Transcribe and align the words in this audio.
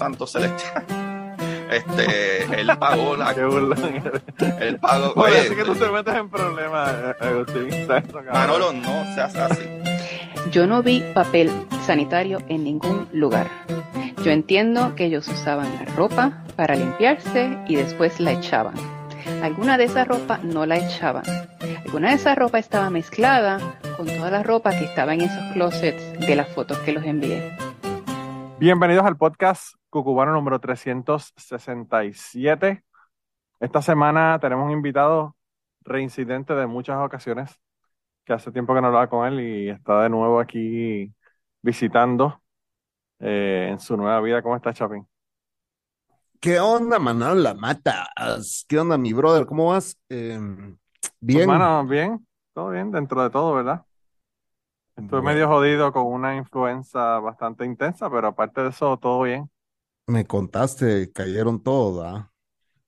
Santo 0.00 0.26
Celestial. 0.26 0.84
Este, 1.70 2.60
él 2.60 2.68
pagó 2.80 3.16
la. 3.16 3.32
Qué 3.32 3.44
burlón. 3.44 4.02
Él 4.60 4.76
pagó. 4.80 5.12
Oye, 5.14 5.34
Oye, 5.34 5.40
así 5.42 5.54
que 5.54 5.62
tú 5.62 5.76
te 5.76 5.88
metes 5.88 6.16
en 6.16 6.28
problemas, 6.28 6.92
eh, 6.92 7.14
Agustín. 7.20 7.68
Manolo, 8.32 8.72
no 8.72 9.14
seas 9.14 9.36
así. 9.36 9.62
Yo 10.50 10.66
no 10.66 10.82
vi 10.82 11.00
papel 11.14 11.48
sanitario 11.86 12.38
en 12.48 12.64
ningún 12.64 13.08
lugar. 13.12 13.46
Yo 14.24 14.32
entiendo 14.32 14.96
que 14.96 15.04
ellos 15.04 15.28
usaban 15.28 15.72
la 15.76 15.84
ropa 15.94 16.42
para 16.56 16.74
limpiarse 16.74 17.56
y 17.68 17.76
después 17.76 18.18
la 18.18 18.32
echaban. 18.32 18.74
Alguna 19.40 19.78
de 19.78 19.84
esa 19.84 20.04
ropa 20.04 20.40
no 20.42 20.66
la 20.66 20.78
echaban. 20.78 21.22
Alguna 21.86 22.08
de 22.08 22.16
esa 22.16 22.34
ropa 22.34 22.58
estaba 22.58 22.90
mezclada 22.90 23.60
con 23.96 24.08
toda 24.08 24.32
la 24.32 24.42
ropa 24.42 24.70
que 24.70 24.86
estaba 24.86 25.14
en 25.14 25.20
esos 25.20 25.52
closets 25.52 26.18
de 26.18 26.34
las 26.34 26.48
fotos 26.48 26.78
que 26.78 26.90
los 26.90 27.04
envié. 27.04 27.56
Bienvenidos 28.58 29.06
al 29.06 29.16
podcast 29.16 29.79
Cucubano 29.90 30.32
número 30.32 30.60
367. 30.60 32.84
Esta 33.58 33.82
semana 33.82 34.38
tenemos 34.40 34.66
un 34.66 34.70
invitado 34.70 35.34
reincidente 35.82 36.54
de 36.54 36.68
muchas 36.68 36.98
ocasiones, 36.98 37.58
que 38.24 38.32
hace 38.32 38.52
tiempo 38.52 38.72
que 38.72 38.80
no 38.80 38.86
hablaba 38.86 39.08
con 39.08 39.26
él 39.26 39.40
y 39.40 39.68
está 39.68 40.02
de 40.02 40.08
nuevo 40.08 40.38
aquí 40.38 41.12
visitando 41.60 42.40
eh, 43.18 43.70
en 43.72 43.80
su 43.80 43.96
nueva 43.96 44.20
vida. 44.20 44.42
¿Cómo 44.42 44.54
está, 44.54 44.72
Chapín? 44.72 45.08
¿Qué 46.40 46.60
onda, 46.60 47.00
Manolo? 47.00 47.34
La 47.34 47.54
matas. 47.54 48.64
¿Qué 48.68 48.78
onda, 48.78 48.96
mi 48.96 49.12
brother? 49.12 49.44
¿Cómo 49.44 49.70
vas? 49.70 49.98
Em, 50.08 50.78
bien. 51.20 51.50
Hermano, 51.50 51.86
bien, 51.86 52.26
todo 52.54 52.70
bien, 52.70 52.92
dentro 52.92 53.22
de 53.22 53.30
todo, 53.30 53.54
¿verdad? 53.54 53.84
Estuve 54.96 55.22
medio 55.22 55.48
jodido 55.48 55.92
con 55.92 56.06
una 56.06 56.36
influenza 56.36 57.18
bastante 57.18 57.64
intensa, 57.64 58.08
pero 58.08 58.28
aparte 58.28 58.62
de 58.62 58.68
eso, 58.68 58.96
todo 58.96 59.22
bien. 59.22 59.50
Me 60.10 60.26
contaste, 60.26 61.10
cayeron 61.12 61.62
todos, 61.62 62.04
¿ah? 62.04 62.32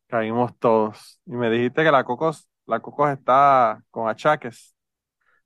Caímos 0.09 0.57
todos. 0.59 1.21
Y 1.27 1.33
me 1.33 1.51
dijiste 1.51 1.83
que 1.85 1.91
la 1.91 2.05
Cocos, 2.05 2.49
la 2.67 2.81
Cocos 2.81 3.11
está 3.11 3.83
con 3.91 4.09
achaques. 4.09 4.75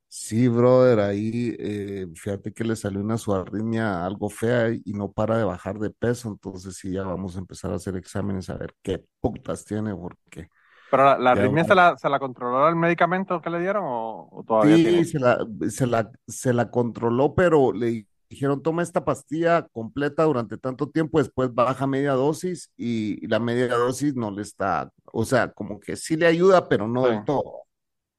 Sí, 0.09 0.47
brother, 0.47 0.99
ahí 1.01 1.55
eh, 1.59 2.07
fíjate 2.15 2.53
que 2.53 2.63
le 2.63 2.75
salió 2.77 3.01
una 3.01 3.17
suarritmia 3.17 4.05
algo 4.05 4.29
fea 4.29 4.69
y 4.73 4.93
no 4.93 5.11
para 5.11 5.37
de 5.37 5.43
bajar 5.43 5.79
de 5.79 5.89
peso, 5.89 6.29
entonces 6.29 6.77
sí, 6.77 6.91
ya 6.93 7.03
vamos 7.03 7.35
a 7.35 7.39
empezar 7.39 7.71
a 7.71 7.75
hacer 7.75 7.97
exámenes 7.97 8.49
a 8.49 8.57
ver 8.57 8.73
qué 8.81 9.03
putas 9.19 9.65
tiene, 9.65 9.93
porque 9.95 10.47
Pero 10.89 11.03
la, 11.05 11.17
la 11.17 11.31
arritmia 11.31 11.63
va- 11.63 11.65
se 11.65 11.75
la, 11.75 11.97
se 11.97 12.09
la 12.09 12.19
controló 12.19 12.67
el 12.69 12.75
medicamento 12.75 13.41
que 13.41 13.49
le 13.49 13.59
dieron 13.59 13.83
o, 13.85 14.29
o 14.31 14.43
todavía 14.43 14.79
Sí, 14.79 14.79
tiene. 14.79 15.05
se 15.05 15.19
la, 15.19 15.37
se 15.69 15.85
la, 15.85 16.11
se 16.27 16.51
la 16.53 16.71
controló, 16.71 17.35
pero 17.35 17.71
le 17.73 18.07
dijeron, 18.29 18.61
toma 18.63 18.83
esta 18.83 19.05
pastilla 19.05 19.67
completa 19.69 20.23
durante 20.23 20.57
tanto 20.57 20.89
tiempo, 20.89 21.19
después 21.19 21.53
baja 21.53 21.87
media 21.87 22.13
dosis 22.13 22.71
y 22.77 23.25
la 23.27 23.39
media 23.39 23.67
dosis 23.75 24.15
no 24.15 24.31
le 24.31 24.41
está, 24.43 24.91
o 25.05 25.25
sea, 25.25 25.51
como 25.53 25.79
que 25.79 25.95
sí 25.95 26.17
le 26.17 26.27
ayuda, 26.27 26.67
pero 26.69 26.87
no 26.87 27.05
Sí, 27.05 27.09
del 27.09 27.23
todo. 27.23 27.63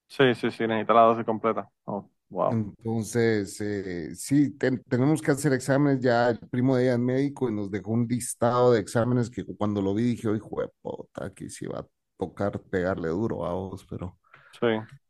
sí, 0.09 0.35
sí, 0.35 0.51
sí, 0.51 0.67
necesita 0.67 0.95
la 0.95 1.03
dosis 1.03 1.25
completa. 1.25 1.69
Oh, 1.85 2.11
wow. 2.31 2.63
Entonces, 2.81 3.61
eh, 3.61 4.15
sí, 4.15 4.51
ten- 4.57 4.83
tenemos 4.89 5.21
que 5.21 5.31
hacer 5.33 5.53
exámenes. 5.53 6.01
Ya 6.01 6.31
el 6.31 6.39
primo 6.49 6.77
de 6.77 6.85
ella 6.85 6.93
es 6.95 6.99
médico 6.99 7.49
y 7.49 7.53
nos 7.55 7.71
dejó 7.71 7.91
un 7.93 8.07
listado 8.09 8.73
de 8.73 8.81
exámenes 8.81 9.29
que 9.31 9.45
cuando 9.57 9.83
lo 9.83 9.95
vi 9.95 10.05
dije, 10.05 10.29
hijo 10.35 10.61
de 10.63 10.69
puta, 10.81 11.27
aquí 11.27 11.51
sí 11.51 11.67
va 11.67 11.81
a 11.81 11.87
tocar 12.17 12.61
pegarle 12.63 13.09
duro 13.09 13.45
a 13.47 13.53
vos, 13.53 13.87
pero... 13.89 14.19
Sí. 14.61 14.67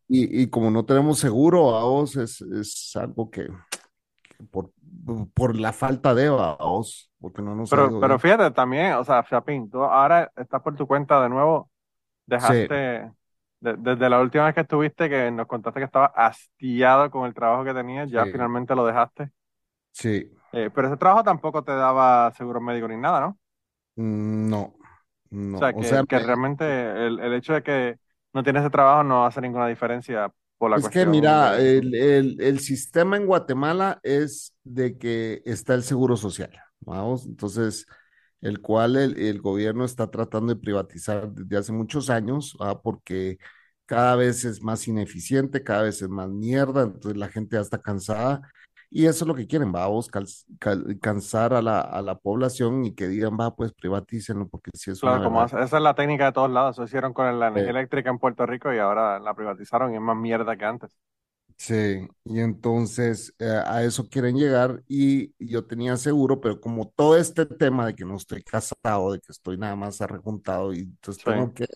Y, 0.09 0.43
y 0.43 0.49
como 0.51 0.71
no 0.71 0.85
tenemos 0.87 1.19
seguro 1.19 1.77
a 1.77 1.85
vos, 1.85 2.17
es, 2.17 2.41
es 2.41 2.93
algo 2.97 3.31
que, 3.31 3.47
que 4.23 4.45
por, 4.45 4.73
por 5.35 5.59
la 5.59 5.73
falta 5.73 6.15
de 6.15 6.27
a 6.29 6.57
vos, 6.61 7.11
porque 7.21 7.43
no 7.43 7.55
nos 7.55 7.71
Pero, 7.71 7.95
pero 7.99 8.19
bien. 8.19 8.19
fíjate 8.19 8.51
también, 8.53 8.95
o 8.95 9.05
sea, 9.05 9.23
Chapín, 9.25 9.71
tú 9.71 9.83
ahora 9.85 10.33
estás 10.37 10.63
por 10.63 10.75
tu 10.77 10.87
cuenta 10.87 11.21
de 11.23 11.29
nuevo. 11.29 11.71
Sí, 12.37 12.55
Dejaste, 12.55 12.75
de- 13.61 13.77
desde 13.79 14.11
la 14.11 14.21
última 14.21 14.47
vez 14.47 14.55
que 14.55 14.63
estuviste, 14.63 15.11
que 15.11 15.31
nos 15.33 15.47
contaste 15.49 15.81
que 15.81 15.87
estabas 15.87 16.13
hastiado 16.17 17.11
con 17.11 17.27
el 17.27 17.35
trabajo 17.35 17.65
que 17.65 17.75
tenías, 17.75 18.11
ya 18.11 18.27
sí, 18.27 18.27
finalmente 18.29 18.75
lo 18.77 18.87
dejaste. 18.87 19.31
sí. 19.93 20.31
Eh, 20.53 20.71
pero 20.75 20.89
ese 20.89 20.97
trabajo 20.97 21.25
tampoco 21.25 21.63
te 21.65 21.73
daba 21.73 22.33
seguro 22.33 22.61
médico 22.61 22.89
ni 22.89 22.97
nada, 22.97 23.21
¿no? 23.21 23.39
Mm, 23.97 24.49
No, 24.51 24.75
O 25.55 25.59
sea, 25.59 25.75
O 25.75 25.83
sea, 25.85 26.05
que, 26.05 26.07
que 26.07 26.19
me- 26.19 26.21
realmente 26.21 26.65
el, 27.07 27.19
el 27.21 27.35
hecho 27.35 27.53
de 27.55 27.63
que 27.63 27.99
no 28.33 28.43
tienes 28.43 28.63
ese 28.63 28.71
trabajo 28.71 29.03
no 29.03 29.27
hace 29.27 29.41
ninguna 29.41 29.67
diferencia 29.67 30.33
por 30.59 30.71
la 30.71 30.81
Es 30.81 30.89
que 30.89 31.07
mira, 31.07 31.59
de... 31.59 31.61
el, 31.61 31.95
el- 31.95 32.41
el 32.41 32.61
sistema 32.61 33.17
en 33.17 33.27
Guatemala 33.27 34.01
es 34.03 34.55
de 34.65 34.97
que 34.99 35.43
está 35.45 35.75
el 35.75 35.83
seguro 35.83 36.17
social, 36.17 36.51
vamos, 36.81 37.27
entonces, 37.27 37.87
el 38.43 38.61
cual 38.61 38.97
el, 38.97 39.19
el 39.19 39.41
gobierno 39.41 39.85
está 39.85 40.11
tratando 40.11 40.55
de 40.55 40.61
privatizar 40.61 41.33
desde 41.33 41.57
hace 41.57 41.73
muchos 41.73 42.11
años, 42.11 42.57
¿va? 42.63 42.81
Porque 42.81 43.39
cada 43.87 44.15
vez 44.17 44.45
es 44.45 44.63
más 44.63 44.87
ineficiente, 44.89 45.65
cada 45.65 45.83
vez 45.85 46.01
es 46.03 46.09
más 46.09 46.29
mierda, 46.29 46.83
entonces 46.85 47.17
la 47.19 47.29
gente 47.29 47.57
ya 47.57 47.63
está 47.63 47.81
cansada 47.83 48.43
y 48.91 49.07
eso 49.07 49.25
es 49.25 49.29
lo 49.29 49.35
que 49.35 49.47
quieren, 49.47 49.73
vamos, 49.73 50.09
cal- 50.09 50.27
cal- 50.59 50.99
cansar 51.01 51.55
a 51.55 51.63
la, 51.63 51.81
a 51.81 52.03
la 52.03 52.19
población 52.19 52.85
y 52.85 52.95
que 52.95 53.09
digan, 53.09 53.37
va, 53.39 53.55
pues 53.57 53.73
privatícenlo 53.73 54.49
porque 54.49 54.71
si 54.75 54.91
es 54.91 55.03
una 55.05 55.21
Claro, 55.21 55.23
como 55.23 55.45
esa 55.45 55.63
es 55.63 55.73
la 55.73 55.95
técnica 55.95 56.27
de 56.27 56.33
todos 56.33 56.51
lados. 56.51 56.75
Eso 56.77 56.85
hicieron 56.85 57.13
con 57.15 57.39
la 57.39 57.49
energía 57.49 57.71
Eh, 57.71 57.73
eléctrica 57.73 58.11
en 58.11 58.19
Puerto 58.19 58.47
Rico 58.47 58.73
y 58.75 58.79
ahora 58.79 59.19
la 59.21 59.35
privatizaron 59.35 59.93
y 59.93 59.97
es 59.97 60.01
más 60.01 60.17
mierda 60.17 60.57
que 60.57 60.65
antes. 60.65 60.99
Sí, 61.57 62.07
y 62.25 62.39
entonces 62.41 63.35
eh, 63.41 63.45
a 63.67 63.83
eso 63.83 64.09
quieren 64.09 64.37
llegar 64.37 64.85
y 64.87 65.35
yo 65.45 65.67
tenía 65.67 65.97
seguro, 65.97 66.41
pero 66.41 66.61
como 66.61 66.89
todo 66.95 67.17
este 67.17 67.47
tema 67.47 67.87
de 67.87 67.95
que 67.97 68.05
no 68.05 68.17
estoy 68.17 68.43
casado, 68.45 69.13
de 69.13 69.19
que 69.21 69.33
estoy 69.33 69.59
nada 69.59 69.75
más 69.75 70.01
arrejuntado 70.01 70.73
y 70.73 70.81
entonces 70.81 71.23
Sí. 71.25 71.25
tengo 71.25 71.53
que, 71.53 71.67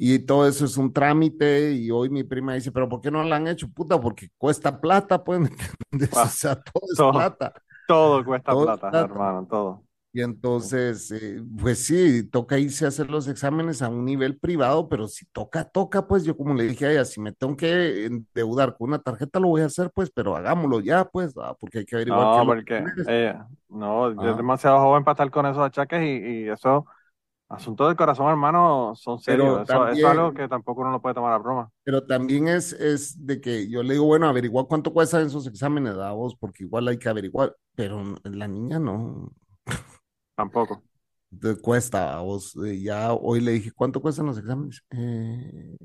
y 0.00 0.20
todo 0.20 0.48
eso 0.48 0.64
es 0.66 0.76
un 0.76 0.92
trámite 0.92 1.72
y 1.74 1.90
hoy 1.90 2.10
mi 2.10 2.24
prima 2.24 2.54
dice, 2.54 2.72
pero 2.72 2.88
¿por 2.88 3.00
qué 3.00 3.10
no 3.10 3.24
lo 3.24 3.34
han 3.34 3.48
hecho? 3.48 3.68
Puta, 3.68 4.00
porque 4.00 4.30
cuesta 4.38 4.80
plata, 4.80 5.24
pues, 5.24 5.40
¿me 5.40 5.48
entiendes? 5.48 6.24
O 6.24 6.28
Ah, 6.28 6.30
sea, 6.30 6.56
todo 6.62 6.84
es 6.92 7.02
todo, 7.02 7.12
plata, 7.12 7.52
todo 7.86 8.24
cuesta 8.24 8.56
todo 8.56 8.72
plata, 8.86 8.88
plata. 8.90 9.04
hermano, 9.04 9.46
todo. 9.48 9.84
Y 10.12 10.22
entonces, 10.22 11.10
eh, 11.12 11.42
pues 11.60 11.84
sí, 11.86 12.24
toca 12.30 12.58
irse 12.58 12.86
a 12.86 12.88
hacer 12.88 13.10
los 13.10 13.28
exámenes 13.28 13.82
a 13.82 13.90
un 13.90 14.04
nivel 14.06 14.38
privado, 14.38 14.88
pero 14.88 15.06
si 15.06 15.26
toca, 15.26 15.64
toca, 15.68 16.08
pues 16.08 16.24
yo 16.24 16.36
como 16.36 16.54
le 16.54 16.64
dije 16.64 16.86
a 16.86 16.92
ella, 16.92 17.04
si 17.04 17.20
me 17.20 17.32
tengo 17.32 17.56
que 17.56 18.06
endeudar 18.06 18.74
con 18.76 18.88
una 18.88 19.00
tarjeta, 19.02 19.38
lo 19.38 19.48
voy 19.48 19.60
a 19.62 19.66
hacer, 19.66 19.90
pues, 19.94 20.10
pero 20.10 20.34
hagámoslo 20.34 20.80
ya, 20.80 21.04
pues, 21.04 21.34
ah, 21.38 21.54
porque 21.60 21.78
hay 21.80 21.84
que 21.84 21.96
averiguar 21.96 22.30
qué 22.30 22.40
No, 22.40 22.44
que 22.44 22.46
porque 22.46 22.84
tienes. 22.84 23.06
eh, 23.06 23.34
no, 23.68 24.12
yo 24.18 24.30
es 24.30 24.36
Ah, 24.36 24.38
demasiado 24.38 24.78
joven 24.80 25.04
para 25.04 25.12
estar 25.14 25.30
con 25.30 25.44
esos 25.46 25.58
achaques 25.62 26.00
y, 26.02 26.06
y 26.44 26.48
eso, 26.48 26.86
asuntos 27.48 27.88
del 27.88 27.96
corazón, 27.96 28.28
hermano, 28.30 28.94
son 28.96 29.18
serios. 29.20 29.62
Eso, 29.68 29.86
eso 29.88 29.92
es 29.92 30.04
algo 30.04 30.32
también, 30.32 30.34
que 30.34 30.48
tampoco 30.48 30.82
uno 30.82 30.90
lo 30.92 31.02
puede 31.02 31.14
tomar 31.14 31.32
a 31.32 31.38
broma. 31.38 31.70
pero 31.84 32.04
también 32.06 32.48
es, 32.48 32.72
es 32.74 33.24
de 33.26 33.40
que 33.40 33.68
yo 33.70 33.82
le 33.82 33.94
digo, 33.94 34.04
bueno, 34.06 34.28
averigua 34.28 34.68
cuánto 34.68 34.92
cuestan 34.92 35.26
esos 35.26 35.46
exámenes, 35.46 35.94
a 35.96 36.12
vos, 36.12 36.36
porque 36.36 36.64
igual 36.64 36.86
hay 36.88 36.98
que 36.98 37.08
averiguar, 37.08 37.56
pero 37.74 38.02
la 38.24 38.46
niña 38.48 38.78
no, 38.78 39.32
Tampoco. 40.36 40.82
te 41.40 41.56
cuesta 41.56 42.16
a 42.16 42.20
vos. 42.22 42.54
eh, 42.64 42.80
ya 42.82 43.12
hoy 43.12 43.40
le 43.40 43.52
dije, 43.52 43.72
¿cuánto 43.72 44.00
cuestan 44.00 44.26
los 44.26 44.38
exámenes? 44.38 44.82
Eh, 44.90 45.76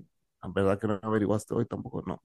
la 0.41 0.49
verdad 0.49 0.79
que 0.79 0.87
no 0.87 0.99
averiguaste 1.01 1.53
hoy 1.53 1.65
tampoco, 1.65 2.03
no. 2.05 2.23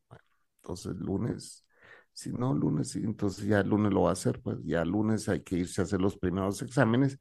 Entonces 0.62 0.96
lunes, 0.96 1.64
si 2.12 2.32
no, 2.32 2.54
lunes, 2.54 2.90
sí, 2.90 3.00
entonces 3.04 3.46
ya 3.46 3.60
el 3.60 3.68
lunes 3.68 3.92
lo 3.92 4.02
va 4.02 4.10
a 4.10 4.12
hacer, 4.14 4.40
pues 4.42 4.58
ya 4.64 4.82
el 4.82 4.90
lunes 4.90 5.28
hay 5.28 5.42
que 5.42 5.56
irse 5.56 5.80
a 5.80 5.84
hacer 5.84 6.00
los 6.00 6.16
primeros 6.18 6.62
exámenes 6.62 7.18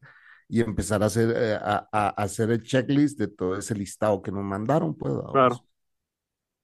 y 0.50 0.62
empezar 0.62 1.04
a 1.04 1.08
hacer, 1.08 1.32
eh, 1.36 1.56
a, 1.56 1.88
a- 1.92 2.10
hacer 2.10 2.52
el 2.52 2.64
checklist 2.64 3.20
de 3.20 3.28
todo 3.28 3.58
ese 3.58 3.76
listado 3.76 4.22
que 4.22 4.32
nos 4.32 4.44
mandaron, 4.44 4.96
pues, 4.98 5.14
Claro. 5.32 5.66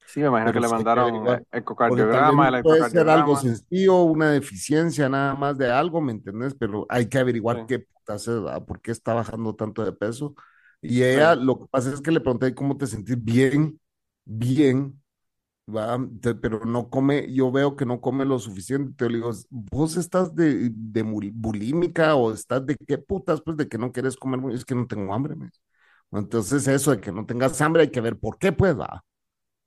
Sí, 0.05 0.19
me 0.21 0.27
imagino 0.27 0.53
que 0.53 0.59
Pero 0.59 0.61
le 0.61 0.67
sí 0.67 0.85
que 0.85 0.99
mandaron 0.99 0.99
averiguar, 0.99 1.39
eh, 1.39 1.45
porque 1.85 2.31
ecocardiograma, 2.31 2.47
el 2.49 2.55
puede 2.61 2.83
ser 2.85 3.09
algo 3.09 3.35
ecocardiograma. 3.35 3.37
sencillo, 3.37 4.03
una 4.03 4.31
deficiencia 4.31 5.09
nada 5.09 5.35
más 5.35 5.57
de 5.57 5.71
algo, 5.71 6.01
¿me 6.01 6.11
entendés? 6.13 6.53
Pero 6.55 6.85
hay 6.89 7.07
que 7.09 7.17
averiguar 7.19 7.63
Sí, 7.63 7.67
qué 7.67 7.79
putas 7.79 8.27
es. 8.27 8.39
¿Por 8.67 8.81
qué 8.81 8.91
está 8.91 9.13
bajando 9.13 9.55
tanto 9.55 9.83
de 9.85 9.93
peso? 9.93 10.35
Y 10.81 11.03
sí. 11.13 11.19
ella, 11.19 11.35
lo 11.35 11.59
que 11.59 11.67
pasa 11.69 11.91
es 11.93 12.01
que 12.01 12.11
le 12.11 12.19
pregunté 12.21 12.53
cómo 12.55 12.77
te 12.77 12.87
sentís 12.87 13.21
bien, 13.23 13.79
bien, 14.25 15.01
¿va? 15.67 15.97
Te- 16.21 16.35
pero 16.35 16.65
no 16.65 16.89
come, 16.89 17.31
yo 17.33 17.51
veo 17.51 17.75
que 17.75 17.85
no 17.85 18.01
come 18.01 18.25
lo 18.25 18.39
suficiente. 18.39 18.93
Te 19.07 19.13
digo, 19.13 19.31
¿vos 19.49 19.97
estás 19.97 20.35
de, 20.35 20.69
de 20.73 21.03
bulímica 21.03 22.15
o 22.15 22.31
estás 22.33 22.65
de 22.65 22.75
qué 22.77 22.97
putas, 22.97 23.41
pues, 23.41 23.57
de 23.57 23.67
que 23.67 23.77
no 23.77 23.91
quieres 23.91 24.15
comer? 24.17 24.53
Es 24.55 24.65
que 24.65 24.75
no 24.75 24.87
tengo 24.87 25.13
hambre, 25.13 25.35
me. 25.35 25.49
Entonces, 26.13 26.67
eso 26.67 26.91
de 26.91 27.01
que 27.01 27.11
no 27.11 27.25
tengas 27.25 27.61
hambre 27.61 27.83
hay 27.83 27.91
que 27.91 28.01
ver 28.01 28.17
por 28.19 28.37
qué, 28.39 28.51
pues, 28.53 28.79
va. 28.79 29.03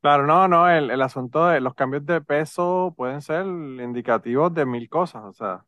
Claro, 0.00 0.24
no, 0.26 0.46
no, 0.46 0.68
el, 0.70 0.90
el 0.92 1.02
asunto 1.02 1.46
de 1.48 1.60
los 1.60 1.74
cambios 1.74 2.06
de 2.06 2.20
peso 2.20 2.94
pueden 2.96 3.20
ser 3.20 3.44
indicativos 3.46 4.54
de 4.54 4.64
mil 4.64 4.88
cosas, 4.88 5.24
o 5.24 5.32
sea, 5.32 5.64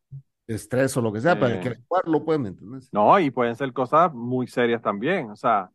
Estrés 0.47 0.97
o 0.97 1.01
lo 1.03 1.13
que 1.13 1.21
sea, 1.21 1.39
para 1.39 1.59
que 1.59 1.69
eh, 1.69 1.71
averiguarlo, 1.71 2.25
pues, 2.25 2.39
¿me 2.41 2.49
entiendes? 2.49 2.93
no, 2.93 3.19
y 3.21 3.31
pueden 3.31 3.57
ser 3.57 3.73
cosas 3.73 4.13
muy 4.15 4.47
serias 4.47 4.83
también, 4.83 5.31
o 5.31 5.37
sea, 5.37 5.71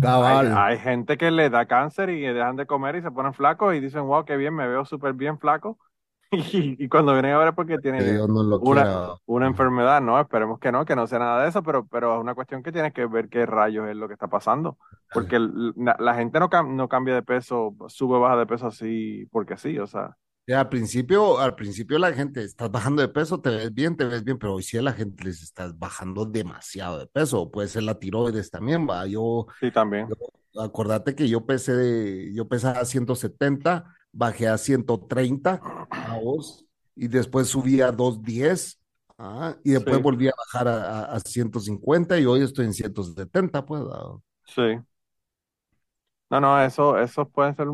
Cabal. 0.00 0.48
hay 0.50 0.78
gente 0.78 1.16
que 1.16 1.30
le 1.30 1.50
da 1.50 1.66
cáncer 1.66 2.10
y 2.10 2.20
dejan 2.22 2.56
de 2.56 2.66
comer 2.66 2.96
y 2.96 3.02
se 3.02 3.10
ponen 3.10 3.34
flacos 3.34 3.74
y 3.74 3.80
dicen, 3.80 4.02
wow, 4.06 4.24
qué 4.24 4.36
bien, 4.36 4.54
me 4.54 4.66
veo 4.68 4.84
súper 4.84 5.12
bien 5.14 5.38
flaco, 5.38 5.78
Y, 6.32 6.82
y 6.84 6.88
cuando 6.88 7.12
vienen 7.14 7.34
a 7.34 7.38
ver 7.38 7.48
es 7.50 7.54
porque 7.54 7.78
Que 7.96 8.04
tienen 8.08 8.22
no 8.28 8.32
una, 8.58 8.88
una 9.26 9.46
enfermedad, 9.46 10.00
¿no? 10.02 10.20
Esperemos 10.20 10.58
que 10.60 10.72
no, 10.72 10.84
que 10.86 10.96
no 10.96 11.06
sea 11.06 11.18
nada 11.20 11.42
de 11.44 11.48
eso, 11.50 11.62
pero, 11.62 11.86
pero 11.88 12.16
es 12.16 12.20
una 12.22 12.34
cuestión 12.34 12.62
que 12.62 12.72
tienes 12.72 12.92
que 12.94 13.06
ver 13.06 13.28
qué 13.30 13.46
rayos 13.46 13.88
es 13.88 13.96
lo 13.96 14.08
que 14.08 14.14
está 14.14 14.28
pasando. 14.28 14.78
Porque 15.12 15.38
la, 15.40 15.96
la 16.00 16.14
gente 16.14 16.40
no, 16.40 16.50
cam- 16.50 16.74
no 16.74 16.88
cambia 16.88 17.14
de 17.14 17.22
peso, 17.22 17.76
sube 17.88 18.16
o 18.16 18.20
baja 18.20 18.36
de 18.38 18.46
peso 18.46 18.66
así 18.68 19.26
porque 19.32 19.56
sí, 19.58 19.78
o 19.78 19.86
sea, 19.86 20.16
Ya, 20.46 20.60
al 20.60 20.68
principio, 20.68 21.38
al 21.38 21.54
principio 21.54 21.98
la 22.00 22.12
gente, 22.12 22.42
estás 22.42 22.68
bajando 22.70 23.00
de 23.00 23.08
peso, 23.08 23.40
te 23.40 23.50
ves 23.50 23.72
bien, 23.72 23.96
te 23.96 24.04
ves 24.04 24.24
bien, 24.24 24.38
pero 24.38 24.54
hoy 24.54 24.64
sí 24.64 24.76
a 24.76 24.82
la 24.82 24.92
gente 24.92 25.22
les 25.24 25.40
estás 25.40 25.78
bajando 25.78 26.24
demasiado 26.26 26.98
de 26.98 27.06
peso. 27.06 27.48
Puede 27.50 27.68
ser 27.68 27.84
la 27.84 27.98
tiroides 27.98 28.50
también, 28.50 28.88
va. 28.88 29.06
Yo, 29.06 29.46
sí 29.60 29.70
también. 29.70 30.08
yo- 30.08 30.60
acordate 30.60 31.14
que 31.14 31.28
yo 31.28 31.46
pesé, 31.46 31.74
de- 31.76 32.34
yo 32.34 32.48
pesaba 32.48 32.84
170, 32.84 33.84
bajé 34.10 34.48
a 34.48 34.58
130, 34.58 35.60
a 35.90 36.18
vos, 36.18 36.66
y 36.96 37.06
después 37.08 37.46
subí 37.48 37.80
a 37.80 37.92
210, 37.92 38.80
ah, 39.18 39.56
y 39.64 39.70
después 39.70 39.96
Sí. 39.96 40.02
volví 40.02 40.28
a 40.28 40.32
bajar 40.36 40.66
a, 40.68 41.00
a, 41.00 41.14
a 41.16 41.20
150 41.20 42.18
y 42.18 42.26
hoy 42.26 42.42
estoy 42.42 42.66
en 42.66 42.74
170, 42.74 43.64
pues. 43.64 43.82
ah. 43.92 44.16
Sí. 44.44 44.62
No, 46.32 46.40
no, 46.40 46.62
eso, 46.64 46.98
eso 46.98 47.28
puede 47.30 47.54
ser, 47.54 47.68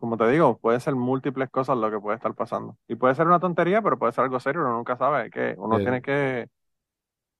como 0.00 0.18
te 0.18 0.28
digo, 0.30 0.58
puede 0.60 0.80
ser 0.80 0.94
múltiples 0.96 1.50
cosas 1.50 1.78
lo 1.78 1.90
que 1.90 2.00
puede 2.00 2.16
estar 2.16 2.34
pasando. 2.36 2.78
Y 2.88 2.96
puede 2.96 3.16
ser 3.16 3.26
una 3.26 3.40
tontería, 3.40 3.82
pero 3.82 3.98
puede 3.98 4.12
ser 4.12 4.24
algo 4.24 4.40
serio, 4.40 4.62
uno 4.62 4.74
nunca 4.74 4.98
sabe, 4.98 5.30
que 5.30 5.54
uno 5.58 5.80
Sí. 5.80 5.82
tiene 5.82 6.02
que... 6.02 6.48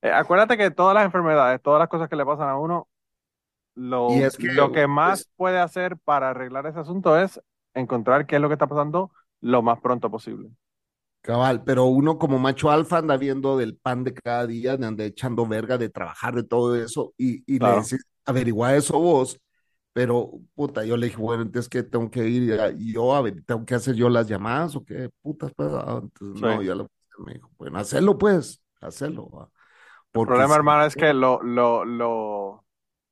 eh, 0.03 0.13
acuérdate 0.13 0.59
que 0.59 0.71
todas 0.71 0.95
las 0.95 1.05
enfermedades, 1.07 1.63
todas 1.63 1.81
las 1.81 1.89
cosas 1.89 2.09
que 2.09 2.17
le 2.17 2.27
pasan 2.27 2.49
a 2.51 2.59
uno, 2.59 2.89
lo, 3.75 4.27
es 4.27 4.39
que, 4.39 4.49
lo 4.49 4.73
que 4.73 4.87
más 4.89 5.25
pues, 5.25 5.29
puede 5.37 5.59
hacer 5.61 5.99
para 5.99 6.31
arreglar 6.31 6.67
ese 6.67 6.81
asunto 6.81 7.19
es 7.19 7.41
encontrar 7.75 8.27
qué 8.27 8.37
es 8.37 8.43
lo 8.43 8.49
que 8.49 8.55
está 8.55 8.67
pasando 8.69 9.13
lo 9.41 9.63
más 9.63 9.81
pronto 9.81 10.11
posible. 10.11 10.51
Cabal, 11.21 11.63
pero 11.63 11.85
uno 11.87 12.19
como 12.19 12.39
macho 12.41 12.71
alfa 12.71 12.99
anda 12.99 13.17
viendo 13.17 13.57
del 13.57 13.77
pan 13.77 14.03
de 14.03 14.13
cada 14.13 14.45
día, 14.47 14.73
anda 14.73 15.05
echando 15.05 15.47
verga 15.47 15.79
de 15.79 15.89
trabajar, 15.89 16.35
de 16.35 16.43
todo 16.43 16.75
eso, 16.75 17.15
y, 17.17 17.45
y 17.53 17.61
le 17.61 17.71
Claro. 17.71 17.83
decís, 17.83 18.05
averigua 18.25 18.75
eso 18.75 18.99
vos, 18.99 19.39
pero 19.93 20.33
puta, 20.55 20.85
yo 20.85 20.97
le 20.97 21.07
dije, 21.09 21.19
bueno, 21.19 21.43
entonces 21.43 21.69
que 21.69 21.83
tengo 21.83 22.11
que 22.11 22.29
ir, 22.29 22.59
y 22.79 22.93
yo, 22.93 23.15
a 23.15 23.23
ver, 23.23 23.43
tengo 23.45 23.65
que 23.67 23.75
hacer 23.75 23.95
yo 23.95 24.09
las 24.09 24.27
llamadas 24.29 24.77
o 24.77 24.85
qué 24.85 25.11
putas, 25.23 25.53
pues, 25.57 25.71
ah, 25.73 26.01
entonces, 26.03 26.37
Sí. 26.41 26.47
no, 26.47 26.63
ya 26.63 26.75
lo, 26.75 26.89
me 27.27 27.35
dijo, 27.35 27.51
bueno, 27.59 27.79
hacerlo 27.79 28.19
pues, 28.19 28.63
hacerlo, 28.81 29.51
El 30.15 30.23
problema, 30.23 30.55
si 30.55 30.57
hermano, 30.57 30.85
es 30.85 30.95
no, 30.95 30.97
que 30.97 31.13
lo, 31.15 31.43
lo, 31.43 31.85
lo, 31.85 32.65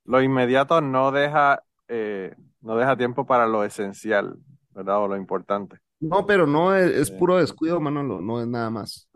lo 0.04 0.22
inmediato 0.22 0.80
no 0.80 1.12
deja, 1.12 1.64
eh, 1.88 2.34
no 2.60 2.76
deja 2.76 2.96
tiempo 2.96 3.26
para 3.26 3.46
lo 3.46 3.64
esencial, 3.64 4.38
¿verdad? 4.72 5.02
O 5.04 5.08
lo 5.08 5.16
importante. 5.16 5.78
no, 6.00 6.26
pero 6.26 6.46
no 6.46 6.74
es, 6.74 6.90
es 6.92 7.10
Sí. 7.10 7.12
puro 7.12 7.36
descuido, 7.38 7.80
Manolo, 7.80 8.20
no 8.20 8.40
es 8.40 8.46
nada 8.48 8.70
más. 8.70 9.08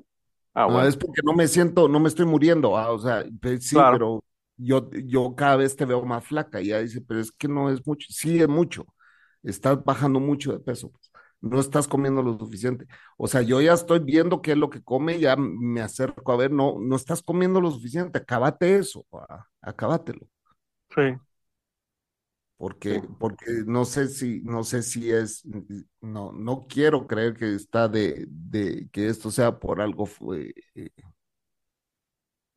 Ah, 0.55 0.67
No, 0.67 0.83
bueno, 0.83 0.89
es 0.89 0.97
porque 0.97 1.23
no 1.25 1.35
me 1.35 1.49
siento, 1.49 1.89
no 1.89 2.01
me 2.01 2.09
estoy 2.09 2.27
muriendo, 2.27 2.77
ah, 2.79 2.93
o 2.93 2.99
sea, 2.99 3.25
pues, 3.43 3.67
sí, 3.69 3.83
claro, 3.83 3.85
pero 3.85 4.25
yo, 4.57 4.91
yo 4.93 5.35
cada 5.37 5.57
vez 5.57 5.77
te 5.77 5.85
veo 5.85 6.05
más 6.05 6.25
flaca, 6.27 6.61
y 6.61 6.69
ya 6.69 6.81
dice, 6.81 7.01
pero 7.01 7.21
es 7.21 7.33
que 7.33 7.49
no 7.49 7.71
es 7.71 7.87
mucho, 7.87 8.07
sí 8.11 8.41
es 8.41 8.49
mucho, 8.49 8.87
estás 9.43 9.83
bajando 9.85 10.21
mucho 10.21 10.53
de 10.53 10.61
peso, 10.61 10.91
pues, 10.91 11.11
no 11.41 11.61
estás 11.61 11.87
comiendo 11.89 12.23
lo 12.23 12.39
suficiente. 12.39 12.87
O 13.19 13.27
sea, 13.29 13.43
yo 13.43 13.61
ya 13.61 13.75
estoy 13.75 13.99
viendo 14.01 14.41
qué 14.43 14.53
es 14.53 14.59
lo 14.59 14.71
que 14.71 14.83
come, 14.83 15.21
ya 15.21 15.37
me 15.37 15.83
acerco 15.83 16.33
a 16.33 16.37
ver, 16.37 16.51
no, 16.53 16.77
no 16.81 16.97
estás 16.97 17.23
comiendo 17.23 17.61
lo 17.61 17.71
suficiente, 17.71 18.19
acábate 18.19 18.77
eso, 18.77 19.07
ah, 19.13 19.47
acábatelo, 19.61 20.27
sí, 20.95 21.03
porque, 22.57 23.03
porque 23.19 23.45
no 23.67 23.85
sé 23.85 24.09
si, 24.09 24.41
no 24.43 24.65
sé 24.65 24.83
si 24.83 25.11
es, 25.11 25.43
no, 26.01 26.33
no 26.33 26.67
quiero 26.69 27.07
creer 27.07 27.35
que 27.35 27.55
está 27.55 27.89
de, 27.89 28.27
de 28.29 28.89
que 28.93 29.09
esto 29.09 29.31
sea 29.31 29.59
por 29.59 29.81
algo 29.81 30.07
fue, 30.07 30.55
eh, 30.75 30.91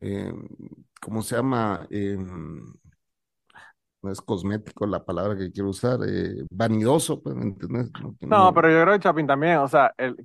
eh, 0.00 0.32
¿cómo 1.00 1.22
se 1.22 1.36
llama? 1.36 1.86
Eh, 1.90 2.16
no 4.02 4.10
es 4.12 4.20
cosmético 4.20 4.86
la 4.86 5.04
palabra 5.04 5.36
que 5.36 5.50
quiero 5.52 5.70
usar, 5.70 5.98
eh, 6.08 6.44
vanidoso, 6.50 7.22
pues, 7.22 7.34
¿me 7.36 7.44
entiendes? 7.44 7.90
No, 8.24 8.52
pero 8.52 8.70
yo 8.70 8.82
creo 8.82 8.94
que 8.94 9.00
Chapín 9.00 9.26
también, 9.26 9.56
o 9.58 9.68
sea, 9.68 9.94
el, 9.96 10.16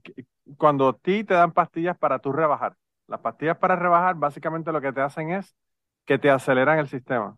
cuando 0.57 0.89
a 0.89 0.97
ti 0.97 1.23
te 1.23 1.33
dan 1.33 1.53
pastillas 1.53 1.97
para 1.97 2.19
tú 2.19 2.31
rebajar, 2.33 2.75
las 3.07 3.21
pastillas 3.21 3.57
para 3.57 3.75
rebajar 3.77 4.15
básicamente 4.15 4.71
lo 4.73 4.81
que 4.81 4.91
te 4.91 5.01
hacen 5.01 5.31
es 5.31 5.55
que 6.05 6.19
te 6.19 6.29
aceleran 6.29 6.79
el 6.79 6.89
sistema. 6.89 7.37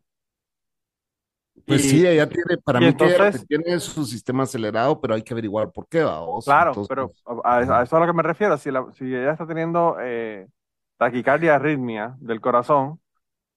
Pues 1.66 1.84
Y, 1.84 1.88
sí, 1.88 2.06
ella 2.06 2.30
tiene, 2.30 2.58
para 2.64 2.80
mí 2.81 2.96
que 2.96 3.18
entonces, 3.18 3.48
tiene 3.48 3.80
su 3.80 4.06
sistema 4.06 4.44
acelerado, 4.44 5.00
pero 5.02 5.16
hay 5.16 5.24
que 5.24 5.34
averiguar 5.34 5.72
por 5.72 5.88
qué, 5.88 6.04
vamos. 6.04 6.56
claro, 6.56 6.84
pero 6.88 7.14
Entonces, 7.26 7.40
a, 7.44 7.62
eso 7.62 7.81
es 7.81 7.94
a 7.94 8.00
lo 8.00 8.06
que 8.08 8.14
me 8.14 8.24
refiero, 8.24 8.58
si, 8.58 8.72
la- 8.72 8.92
si 8.94 9.06
ella 9.06 9.31
está 9.31 9.48
teniendo 9.48 9.98
eh, 10.02 10.48
taquicardia, 10.97 11.56
arritmia 11.56 12.15
del 12.19 12.42
corazón, 12.42 13.00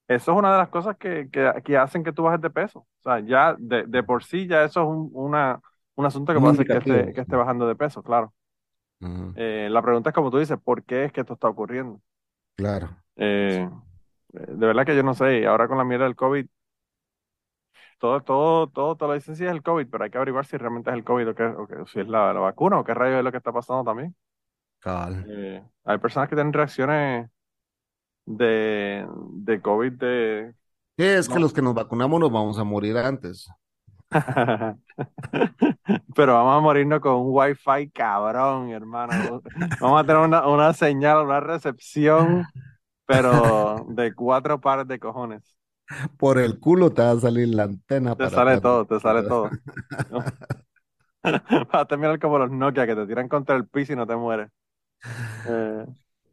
eso 0.09 0.33
es 0.33 0.39
una 0.39 0.53
de 0.53 0.59
las 0.59 0.69
cosas 0.71 0.97
que, 0.99 1.31
que, 1.31 1.53
que 1.65 1.77
hacen 1.79 2.05
que 2.05 2.13
tú 2.13 2.25
bajes 2.25 2.41
de 2.41 2.51
peso. 2.51 2.81
O 2.81 3.03
sea, 3.05 3.21
ya 3.21 3.57
de, 3.59 3.85
de 3.87 4.03
por 4.03 4.25
sí 4.25 4.47
ya 4.47 4.65
eso 4.65 4.83
es 4.83 4.89
un, 4.89 5.11
una, 5.15 5.61
un 5.97 6.07
asunto 6.07 6.33
que 6.35 6.41
puede 6.41 6.53
hacer 6.53 6.69
que 6.69 6.79
esté, 6.79 7.13
que 7.15 7.21
esté 7.23 7.37
bajando 7.37 7.69
de 7.69 7.77
peso, 7.77 8.03
claro. 8.03 8.35
Eh, 9.35 9.69
la 9.71 9.81
pregunta 9.83 10.11
es 10.11 10.15
como 10.15 10.31
tú 10.31 10.39
dices, 10.39 10.59
¿por 10.63 10.85
qué 10.85 11.05
es 11.05 11.13
que 11.13 11.21
esto 11.21 11.35
está 11.35 11.49
ocurriendo? 11.49 12.01
claro. 12.57 13.03
Eh, 13.17 13.69
de 14.33 14.67
verdad 14.67 14.87
que 14.87 14.97
yo 14.97 15.03
no 15.03 15.15
sé, 15.15 15.41
y 15.41 15.45
ahora 15.45 15.69
con 15.69 15.79
la 15.79 15.85
mierda 15.85 16.05
del 16.05 16.17
COVID, 16.17 16.47
todo, 17.99 18.23
todo, 18.23 18.69
todo 18.69 18.97
te 18.97 19.07
lo 19.07 19.15
dicen 19.15 19.37
si 19.37 19.45
es 19.45 19.51
el 19.51 19.63
COVID, 19.63 19.89
pero 19.91 20.05
hay 20.05 20.11
que 20.11 20.19
averiguar 20.19 20.47
si 20.47 20.57
realmente 20.57 20.91
es 20.91 20.97
el 20.97 21.05
COVID 21.05 21.29
o, 21.31 21.35
qué, 21.35 21.45
o 21.45 21.87
si 21.87 22.01
es 22.01 22.09
la, 22.09 22.33
la 22.33 22.41
vacuna 22.41 22.79
o 22.81 22.85
qué 22.85 22.95
rayos 22.95 23.19
es 23.19 23.25
lo 23.25 23.31
que 23.33 23.39
está 23.39 23.53
pasando 23.53 23.85
también. 23.85 24.15
Eh, 25.29 25.63
hay 25.85 25.99
personas 25.99 26.29
que 26.29 26.37
tienen 26.37 26.53
reacciones 26.53 27.31
de, 28.27 29.07
de 29.33 29.61
COVID 29.61 29.93
de... 29.93 30.55
Sí, 30.97 31.05
es 31.05 31.29
que 31.29 31.39
los 31.39 31.53
que 31.53 31.63
nos 31.63 31.75
vacunamos 31.75 32.21
nos 32.21 32.33
vamos 32.33 32.59
a 32.59 32.65
morir 32.65 32.97
antes. 32.97 33.49
Pero 36.15 36.35
vamos 36.35 36.57
a 36.57 36.61
morirnos 36.61 37.01
con 37.01 37.15
un 37.15 37.27
wifi 37.29 37.91
cabrón, 37.91 38.71
hermano. 38.71 39.43
Vamos 39.81 40.01
a 40.01 40.05
tener 40.05 40.23
una, 40.23 40.47
una 40.49 40.73
señal, 40.73 41.25
una 41.25 41.41
recepción, 41.41 42.45
pero 43.07 43.87
de 43.89 44.15
cuatro 44.15 44.61
pares 44.61 44.89
de 44.89 44.99
cojones. 44.99 45.43
Por 46.19 46.39
el 46.39 46.59
culo 46.59 46.91
te 46.91 47.03
va 47.03 47.13
a 47.13 47.21
salir 47.21 47.49
la 47.49 47.65
antena 47.65 48.15
Te 48.15 48.25
para 48.25 48.31
sale 48.31 48.61
todo, 48.61 48.85
te 48.87 49.01
sale 49.01 49.23
todo. 49.23 49.51
Vas 51.23 51.69
a 51.73 51.85
terminar 51.87 52.19
como 52.19 52.39
los 52.39 52.51
Nokia 52.51 52.87
que 52.87 52.95
te 52.95 53.07
tiran 53.07 53.29
contra 53.29 53.57
el 53.57 53.67
piso 53.67 53.93
y 53.93 53.97
no 53.97 54.07
te 54.07 54.17
mueres. 54.17 54.51
Eh, 55.45 55.85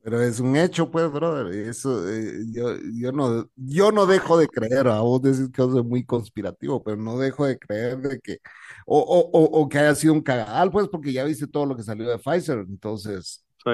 Pero 0.02 0.22
es 0.22 0.40
un 0.40 0.56
hecho, 0.56 0.92
pues, 0.92 1.12
brother. 1.12 1.48
Eso, 1.68 2.08
eh, 2.08 2.44
yo, 2.52 2.76
yo 2.94 3.12
no, 3.12 3.50
yo 3.56 3.92
no 3.92 4.06
dejo 4.06 4.38
de 4.38 4.48
creer. 4.48 4.88
A 4.88 5.00
vos 5.02 5.22
decís 5.22 5.50
que 5.52 5.62
soy 5.64 5.84
muy 5.84 6.06
conspirativo, 6.06 6.84
pero 6.84 6.98
no 6.98 7.18
dejo 7.18 7.46
de 7.46 7.58
creer 7.58 7.98
de 7.98 8.20
que, 8.20 8.38
o, 8.86 9.00
o, 9.00 9.20
o, 9.32 9.62
o 9.62 9.70
que 9.70 9.80
haya 9.80 9.96
sido 9.96 10.14
un 10.14 10.22
cagadal, 10.22 10.70
pues, 10.72 10.88
porque 10.90 11.12
ya 11.12 11.24
viste 11.24 11.48
todo 11.48 11.66
lo 11.66 11.76
que 11.76 11.82
salió 11.84 12.08
de 12.08 12.20
Pfizer. 12.20 12.60
Entonces, 12.60 13.44
sí, 13.66 13.72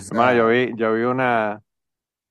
sí. 0.00 0.14
yo 0.36 0.48
vi, 0.48 0.72
yo 0.76 0.94
vi 0.94 1.02
una, 1.02 1.62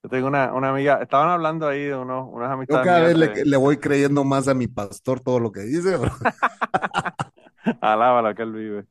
yo 0.04 0.10
tengo 0.10 0.28
una, 0.28 0.54
una 0.54 0.70
amiga, 0.72 1.02
estaban 1.02 1.30
hablando 1.30 1.68
ahí 1.68 1.86
de 1.86 1.96
unos, 1.96 2.28
unas 2.32 2.52
yo 2.68 2.80
amistades 2.80 2.82
cada 2.82 3.00
mías 3.00 3.08
vez 3.08 3.18
le, 3.18 3.46
le 3.46 3.58
voy 3.58 3.78
creyendo 3.78 4.24
más 4.24 4.48
a 4.48 4.54
mi 4.54 4.68
pastor 4.68 5.20
todo 5.20 5.40
lo 5.40 5.52
que 5.52 5.62
dice, 5.62 5.98
bro. 5.98 6.12
alaba 7.82 8.22
lo 8.22 8.36
que 8.36 8.42
él 8.44 8.52
vive, 8.54 8.86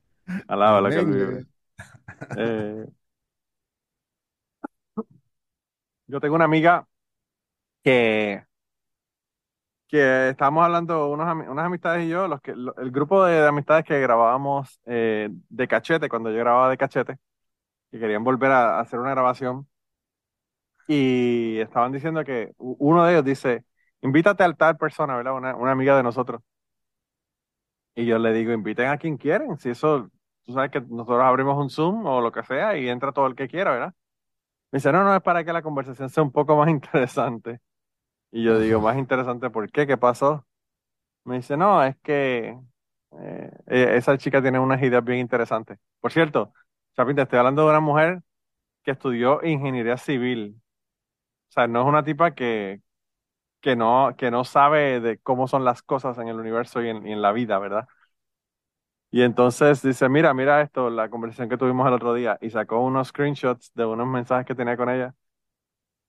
alaba 0.49 0.81
lo 0.81 0.93
que 0.93 1.00
él 1.00 1.07
vive. 1.07 1.47
Eh. 2.37 2.87
Yo 6.07 6.21
tengo 6.21 6.35
una 6.35 6.45
amiga 6.45 6.87
que, 7.83 8.45
que 9.89 10.31
estábamos 10.31 10.65
hablando, 10.65 11.09
unos, 11.11 11.49
unas 11.49 11.67
amistades 11.67 12.07
y 12.07 12.09
yo, 12.09 12.29
los 12.29 12.41
que, 12.41 12.53
el 12.53 12.91
grupo 12.91 13.25
de, 13.25 13.41
de 13.41 13.49
amistades 13.49 13.85
que 13.85 14.01
grabábamos 14.01 14.81
eh, 14.87 15.29
de 15.49 15.69
cachete, 15.69 16.09
cuando 16.09 16.31
yo 16.31 16.39
grababa 16.39 16.71
de 16.71 16.79
cachete, 16.79 17.19
que 17.91 18.01
querían 18.01 18.25
volver 18.25 18.53
a, 18.53 18.81
hacer 18.81 19.01
una 19.01 19.11
grabación, 19.13 19.69
y 20.89 21.59
estaban 21.61 21.93
diciendo 21.93 22.25
que 22.25 22.53
uno 22.59 23.05
de 23.05 23.13
ellos 23.13 23.25
dice, 23.25 23.65
invítate 24.03 24.45
a 24.45 24.53
tal 24.55 24.77
persona, 24.77 25.17
¿verdad? 25.17 25.35
Una, 25.35 25.55
una 25.57 25.73
amiga 25.73 25.97
de 25.97 26.03
nosotros. 26.03 26.43
Y 27.95 28.07
yo 28.07 28.19
le 28.19 28.33
digo, 28.33 28.53
inviten 28.53 28.89
a 28.89 28.99
quien 28.99 29.17
quieren, 29.17 29.59
si 29.59 29.71
eso, 29.71 30.11
tú 30.47 30.53
sabes 30.55 30.71
que 30.71 30.81
nosotros 30.81 31.23
abrimos 31.23 31.57
un 31.59 31.71
Zoom 31.71 32.07
o 32.07 32.21
lo 32.21 32.33
que 32.33 32.43
sea 32.45 32.77
y 32.79 32.89
entra 32.89 33.13
todo 33.13 33.27
el 33.27 33.35
que 33.37 33.49
quiera, 33.49 33.73
¿verdad? 33.73 33.95
Me 34.73 34.79
dice, 34.79 34.93
no, 34.93 35.05
no, 35.05 35.15
es 35.17 35.23
para 35.23 35.45
que 35.45 35.53
la 35.53 35.63
conversación 35.63 36.11
sea 36.11 36.23
un 36.23 36.33
poco 36.33 36.57
más 36.57 36.69
interesante. 36.71 37.61
Y 38.33 38.45
yo 38.45 38.59
digo, 38.61 38.81
más 38.81 38.99
interesante, 38.99 39.51
¿por 39.51 39.71
qué? 39.73 39.87
¿Qué 39.87 39.97
pasó? 39.99 40.47
Me 41.25 41.37
dice, 41.37 41.57
no, 41.57 41.83
es 41.85 41.97
que 42.03 42.59
eh, 43.21 43.51
eh, 43.69 43.95
esa 43.97 44.19
chica 44.19 44.43
tiene 44.43 44.59
unas 44.59 44.83
ideas 44.83 45.05
bien 45.05 45.21
interesantes. 45.21 45.79
Por 46.01 46.13
cierto, 46.13 46.53
Chapín, 46.97 47.17
te 47.17 47.23
estoy 47.23 47.39
hablando 47.39 47.65
de 47.65 47.71
una 47.71 47.81
mujer 47.81 48.23
que 48.85 48.93
estudió 48.93 49.43
ingeniería 49.45 49.97
civil. 49.99 50.57
O 51.51 51.53
sea, 51.53 51.67
no 51.69 51.83
es 51.83 51.87
una 51.89 52.05
tipa 52.05 52.35
que, 52.35 52.83
que 53.61 53.77
no, 53.77 54.15
que 54.19 54.31
no 54.31 54.45
sabe 54.45 55.01
de 55.01 55.19
cómo 55.21 55.49
son 55.49 55.65
las 55.65 55.83
cosas 55.83 56.19
en 56.19 56.29
el 56.29 56.39
universo 56.41 56.83
y 56.83 56.89
en, 56.91 57.07
y 57.07 57.13
en 57.13 57.23
la 57.23 57.33
vida, 57.33 57.59
¿verdad? 57.59 57.89
Y 59.12 59.23
entonces 59.23 59.83
dice, 59.83 60.09
mira, 60.09 60.33
mira 60.35 60.62
esto, 60.62 60.88
la 60.90 61.09
conversación 61.11 61.49
que 61.49 61.57
tuvimos 61.57 61.87
el 61.88 61.95
otro 61.95 62.14
día, 62.14 62.38
y 62.40 62.50
sacó 62.50 62.81
unos 62.81 63.09
screenshots 63.09 63.73
de 63.75 63.85
unos 63.85 64.07
mensajes 64.07 64.47
que 64.47 64.55
tenía 64.55 64.76
con 64.76 64.88
ella. 64.90 65.14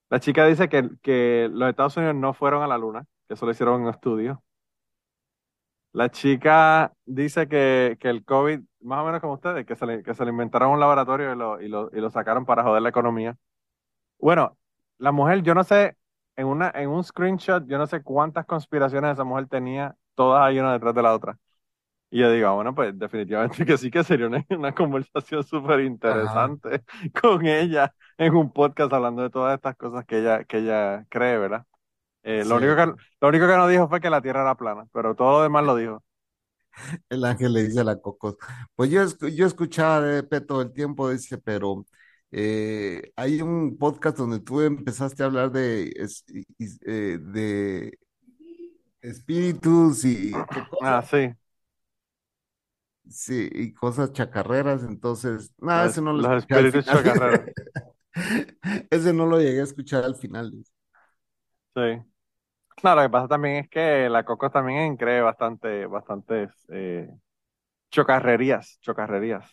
La 0.10 0.20
chica 0.20 0.46
dice 0.46 0.70
que, 0.70 0.90
que 1.02 1.50
los 1.52 1.70
Estados 1.70 1.98
Unidos 1.98 2.16
no 2.16 2.34
fueron 2.34 2.62
a 2.64 2.68
la 2.68 2.78
luna, 2.78 3.06
que 3.28 3.34
eso 3.36 3.46
lo 3.46 3.52
hicieron 3.52 3.76
en 3.78 3.82
un 3.88 3.90
estudio. 3.90 4.44
La 5.94 6.10
chica 6.10 6.94
dice 7.06 7.48
que, 7.50 7.98
que 8.00 8.10
el 8.10 8.24
COVID, 8.24 8.62
más 8.82 9.00
o 9.02 9.06
menos 9.06 9.20
como 9.22 9.34
ustedes, 9.34 9.66
que 9.66 9.76
se 9.76 9.86
le, 9.86 10.04
que 10.04 10.14
se 10.14 10.24
le 10.24 10.32
inventaron 10.32 10.72
un 10.72 10.80
laboratorio 10.80 11.34
y 11.34 11.36
lo, 11.38 11.62
y 11.62 11.68
lo, 11.68 11.90
y 11.94 12.00
lo 12.00 12.10
sacaron 12.10 12.46
para 12.46 12.64
joder 12.64 12.82
la 12.82 12.90
economía. 12.90 13.36
Bueno, 14.20 14.58
la 15.00 15.12
mujer, 15.12 15.44
yo 15.44 15.56
no 15.56 15.64
sé, 15.66 15.98
en, 16.38 16.48
una, 16.48 16.72
en 16.76 16.90
un 16.90 17.04
screenshot, 17.04 17.66
yo 17.68 17.78
no 17.80 17.88
sé 17.88 18.04
cuántas 18.04 18.46
conspiraciones 18.48 19.14
esa 19.14 19.24
mujer 19.26 19.48
tenía, 19.48 19.96
todas 20.16 20.44
ahí 20.44 20.60
una 20.60 20.74
detrás 20.74 20.96
de 20.96 21.04
la 21.04 21.14
otra. 21.16 21.40
Y 22.12 22.20
yo 22.20 22.32
digo, 22.32 22.48
ah, 22.50 22.54
bueno, 22.56 22.76
pues 22.76 22.98
definitivamente 23.00 23.66
que 23.66 23.78
sí 23.78 23.90
que 23.92 24.04
sería 24.04 24.28
una, 24.28 24.46
una 24.50 24.76
conversación 24.76 25.44
súper 25.44 25.82
interesante 25.82 26.84
con 27.22 27.46
ella 27.48 27.96
en 28.18 28.36
un 28.36 28.52
podcast 28.54 28.94
hablando 28.94 29.24
de 29.24 29.30
todas 29.30 29.56
estas 29.56 29.76
cosas 29.78 30.06
que 30.06 30.20
ella, 30.20 30.44
que 30.44 30.58
ella 30.60 31.06
cree, 31.10 31.38
¿verdad? 31.38 31.66
Eh, 32.24 32.46
lo 32.46 32.56
Sí. 32.56 32.58
único 32.58 32.76
que, 32.76 32.86
lo 33.22 33.30
único 33.30 33.48
que 33.48 33.58
no 33.58 33.68
dijo 33.68 33.90
fue 33.90 34.02
que 34.02 34.10
la 34.12 34.22
Tierra 34.22 34.42
era 34.44 34.56
plana, 34.56 34.88
pero 34.94 35.16
todo 35.16 35.34
lo 35.40 35.44
demás 35.44 35.66
lo 35.66 35.76
dijo. 35.78 36.04
El 37.10 37.26
ángel 37.26 37.54
le 37.54 37.64
dice 37.64 37.80
a 37.82 37.84
la 37.84 38.00
Cocos, 38.02 38.36
pues 38.76 38.90
yo, 38.92 39.04
yo 39.30 39.46
escuchaba 39.48 40.02
de 40.02 40.24
Pepe 40.24 40.42
todo 40.46 40.62
el 40.62 40.74
tiempo, 40.74 41.10
dice, 41.10 41.38
pero 41.38 41.86
eh, 42.32 43.12
hay 43.16 43.42
un 43.42 43.78
podcast 43.78 44.18
donde 44.18 44.40
tú 44.40 44.62
empezaste 44.62 45.24
a 45.24 45.26
hablar 45.28 45.52
de, 45.52 45.92
es- 45.96 46.24
eh, 46.86 47.18
de 47.22 47.98
espíritus 49.02 50.06
y 50.06 50.32
Ah, 50.80 51.02
sí, 51.04 51.36
sí, 53.10 53.50
y 53.54 53.74
cosas 53.74 54.14
chacarreras, 54.14 54.84
entonces, 54.84 55.52
nada, 55.60 55.88
ese 55.88 56.02
no 56.02 56.14
lo 56.14 56.22
los 56.22 56.44
escuché 56.44 56.84
chocarreros. 56.84 57.46
Ese 58.90 59.14
no 59.14 59.26
lo 59.26 59.40
llegué 59.40 59.62
a 59.62 59.64
escuchar 59.64 60.04
al 60.04 60.16
final. 60.16 60.52
Sí. 61.76 61.82
No, 62.84 62.96
lo 62.96 63.04
que 63.04 63.10
pasa 63.10 63.28
también 63.30 63.58
es 63.58 63.70
que 63.70 64.10
la 64.10 64.26
Coco 64.26 64.50
también 64.52 64.98
cree 64.98 65.22
bastante, 65.22 65.86
bastantes 65.88 66.52
eh, 66.72 67.10
chocarrerías, 67.92 68.80
chocarrerías. 68.82 69.46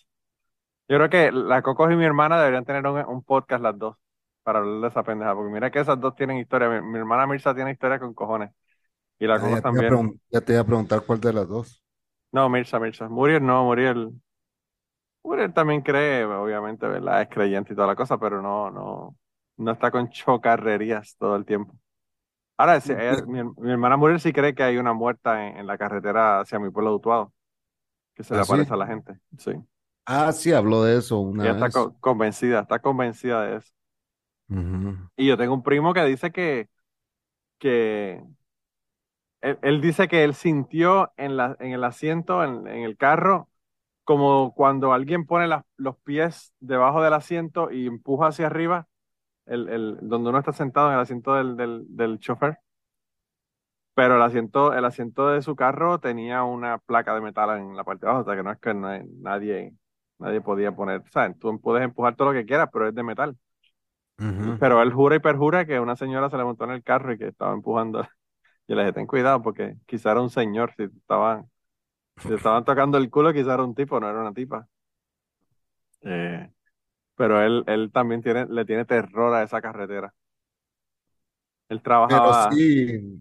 Yo 0.88 0.96
creo 0.98 1.10
que 1.10 1.32
la 1.32 1.62
Coco 1.62 1.90
y 1.90 1.96
mi 1.96 2.04
hermana 2.04 2.38
deberían 2.38 2.64
tener 2.66 2.86
un, 2.86 2.98
un 3.06 3.22
podcast 3.24 3.62
las 3.62 3.78
dos 3.78 3.96
para 4.44 4.60
hablar 4.60 4.80
de 4.82 4.88
esa 4.88 5.02
pendeja, 5.04 5.34
porque 5.34 5.52
mira 5.52 5.70
que 5.70 5.80
esas 5.80 6.00
dos 6.00 6.14
tienen 6.16 6.38
historia. 6.38 6.68
Mi, 6.70 6.82
mi 6.92 6.98
hermana 6.98 7.26
Mirza 7.26 7.54
tiene 7.54 7.72
historia 7.72 7.98
con 8.00 8.14
cojones 8.14 8.52
y 9.18 9.26
la 9.26 9.40
Ah, 9.40 9.40
Coco 9.40 9.56
ya 9.56 9.62
te 9.62 9.68
iba 9.72 9.80
a 9.82 9.84
también. 9.84 9.92
pregun- 9.92 10.20
ya 10.30 10.40
te 10.42 10.52
iba 10.52 10.60
a 10.62 10.66
preguntar 10.66 11.02
cuál 11.06 11.20
de 11.20 11.32
las 11.32 11.48
dos. 11.48 11.82
No, 12.32 12.48
Mirza, 12.48 12.78
Mirza. 12.80 13.08
Muriel 13.08 13.40
no, 13.44 13.64
Muriel. 13.64 14.12
Muriel 15.22 15.52
también 15.52 15.82
cree, 15.82 16.24
obviamente, 16.24 16.86
¿verdad? 16.86 17.22
Es 17.22 17.28
creyente 17.28 17.72
y 17.72 17.76
toda 17.76 17.88
la 17.88 17.96
cosa, 17.96 18.18
pero 18.18 18.40
no, 18.40 18.70
no, 18.70 19.16
no 19.56 19.72
está 19.72 19.90
con 19.90 20.08
chocarrerías 20.10 21.16
todo 21.18 21.36
el 21.36 21.44
tiempo. 21.44 21.74
Ahora, 22.58 22.78
ella- 22.78 23.24
mi, 23.26 23.42
mi 23.44 23.72
hermana 23.72 23.96
Muriel 23.96 24.20
sí 24.20 24.32
cree 24.32 24.54
que 24.54 24.62
hay 24.64 24.78
una 24.78 24.94
muerta 24.94 25.46
en, 25.48 25.58
en 25.58 25.66
la 25.68 25.78
carretera 25.78 26.40
hacia 26.40 26.58
mi 26.60 26.70
pueblo 26.70 26.90
de 26.92 26.96
Utuado, 26.98 27.34
que 28.14 28.24
se 28.24 28.34
le 28.34 28.40
¿Ah, 28.40 28.44
sí? 28.44 28.64
aparece 28.64 28.74
a 28.74 28.78
la 28.78 28.86
gente. 28.88 29.18
Sí. 29.38 29.52
Ah, 30.06 30.32
sí, 30.32 30.52
habló 30.52 30.82
de 30.84 30.98
eso 30.98 31.18
una 31.20 31.46
Ella 31.46 31.52
está 31.52 31.70
vez. 31.70 31.72
co- 31.72 31.96
convencida, 32.00 32.60
está 32.60 32.78
convencida 32.80 33.42
de 33.46 33.56
eso. 33.58 33.72
Y 35.16 35.26
yo 35.26 35.36
tengo 35.36 35.54
un 35.54 35.62
primo 35.62 35.92
que 35.94 36.04
dice 36.04 36.30
que, 36.32 36.68
que 37.58 38.22
él, 39.40 39.58
él 39.62 39.80
dice 39.80 40.08
que 40.08 40.24
él 40.24 40.34
sintió 40.34 41.12
en 41.16 41.36
la, 41.36 41.56
en 41.60 41.72
el 41.72 41.84
asiento, 41.84 42.44
en, 42.44 42.66
en 42.66 42.82
el 42.84 42.96
carro, 42.96 43.48
como 44.04 44.54
cuando 44.54 44.92
alguien 44.92 45.26
pone 45.26 45.48
los 45.78 45.98
pies 46.00 46.54
debajo 46.60 47.02
del 47.02 47.14
asiento 47.14 47.70
y 47.72 47.86
empuja 47.86 48.28
hacia 48.28 48.46
arriba, 48.46 48.88
el, 49.46 49.68
el, 49.70 49.98
donde 50.02 50.30
uno 50.30 50.38
está 50.40 50.52
sentado 50.52 50.88
en 50.88 50.94
el 50.96 51.00
asiento 51.00 51.34
del, 51.34 51.56
del, 51.56 51.84
del 51.90 52.18
chofer. 52.20 52.58
Pero 53.94 54.16
el 54.16 54.22
asiento, 54.22 54.72
el 54.74 54.84
asiento 54.84 55.28
de 55.28 55.42
su 55.42 55.56
carro 55.56 55.98
tenía 55.98 56.44
una 56.44 56.78
placa 56.78 57.14
de 57.14 57.20
metal 57.20 57.58
en 57.58 57.76
la 57.76 57.82
parte 57.84 58.06
de 58.06 58.10
abajo, 58.10 58.22
o 58.22 58.24
sea 58.26 58.36
que 58.36 58.42
no 58.44 58.52
es 58.52 58.58
que 58.60 58.72
na- 58.74 59.02
nadie, 59.20 59.74
nadie 60.18 60.40
podía 60.40 60.70
poner, 60.72 61.02
¿sabes? 61.10 61.36
Tú 61.38 61.60
puedes 61.60 61.82
empujar 61.84 62.14
todo 62.16 62.32
lo 62.32 62.38
que 62.40 62.46
quieras, 62.46 62.68
pero 62.72 62.88
es 62.88 62.94
de 62.94 63.02
metal. 63.02 63.36
Pero 64.58 64.82
él 64.82 64.92
jura 64.92 65.16
y 65.16 65.18
perjura 65.20 65.66
que 65.66 65.80
una 65.80 65.96
señora 65.96 66.30
se 66.30 66.36
le 66.36 66.44
montó 66.44 66.64
en 66.64 66.70
el 66.72 66.82
carro 66.82 67.12
y 67.12 67.18
que 67.18 67.28
estaba 67.28 67.52
empujando. 67.54 68.06
Yo 68.68 68.76
le 68.76 68.82
dije, 68.82 68.92
ten 68.94 69.06
cuidado 69.06 69.42
porque 69.42 69.76
quizá 69.86 70.12
era 70.12 70.20
un 70.22 70.30
señor, 70.30 70.70
si 70.72 70.88
te 70.88 70.96
estaban, 70.98 71.50
si 72.26 72.34
estaban 72.34 72.64
tocando 72.64 72.98
el 72.98 73.10
culo, 73.10 73.32
quizá 73.34 73.54
era 73.54 73.64
un 73.64 73.74
tipo, 73.76 74.00
no 74.00 74.10
era 74.10 74.20
una 74.20 74.34
tipa. 74.34 74.68
Eh, 76.02 76.50
pero 77.16 77.42
él, 77.42 77.64
él 77.68 77.90
también 77.92 78.22
tiene, 78.22 78.46
le 78.48 78.64
tiene 78.64 78.84
terror 78.86 79.34
a 79.34 79.42
esa 79.44 79.62
carretera. 79.62 80.14
Él 81.70 81.82
Pero 82.06 82.32
trabajaba, 82.32 82.50
sí, 82.50 83.20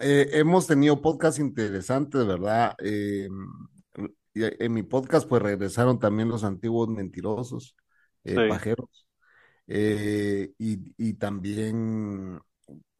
eh, 0.00 0.28
hemos 0.32 0.66
tenido 0.66 1.00
podcasts 1.02 1.40
interesantes, 1.40 2.26
¿verdad? 2.26 2.74
Eh, 2.84 3.28
y 4.34 4.42
en 4.64 4.72
mi 4.72 4.82
podcast 4.82 5.28
pues 5.28 5.42
regresaron 5.42 5.98
también 5.98 6.28
los 6.28 6.44
antiguos 6.44 6.88
mentirosos, 6.88 7.76
eh, 8.24 8.40
sí, 8.40 8.42
pajeros, 8.42 9.06
y, 9.66 10.94
y 10.96 11.14
también 11.14 12.40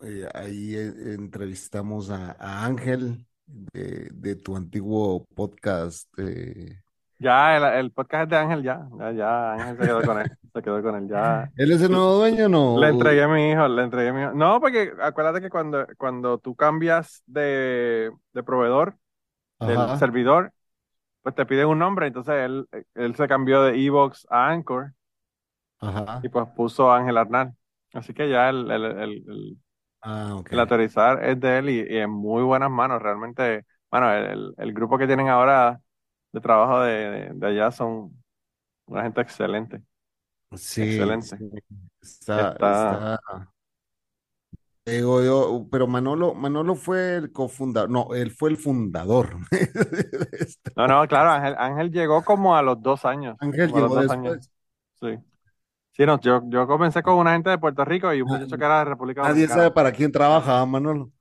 eh, 0.01 0.29
ahí 0.35 0.75
eh, 0.77 1.15
entrevistamos 1.15 2.11
a, 2.11 2.33
a 2.39 2.65
Ángel 2.67 3.27
de, 3.47 4.09
de 4.13 4.37
tu 4.37 4.57
antiguo 4.57 5.25
podcast. 5.35 6.09
eh. 6.19 6.83
ya 7.19 7.57
el, 7.57 7.65
el 7.87 7.93
podcast 7.93 8.25
es 8.25 8.31
de 8.31 8.37
Ángel, 8.37 8.63
ya, 8.63 8.89
ya, 8.99 9.13
ya 9.13 9.53
Ángel 9.55 9.77
se 9.79 9.85
quedó 9.85 10.05
con 10.05 10.19
él, 10.19 10.29
se 10.55 10.63
quedó 10.63 10.83
con 10.83 10.97
él, 10.97 11.09
ya. 11.09 11.53
¿Él 11.57 11.73
es 11.73 11.83
el 11.83 11.91
nuevo 11.93 12.15
dueño 12.15 12.47
o 12.47 12.49
no? 12.49 12.79
Le 12.81 12.89
entregué 12.89 13.23
a 13.25 13.29
mi 13.29 13.51
hijo, 13.51 13.67
le 13.69 13.83
entregué 13.83 14.11
a 14.11 14.13
mi 14.13 14.23
hijo. 14.23 14.33
No, 14.35 14.61
porque 14.61 14.93
acuérdate 15.03 15.41
que 15.41 15.51
cuando, 15.51 15.87
cuando 15.97 16.39
tú 16.39 16.55
cambias 16.55 17.23
de, 17.27 18.13
de 18.33 18.43
proveedor, 18.43 18.97
del 19.61 19.79
Ajá, 19.81 19.97
servidor, 19.97 20.53
pues 21.23 21.35
te 21.37 21.47
piden 21.47 21.69
un 21.69 21.79
nombre, 21.81 22.09
entonces 22.09 22.35
él, 22.37 22.69
él 22.95 23.17
se 23.17 23.29
cambió 23.29 23.63
de 23.65 23.85
Evox 23.85 24.27
a 24.31 24.49
Anchor 24.51 24.95
ajá. 25.81 26.23
y 26.23 26.29
pues 26.29 26.47
puso 26.57 26.93
Ángel 26.93 27.17
Arnal. 27.17 27.53
Así 27.93 28.13
que 28.15 28.29
ya 28.29 28.49
el, 28.51 28.71
el, 28.71 28.85
el- 28.85 29.59
Ah, 30.03 30.35
ok. 30.37 30.53
el 30.53 30.61
aterrizar 30.61 31.25
es 31.25 31.41
de 31.41 31.59
él 31.59 31.71
y, 31.71 31.81
y 31.95 31.99
en 31.99 32.11
muy 32.11 32.43
buenas 32.43 32.71
manos. 32.71 33.03
Realmente, 33.03 33.65
bueno, 33.91 34.13
el, 34.13 34.55
el- 34.59 34.73
grupo 34.73 34.99
que 34.99 35.07
tienen 35.07 35.29
ahora 35.29 35.81
de 36.33 36.41
trabajo 36.41 36.81
de, 36.83 36.93
de, 37.11 37.31
de 37.35 37.47
allá 37.49 37.71
son 37.71 38.23
una 38.87 39.03
gente 39.05 39.21
excelente, 39.23 39.83
Sí, 40.57 40.81
excelente. 40.81 41.41
sí, 41.41 41.51
está, 42.03 42.57
Está, 42.61 42.71
está. 42.71 43.09
Digo 44.87 45.23
yo, 45.23 45.69
pero 45.71 45.87
Manolo, 45.87 46.35
Manolo 46.35 46.75
fue 46.75 47.17
el 47.17 47.31
cofundador, 47.31 47.91
no, 47.91 48.15
él 48.15 48.31
fue 48.31 48.49
el 48.51 48.57
fundador. 48.57 49.37
No, 50.77 50.87
no, 50.87 51.07
claro, 51.09 51.31
Ángel, 51.31 51.55
Ángel 51.59 51.91
llegó 51.91 52.25
como 52.25 52.57
a 52.57 52.63
los 52.63 52.81
dos 52.81 53.05
años, 53.05 53.37
Ángel 53.41 53.73
como 53.73 53.79
a 53.79 53.81
los 53.81 53.93
llegó 53.93 53.95
dos 53.95 54.09
años, 54.11 54.51
sí. 55.01 55.09
Sí, 55.99 56.07
no, 56.07 56.21
yo, 56.21 56.43
yo 56.49 56.67
comencé 56.69 57.03
con 57.03 57.17
una 57.17 57.33
gente 57.33 57.51
de 57.51 57.59
Puerto 57.59 57.85
Rico 57.85 58.13
y 58.15 58.23
un 58.23 58.29
Na- 58.29 58.39
muchacho 58.39 58.57
que 58.57 58.65
era 58.65 58.79
de 58.81 58.85
República 58.87 59.23
Nadie 59.23 59.49
sabe 59.49 59.71
Dominicana. 59.71 59.73
para 59.73 59.93
quién 59.93 60.13
trabaja, 60.13 60.61
¿ah, 60.61 60.67
Manolo. 60.67 61.13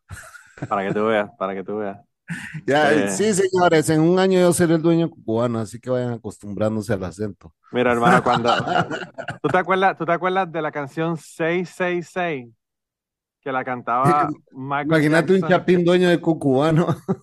Para 0.68 0.84
que 0.88 0.94
tú 0.94 1.06
veas, 1.06 1.30
para 1.38 1.54
que 1.56 1.64
tú 1.64 1.78
veas. 1.78 1.98
Ya, 2.66 2.92
Eh, 2.92 3.08
sí, 3.08 3.34
señores, 3.34 3.90
en 3.90 4.02
un 4.02 4.20
año 4.20 4.40
yo 4.40 4.52
seré 4.54 4.76
el 4.76 4.82
dueño 4.82 5.10
cubano, 5.10 5.60
así 5.60 5.80
que 5.80 5.90
vayan 5.90 6.14
acostumbrándose 6.14 6.94
al 6.94 7.04
acento. 7.04 7.54
mira, 7.72 7.92
hermano, 7.92 8.24
cuando... 8.24 8.56
¿Tú 9.42 9.50
te 9.50 9.58
acuerdas, 9.58 9.98
tú 9.98 10.06
te 10.06 10.12
acuerdas 10.14 10.52
de 10.52 10.62
la 10.62 10.72
canción 10.72 11.18
666 11.18 12.54
que 13.42 13.52
la 13.54 13.66
cantaba 13.66 14.36
Michael 14.52 15.08
Imagínate 15.08 15.34
un 15.34 15.44
Jackson? 15.44 15.46
chapín 15.46 15.84
dueño 15.86 16.10
de 16.10 16.20
cubano. 16.22 16.88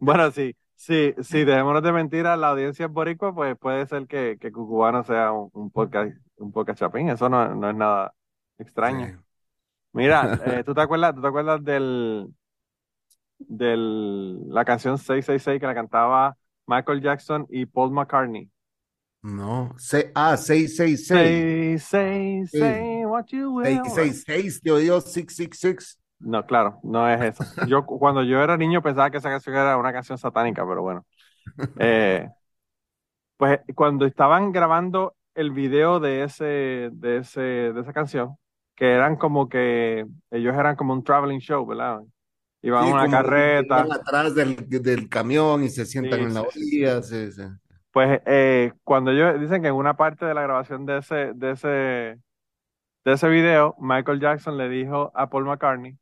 Bueno, 0.00 0.30
sí, 0.30 0.54
sí, 0.86 1.14
sí, 1.22 1.44
dejémonos 1.44 1.82
de 1.82 1.92
mentiras, 1.92 2.38
la 2.38 2.50
audiencia 2.50 2.86
es 2.86 2.92
boricua, 2.92 3.34
pues 3.34 3.56
puede 3.58 3.86
ser 3.86 4.06
que, 4.06 4.36
que 4.40 4.52
Cucubano 4.52 5.02
sea 5.04 5.32
un, 5.32 5.50
un 5.52 5.70
podcast, 5.70 6.16
un 6.36 6.52
podcast 6.52 6.78
chapín, 6.80 7.08
eso 7.08 7.28
no, 7.28 7.54
no 7.54 7.70
es 7.70 7.76
nada 7.76 8.14
extraño. 8.58 9.06
Sí. 9.06 9.12
Mira, 9.92 10.40
eh, 10.46 10.62
¿tú 10.66 10.74
te 10.74 10.80
acuerdas, 10.80 11.14
tú 11.14 11.22
te 11.22 11.28
acuerdas 11.28 11.64
del, 11.64 12.28
del, 13.38 14.48
la 14.48 14.64
canción 14.64 14.98
666 14.98 15.60
que 15.60 15.66
la 15.66 15.74
cantaba 15.74 16.36
Michael 16.66 17.00
Jackson 17.00 17.46
y 17.50 17.66
Paul 17.66 17.92
McCartney? 17.92 18.50
No, 19.22 19.74
se, 19.78 20.12
ah, 20.14 20.36
666. 20.36 21.06
Say, 21.06 21.78
say, 21.78 22.46
Sí. 22.46 22.58
say 22.58 23.04
what 23.06 23.24
you 23.28 23.50
will. 23.54 23.64
666, 23.64 24.60
yo 24.62 24.76
digo 24.76 25.00
666. 25.00 25.98
No, 26.18 26.46
claro, 26.46 26.80
no 26.82 27.08
es 27.08 27.20
eso. 27.20 27.46
Yo 27.60 27.84
cu- 27.84 27.98
cuando 27.98 28.22
yo 28.22 28.40
era 28.42 28.56
niño 28.56 28.82
pensaba 28.82 29.10
que 29.10 29.18
esa 29.18 29.28
canción 29.30 29.54
era 29.56 29.76
una 29.76 29.92
canción 29.92 30.16
satánica, 30.18 30.66
pero 30.66 30.82
bueno. 30.82 31.06
Eh, 31.78 32.28
pues 33.36 33.60
cuando 33.74 34.06
estaban 34.06 34.52
grabando 34.52 35.16
el 35.34 35.50
video 35.50 36.00
de 36.00 36.24
ese, 36.24 36.44
de 36.92 37.18
ese, 37.18 37.40
de 37.40 37.80
esa 37.80 37.92
canción, 37.92 38.36
que 38.76 38.92
eran 38.92 39.16
como 39.16 39.48
que 39.48 40.06
ellos 40.30 40.54
eran 40.54 40.76
como 40.76 40.92
un 40.92 41.04
traveling 41.04 41.40
show, 41.40 41.66
¿verdad? 41.66 42.00
iban 42.62 42.84
Sí, 42.84 42.88
en 42.88 42.94
una 42.94 43.08
carreta. 43.08 43.94
atrás 43.94 44.34
del, 44.34 44.56
del 44.68 45.08
camión 45.08 45.62
y 45.64 45.70
se 45.70 45.86
sientan 45.86 46.20
Sí, 46.20 46.28
en 46.28 46.34
la 46.34 46.42
orilla. 46.42 47.02
sí, 47.02 47.30
sí. 47.32 47.42
Pues 47.92 48.20
eh, 48.26 48.72
cuando 48.82 49.12
ellos 49.12 49.40
dicen 49.40 49.62
que 49.62 49.68
en 49.68 49.74
una 49.74 49.96
parte 49.96 50.26
de 50.26 50.34
la 50.34 50.42
grabación 50.42 50.84
de 50.84 50.98
ese, 50.98 51.32
de 51.34 51.50
ese, 51.52 51.68
de 51.68 53.12
ese 53.14 53.28
video, 53.28 53.76
Michael 53.80 54.20
Jackson 54.20 54.58
le 54.58 54.68
dijo 54.68 55.12
a 55.14 55.30
Paul 55.30 55.44
McCartney 55.46 55.98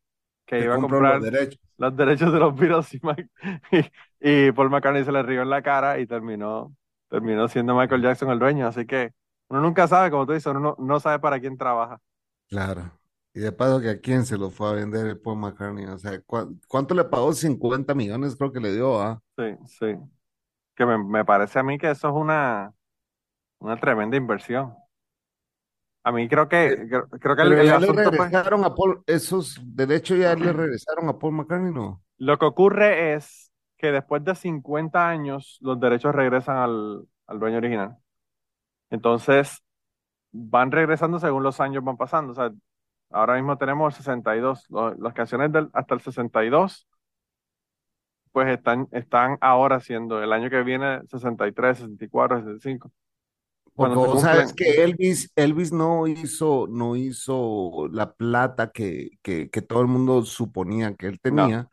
que 0.47 0.61
Que 0.61 0.65
iba 0.65 0.75
a 0.75 0.79
los 0.79 0.87
comprar 0.87 1.21
derechos. 1.21 1.61
los 1.79 1.97
derechos 1.97 2.33
de 2.33 2.39
los 2.41 2.55
Beatles 2.57 2.95
y, 2.95 3.01
Mike- 3.03 3.31
y, 4.21 4.49
y 4.49 4.53
Paul 4.53 4.71
McCartney 4.71 5.05
se 5.05 5.13
le 5.13 5.23
rió 5.23 5.43
en 5.43 5.51
la 5.51 5.63
cara 5.63 5.99
y 6.01 6.07
terminó, 6.07 6.75
terminó 7.09 7.49
siendo 7.49 7.77
Michael 7.77 8.03
Jackson 8.03 8.31
el 8.31 8.39
dueño. 8.39 8.67
Así 8.69 8.87
que 8.87 9.13
uno 9.49 9.61
nunca 9.61 9.89
sabe, 9.89 10.11
como 10.11 10.27
tú 10.27 10.33
dices, 10.33 10.47
uno 10.47 10.61
no, 10.61 10.77
no 10.79 11.01
sabe 11.01 11.19
para 11.21 11.41
quién 11.41 11.59
trabaja. 11.59 12.01
Claro. 12.49 12.99
Y 13.35 13.41
de 13.41 13.51
paso 13.53 13.81
que 13.81 13.89
a 13.91 14.01
quién 14.01 14.27
se 14.27 14.37
lo 14.37 14.51
fue 14.51 14.69
a 14.69 14.73
vender 14.73 15.07
el 15.07 15.19
Paul 15.21 15.39
McCartney. 15.39 15.87
O 15.87 15.99
sea, 15.99 16.21
¿cu- 16.23 16.59
¿cuánto 16.69 16.95
le 16.95 17.05
pagó? 17.05 17.33
50 17.33 17.95
millones 17.95 18.37
creo 18.37 18.53
que 18.53 18.61
le 18.61 18.73
dio, 18.75 19.01
¿ah? 19.01 19.23
Sí, 19.37 19.45
sí. 19.67 19.87
Que 20.77 20.87
me, 20.87 20.99
me 20.99 21.25
parece 21.25 21.59
a 21.61 21.63
mí 21.63 21.79
que 21.79 21.91
eso 21.91 22.09
es 22.09 22.15
una, 22.15 22.75
una 23.61 23.79
tremenda 23.81 24.17
inversión. 24.19 24.75
A 26.05 26.11
mí 26.13 26.29
creo 26.29 26.49
que, 26.49 26.87
creo, 26.89 27.09
creo 27.09 27.37
que 27.37 27.43
el, 27.43 27.53
el 27.53 27.67
ya 27.67 27.79
le 27.79 27.87
regresaron 27.93 28.65
a 28.65 28.75
Paul, 28.75 29.03
esos 29.07 29.61
derechos 29.65 30.19
ya 30.19 30.35
le 30.35 30.53
regresaron 30.53 31.09
a 31.09 31.19
Paul 31.19 31.35
McCartney, 31.35 31.73
¿no? 31.73 32.03
lo 32.19 32.39
que 32.39 32.45
ocurre 32.47 33.15
es 33.15 33.53
que 33.77 33.91
después 33.93 34.23
de 34.25 34.35
50 34.35 35.09
años 35.09 35.59
los 35.61 35.79
derechos 35.81 36.15
regresan 36.15 36.57
al, 36.57 37.05
al 37.27 37.39
dueño 37.41 37.59
original. 37.59 37.97
Entonces, 38.91 39.59
van 40.33 40.71
regresando 40.71 41.19
según 41.19 41.43
los 41.43 41.61
años 41.61 41.83
van 41.85 41.97
pasando. 41.97 42.33
O 42.33 42.35
sea, 42.35 42.51
ahora 43.11 43.35
mismo 43.35 43.59
tenemos 43.59 43.95
62. 43.97 44.67
Lo- 44.71 44.95
las 44.95 45.15
canciones 45.15 45.51
del, 45.53 45.69
hasta 45.73 45.95
el 45.95 46.01
62, 46.01 46.87
pues 48.33 48.49
están, 48.49 48.89
están 48.93 49.37
ahora 49.41 49.81
siendo 49.81 50.23
el 50.23 50.33
año 50.33 50.49
que 50.49 50.63
viene 50.63 51.01
63, 51.07 51.79
64, 51.79 52.39
65. 52.39 52.91
Cuando 53.75 54.01
se 54.01 54.07
vos 54.07 54.21
sabes 54.21 54.53
cumplen, 54.53 54.55
que 54.55 54.85
Elvis, 54.85 55.33
Elvis 55.35 55.73
no 55.73 56.07
hizo, 56.07 56.67
no 56.69 56.95
hizo 56.97 57.89
la 57.91 58.13
plata 58.13 58.71
que, 58.71 59.11
que, 59.23 59.51
que 59.51 59.63
todo 59.63 59.81
el 59.81 59.89
mundo 59.89 60.23
suponía 60.25 60.95
que 60.95 61.07
él 61.07 61.21
no, 61.29 61.47
tenía 61.47 61.69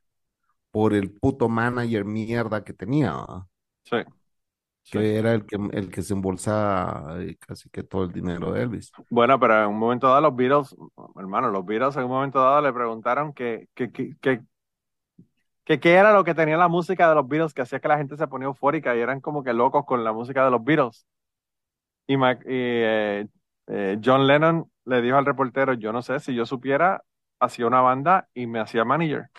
por 0.71 0.93
el 0.93 1.11
puto 1.11 1.49
manager 1.49 2.05
mierda 2.05 2.63
que 2.63 2.73
tenía, 2.73 3.15
sí, 3.83 3.97
sí. 4.83 4.99
Que 4.99 5.17
era 5.17 5.33
el 5.33 5.45
que, 5.45 5.55
el 5.73 5.91
que 5.91 6.01
se 6.01 6.13
embolsaba 6.13 7.17
casi 7.39 7.69
que 7.69 7.83
todo 7.83 8.05
el 8.05 8.11
dinero 8.11 8.51
de 8.51 8.63
Elvis. 8.63 8.91
Bueno, 9.09 9.39
pero 9.39 9.63
en 9.63 9.69
un 9.69 9.77
momento 9.77 10.07
dado 10.07 10.21
los 10.21 10.35
Beatles, 10.35 10.75
hermano, 11.15 11.49
los 11.51 11.65
Beatles 11.65 11.95
en 11.95 12.03
un 12.03 12.09
momento 12.09 12.39
dado 12.39 12.61
le 12.61 12.73
preguntaron 12.73 13.33
que, 13.33 13.67
que, 13.75 13.91
que, 13.91 14.15
que, 14.19 14.41
que 15.63 15.79
qué 15.79 15.93
era 15.93 16.13
lo 16.13 16.23
que 16.23 16.33
tenía 16.35 16.57
la 16.57 16.67
música 16.67 17.07
de 17.09 17.15
los 17.15 17.27
Beatles 17.27 17.53
que 17.53 17.61
hacía 17.61 17.79
que 17.79 17.87
la 17.87 17.97
gente 17.97 18.17
se 18.17 18.27
ponía 18.27 18.47
eufórica 18.47 18.95
y 18.95 18.99
eran 18.99 19.21
como 19.21 19.43
que 19.43 19.53
locos 19.53 19.85
con 19.85 20.03
la 20.03 20.13
música 20.13 20.43
de 20.43 20.51
los 20.51 20.63
Beatles. 20.63 21.05
Y, 22.09 22.17
Mac- 22.17 22.43
y, 22.45 22.49
eh, 22.51 23.27
eh, 23.69 23.99
John 24.03 24.27
Lennon 24.27 24.71
le 24.85 25.01
dijo 25.03 25.17
al 25.17 25.27
reportero, 25.27 25.73
yo 25.75 25.93
no 25.93 26.03
sé, 26.03 26.19
si 26.21 26.35
yo 26.35 26.45
supiera, 26.47 27.03
hacía 27.39 27.67
una 27.67 27.81
banda 27.81 28.29
y 28.35 28.47
me 28.47 28.59
hacía 28.61 28.85
manager, 28.85 29.29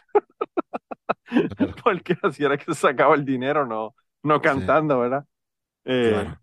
Claro, 1.48 1.76
porque 1.84 2.16
así 2.22 2.44
era 2.44 2.56
que 2.58 2.64
se 2.74 2.74
sacaba 2.80 3.14
el 3.14 3.24
dinero, 3.24 3.66
no, 3.66 3.94
no 4.22 4.40
sí, 4.42 4.60
cantando, 4.60 4.98
¿verdad? 5.00 5.26
Eh, 5.84 6.26
claro. 6.26 6.40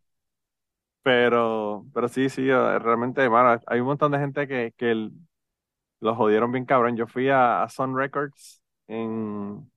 pero, 1.04 1.86
pero 1.94 2.08
sí, 2.10 2.30
sí, 2.30 2.50
eh, 2.50 2.80
realmente, 2.80 3.22
hermano, 3.22 3.62
hay 3.68 3.80
un 3.80 3.88
montón 3.88 4.12
de 4.12 4.20
gente 4.20 4.48
que, 4.48 4.74
que 4.78 4.92
el- 4.92 5.12
los 6.02 6.18
jodieron 6.18 6.52
bien 6.52 6.66
cabrón. 6.66 6.98
Yo 6.98 7.08
fui 7.08 7.30
a, 7.30 7.64
a 7.64 7.70
Sun 7.70 7.98
Records 7.98 8.62
en, 8.88 9.72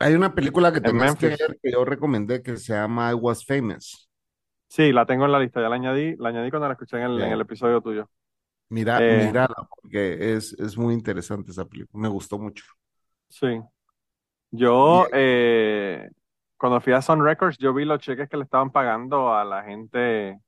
Hay 0.00 0.14
una 0.14 0.34
película 0.34 0.72
que 0.72 0.80
en 0.82 0.96
tenés 0.98 1.16
que 1.16 1.28
ver 1.28 1.58
que 1.62 1.70
yo 1.72 1.84
recomendé 1.84 2.42
que 2.42 2.56
se 2.58 2.72
llama 2.74 3.10
I 3.10 3.14
Was 3.14 3.44
Famous. 3.46 4.10
Sí, 4.72 4.90
la 4.92 5.04
tengo 5.06 5.26
en 5.26 5.32
la 5.32 5.38
lista, 5.40 5.60
ya 5.60 5.68
la 5.68 5.74
añadí, 5.76 6.16
la 6.16 6.30
añadí 6.30 6.50
cuando 6.50 6.66
la 6.68 6.72
escuché 6.74 6.96
en 6.96 7.02
el, 7.04 7.22
en 7.22 7.32
el 7.32 7.40
episodio 7.42 7.80
tuyo. 7.82 8.08
mira, 8.68 9.04
Eh, 9.04 9.06
mírala, 9.08 9.54
porque 9.70 10.34
es, 10.36 10.52
es 10.54 10.76
muy 10.76 10.94
interesante 10.94 11.50
esa 11.50 11.64
película. 11.68 12.02
Me 12.02 12.08
gustó 12.08 12.38
mucho. 12.38 12.64
sí, 13.28 13.46
yo 14.50 15.08
eh, 15.12 16.08
cuando 16.56 16.80
fui 16.80 16.92
a 16.92 17.02
Sun 17.02 17.24
Records, 17.24 17.58
yo 17.58 17.74
vi 17.74 17.84
los 17.84 18.00
cheques 18.00 18.28
que 18.28 18.36
le 18.36 18.44
estaban 18.44 18.70
pagando 18.70 19.34
a 19.34 19.44
la 19.44 19.62
gente, 19.64 20.38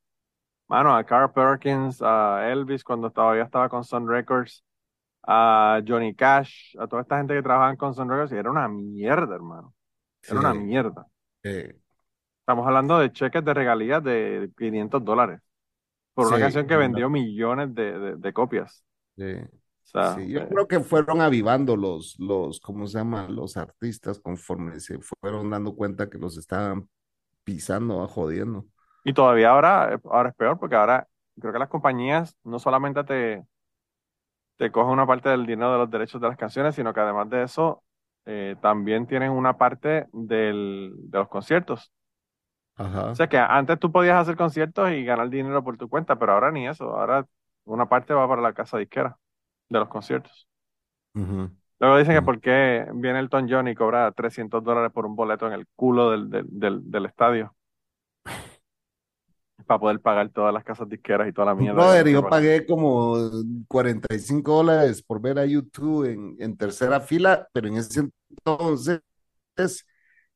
mano, 0.67 0.95
a 0.95 1.05
Carl 1.05 1.31
Perkins, 1.33 2.01
a 2.03 2.49
Elvis 2.51 2.83
cuando 2.83 3.11
todavía 3.11 3.43
estaba 3.43 3.69
con 3.69 3.83
Sun 3.83 4.07
Records, 4.09 4.63
a 5.23 5.81
Johnny 5.87 6.15
Cash, 6.15 6.75
a 6.79 6.87
toda 6.87 7.03
esta 7.03 7.17
gente 7.19 7.35
que 7.35 7.43
trabajaban 7.43 7.77
con 7.77 7.93
Sun 7.95 8.09
Records, 8.09 8.33
y 8.33 8.37
era 8.37 8.51
una 8.51 8.67
mierda, 8.69 9.35
hermano, 9.35 9.75
era 10.27 10.39
una 10.39 10.53
mierda. 10.55 11.07
eh, 11.43 11.75
Estamos 12.45 12.67
hablando 12.67 12.99
de 12.99 13.11
cheques 13.11 13.43
de 13.43 13.53
regalías 13.55 14.03
de 14.03 14.51
500 14.57 15.03
dólares 15.03 15.41
por 16.13 16.27
una 16.27 16.39
sí, 16.39 16.39
canción 16.39 16.67
que 16.67 16.75
vendió 16.77 17.09
millones 17.09 17.75
de, 17.75 17.99
de- 17.99 18.15
de 18.17 18.33
copias. 18.33 18.85
sí. 19.17 19.23
O 19.85 19.87
sea, 19.91 20.23
Sí, 20.23 20.29
yo 20.31 20.41
eh, 20.41 20.47
creo 20.47 20.67
que 20.67 20.79
fueron 20.81 21.21
avivando 21.21 21.75
los, 21.77 22.15
los, 22.19 22.59
¿cómo 22.59 22.85
se 22.87 22.99
llama? 22.99 23.27
Los 23.29 23.57
artistas 23.57 24.19
conforme 24.19 24.79
se 24.79 24.99
fueron 24.99 25.49
dando 25.49 25.75
cuenta 25.75 26.09
que 26.09 26.19
los 26.19 26.37
estaban 26.37 26.89
pisando, 27.45 28.03
ah, 28.03 28.07
jodiendo. 28.07 28.67
y 29.03 29.13
todavía 29.13 29.49
ahora, 29.51 29.99
ahora 30.05 30.29
es 30.29 30.35
peor 30.35 30.59
porque 30.59 30.75
ahora 30.75 31.07
creo 31.39 31.53
que 31.53 31.59
las 31.59 31.69
compañías 31.69 32.35
no 32.43 32.59
solamente 32.59 33.03
te, 33.03 33.45
te 34.57 34.71
cogen 34.71 34.93
una 34.93 35.07
parte 35.07 35.29
del 35.29 35.45
dinero 35.45 35.71
de 35.73 35.77
los 35.79 35.91
derechos 35.91 36.21
de 36.21 36.27
las 36.29 36.37
canciones, 36.37 36.75
sino 36.75 36.93
que 36.93 36.99
además 37.01 37.29
de 37.29 37.43
eso 37.43 37.83
eh, 38.25 38.55
también 38.61 39.05
tienen 39.07 39.31
una 39.31 39.57
parte 39.57 40.07
del, 40.13 40.93
de 40.97 41.17
los 41.19 41.27
conciertos. 41.29 41.91
O 43.13 43.15
sea 43.15 43.27
que 43.29 43.37
antes 43.37 43.79
tú 43.79 43.91
podías 43.91 44.17
hacer 44.21 44.35
conciertos 44.35 44.91
y 44.91 45.05
ganar 45.05 45.29
dinero 45.29 45.63
por 45.63 45.77
tu 45.77 45.89
cuenta, 45.89 46.17
pero 46.19 46.33
ahora 46.33 46.51
ni 46.51 46.67
eso. 46.67 46.85
Ahora 46.95 47.25
una 47.65 47.87
parte 47.89 48.13
va 48.13 48.27
para 48.27 48.41
la 48.41 48.53
casa 48.53 48.77
disquera 48.77 49.17
de 49.69 49.79
los 49.79 49.87
conciertos. 49.89 50.47
ujú, 51.15 51.49
Luego 51.79 51.97
dicen 51.97 52.15
que 52.15 52.21
por 52.21 52.39
qué 52.41 52.85
viene 52.93 53.19
Elton 53.19 53.47
John 53.49 53.67
y 53.67 53.75
cobra 53.75 54.11
300 54.11 54.63
dólares 54.63 54.91
por 54.93 55.05
un 55.05 55.15
boleto 55.15 55.47
en 55.47 55.53
el 55.53 55.67
culo 55.75 56.11
del, 56.11 56.29
del, 56.29 56.45
del, 56.49 56.91
del 56.91 57.05
estadio. 57.05 57.55
Para 59.67 59.79
poder 59.79 60.01
pagar 60.01 60.29
todas 60.29 60.53
las 60.53 60.63
casas 60.63 60.89
disqueras 60.89 61.27
y 61.27 61.33
toda 61.33 61.47
la 61.47 61.55
mierda 61.55 61.89
que 61.89 61.97
Brother, 61.97 62.07
yo 62.09 62.27
pagué 62.27 62.65
como 62.65 63.15
45 63.67 64.55
dólares 64.57 65.01
por 65.01 65.21
ver 65.21 65.39
a 65.39 65.45
YouTube 65.45 66.05
en, 66.05 66.35
en 66.39 66.57
tercera 66.57 66.99
fila, 66.99 67.47
pero 67.53 67.67
en 67.69 67.77
ese 67.77 68.09
entonces 68.29 69.01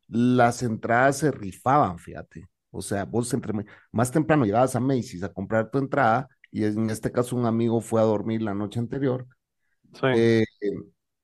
las 0.10 0.64
entradas 0.64 1.18
se 1.18 1.32
rifaban, 1.32 2.00
fíjate. 2.00 2.48
O 2.72 2.82
sea, 2.82 3.06
vos 3.06 3.34
entre 3.34 3.54
más 3.92 4.12
temprano 4.12 4.46
llegabas 4.46 4.76
a 4.76 4.80
Macy's 4.80 5.24
a 5.24 5.34
comprar 5.34 5.72
tu 5.72 5.80
entrada 5.80 6.28
y 6.52 6.64
en 6.66 6.90
este 6.90 7.12
caso 7.12 7.36
un 7.36 7.46
amigo 7.46 7.82
fue 7.82 8.02
a 8.02 8.06
dormir 8.06 8.42
la 8.42 8.54
noche 8.54 8.80
anterior 8.80 9.28
Sí, 9.94 10.08
eh, 10.16 10.44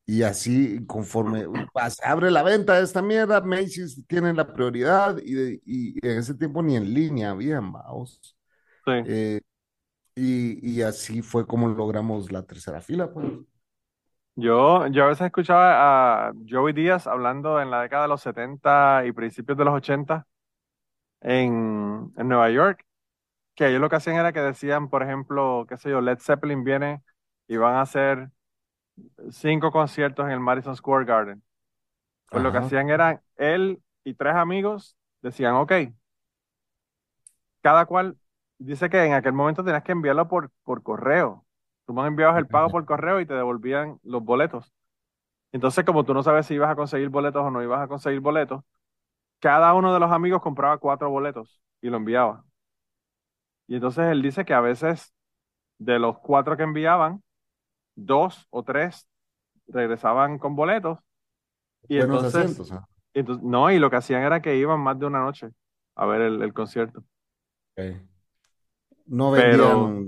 y 0.06 0.22
así 0.24 0.86
conforme 0.86 1.46
pues, 1.74 1.98
abre 2.04 2.32
la 2.32 2.44
venta 2.44 2.78
de 2.78 2.84
esta 2.84 3.02
mierda, 3.02 3.42
Macy's 3.42 4.06
tiene 4.08 4.34
la 4.34 4.54
prioridad 4.54 5.18
y, 5.24 5.62
y 5.66 6.08
en 6.08 6.20
ese 6.20 6.36
tiempo 6.36 6.62
ni 6.62 6.76
en 6.76 6.94
línea 6.94 7.32
habían, 7.32 7.72
vamos. 7.72 8.36
sí. 8.86 8.92
Eh, 9.04 9.42
y, 10.16 10.78
y 10.78 10.82
así 10.82 11.22
fue 11.22 11.46
como 11.48 11.68
logramos 11.70 12.32
la 12.32 12.44
tercera 12.44 12.82
fila, 12.82 13.12
pues. 13.12 13.28
Yo, 14.38 14.88
yo 14.88 15.06
a 15.06 15.08
veces 15.08 15.28
escuchaba 15.28 16.28
a 16.30 16.34
Joey 16.50 16.74
Díaz 16.74 17.08
hablando 17.08 17.62
en 17.62 17.72
la 17.72 17.82
década 17.82 18.04
de 18.04 18.10
los 18.10 18.22
70 18.22 19.06
y 19.06 19.14
principios 19.14 19.58
de 19.58 19.64
los 19.66 19.74
80 19.74 20.28
en, 21.22 22.14
en 22.18 22.28
Nueva 22.30 22.50
York, 22.52 22.86
que 23.56 23.68
ellos 23.70 23.82
lo 23.82 23.90
que 23.90 23.98
hacían 23.98 24.18
era 24.18 24.34
que 24.34 24.42
decían, 24.42 24.90
por 24.90 25.04
ejemplo, 25.04 25.66
qué 25.70 25.78
sé 25.78 25.92
yo, 25.92 26.02
Led 26.02 26.20
Zeppelin 26.20 26.64
viene 26.66 27.04
y 27.48 27.58
van 27.58 27.76
a 27.76 27.82
hacer 27.84 28.32
cinco 29.32 29.72
conciertos 29.72 30.26
en 30.26 30.32
el 30.32 30.40
Madison 30.40 30.76
Square 30.76 31.06
Garden. 31.06 31.44
Pues 32.32 32.44
lo 32.44 32.52
que 32.52 32.60
hacían 32.60 32.90
era 32.90 33.24
él 33.38 33.82
y 34.06 34.16
tres 34.16 34.36
amigos 34.36 34.98
decían, 35.22 35.56
ok, 35.56 35.74
cada 37.62 37.86
cual 37.86 38.18
dice 38.58 38.90
que 38.90 39.04
en 39.06 39.14
aquel 39.14 39.34
momento 39.34 39.64
tenías 39.64 39.84
que 39.84 39.92
enviarlo 39.92 40.28
por, 40.28 40.52
por 40.64 40.84
correo. 40.84 41.45
Tú 41.86 41.94
me 41.94 42.08
enviabas 42.08 42.38
el 42.38 42.48
pago 42.48 42.70
por 42.70 42.86
correo 42.86 43.20
y 43.20 43.26
te 43.26 43.34
devolvían 43.34 44.00
los 44.04 44.24
boletos. 44.24 44.74
Entonces, 45.52 45.86
como 45.86 46.04
tú 46.04 46.14
no 46.14 46.24
sabes 46.24 46.46
si 46.48 46.56
ibas 46.56 46.70
a 46.70 46.76
conseguir 46.76 47.10
boletos 47.10 47.44
o 47.44 47.52
no 47.52 47.64
ibas 47.64 47.82
a 47.82 47.88
conseguir 47.88 48.20
boletos, 48.20 48.64
cada 49.40 49.74
uno 49.74 49.94
de 49.94 50.00
los 50.00 50.12
amigos 50.12 50.42
compraba 50.42 50.78
cuatro 50.78 51.10
boletos 51.10 51.62
y 51.82 51.90
lo 51.90 51.98
enviaba. 51.98 52.44
Y 53.68 53.76
entonces 53.76 54.06
él 54.08 54.22
dice 54.22 54.46
que 54.46 54.54
a 54.54 54.62
veces 54.62 55.14
de 55.78 56.00
los 56.00 56.18
cuatro 56.20 56.58
que 56.58 56.64
enviaban, 56.64 57.24
dos 57.96 58.48
o 58.50 58.64
tres 58.64 59.08
regresaban 59.68 60.38
con 60.40 60.56
boletos 60.56 61.00
y 61.88 61.98
Buenos 61.98 62.18
entonces, 62.18 62.42
asientos, 62.42 62.72
ah. 62.72 62.88
entonces 63.14 63.44
no, 63.44 63.72
y 63.72 63.80
lo 63.80 63.90
que 63.90 63.98
hacían 63.98 64.24
era 64.24 64.42
que 64.42 64.58
iban 64.58 64.80
más 64.80 65.00
de 65.00 65.06
una 65.06 65.20
noche 65.20 65.50
a 65.96 66.06
ver 66.06 66.22
el, 66.22 66.42
el 66.42 66.54
concierto. 66.54 67.04
Ok. 67.78 67.96
No 69.08 69.32
Pero 69.32 70.04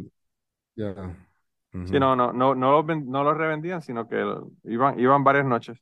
sí, 1.84 2.00
no, 2.00 2.16
no, 2.16 2.34
no, 2.34 2.56
no 2.56 2.72
los, 2.72 2.86
ven- 2.86 3.10
no 3.10 3.24
los 3.24 3.38
revendían, 3.38 3.82
sino 3.82 4.08
que 4.08 4.24
iban, 4.66 5.00
iban 5.00 5.24
varias 5.24 5.46
noches. 5.46 5.80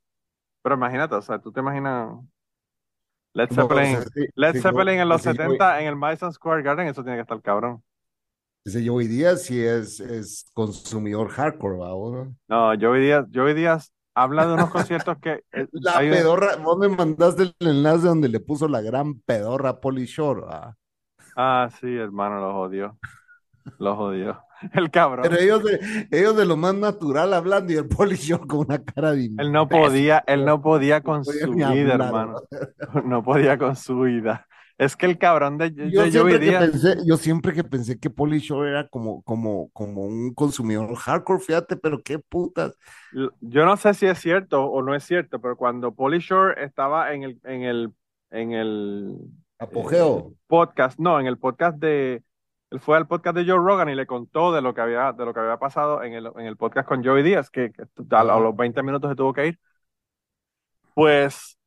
Pero 0.64 0.76
imagínate, 0.76 1.16
o 1.16 1.22
sea, 1.24 1.40
tú 1.40 1.52
te 1.54 1.62
imaginas 1.62 2.10
Led 3.34 3.52
Zeppelin, 3.52 4.04
sí, 4.16 4.26
Led 4.36 4.56
sí, 4.60 4.60
Zeppelin 4.62 5.00
en 5.00 5.10
los 5.10 5.22
ese 5.22 5.32
Joey- 5.38 5.60
70 5.60 5.80
en 5.82 5.88
el 5.88 5.96
Madison 5.96 6.34
Square 6.34 6.64
Garden, 6.64 6.88
eso 6.88 7.04
tiene 7.04 7.18
que 7.18 7.22
estar 7.22 7.40
cabrón. 7.42 7.84
Ese 8.64 8.86
Joey 8.88 9.08
Díaz 9.08 9.44
sí 9.44 9.60
es, 9.62 10.00
es 10.00 10.46
consumidor 10.54 11.30
hardcore, 11.30 11.78
¿va? 11.78 11.94
No, 12.48 12.74
Joey 12.80 13.02
Díaz, 13.02 13.26
Joey 13.34 13.54
Díaz 13.54 13.92
habla 14.14 14.48
de 14.48 14.54
unos 14.56 14.70
conciertos 14.70 15.18
que 15.22 15.44
eh, 15.52 15.68
La 15.72 16.00
un- 16.00 16.10
pedorra, 16.10 16.56
vos 16.58 16.78
me 16.78 16.90
mandaste 16.90 17.44
el 17.44 17.56
enlace 17.60 18.08
donde 18.08 18.30
le 18.30 18.40
puso 18.40 18.68
la 18.68 18.82
gran 18.82 19.20
pedorra 19.22 19.70
a 19.70 19.80
Polly 19.82 20.06
Shore, 20.06 20.42
¿va? 20.42 20.78
Ah, 21.36 21.70
sí, 21.80 21.88
hermano, 21.98 22.40
los 22.42 22.54
jodió. 22.54 23.00
Los 23.80 23.98
jodió. 23.98 24.45
El 24.74 24.92
cabrón. 24.92 25.26
Pero 25.28 25.42
ellos 25.42 25.64
de, 25.64 26.08
ellos 26.12 26.36
de 26.36 26.46
lo 26.46 26.58
más 26.58 26.76
natural 26.76 27.34
hablando 27.34 27.74
y 27.74 27.76
el 27.76 27.88
Polly 27.88 28.16
Shore 28.16 28.48
con 28.48 28.60
una 28.60 28.84
cara 28.84 29.12
de 29.12 29.32
Él 29.38 29.52
no 29.52 29.68
podía, 29.68 30.24
él 30.28 30.46
no 30.46 30.62
podía 30.62 31.02
con 31.02 31.20
no 31.20 31.24
podía 31.24 31.46
su 31.46 31.74
vida, 31.74 31.94
hermano. 31.96 32.42
No 33.06 33.24
podía 33.24 33.58
con 33.58 33.76
su 33.76 34.02
vida. 34.02 34.48
Es 34.78 34.98
que 34.98 35.06
el 35.06 35.18
cabrón 35.18 35.58
de, 35.58 35.70
de 35.70 35.90
Yo 35.90 36.02
Joey 36.02 36.12
siempre, 36.12 36.40
que 36.40 36.58
pensé, 36.58 36.98
yo 37.06 37.18
siempre 37.18 37.54
que 37.54 37.64
pensé 37.64 37.98
que 37.98 38.10
Polly 38.10 38.40
Shore 38.40 38.70
era 38.70 38.88
como, 38.90 39.22
como, 39.24 39.70
como 39.70 40.02
un 40.04 40.34
consumidor 40.34 40.94
hardcore, 40.96 41.40
fíjate, 41.40 41.78
pero 41.78 42.02
qué 42.04 42.20
putas. 42.20 42.78
yo 43.40 43.66
no 43.66 43.78
sé 43.78 43.94
si 43.94 44.06
es 44.06 44.20
cierto 44.20 44.66
o 44.66 44.82
no 44.82 44.94
es 44.94 45.06
cierto, 45.06 45.40
pero 45.40 45.56
cuando 45.56 45.94
Pauly 45.94 46.20
Shore 46.20 46.62
estaba 46.62 47.14
en 47.14 47.24
el, 47.24 47.40
en 47.46 47.64
el, 47.64 47.94
en 48.32 48.52
el 48.52 49.18
Apogeo. 49.60 50.34
podcast, 50.48 51.00
no, 51.00 51.22
en 51.22 51.28
el 51.28 51.38
podcast 51.38 51.78
de, 51.78 52.22
él 52.72 52.80
fue 52.80 52.98
al 52.98 53.08
podcast 53.08 53.38
de 53.38 53.46
Joe 53.46 53.58
Rogan 53.58 53.90
y 53.90 53.96
le 53.96 54.06
contó 54.08 54.52
de 54.52 54.62
lo 54.62 54.74
que 54.74 54.82
había, 54.82 55.14
de 55.14 55.26
lo 55.26 55.34
que 55.34 55.40
había 55.40 55.58
pasado 55.58 56.04
en 56.04 56.14
el, 56.14 56.32
en 56.36 56.46
el 56.46 56.58
podcast 56.58 56.88
con 56.88 57.04
Joey 57.04 57.24
Díaz, 57.24 57.50
que, 57.50 57.72
que 57.72 57.84
a, 58.12 58.20
a 58.20 58.40
los 58.40 58.56
20 58.56 58.84
minutos 58.84 59.10
se 59.10 59.16
tuvo 59.16 59.34
que 59.34 59.48
ir. 59.48 59.60
Pues 60.94 61.58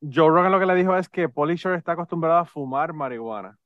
Joe 0.00 0.28
Rogan 0.28 0.52
lo 0.52 0.58
que 0.60 0.66
le 0.66 0.74
dijo 0.74 0.96
es 0.96 1.08
que 1.08 1.28
Pauly 1.28 1.56
Shore 1.56 1.76
está 1.76 1.92
acostumbrado 1.92 2.38
a 2.38 2.44
fumar 2.44 2.92
marihuana. 2.92 3.58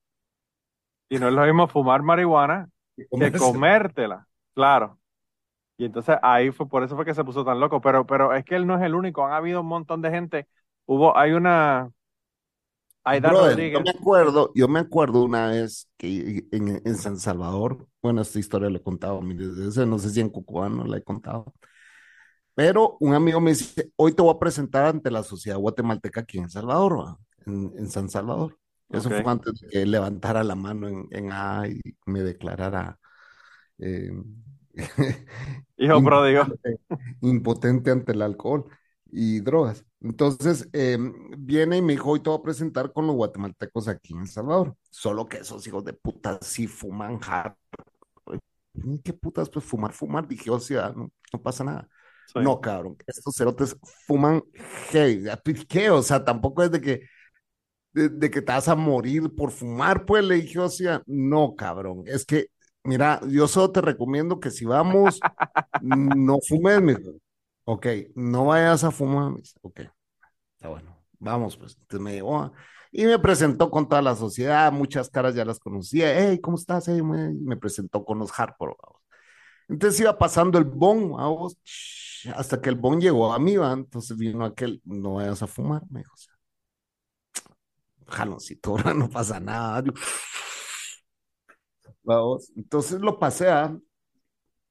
Y 1.08 1.18
no 1.18 1.28
es 1.28 1.34
lo 1.34 1.44
mismo 1.44 1.68
fumar 1.68 2.02
marihuana 2.02 2.68
que 2.96 3.32
comértela, 3.32 4.26
claro. 4.54 4.98
Y 5.76 5.84
entonces 5.86 6.16
ahí 6.22 6.50
fue, 6.50 6.68
por 6.68 6.82
eso 6.82 6.96
fue 6.96 7.04
que 7.04 7.14
se 7.14 7.24
puso 7.24 7.44
tan 7.44 7.60
loco. 7.60 7.80
Pero, 7.80 8.06
pero 8.06 8.34
es 8.34 8.44
que 8.44 8.56
él 8.56 8.66
no 8.66 8.76
es 8.76 8.82
el 8.82 8.94
único, 8.94 9.26
han 9.26 9.32
habido 9.32 9.60
un 9.60 9.66
montón 9.66 10.00
de 10.02 10.10
gente. 10.10 10.48
Hubo, 10.86 11.16
hay 11.16 11.32
una, 11.32 11.90
Brother, 13.24 13.66
yo 13.70 13.80
me 13.80 13.90
acuerdo, 13.90 14.50
yo 14.54 14.68
me 14.68 14.80
acuerdo 14.80 15.22
una 15.24 15.48
vez 15.48 15.88
que 15.96 16.44
en, 16.50 16.82
en 16.84 16.96
San 16.96 17.18
Salvador, 17.18 17.86
bueno, 18.02 18.22
esta 18.22 18.38
historia 18.40 18.68
la 18.70 18.78
he 18.78 18.82
contado 18.82 19.20
miles 19.22 19.56
de 19.56 19.66
veces, 19.66 19.86
no 19.86 19.98
sé 20.00 20.10
si 20.10 20.20
en 20.20 20.28
Cucubano 20.28 20.84
la 20.84 20.96
he 20.98 21.02
contado, 21.04 21.54
pero 22.54 22.96
un 23.00 23.14
amigo 23.14 23.40
me 23.40 23.52
dice, 23.52 23.92
hoy 23.96 24.12
te 24.14 24.22
voy 24.22 24.34
a 24.34 24.38
presentar 24.38 24.86
ante 24.86 25.10
la 25.10 25.22
sociedad 25.22 25.58
guatemalteca 25.58 26.20
aquí 26.20 26.38
en 26.38 26.50
Salvador, 26.50 26.98
¿va? 27.00 27.18
En, 27.46 27.72
en 27.78 27.88
San 27.90 28.08
Salvador. 28.10 28.58
Eso 28.90 29.10
fue 29.10 29.30
antes 29.32 29.54
de 29.60 29.68
que 29.68 29.86
levantara 29.86 30.44
la 30.44 30.54
mano 30.54 30.88
en, 30.88 31.06
en 31.10 31.32
A 31.32 31.66
y 31.68 31.80
me 32.06 32.20
declarara 32.20 32.98
eh, 33.78 34.10
Hijo 35.76 36.02
pródigo. 36.02 36.46
impotente 37.20 37.90
ante 37.90 38.12
el 38.12 38.22
alcohol 38.22 38.64
y 39.12 39.40
drogas. 39.40 39.84
Entonces, 40.00 40.68
eh, 40.72 40.98
viene 41.38 41.76
y 41.76 41.82
me 41.82 41.92
dijo, 41.92 42.10
hoy 42.10 42.20
te 42.20 42.30
voy 42.30 42.38
a 42.38 42.42
presentar 42.42 42.92
con 42.92 43.06
los 43.06 43.14
guatemaltecos 43.14 43.86
aquí 43.86 44.14
en 44.14 44.22
El 44.22 44.28
Salvador. 44.28 44.74
Solo 44.90 45.26
que 45.28 45.38
esos 45.38 45.64
hijos 45.66 45.84
de 45.84 45.92
puta 45.92 46.38
sí 46.40 46.66
fuman 46.66 47.20
hard. 47.24 47.54
¿Qué 49.04 49.12
putas? 49.12 49.50
Pues 49.50 49.64
fumar, 49.64 49.92
fumar. 49.92 50.26
Dije, 50.26 50.50
o 50.50 50.58
sea, 50.58 50.92
no, 50.96 51.10
no 51.32 51.42
pasa 51.42 51.62
nada. 51.62 51.88
Sí. 52.26 52.40
No, 52.40 52.60
cabrón, 52.60 52.96
estos 53.06 53.36
cerotes 53.36 53.76
fuman 54.06 54.42
heavy. 54.90 55.24
¿Qué? 55.68 55.90
O 55.90 56.02
sea, 56.02 56.24
tampoco 56.24 56.62
es 56.62 56.70
de 56.70 56.80
que, 56.80 57.02
de, 57.92 58.08
de 58.08 58.30
que 58.30 58.42
te 58.42 58.52
vas 58.52 58.68
a 58.68 58.74
morir 58.74 59.34
por 59.36 59.50
fumar, 59.50 60.06
pues 60.06 60.24
le 60.24 60.36
dije, 60.36 60.58
o 60.58 60.68
sea, 60.68 61.02
no, 61.06 61.54
cabrón, 61.56 62.04
es 62.06 62.24
que, 62.24 62.46
mira, 62.84 63.20
yo 63.28 63.48
solo 63.48 63.72
te 63.72 63.80
recomiendo 63.82 64.40
que 64.40 64.50
si 64.50 64.64
vamos, 64.64 65.20
no 65.82 66.38
fumes, 66.48 66.80
mijo. 66.82 67.12
Ok, 67.64 67.86
no 68.16 68.46
vayas 68.46 68.82
a 68.84 68.90
fumar, 68.90 69.32
ok, 69.62 69.80
está 70.54 70.68
bueno, 70.68 70.98
vamos, 71.20 71.56
pues. 71.56 71.76
Entonces 71.80 72.00
me 72.00 72.12
llevó 72.14 72.52
y 72.90 73.04
me 73.06 73.18
presentó 73.18 73.70
con 73.70 73.88
toda 73.88 74.02
la 74.02 74.16
sociedad, 74.16 74.72
muchas 74.72 75.08
caras 75.08 75.34
ya 75.34 75.44
las 75.44 75.60
conocía, 75.60 76.12
hey, 76.14 76.40
¿cómo 76.40 76.56
estás? 76.56 76.88
Me, 76.88 77.56
presentó 77.56 78.04
con 78.04 78.18
los 78.18 78.32
hardcore, 78.32 78.74
vamos. 78.82 79.02
Entonces 79.68 80.00
iba 80.00 80.18
pasando 80.18 80.58
el 80.58 80.64
bon, 80.64 81.12
vamos, 81.12 81.56
hasta 82.36 82.60
que 82.60 82.68
el 82.68 82.76
bon 82.76 83.00
llegó 83.00 83.32
a 83.32 83.38
mí, 83.38 83.56
¿va? 83.56 83.72
Entonces 83.72 84.16
vino 84.16 84.44
aquel, 84.44 84.82
no 84.84 85.14
vayas 85.14 85.42
a 85.42 85.46
fumar, 85.46 85.82
me 85.90 86.00
dijo, 86.00 86.14
o 86.14 86.16
sea, 86.16 86.34
jaloncito, 88.08 88.76
no 88.94 89.08
pasa 89.10 89.40
nada. 89.40 89.84
Vamos, 92.02 92.52
entonces 92.56 93.00
lo 93.00 93.18
pasé 93.18 93.48
a 93.48 93.76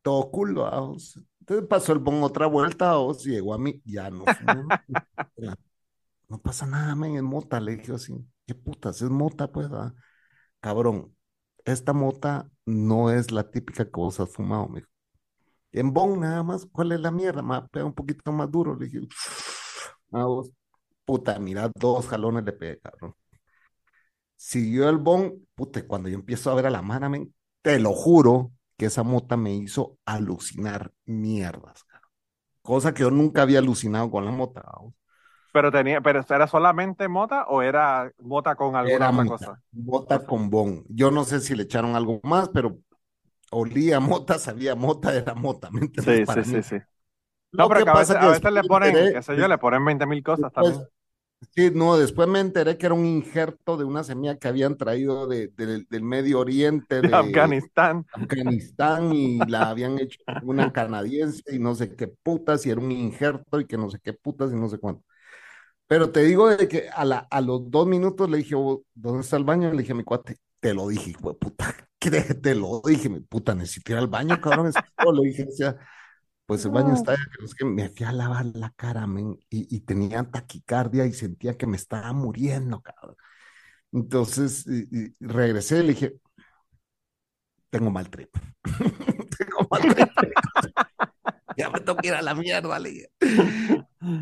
todo 0.01 0.29
cool, 0.31 0.55
vamos. 0.55 1.19
Entonces 1.51 1.67
pasó 1.67 1.91
el 1.91 1.99
bon 1.99 2.23
otra 2.23 2.45
vuelta, 2.45 2.93
y 3.25 3.29
llegó 3.29 3.53
a 3.53 3.57
mí, 3.57 3.81
ya 3.83 4.09
no 4.09 4.23
¿no? 4.23 4.67
No 6.29 6.41
pasa 6.41 6.65
nada, 6.65 6.95
men, 6.95 7.17
es 7.17 7.23
mota, 7.23 7.59
le 7.59 7.75
dije 7.75 7.91
así, 7.91 8.13
qué 8.47 8.55
putas, 8.55 9.01
es 9.01 9.09
mota, 9.09 9.51
pues. 9.51 9.67
Cabrón, 10.61 11.13
esta 11.65 11.91
mota 11.91 12.49
no 12.65 13.11
es 13.11 13.31
la 13.33 13.51
típica 13.51 13.83
que 13.83 13.91
vos 13.91 14.21
has 14.21 14.29
fumado, 14.29 14.69
me 14.69 14.79
dijo. 14.79 14.91
En 15.73 15.91
bon 15.91 16.21
nada 16.21 16.41
más, 16.41 16.65
¿cuál 16.71 16.93
es 16.93 17.01
la 17.01 17.11
mierda? 17.11 17.41
Me 17.41 17.61
pega 17.63 17.83
un 17.83 17.93
poquito 17.93 18.31
más 18.31 18.49
duro, 18.49 18.77
le 18.77 18.85
dije, 18.85 19.01
a 20.13 20.23
vos, 20.23 20.51
puta, 21.03 21.37
mira, 21.37 21.69
dos 21.75 22.07
jalones 22.07 22.45
le 22.45 22.53
pegué, 22.53 22.79
cabrón. 22.79 23.13
Siguió 24.37 24.87
el 24.87 24.99
bon, 24.99 25.45
puta, 25.53 25.85
cuando 25.85 26.07
yo 26.07 26.15
empiezo 26.15 26.49
a 26.49 26.55
ver 26.55 26.67
a 26.67 26.69
la 26.69 26.81
mano, 26.81 27.09
men, 27.09 27.35
te 27.61 27.77
lo 27.77 27.91
juro 27.91 28.53
que 28.81 28.87
esa 28.87 29.03
mota 29.03 29.37
me 29.37 29.53
hizo 29.53 29.99
alucinar 30.05 30.91
mierdas. 31.05 31.85
Cosa 32.63 32.93
que 32.93 33.01
yo 33.03 33.11
nunca 33.11 33.43
había 33.43 33.59
alucinado 33.59 34.11
con 34.11 34.25
la 34.25 34.31
mota. 34.31 34.63
Pero 35.53 35.71
tenía, 35.71 36.01
pero 36.01 36.21
¿era 36.29 36.47
solamente 36.47 37.07
mota 37.07 37.45
o 37.47 37.61
era 37.61 38.11
mota 38.19 38.55
con 38.55 38.75
alguna 38.75 39.07
Era 39.07 39.09
otra 39.09 39.25
mota, 39.25 39.25
cosa? 39.25 39.61
mota 39.71 40.25
con 40.25 40.49
bon. 40.49 40.83
Yo 40.89 41.11
no 41.11 41.23
sé 41.23 41.39
si 41.39 41.55
le 41.55 41.63
echaron 41.63 41.95
algo 41.95 42.19
más, 42.23 42.49
pero 42.49 42.79
olía 43.51 43.99
mota, 44.01 44.39
sabía 44.39 44.75
mota, 44.75 45.15
era 45.15 45.35
mota, 45.35 45.71
¿me 45.71 45.81
entiendes? 45.81 46.17
Sí, 46.17 46.25
sí, 46.25 46.43
sí, 46.43 46.63
sí. 46.63 46.77
Lo 47.51 47.57
No, 47.57 47.69
pero 47.69 47.83
que 47.83 47.89
a 47.91 47.95
veces, 47.97 48.17
a 48.17 48.29
veces 48.29 48.51
le 48.53 48.63
ponen, 48.65 49.09
qué 49.09 49.21
sé 49.23 49.37
yo, 49.37 49.47
le 49.47 49.57
ponen 49.59 49.85
20 49.85 50.05
mil 50.07 50.23
cosas 50.23 50.53
después- 50.53 50.53
también. 50.53 50.87
Sí, 51.55 51.69
no, 51.73 51.97
después 51.97 52.27
me 52.29 52.39
enteré 52.39 52.77
que 52.77 52.85
era 52.85 52.95
un 52.95 53.05
injerto 53.05 53.75
de 53.75 53.83
una 53.83 54.03
semilla 54.03 54.37
que 54.37 54.47
habían 54.47 54.77
traído 54.77 55.27
de, 55.27 55.47
de- 55.49 55.85
del 55.89 56.03
Medio 56.03 56.39
Oriente, 56.39 57.01
De 57.01 57.09
de 57.13 57.17
Afganistán. 57.17 58.05
Afganistán, 58.11 59.13
y 59.13 59.45
la 59.47 59.69
habían 59.69 59.97
hecho 59.99 60.19
una 60.39 60.71
canadiense 60.71 61.43
y 61.55 61.59
no 61.59 61.75
sé 61.75 61.95
qué 61.95 62.07
putas, 62.07 62.65
y 62.65 62.69
era 62.71 62.79
un 62.81 62.91
injerto 62.91 63.59
y 63.59 63.65
que 63.67 63.77
no 63.77 63.89
sé 63.89 63.99
qué 64.03 64.13
putas 64.13 64.51
y 64.51 64.55
no 64.55 64.69
sé 64.69 64.77
cuánto. 64.79 65.03
Pero 65.87 66.11
te 66.11 66.23
digo 66.23 66.49
de 66.49 66.67
que 66.69 66.89
a, 66.89 67.05
la, 67.05 67.19
a 67.31 67.41
los 67.41 67.69
dos 67.71 67.87
minutos 67.87 68.29
le 68.29 68.37
dije, 68.39 68.55
"Oh, 68.55 68.83
¿dónde 68.95 69.21
está 69.21 69.37
el 69.37 69.45
baño? 69.45 69.71
Le 69.73 69.79
dije 69.83 69.93
a 69.93 69.95
mi 69.95 70.03
cuate, 70.05 70.37
te 70.59 70.73
lo 70.73 70.87
dije, 70.89 71.11
hijo 71.11 71.29
de 71.31 71.35
puta, 71.39 71.75
te 72.43 72.55
lo 72.55 72.81
dije, 72.85 73.09
mi 73.09 73.21
puta, 73.21 73.55
necesito 73.55 73.93
ir 73.93 73.99
al 73.99 74.07
baño, 74.07 74.39
cabrón. 74.41 74.67
es 74.67 74.81
todo". 74.99 75.13
Le 75.23 75.29
dije, 75.29 75.45
o 75.49 75.51
sea, 75.51 75.77
pues 76.51 76.65
el 76.65 76.71
baño 76.71 76.93
que 76.95 77.41
no 77.41 77.47
sé 77.47 77.55
qué. 77.57 77.65
me 77.65 77.89
fui 77.89 78.05
a 78.05 78.11
lavar 78.11 78.45
la 78.55 78.71
cara, 78.75 79.07
men, 79.07 79.37
y, 79.49 79.73
y 79.75 79.79
tenía 79.81 80.23
taquicardia 80.29 81.05
y 81.05 81.13
sentía 81.13 81.57
que 81.57 81.67
me 81.67 81.77
estaba 81.77 82.11
muriendo, 82.13 82.81
cabrón. 82.81 83.15
Entonces 83.93 84.65
y- 84.67 84.87
y 84.91 85.13
regresé 85.21 85.79
y 85.79 85.83
le 85.83 85.87
dije, 85.93 86.15
tengo 87.69 87.89
mal 87.91 88.09
trip. 88.09 88.29
tengo 89.37 89.67
mal 89.69 89.81
trip. 89.81 90.09
ya 91.55 91.69
me 91.69 91.79
tengo 91.81 91.99
que 91.99 92.07
ir 92.07 92.13
a 92.13 92.21
la 92.21 92.35
mierda, 92.35 92.79
le 92.79 92.89
dije. 92.89 93.07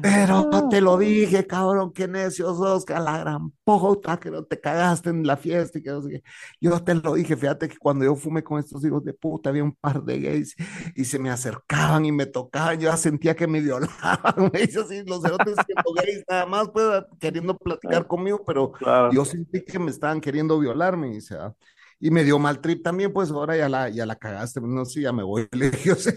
Pero 0.02 0.50
te 0.70 0.82
lo 0.82 0.98
dije, 0.98 1.48
cabrón, 1.48 1.94
qué 1.94 2.06
necio 2.08 2.54
sos, 2.54 2.84
que 2.84 2.94
a 2.94 3.00
la 3.00 3.18
gran 3.20 3.52
puta, 3.64 4.20
que 4.20 4.30
no 4.30 4.44
te 4.44 4.60
cagaste 4.60 5.10
en 5.10 5.26
la 5.26 5.38
fiesta 5.38 5.80
y 5.80 5.84
que 5.84 5.90
no 5.92 6.02
sé 6.02 6.10
qué. 6.10 6.24
Yo 6.60 6.84
te 6.84 6.96
lo 6.96 7.14
dije, 7.14 7.38
fíjate 7.38 7.70
que 7.70 7.78
cuando 7.78 8.04
yo 8.04 8.16
fumé 8.16 8.44
con 8.44 8.60
estos 8.60 8.84
hijos 8.84 9.06
de 9.06 9.14
puta, 9.14 9.50
había 9.50 9.64
un 9.64 9.74
par 9.74 10.04
de 10.04 10.20
gays 10.20 10.56
y 10.96 11.06
se 11.06 11.18
me 11.18 11.30
acercaban 11.30 12.06
y 12.06 12.12
me 12.12 12.26
tocaban, 12.26 12.78
yo 12.80 12.90
ya 12.90 12.98
sentía 12.98 13.36
que 13.36 13.48
me 13.48 13.62
violaban, 13.62 13.90
me 14.54 14.60
dice 14.60 14.82
así, 14.82 15.04
los 15.06 15.22
cerotes 15.22 15.56
siendo 15.66 15.94
gays 15.96 16.24
nada 16.30 16.46
más, 16.46 16.70
pues, 16.72 17.04
queriendo 17.20 17.56
platicar 17.58 18.06
conmigo, 18.06 18.44
pero 18.46 18.72
Claro. 18.74 19.12
yo 19.14 19.24
sentí 19.24 19.64
que 19.64 19.80
me 19.80 19.92
estaban 19.92 20.20
queriendo 20.20 20.60
violar, 20.60 20.98
me 20.98 21.08
dice, 21.10 21.36
ah. 21.40 21.54
Y 22.00 22.12
me 22.12 22.24
dio 22.24 22.40
mal 22.40 22.62
trip 22.62 22.84
también, 22.84 23.12
pues 23.12 23.30
ahora 23.32 23.58
ya 23.58 23.68
la, 23.70 23.90
ya 23.90 24.06
la 24.06 24.16
cagaste, 24.16 24.62
no 24.62 24.86
sé, 24.86 25.02
ya 25.02 25.12
me 25.14 25.24
voy, 25.24 25.48
le 25.52 25.70
dije, 25.72 25.92
o 25.92 25.96
sea, 25.96 26.14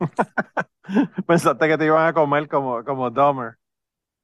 Pensaste 1.26 1.68
que 1.68 1.78
te 1.78 1.86
iban 1.86 2.06
a 2.06 2.12
comer 2.12 2.48
como, 2.48 2.84
como 2.84 3.10
Dahmer. 3.10 3.56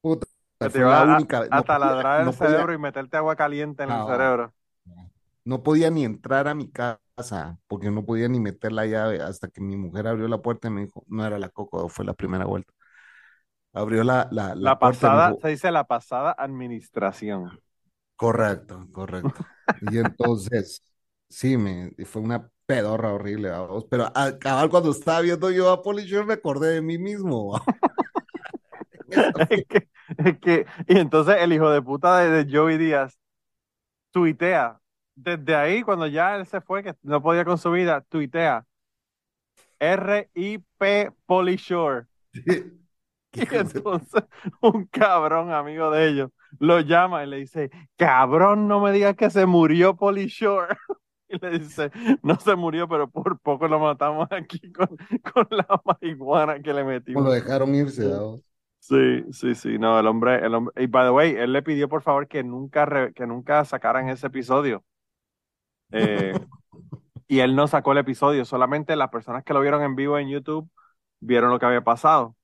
puta, 0.01 0.27
Que 0.59 0.65
te 0.65 0.69
fue 0.69 0.81
iban 0.81 1.07
la 1.07 1.15
a, 1.15 1.17
única 1.17 1.39
vez, 1.41 1.49
a 1.51 1.55
no 1.57 1.63
podía- 1.63 1.67
taladrar 1.79 2.19
el 2.21 2.25
no 2.25 2.31
podía- 2.33 2.51
cerebro 2.51 2.73
y 2.73 2.77
meterte 2.77 3.17
agua 3.17 3.35
caliente 3.35 3.83
en 3.83 3.91
el 3.91 4.05
cerebro. 4.05 4.53
no 5.45 5.63
podía 5.63 5.89
ni 5.89 6.05
entrar 6.05 6.47
a 6.47 6.55
mi 6.55 6.69
casa 6.71 7.59
porque 7.67 7.91
no 7.91 8.05
podía 8.05 8.27
ni 8.29 8.39
meter 8.39 8.71
la 8.71 8.85
llave 8.85 9.21
hasta 9.21 9.47
que 9.49 9.61
mi 9.61 9.75
mujer 9.77 10.07
abrió 10.07 10.27
la 10.27 10.41
puerta 10.41 10.67
y 10.67 10.71
me 10.71 10.81
dijo, 10.85 11.03
no 11.07 11.25
era 11.25 11.37
la 11.39 11.49
coco, 11.49 11.89
fue 11.89 12.05
la 12.05 12.13
primera 12.13 12.45
vuelta. 12.45 12.73
abrió 13.73 14.03
la, 14.03 14.27
la, 14.31 14.55
la 14.55 14.79
puerta 14.79 15.09
pasada, 15.09 15.27
dijo, 15.29 15.39
se 15.41 15.47
dice 15.49 15.71
la 15.71 15.83
pasada 15.85 16.31
administración. 16.37 17.59
Correcto, 18.23 18.87
correcto. 18.93 19.45
Y 19.81 19.97
entonces, 19.97 20.81
sí, 21.29 21.57
me, 21.57 21.91
fue 22.05 22.21
una 22.21 22.49
pedorra 22.65 23.11
horrible, 23.13 23.49
vamos. 23.49 23.85
Pero 23.89 24.09
al 24.15 24.39
cabal 24.39 24.69
cuando 24.69 24.91
estaba 24.91 25.19
viendo 25.19 25.51
yo 25.51 25.69
a 25.69 25.81
Polisher 25.81 26.25
me 26.25 26.35
acordé 26.35 26.75
de 26.75 26.81
mí 26.81 26.97
mismo. 26.97 27.59
Es 29.49 29.65
que, 29.67 29.89
es 30.17 30.39
que- 30.39 30.65
y 30.87 30.97
entonces 30.97 31.35
el 31.39 31.53
hijo 31.53 31.69
de 31.69 31.81
puta 31.81 32.19
de, 32.19 32.43
de 32.45 32.57
Joey 32.57 32.77
Díaz 32.77 33.17
tuitea. 34.11 34.79
Desde 35.15 35.55
ahí, 35.55 35.83
cuando 35.83 36.07
ya 36.07 36.35
él 36.37 36.45
se 36.47 36.61
fue, 36.61 36.83
que 36.83 36.95
no 37.03 37.21
podía 37.21 37.45
con 37.45 37.57
su 37.57 37.71
vida, 37.71 38.01
tuitea. 38.09 38.65
R.I.P. 39.79 41.11
Polishore. 41.25 42.07
Y 43.35 43.41
entonces 43.55 44.23
un 44.61 44.85
cabrón 44.85 45.51
amigo 45.51 45.89
de 45.89 46.07
ellos 46.07 46.29
lo 46.59 46.79
llama 46.81 47.23
y 47.23 47.27
le 47.27 47.37
dice, 47.37 47.69
cabrón, 47.97 48.67
no 48.67 48.79
me 48.81 48.91
digas 48.91 49.15
que 49.15 49.29
se 49.29 49.45
murió 49.45 49.95
Polishore. 49.95 50.75
Y 51.29 51.39
le 51.39 51.59
dice, 51.59 51.91
no 52.21 52.39
se 52.39 52.55
murió, 52.55 52.87
pero 52.87 53.09
por 53.09 53.39
poco 53.39 53.67
lo 53.67 53.79
matamos 53.79 54.27
aquí 54.31 54.71
con, 54.71 54.87
con 55.33 55.47
la 55.49 55.65
marihuana 55.85 56.61
que 56.61 56.73
le 56.73 56.83
Como 57.11 57.25
lo 57.25 57.31
metimos. 57.31 57.33
dejaron 57.33 57.73
irse, 57.75 58.07
¿va? 58.07 58.35
Sí, 58.79 59.23
sí, 59.31 59.55
sí, 59.55 59.79
no, 59.79 59.97
el 59.97 60.05
hombre, 60.07 60.45
el 60.45 60.53
hombre, 60.53 60.83
y 60.83 60.87
by 60.87 61.05
the 61.07 61.11
way, 61.11 61.31
él 61.37 61.53
le 61.53 61.63
pidió 61.63 61.87
por 61.87 62.01
favor 62.01 62.27
que 62.27 62.43
nunca, 62.43 62.85
re- 62.85 63.13
que 63.13 63.25
nunca 63.25 63.63
sacaran 63.63 64.09
ese 64.09 64.27
episodio. 64.27 64.83
Eh, 65.91 66.39
y 67.27 67.39
él 67.41 67.55
no 67.55 67.67
sacó 67.67 67.93
el 67.93 67.99
episodio, 67.99 68.45
solamente 68.45 68.95
las 68.95 69.09
personas 69.09 69.43
que 69.43 69.53
lo 69.53 69.61
vieron 69.61 69.83
en 69.83 69.95
vivo 69.95 70.19
en 70.19 70.29
YouTube 70.29 70.69
vieron 71.21 71.51
lo 71.51 71.59
que 71.59 71.65
había 71.67 71.83
pasado. 71.83 72.35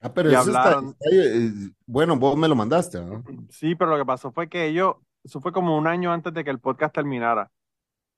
Ah, 0.00 0.12
pero 0.12 0.30
eso 0.30 0.50
está, 0.50 0.76
hablaron. 0.76 0.96
está- 1.00 1.08
eh, 1.12 1.50
bueno, 1.86 2.16
vos 2.16 2.36
me 2.36 2.48
lo 2.48 2.54
mandaste, 2.54 3.00
¿no? 3.00 3.24
Sí, 3.50 3.74
pero 3.74 3.90
lo 3.92 3.98
que 3.98 4.04
pasó 4.06 4.30
fue 4.32 4.48
que 4.48 4.66
ellos, 4.66 4.96
eso 5.24 5.40
fue 5.40 5.52
como 5.52 5.76
un 5.76 5.86
año 5.86 6.12
antes 6.12 6.32
de 6.34 6.44
que 6.44 6.50
el 6.50 6.60
podcast 6.60 6.94
terminara. 6.94 7.50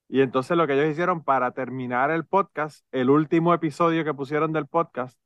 Y 0.09 0.23
entonces 0.23 0.57
lo 0.57 0.67
que 0.67 0.75
ellos 0.75 0.91
hicieron 0.93 1.23
para 1.23 1.53
terminar 1.53 2.11
el 2.11 2.25
podcast, 2.27 2.85
el 2.93 3.11
último 3.11 3.55
episodio 3.55 4.05
que 4.05 4.15
pusieron 4.15 4.53
del 4.53 4.67
podcast 4.67 5.19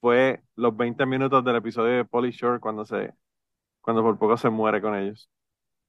fue 0.00 0.42
los 0.56 0.76
20 0.76 1.06
minutos 1.06 1.44
del 1.44 1.56
episodio 1.56 1.96
de 1.96 2.04
Polly 2.04 2.30
Shore 2.32 2.60
cuando 2.60 2.84
se, 2.84 3.14
cuando 3.82 4.02
por 4.02 4.18
poco 4.18 4.36
se 4.36 4.50
muere 4.50 4.80
con 4.82 4.94
ellos. 4.96 5.30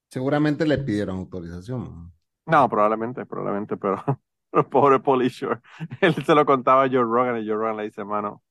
Seguramente 0.09 0.65
le 0.65 0.77
pidieron 0.79 1.17
autorización. 1.17 1.83
¿no? 1.83 2.13
No, 2.45 2.69
probablemente, 2.69 3.25
probablemente, 3.25 3.77
pero, 3.77 4.03
pero 4.51 4.69
pobre 4.69 4.99
Polly 4.99 5.29
Shore. 5.29 5.61
Él 6.01 6.15
se 6.25 6.35
lo 6.35 6.45
contaba 6.45 6.83
a 6.83 6.89
Joe 6.89 7.03
Rogan 7.03 7.37
y 7.41 7.47
Joe 7.47 7.55
Rogan 7.57 7.77
le 7.77 7.83
dice, 7.83 8.03
mano, 8.03 8.43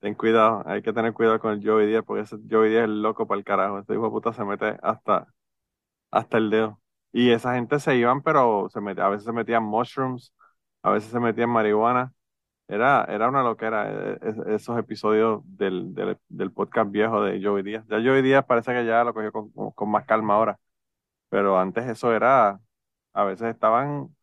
ten 0.00 0.14
cuidado, 0.14 0.62
hay 0.66 0.82
que 0.82 0.92
tener 0.92 1.12
cuidado 1.14 1.40
con 1.40 1.52
el 1.52 1.66
Joey 1.66 1.86
Díaz 1.86 2.04
porque 2.06 2.22
ese 2.22 2.36
Joey 2.50 2.70
Díaz 2.70 2.84
es 2.84 2.90
loco 2.90 3.26
para 3.26 3.38
el 3.38 3.44
carajo. 3.44 3.78
Este 3.78 3.94
hijo 3.94 4.04
de 4.04 4.10
puta 4.10 4.32
se 4.32 4.44
mete 4.44 4.78
hasta, 4.82 5.28
hasta 6.10 6.38
el 6.38 6.50
dedo. 6.50 6.80
Y 7.12 7.30
esa 7.32 7.54
gente 7.54 7.80
se 7.80 7.96
iban, 7.96 8.22
pero 8.22 8.68
se 8.72 8.80
metía, 8.80 9.06
a 9.06 9.10
veces 9.10 9.24
se 9.26 9.32
metían 9.32 9.64
mushrooms, 9.64 10.34
a 10.82 10.90
veces 10.92 11.10
se 11.10 11.20
metían 11.20 11.50
marihuana. 11.50 12.12
Era, 12.68 13.04
era 13.06 13.28
una 13.28 13.42
loquera 13.44 13.90
eh, 14.14 14.18
es- 14.22 14.38
esos 14.48 14.78
episodios 14.78 15.42
del, 15.46 15.94
del, 15.94 16.18
del 16.28 16.52
podcast 16.52 16.90
viejo 16.90 17.22
de 17.24 17.42
Joey 17.44 17.62
Díaz. 17.64 17.84
Ya 17.88 17.98
Joey 17.98 18.22
Díaz 18.22 18.44
parece 18.46 18.72
que 18.72 18.86
ya 18.86 19.04
lo 19.04 19.14
cogió 19.14 19.32
con, 19.32 19.50
con 19.72 19.90
más 19.90 20.06
calma 20.06 20.34
ahora. 20.34 20.58
Pero 21.28 21.58
antes 21.58 21.86
eso 21.86 22.12
era, 22.14 22.60
a 23.12 23.24
veces 23.24 23.48
estaban 23.54 24.14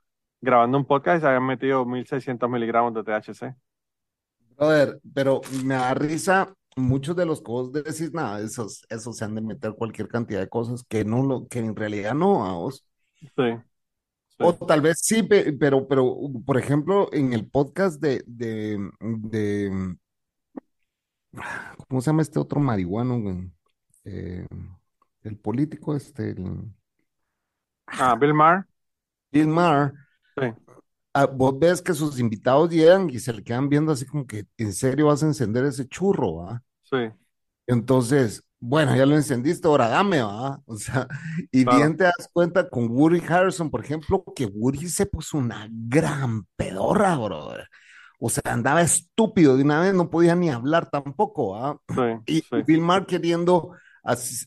grabando 0.41 0.77
un 0.77 0.85
podcast 0.85 1.19
y 1.19 1.21
se 1.21 1.27
habían 1.27 1.45
metido 1.45 1.85
1600 1.85 2.49
miligramos 2.49 2.93
de 2.93 3.03
THC. 3.03 3.55
Brother, 4.57 4.99
pero 5.13 5.41
me 5.65 5.75
da 5.75 5.93
risa 5.93 6.53
muchos 6.75 7.15
de 7.15 7.25
los 7.25 7.41
que 7.41 7.51
vos 7.51 7.71
decís, 7.73 8.11
nada, 8.13 8.39
esos, 8.41 8.85
esos 8.89 9.17
se 9.17 9.25
han 9.25 9.35
de 9.35 9.41
meter 9.41 9.73
cualquier 9.73 10.07
cantidad 10.07 10.39
de 10.39 10.49
cosas 10.49 10.83
que 10.87 11.05
no 11.05 11.23
lo, 11.23 11.47
que 11.47 11.59
en 11.59 11.75
realidad 11.75 12.13
no, 12.15 12.45
a 12.45 12.53
vos. 12.55 12.85
Sí, 13.35 13.53
sí. 14.37 14.45
O 14.47 14.53
tal 14.69 14.81
vez 14.81 14.97
sí, 15.01 15.23
pe- 15.23 15.53
pero, 15.53 15.87
pero, 15.87 16.15
por 16.45 16.57
ejemplo, 16.57 17.09
en 17.13 17.33
el 17.33 17.47
podcast 17.49 17.99
de, 18.01 18.23
de, 18.27 18.77
de, 18.99 19.95
¿cómo 21.87 22.01
se 22.01 22.07
llama 22.11 22.21
este 22.21 22.39
otro 22.39 22.59
marihuano, 22.59 23.19
güey? 23.21 23.51
Eh, 24.05 24.47
el 25.23 25.37
político, 25.37 25.95
este, 25.95 26.31
el 26.31 26.73
Ah, 27.87 28.15
Bill 28.15 28.33
Maher. 28.33 28.65
Bill 29.31 29.47
Maher, 29.47 29.93
Sí. 30.37 30.66
Ah, 31.21 31.25
vos 31.27 31.58
ves 31.60 31.82
que 31.82 31.93
sus 31.93 32.19
invitados 32.19 32.69
llegan 32.71 33.10
y 33.10 33.19
se 33.19 33.34
le 33.34 33.43
quedan 33.43 33.69
viendo 33.69 33.91
así 33.91 34.06
como 34.06 34.25
que, 34.27 34.45
¿en 34.58 34.73
serio 34.73 35.08
vas 35.08 35.23
a 35.23 35.27
encender 35.27 35.65
ese 35.65 35.88
churro, 35.88 36.43
ah? 36.49 36.63
Sí, 36.84 36.97
Entonces, 37.67 38.43
bueno, 38.60 38.95
ya 38.95 39.06
lo 39.06 39.15
encendiste, 39.15 39.67
ahora 39.67 39.89
dame, 39.89 40.21
¿va? 40.21 40.62
O 40.65 40.77
sea, 40.77 41.08
y 41.51 41.63
Claro. 41.63 41.65
bien 41.65 41.97
te 41.97 42.06
das 42.06 42.30
cuenta 42.34 42.69
con 42.69 42.88
Woody 42.89 43.21
Harrison, 43.27 43.69
por 43.69 43.84
ejemplo, 43.84 44.23
que 44.36 44.45
Woody 44.45 44.88
se 44.89 45.06
puso 45.06 45.38
una 45.38 45.67
gran 45.71 46.45
pedorra, 46.56 47.15
brother. 47.17 47.67
O 48.19 48.30
sea, 48.30 48.41
andaba 48.53 48.82
estúpido 48.82 49.56
de 49.58 49.63
una 49.63 49.82
vez, 49.82 49.93
no 49.93 50.10
podía 50.10 50.36
ni 50.36 50.49
hablar 50.49 50.89
tampoco, 50.89 51.51
¿va? 51.51 51.80
sí, 51.95 52.03
Y 52.25 52.43
sí. 52.49 52.58
Bill 52.65 52.82
Maher 52.82 53.06
queriendo 53.06 53.71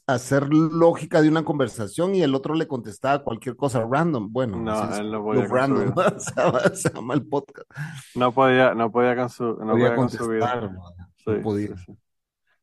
hacer 0.07 0.49
lógica 0.53 1.21
de 1.21 1.29
una 1.29 1.45
conversación 1.45 2.15
y 2.15 2.23
el 2.23 2.35
otro 2.35 2.55
le 2.55 2.67
contestaba 2.67 3.23
cualquier 3.23 3.57
cosa 3.57 3.87
random. 3.89 4.33
Bueno, 4.33 4.57
No, 4.57 4.97
él 4.97 5.11
no 5.11 5.23
podía 5.23 5.43
lo 5.43 5.55
random, 5.55 5.95
se 6.75 6.91
llama, 6.93 7.15
el 7.15 7.27
podcast. 7.27 7.71
No 8.15 8.33
podía, 8.33 8.75
no 8.75 8.91
podía 8.91 9.15
con 9.17 9.29
su, 9.29 9.45
no 9.45 9.73
Podía 9.73 9.95
podía 9.95 9.97
contestar, 9.97 10.71
Sí, 11.17 11.31
no 11.31 11.43
podía. 11.43 11.77
sí, 11.77 11.85
sí. 11.87 11.99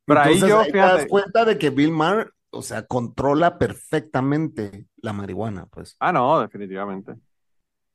Pero 0.05 0.19
ahí 0.21 0.33
Entonces 0.33 0.49
yo, 0.49 0.60
ahí 0.62 0.71
te 0.71 0.77
das 0.77 1.05
cuenta 1.07 1.45
de 1.45 1.57
que 1.57 1.69
Bill 1.69 1.91
Maher, 1.91 2.31
o 2.49 2.62
sea, 2.62 2.86
controla 2.86 3.60
perfectamente 3.60 4.88
la 4.97 5.13
marihuana, 5.13 5.67
pues. 5.67 5.95
Ah, 5.99 6.12
no, 6.12 6.39
definitivamente. 6.39 7.13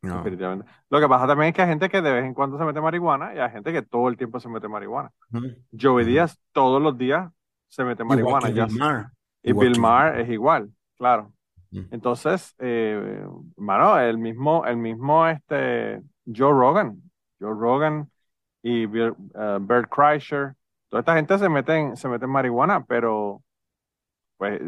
No. 0.02 0.18
Definitivamente. 0.18 0.70
Lo 0.90 1.00
que 1.00 1.08
pasa 1.08 1.26
también 1.26 1.50
es 1.50 1.54
que 1.54 1.62
hay 1.62 1.68
gente 1.68 1.88
que 1.88 2.02
de 2.02 2.12
vez 2.12 2.24
en 2.24 2.34
cuando 2.34 2.58
se 2.58 2.64
mete 2.64 2.80
marihuana 2.80 3.34
y 3.34 3.38
hay 3.38 3.50
gente 3.50 3.72
que 3.72 3.82
todo 3.82 4.08
el 4.08 4.16
tiempo 4.16 4.40
se 4.40 4.48
mete 4.48 4.68
marihuana. 4.68 5.10
Joey 5.80 6.04
Ujú. 6.04 6.10
Díaz 6.10 6.38
todos 6.52 6.82
los 6.82 6.98
días 6.98 7.30
se 7.72 7.85
mete 7.85 8.04
Igual 8.08 8.08
marihuana. 8.08 8.40
que 8.40 8.54
ya 8.54 8.66
Bill. 8.66 8.78
Maher. 8.78 9.06
Y 9.42 9.52
Igual 9.52 9.68
Bill 9.68 9.76
Maher 9.78 10.20
es 10.20 10.30
igual, 10.30 10.70
claro. 10.98 11.32
Ujú. 11.72 11.88
Entonces, 11.90 12.54
eh, 12.58 13.24
mano, 13.56 13.98
el 14.00 14.18
mismo, 14.18 14.64
el 14.66 14.76
mismo 14.78 15.26
este, 15.28 16.02
Joe 16.26 16.52
Rogan, 16.52 17.02
Joe 17.40 17.54
Rogan 17.54 18.11
y 18.62 18.87
Bill- 18.87 19.16
eh, 19.35 19.58
Bert 19.61 19.90
Kreischer, 19.90 20.54
toda 20.88 21.00
esta 21.00 21.14
gente 21.16 21.38
se 21.38 21.48
mete 21.48 21.74
en, 21.76 21.96
se 21.96 22.08
mete 22.08 22.24
en 22.26 22.30
marihuana, 22.32 22.85
pero 22.87 23.42
pues 24.38 24.61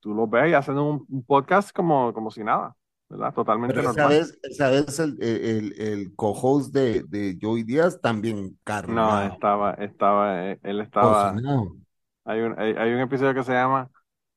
tú 0.00 0.14
los 0.14 0.28
ves 0.30 0.50
y 0.50 0.54
hacen 0.54 0.78
un, 0.78 1.06
un 1.08 1.24
podcast 1.24 1.74
como, 1.74 2.12
como 2.14 2.30
si 2.30 2.44
nada, 2.44 2.74
¿verdad? 3.08 3.34
Totalmente 3.34 3.74
Pero 3.76 3.88
esa 3.90 4.02
normal. 4.02 4.08
vez, 4.08 4.38
esa 4.42 4.70
vez 4.70 4.98
el, 4.98 5.22
el, 5.22 5.72
el 5.80 6.14
co-host 6.16 6.72
de, 6.74 7.04
de 7.08 7.38
Joey 7.40 7.62
Díaz 7.64 8.00
también 8.00 8.58
No, 8.86 9.20
cargado, 9.20 9.26
estaba, 9.26 9.74
estaba, 9.74 10.50
eh, 10.50 10.60
él 10.62 10.80
estaba, 10.80 11.32
cocinado. 11.34 11.76
Hay 12.24 12.40
un, 12.40 12.58
hay, 12.58 12.74
hay 12.74 12.92
un 12.92 13.00
episodio 13.00 13.34
que 13.34 13.44
se 13.44 13.52
llama 13.52 13.90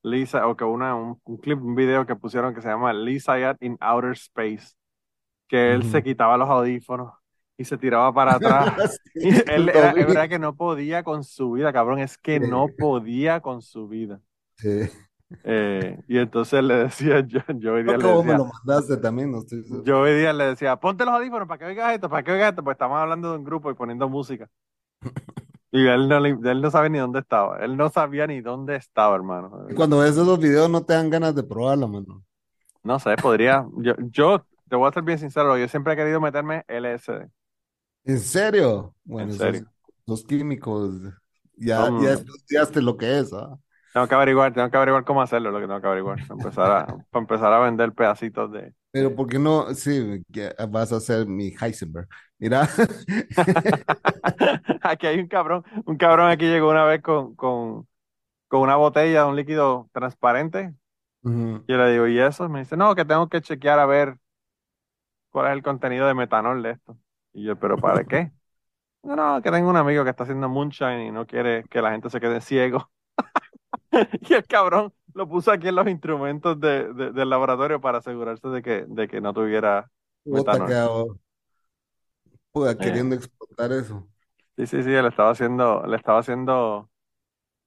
Lisa, 0.03 0.47
o 0.47 0.55
que 0.55 0.63
una, 0.63 0.95
un, 0.95 1.19
un 1.25 1.37
clip, 1.37 1.61
un 1.61 1.75
video 1.75 2.05
que 2.05 2.15
pusieron 2.15 2.53
que 2.53 2.61
se 2.61 2.67
llama 2.69 2.93
Lisa 2.93 3.39
Yat 3.39 3.61
in 3.61 3.77
Outer 3.79 4.11
Space, 4.13 4.75
que 5.47 5.73
él 5.73 5.83
se 5.83 6.03
quitaba 6.03 6.37
los 6.37 6.49
audífonos 6.49 7.13
y 7.57 7.65
se 7.65 7.77
tiraba 7.77 8.13
para 8.13 8.35
atrás. 8.35 8.99
Y 9.15 9.31
Sí, 9.31 9.43
él 9.47 9.69
era, 9.69 9.93
verdad 9.93 10.29
que 10.29 10.39
no 10.39 10.55
podía 10.55 11.03
con 11.03 11.23
su 11.23 11.53
vida, 11.53 11.71
cabrón, 11.73 11.99
es 11.99 12.17
que 12.17 12.39
no 12.39 12.67
podía 12.77 13.41
con 13.41 13.61
su 13.61 13.87
vida. 13.87 14.21
sí. 14.57 14.89
Eh, 15.43 15.99
y 16.07 16.17
entonces 16.19 16.63
le 16.63 16.75
decía, 16.75 17.19
yo, 17.27 17.41
yo 17.55 17.73
hoy 17.73 17.83
día 17.83 17.97
le 17.97 18.07
vos 18.07 18.23
me 18.25 18.33
decía, 18.33 18.37
lo 18.37 18.45
mandaste 18.45 18.97
también, 18.97 19.31
no 19.31 19.39
estoy 19.39 19.63
seguro. 19.63 19.83
yo 19.83 20.01
hoy 20.01 20.13
día 20.15 20.33
le 20.33 20.45
decía, 20.45 20.75
ponte 20.79 21.05
los 21.05 21.13
audífonos 21.13 21.47
para 21.47 21.59
que 21.59 21.65
oigas 21.65 21.93
esto, 21.95 22.09
para 22.09 22.23
que 22.23 22.31
oigas 22.31 22.49
esto, 22.51 22.63
pues 22.63 22.75
estamos 22.75 22.97
hablando 22.97 23.31
de 23.31 23.37
un 23.37 23.43
grupo 23.43 23.71
y 23.71 23.75
poniendo 23.75 24.07
música. 24.09 24.49
Y 25.75 25.87
él 25.87 26.07
no, 26.07 26.17
él 26.25 26.61
no 26.61 26.71
sabe 26.71 26.89
ni 26.89 26.99
dónde 26.99 27.19
estaba, 27.19 27.59
él 27.59 27.75
no 27.75 27.89
sabía 27.89 28.27
ni 28.27 28.41
dónde 28.41 28.75
estaba, 28.77 29.15
hermano. 29.15 29.67
Y 29.67 29.75
cuando 29.75 29.99
ves 29.99 30.13
esos 30.13 30.39
videos 30.39 30.69
no 30.71 30.83
te 30.85 30.93
dan 30.93 31.09
ganas 31.11 31.35
de 31.35 31.43
probarlo, 31.43 31.87
mano. 31.87 32.25
No 32.83 32.99
sé, 32.99 33.17
podría, 33.17 33.65
yo, 33.77 33.95
yo 34.11 34.45
te 34.69 34.75
voy 34.75 34.87
a 34.89 34.93
ser 34.93 35.03
bien 35.03 35.19
sincero, 35.19 35.57
yo 35.57 35.67
siempre 35.67 35.93
he 35.93 35.95
querido 35.95 36.21
meterme 36.21 36.63
LSD, 36.67 37.29
¿En 38.03 38.19
serio? 38.19 38.95
en 39.17 39.29
Bueno, 39.29 39.33
esos, 39.35 39.55
serio. 39.55 39.71
esos 40.05 40.23
químicos, 40.25 40.93
ya, 41.57 41.93
ya 41.97 42.13
Son, 42.13 42.13
estudiaste 42.13 42.81
lo 42.81 42.97
que 42.97 43.19
es, 43.19 43.33
¿ah? 43.33 43.59
Tengo 43.93 44.07
que 44.09 44.15
averiguar, 44.15 44.53
tengo 44.53 44.69
que 44.69 44.77
averiguar 44.77 45.05
cómo 45.05 45.21
hacerlo, 45.21 45.51
lo 45.51 45.59
que 45.59 45.67
tengo 45.67 45.79
que 45.81 45.87
averiguar, 45.87 46.19
empezar 46.29 46.69
a, 46.71 46.85
para 47.09 47.21
empezar 47.23 47.53
a 47.53 47.59
vender 47.59 47.93
pedacitos 47.93 48.51
de... 48.51 48.73
Pero 48.95 49.13
¿por 49.13 49.27
qué 49.27 49.37
no? 49.37 49.73
Sí, 49.73 50.23
vas 50.69 50.93
a 50.93 51.01
ser 51.01 51.27
mi 51.27 51.53
Heisenberg. 51.59 52.07
Mira, 52.39 52.65
Aquí 54.83 55.05
hay 55.05 55.19
un 55.19 55.27
cabrón, 55.27 55.65
un 55.85 55.97
cabrón 55.97 56.31
aquí 56.31 56.45
llegó 56.45 56.69
una 56.69 56.85
vez 56.85 57.01
con, 57.01 57.35
con, 57.35 57.85
con 58.47 58.61
una 58.61 58.77
botella 58.77 59.23
de 59.23 59.29
un 59.29 59.35
líquido 59.35 59.89
transparente, 59.93 60.73
y 61.67 61.73
yo 61.73 61.77
le 61.77 61.91
digo, 61.91 62.07
¿y 62.07 62.19
eso? 62.19 62.47
Me 62.49 62.59
dice, 62.59 62.77
no, 62.77 62.95
que 62.95 63.05
tengo 63.05 63.29
que 63.29 63.41
chequear 63.41 63.79
a 63.79 63.85
ver 63.85 64.17
cuál 65.29 65.47
es 65.47 65.53
el 65.53 65.63
contenido 65.63 66.07
de 66.07 66.13
metanol 66.13 66.63
de 66.63 66.71
esto. 66.71 66.97
Y 67.33 67.43
yo, 67.43 67.59
¿pero 67.59 67.77
para 67.77 68.03
qué? 68.05 68.31
No, 69.03 69.15
no, 69.15 69.41
que 69.41 69.51
tengo 69.51 69.69
un 69.69 69.77
amigo 69.77 70.03
que 70.03 70.09
está 70.09 70.23
haciendo 70.23 70.49
moonshine 70.49 71.05
y 71.07 71.11
no 71.11 71.27
quiere 71.27 71.63
que 71.69 71.81
la 71.81 71.91
gente 71.91 72.09
se 72.09 72.19
quede 72.19 72.41
ciego. 72.41 72.89
Y 74.29 74.33
el 74.33 74.45
cabrón 74.47 74.93
lo 75.15 75.29
puso 75.29 75.51
aquí 75.51 75.69
en 75.69 75.75
los 75.75 75.89
instrumentos 75.89 76.61
de, 76.61 76.93
de- 76.93 77.13
del 77.13 77.31
laboratorio 77.31 77.81
para 77.81 77.99
asegurarse 77.99 78.47
de 78.49 78.63
que, 78.63 78.85
de 78.87 79.09
que 79.09 79.21
no 79.21 79.33
tuviera 79.33 79.91
puta, 80.29 80.57
Eh, 82.77 82.79
queriendo 82.79 83.15
explotar 83.15 83.71
eso. 83.73 84.07
sí, 84.57 84.67
sí, 84.67 84.83
sí, 84.83 84.91
él 84.93 85.05
estaba 85.07 85.31
haciendo, 85.31 85.85
le 85.87 85.97
estaba 85.97 86.19
haciendo 86.19 86.89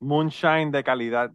moonshine 0.01 0.73
de 0.73 0.85
calidad, 0.85 1.33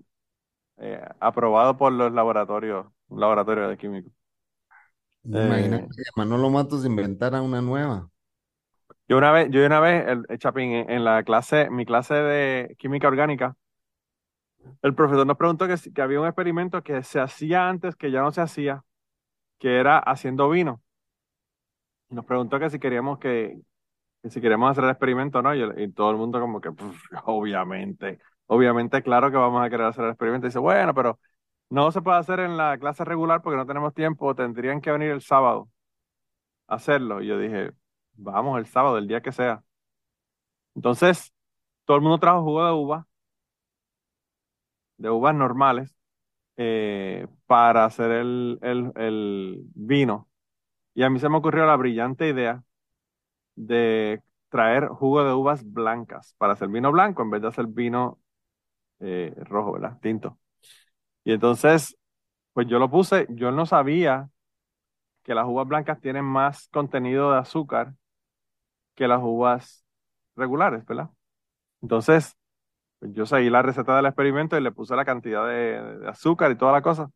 eh, 0.77 1.01
aprobado 1.19 1.77
por 1.77 1.91
los 1.93 2.11
laboratorios, 2.13 2.87
un 3.09 3.19
laboratorio 3.21 3.67
de 3.69 3.77
químicos. 3.77 4.13
Imagínate 5.25 5.33
Eh, 5.33 5.87
que 5.95 6.03
Manolo 6.15 6.49
Matos 6.49 6.85
inventara 6.85 7.41
una 7.41 7.61
nueva. 7.61 8.09
yo 9.07 9.17
una 9.17 9.31
vez, 9.31 9.49
yo 9.51 9.65
una 9.65 9.79
vez, 9.79 10.07
el, 10.07 10.25
el 10.29 10.39
Chapín, 10.39 10.71
en, 10.71 10.89
en 10.89 11.03
la 11.03 11.23
clase, 11.23 11.69
mi 11.69 11.85
clase 11.85 12.13
de 12.15 12.75
química 12.79 13.07
orgánica, 13.07 13.55
el 14.81 14.95
profesor 14.95 15.25
nos 15.27 15.37
preguntó 15.37 15.67
que, 15.67 15.75
que 15.93 16.01
había 16.01 16.19
un 16.21 16.27
experimento 16.27 16.83
que 16.83 17.03
se 17.03 17.19
hacía 17.19 17.67
antes, 17.69 17.95
que 17.95 18.11
ya 18.11 18.21
no 18.21 18.31
se 18.31 18.41
hacía, 18.41 18.83
que 19.59 19.77
era 19.79 19.99
haciendo 19.99 20.49
vino. 20.49 20.81
Nos 22.09 22.25
preguntó 22.25 22.59
que 22.59 22.69
si 22.69 22.79
queríamos 22.79 23.19
que, 23.19 23.59
si 24.23 24.41
queríamos 24.41 24.71
hacer 24.71 24.83
el 24.85 24.91
experimento 24.91 25.41
no, 25.41 25.53
y, 25.55 25.91
todo 25.93 26.11
el 26.11 26.17
mundo 26.17 26.39
como 26.39 26.61
que, 26.61 26.71
"Puf, 26.71 27.01
obviamente, 27.25 28.19
obviamente, 28.47 29.01
claro 29.03 29.31
que 29.31 29.37
vamos 29.37 29.65
a 29.65 29.69
querer 29.69 29.87
hacer 29.87 30.05
el 30.05 30.11
experimento. 30.11 30.47
Y 30.47 30.49
dice, 30.49 30.59
bueno, 30.59 30.93
pero 30.93 31.19
no 31.69 31.91
se 31.91 32.01
puede 32.01 32.19
hacer 32.19 32.39
en 32.39 32.57
la 32.57 32.77
clase 32.77 33.05
regular 33.05 33.41
porque 33.41 33.57
no 33.57 33.65
tenemos 33.65 33.93
tiempo, 33.93 34.35
tendrían 34.35 34.81
que 34.81 34.91
venir 34.91 35.11
el 35.11 35.21
sábado 35.21 35.69
a 36.67 36.75
hacerlo. 36.75 37.21
Y 37.21 37.27
yo 37.27 37.37
dije, 37.39 37.71
vamos 38.13 38.59
el 38.59 38.65
sábado, 38.67 38.97
el 38.97 39.07
día 39.07 39.21
que 39.21 39.31
sea. 39.31 39.63
Entonces, 40.75 41.33
todo 41.85 41.97
el 41.97 42.03
mundo 42.03 42.19
trajo 42.19 42.43
jugo 42.43 42.65
de 42.65 42.73
uva, 42.73 43.07
de 45.03 45.11
uvas 45.11 45.35
normales, 45.35 45.95
eh, 46.57 47.27
para 47.47 47.85
hacer 47.85 48.11
el, 48.11 48.59
el, 48.63 48.91
el 48.97 49.61
vino. 49.75 50.29
Y 50.95 51.03
a 51.03 51.09
mí 51.11 51.19
se 51.19 51.29
me 51.29 51.37
ocurrió 51.37 51.65
la 51.65 51.75
brillante 51.77 52.29
idea 52.29 52.63
de 53.55 54.21
traer 54.49 54.87
jugo 54.87 55.23
de 55.23 55.33
uvas 55.33 55.63
blancas 55.71 56.35
para 56.37 56.53
hacer 56.53 56.69
vino 56.69 56.91
blanco 56.91 57.21
en 57.23 57.31
vez 57.31 57.41
de 57.41 57.47
hacer 57.49 57.67
vino 57.67 58.19
eh, 59.01 59.33
rojo, 59.37 59.73
¿verdad? 59.73 59.99
Tinto. 60.01 60.39
Y 61.23 61.33
entonces, 61.33 61.97
pues 62.53 62.67
yo 62.67 62.79
lo 62.79 62.89
puse, 62.91 63.27
yo 63.31 63.51
no 63.51 63.65
sabía 63.67 64.29
que 65.23 65.35
las 65.35 65.47
uvas 65.47 65.67
blancas 65.67 65.99
tienen 66.01 66.25
más 66.25 66.69
contenido 66.69 67.31
de 67.31 67.39
azúcar 67.39 67.93
que 68.95 69.07
las 69.07 69.19
uvas 69.23 69.85
regulares, 70.35 70.85
¿verdad? 70.85 71.09
Entonces, 71.81 72.37
yo 73.11 73.25
seguí 73.25 73.49
la 73.49 73.61
receta 73.61 73.95
del 73.95 74.05
experimento 74.05 74.57
y 74.57 74.61
le 74.61 74.71
puse 74.71 74.95
la 74.95 75.05
cantidad 75.05 75.47
de, 75.47 76.07
azúcar 76.07 76.51
y 76.51 76.57
toda 76.57 76.71
la 76.71 76.81
cosa. 76.81 77.09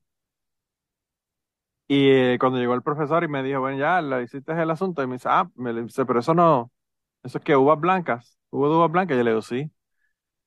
Y 1.89 2.09
eh, 2.11 2.37
cuando 2.39 2.59
llegó 2.59 2.73
el 2.73 2.83
profesor 2.83 3.23
y 3.23 3.27
me 3.29 3.43
dijo, 3.43 3.61
bueno, 3.61 3.77
ya, 3.77 4.01
le 4.01 4.23
hiciste 4.23 4.51
el 4.51 4.69
asunto, 4.71 5.01
y 5.03 5.07
me 5.07 5.15
dice, 5.15 5.29
ah, 5.31 5.49
me 5.55 5.73
dice, 5.73 6.05
pero 6.05 6.19
eso 6.19 6.33
no, 6.33 6.71
eso 7.23 7.37
es 7.39 7.43
que 7.43 7.55
uvas 7.55 7.79
blancas, 7.79 8.37
hubo 8.49 8.69
de 8.69 8.77
uvas 8.77 8.91
blancas, 8.91 9.15
y 9.15 9.19
yo 9.19 9.23
le 9.23 9.31
digo, 9.31 9.41
sí. 9.41 9.71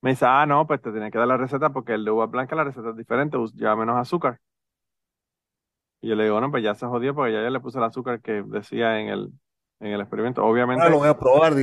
Me 0.01 0.11
dice, 0.11 0.25
ah, 0.27 0.45
no, 0.47 0.67
pues 0.67 0.81
te 0.81 0.91
tenía 0.91 1.11
que 1.11 1.17
dar 1.19 1.27
la 1.27 1.37
receta 1.37 1.71
porque 1.71 1.93
el 1.93 2.05
de 2.05 2.11
uvas 2.11 2.29
blancas 2.31 2.57
la 2.57 2.63
receta 2.65 2.91
es 2.91 2.97
diferente, 2.97 3.37
lleva 3.55 3.75
menos 3.75 3.97
azúcar. 3.97 4.39
Y 6.01 6.09
yo 6.09 6.15
le 6.15 6.23
digo, 6.23 6.35
bueno, 6.35 6.51
pues 6.51 6.63
ya 6.63 6.73
se 6.75 6.85
jodió 6.87 7.13
porque 7.15 7.33
ya 7.33 7.43
yo 7.43 7.49
le 7.49 7.59
puse 7.59 7.77
el 7.77 7.83
azúcar 7.83 8.21
que 8.21 8.43
decía 8.43 8.99
en 8.99 9.09
el, 9.09 9.31
en 9.81 9.93
el 9.93 10.01
experimento. 10.01 10.43
Ahora 10.73 10.89
lo 10.89 10.97
Obviamente, 10.97 10.99
voy 10.99 11.09
a 11.09 11.17
probar. 11.19 11.53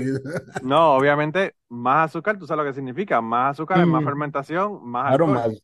no, 0.61 0.95
obviamente, 0.97 1.55
más 1.69 2.07
azúcar, 2.11 2.39
tú 2.39 2.47
sabes 2.47 2.65
lo 2.65 2.71
que 2.71 2.75
significa, 2.75 3.21
más 3.21 3.53
azúcar 3.53 3.81
es 3.83 3.87
más 3.87 4.03
Mm, 4.03 4.05
fermentación, 4.05 4.85
más 4.89 5.07
Claro, 5.07 5.27
alcohol. 5.27 5.29
más. 5.29 5.63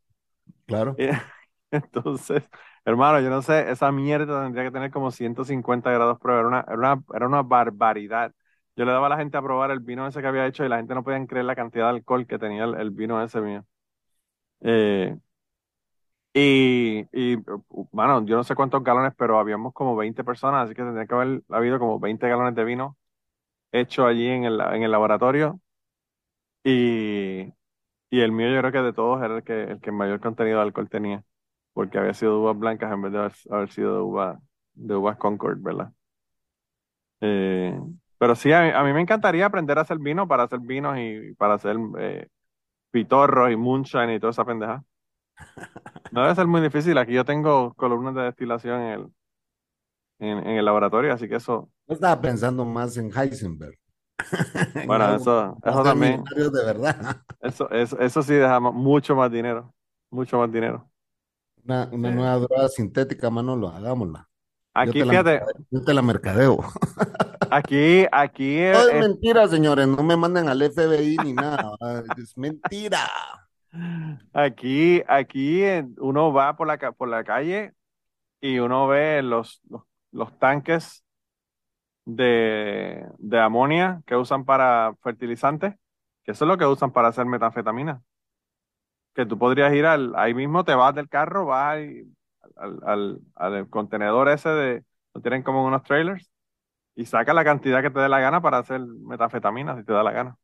Claro. 0.66 0.96
Y 0.96 1.06
entonces, 1.70 2.48
hermano, 2.84 3.20
yo 3.20 3.30
no 3.30 3.42
sé, 3.42 3.70
esa 3.70 3.90
mierda 3.92 4.42
tendría 4.44 4.64
que 4.64 4.70
tener 4.70 4.90
como 4.90 5.10
150 5.10 5.90
grados 5.90 6.18
prueba, 6.20 6.40
era 6.40 6.48
una, 6.48 6.60
era 6.68 6.76
una, 6.76 7.04
era 7.14 7.26
una 7.26 7.42
barbaridad. 7.42 8.32
Yo 8.76 8.84
le 8.84 8.92
daba 8.92 9.06
a 9.06 9.10
la 9.10 9.16
gente 9.18 9.36
a 9.36 9.42
probar 9.42 9.70
el 9.70 9.80
vino 9.80 10.06
ese 10.06 10.20
que 10.20 10.26
había 10.26 10.46
hecho 10.46 10.64
y 10.64 10.68
la 10.68 10.76
gente 10.78 10.94
no 10.94 11.04
podía 11.04 11.24
creer 11.26 11.44
la 11.44 11.54
cantidad 11.56 11.84
de 11.86 11.90
alcohol 11.98 12.26
que 12.26 12.38
tenía 12.38 12.64
el, 12.64 12.74
el 12.74 12.90
vino 12.90 13.22
ese 13.22 13.40
mío. 13.40 13.64
Eh, 14.60 15.16
y, 16.34 17.06
y, 17.12 17.36
bueno, 17.92 18.24
yo 18.26 18.36
no 18.36 18.44
sé 18.44 18.54
cuántos 18.56 18.82
galones, 18.84 19.14
pero 19.16 19.38
habíamos 19.38 19.72
como 19.72 19.96
20 19.96 20.24
personas, 20.24 20.64
así 20.66 20.74
que 20.74 20.82
tendría 20.82 21.06
que 21.06 21.14
haber 21.14 21.42
habido 21.50 21.78
como 21.78 22.00
20 22.00 22.28
galones 22.28 22.54
de 22.56 22.64
vino 22.64 22.96
hecho 23.72 24.06
allí 24.06 24.26
en 24.28 24.44
el, 24.44 24.60
en 24.60 24.82
el 24.84 24.90
laboratorio. 24.92 25.60
Y, 26.64 27.52
y 28.10 28.20
el 28.20 28.32
mío 28.32 28.50
yo 28.50 28.60
creo 28.60 28.72
que 28.72 28.78
de 28.82 28.92
todos 28.92 29.22
era 29.24 29.36
el 29.38 29.44
que, 29.44 29.64
el 29.64 29.80
que 29.80 29.92
mayor 29.92 30.20
contenido 30.20 30.58
de 30.58 30.64
alcohol 30.64 30.88
tenía, 30.90 31.24
porque 31.74 31.98
había 31.98 32.14
sido 32.14 32.32
de 32.34 32.38
uvas 32.40 32.58
blancas 32.58 32.92
en 32.92 33.02
vez 33.02 33.12
de 33.12 33.18
haber, 33.50 33.70
sido 33.72 33.96
de 33.96 34.02
uva, 34.02 34.40
de 34.74 34.96
uvas 34.96 35.16
Concord, 35.18 35.60
¿verdad? 35.62 35.92
Eh, 37.20 37.78
pero 38.18 38.34
sí, 38.34 38.52
a 38.52 38.62
mí, 38.62 38.70
a 38.70 38.82
mí 38.82 38.92
me 38.92 39.00
encantaría 39.00 39.46
aprender 39.46 39.78
a 39.78 39.82
hacer 39.82 39.98
vino 39.98 40.28
para 40.28 40.44
hacer 40.44 40.60
vinos 40.60 40.96
y 40.98 41.34
para 41.34 41.54
hacer 41.54 41.76
eh, 41.98 42.28
pitorros 42.90 43.52
y 43.52 43.56
moonshine 43.56 44.14
y 44.14 44.20
toda 44.20 44.32
esa 44.32 44.44
pendeja. 44.46 44.84
No 46.12 46.22
debe 46.22 46.34
ser 46.34 46.46
muy 46.46 46.60
difícil. 46.60 46.96
Aquí 46.98 47.12
yo 47.12 47.24
tengo 47.24 47.74
columnas 47.74 48.14
de 48.14 48.22
destilación 48.22 48.80
en 48.80 48.88
el, 48.92 49.06
en, 50.20 50.38
en 50.38 50.56
el 50.58 50.64
laboratorio, 50.64 51.12
así 51.12 51.28
que 51.28 51.36
eso, 51.36 51.70
Yo 51.88 51.94
estaba 51.94 52.20
pensando 52.20 52.64
más 52.64 52.96
en 52.96 53.10
Heisenberg. 53.16 53.74
En 54.74 54.86
bueno, 54.86 55.16
eso, 55.16 55.56
eso 55.64 55.82
también, 55.82 56.22
de 56.24 56.64
verdad. 56.64 57.22
eso, 57.40 57.68
eso, 57.70 57.98
eso 57.98 58.22
sí 58.22 58.34
deja 58.34 58.60
mucho 58.60 59.16
más 59.16 59.30
dinero, 59.30 59.74
mucho 60.10 60.38
más 60.38 60.50
dinero. 60.52 60.88
Una, 61.64 61.88
una 61.90 62.08
Sí. 62.10 62.14
nueva 62.14 62.36
droga 62.38 62.68
sintética, 62.68 63.28
Manolo, 63.30 63.68
hagámosla. 63.68 64.28
Yo 64.76 64.80
Aquí, 64.82 64.92
te 65.00 65.04
la, 65.04 65.10
fíjate, 65.12 65.40
mercadeo- 65.40 65.66
yo 65.70 65.82
te 65.84 65.94
la 65.94 66.02
mercadeo. 66.02 66.64
aquí, 67.50 68.06
aquí, 68.12 68.58
es 68.58 68.88
eh, 68.92 69.00
mentira, 69.00 69.48
señores. 69.48 69.86
No 69.88 70.02
me 70.02 70.16
manden 70.16 70.48
al 70.48 70.62
FBI 70.62 71.16
ni 71.24 71.32
nada. 71.32 71.72
Es 72.18 72.36
mentira. 72.36 73.00
Aquí, 74.32 75.02
aquí 75.08 75.62
uno 75.98 76.32
va 76.32 76.56
por 76.56 76.66
la, 76.66 76.92
por 76.92 77.08
la 77.08 77.24
calle 77.24 77.72
y 78.40 78.58
uno 78.58 78.86
ve 78.86 79.22
los, 79.22 79.62
los, 80.12 80.38
tanques 80.38 81.04
de, 82.04 83.06
de 83.18 83.40
amonia 83.40 84.02
que 84.06 84.16
usan 84.16 84.44
para 84.44 84.94
fertilizantes, 85.02 85.74
que 86.24 86.32
eso 86.32 86.44
es 86.44 86.48
lo 86.48 86.58
que 86.58 86.66
usan 86.66 86.92
para 86.92 87.08
hacer 87.08 87.26
metanfetamina. 87.26 88.02
Que 89.14 89.26
tú 89.26 89.38
podrías 89.38 89.72
ir 89.72 89.86
al, 89.86 90.14
ahí 90.16 90.34
mismo, 90.34 90.64
te 90.64 90.74
vas 90.74 90.94
del 90.94 91.08
carro, 91.08 91.46
vas 91.46 91.78
al, 92.56 92.80
al, 92.84 93.20
al 93.34 93.68
contenedor 93.70 94.28
ese 94.28 94.48
de, 94.48 94.84
lo 95.14 95.20
tienen 95.20 95.42
como 95.42 95.64
unos 95.64 95.82
trailers, 95.84 96.30
y 96.96 97.06
sacas 97.06 97.34
la 97.34 97.44
cantidad 97.44 97.82
que 97.82 97.90
te 97.90 98.00
dé 98.00 98.08
la 98.08 98.20
gana 98.20 98.40
para 98.40 98.58
hacer 98.58 98.80
metanfetamina, 98.80 99.76
si 99.76 99.84
te 99.84 99.92
da 99.92 100.02
la 100.02 100.12
gana. 100.12 100.36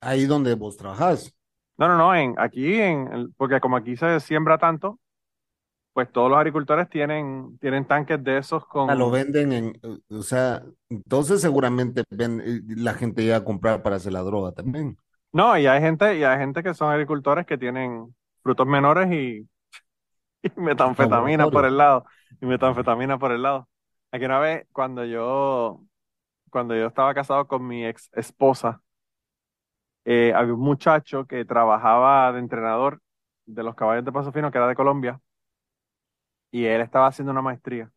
Ahí 0.00 0.26
donde 0.26 0.54
vos 0.54 0.76
trabajás. 0.76 1.34
No, 1.82 1.88
no, 1.88 1.96
no, 1.96 2.14
en, 2.14 2.36
aquí, 2.38 2.80
en, 2.80 3.32
porque 3.36 3.58
como 3.60 3.76
aquí 3.76 3.96
se 3.96 4.20
siembra 4.20 4.56
tanto, 4.56 5.00
pues 5.92 6.12
todos 6.12 6.30
los 6.30 6.38
agricultores 6.38 6.88
tienen, 6.88 7.58
tienen 7.58 7.86
tanques 7.86 8.22
de 8.22 8.38
esos 8.38 8.62
Ah, 8.86 8.94
Lo 8.94 9.10
con... 9.10 9.10
venden 9.10 9.52
en, 9.52 9.72
o 10.08 10.22
sea, 10.22 10.62
entonces 10.88 11.40
seguramente 11.40 12.04
ven, 12.10 12.40
eh, 12.40 12.60
la 12.76 12.94
gente 12.94 13.22
llega 13.24 13.38
a 13.38 13.44
comprar 13.44 13.82
para 13.82 13.96
hacer 13.96 14.12
la 14.12 14.22
droga 14.22 14.52
también. 14.52 14.96
No, 15.32 15.58
y 15.58 15.66
hay 15.66 15.80
gente, 15.80 16.16
y 16.16 16.22
hay 16.22 16.38
gente 16.38 16.62
que 16.62 16.72
son 16.72 16.92
agricultores 16.92 17.46
que 17.46 17.58
tienen 17.58 18.14
frutos 18.44 18.66
menores 18.68 19.10
y, 19.10 19.48
y 20.44 20.60
metanfetamina 20.60 21.50
por 21.50 21.64
el 21.64 21.76
lado, 21.76 22.04
y 22.40 22.46
metanfetamina 22.46 23.18
por 23.18 23.32
el 23.32 23.42
lado. 23.42 23.68
Aquí 24.12 24.24
una 24.24 24.38
vez, 24.38 24.68
cuando 24.70 25.04
yo, 25.04 25.80
cuando 26.48 26.76
yo 26.76 26.86
estaba 26.86 27.12
casado 27.12 27.48
con 27.48 27.66
mi 27.66 27.84
ex 27.84 28.08
esposa, 28.14 28.80
eh, 30.04 30.32
había 30.34 30.54
un 30.54 30.60
muchacho 30.60 31.26
que 31.26 31.44
trabajaba 31.44 32.32
de 32.32 32.40
entrenador 32.40 33.00
de 33.46 33.62
los 33.62 33.74
caballos 33.74 34.04
de 34.04 34.12
Paso 34.12 34.32
Fino, 34.32 34.50
que 34.50 34.58
era 34.58 34.68
de 34.68 34.74
Colombia, 34.74 35.20
y 36.50 36.64
él 36.66 36.80
estaba 36.80 37.06
haciendo 37.08 37.32
una 37.32 37.42
maestría. 37.42 37.90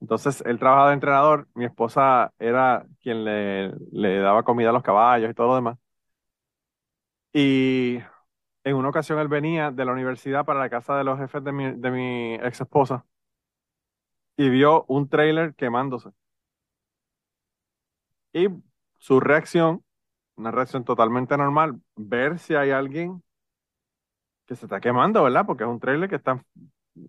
Entonces, 0.00 0.42
él 0.46 0.58
trabajaba 0.58 0.88
de 0.88 0.94
entrenador, 0.94 1.48
mi 1.54 1.64
esposa 1.64 2.32
era 2.38 2.86
quien 3.00 3.24
le, 3.24 4.18
daba 4.20 4.44
comida 4.44 4.70
a 4.70 4.72
los 4.72 4.82
caballos 4.82 5.30
y 5.30 5.34
todo 5.34 5.48
lo 5.48 5.54
demás. 5.56 5.78
Y 7.32 7.98
en 8.64 8.76
una 8.76 8.88
ocasión 8.90 9.18
él 9.18 9.28
venía 9.28 9.70
de 9.70 9.84
la 9.84 9.92
universidad 9.92 10.44
para 10.44 10.60
la 10.60 10.70
casa 10.70 10.96
de 10.96 11.04
los 11.04 11.18
jefes 11.18 11.44
de 11.44 11.52
mi, 11.52 11.72
de 11.72 11.90
mi 11.90 12.34
ex 12.34 12.60
esposa 12.60 13.04
y 14.38 14.48
vio 14.50 14.84
un 14.88 15.08
trailer 15.08 15.54
quemándose. 15.54 16.10
Y 18.32 18.48
su 18.98 19.20
reacción, 19.20 19.84
una 20.38 20.50
reacción 20.52 20.84
totalmente 20.84 21.36
normal, 21.36 21.80
ver 21.96 22.38
si 22.38 22.54
hay 22.56 22.70
alguien 22.70 23.22
que 24.46 24.56
se 24.56 24.66
está 24.66 24.80
quemando, 24.80 25.22
¿verdad? 25.24 25.44
Porque 25.46 25.64
es 25.64 25.68
un 25.70 25.80
trailer 25.80 26.08
que 26.08 26.16
está 26.16 26.42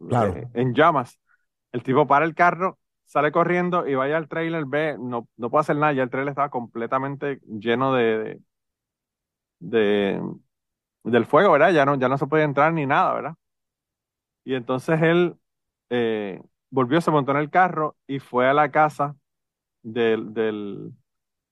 Claro. 0.07 0.39
eh, 0.39 0.49
en 0.53 0.73
llamas. 0.73 1.19
El 1.71 1.83
tipo 1.83 2.07
para 2.07 2.25
el 2.25 2.35
carro, 2.35 2.79
sale 3.05 3.31
corriendo 3.31 3.87
y 3.87 3.95
vaya 3.95 4.17
al 4.17 4.27
trailer, 4.29 4.65
ve, 4.65 4.97
no, 4.99 5.27
no 5.37 5.49
puede 5.49 5.61
hacer 5.61 5.77
nada, 5.77 5.93
ya 5.93 6.03
el 6.03 6.09
trailer 6.09 6.31
estaba 6.31 6.49
completamente 6.49 7.39
lleno 7.47 7.93
de, 7.95 8.17
de, 8.19 8.41
de- 9.59 10.21
del 11.03 11.25
fuego, 11.25 11.53
¿verdad? 11.53 11.71
Ya 11.73 11.85
no, 11.85 11.95
ya 11.99 12.09
no 12.09 12.17
se 12.17 12.27
podía 12.27 12.45
entrar 12.45 12.73
ni 12.73 12.85
nada, 12.85 13.13
¿verdad? 13.13 13.35
Y 14.43 14.55
entonces 14.55 15.01
él 15.01 15.35
eh, 15.89 16.41
volvió, 16.69 17.01
se 17.01 17.11
montó 17.11 17.31
en 17.31 17.37
el 17.37 17.49
carro 17.49 17.97
y 18.07 18.19
fue 18.19 18.47
a 18.49 18.53
la 18.53 18.71
casa 18.71 19.15
del, 19.83 20.33
del 20.35 20.93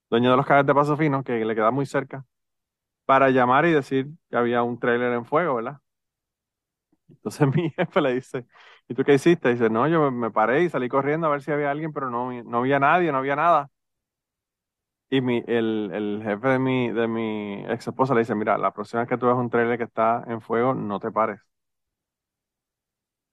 dueño 0.09 0.31
de 0.31 0.37
los 0.37 0.45
cables 0.45 0.65
de 0.67 0.75
Paso 0.75 0.97
Fino, 0.97 1.23
que 1.23 1.43
le 1.45 1.55
queda 1.55 1.71
muy 1.71 1.85
cerca, 1.85 2.25
para 3.05 3.29
llamar 3.31 3.65
y 3.67 3.73
decir 3.73 4.07
que 4.29 4.37
había 4.37 4.63
un 4.63 4.79
trailer 4.79 5.13
en 5.13 5.25
fuego, 5.25 5.55
¿verdad? 5.55 5.79
Entonces 7.09 7.47
mi 7.55 7.69
jefe 7.71 8.01
le 8.01 8.13
dice, 8.15 8.45
¿y 8.87 8.93
tú 8.93 9.03
qué 9.03 9.13
hiciste? 9.15 9.49
Dice, 9.49 9.69
no, 9.69 9.87
yo 9.87 10.11
me 10.11 10.31
paré 10.31 10.63
y 10.63 10.69
salí 10.69 10.89
corriendo 10.89 11.27
a 11.27 11.29
ver 11.31 11.41
si 11.41 11.51
había 11.51 11.71
alguien, 11.71 11.93
pero 11.93 12.09
no, 12.09 12.31
no 12.43 12.57
había 12.59 12.79
nadie, 12.79 13.11
no 13.11 13.17
había 13.19 13.35
nada. 13.35 13.69
Y 15.09 15.21
mi, 15.21 15.41
el, 15.47 15.89
el 15.93 16.21
jefe 16.23 16.47
de 16.49 16.59
mi, 16.59 16.91
de 16.91 17.07
mi 17.07 17.63
ex 17.67 17.87
esposa 17.87 18.13
le 18.13 18.21
dice, 18.21 18.35
mira, 18.35 18.57
la 18.57 18.73
próxima 18.73 19.01
vez 19.03 19.09
que 19.09 19.17
tú 19.17 19.25
ves 19.27 19.35
un 19.35 19.49
trailer 19.49 19.77
que 19.77 19.85
está 19.85 20.23
en 20.27 20.41
fuego, 20.41 20.73
no 20.73 20.99
te 20.99 21.11
pares. 21.11 21.39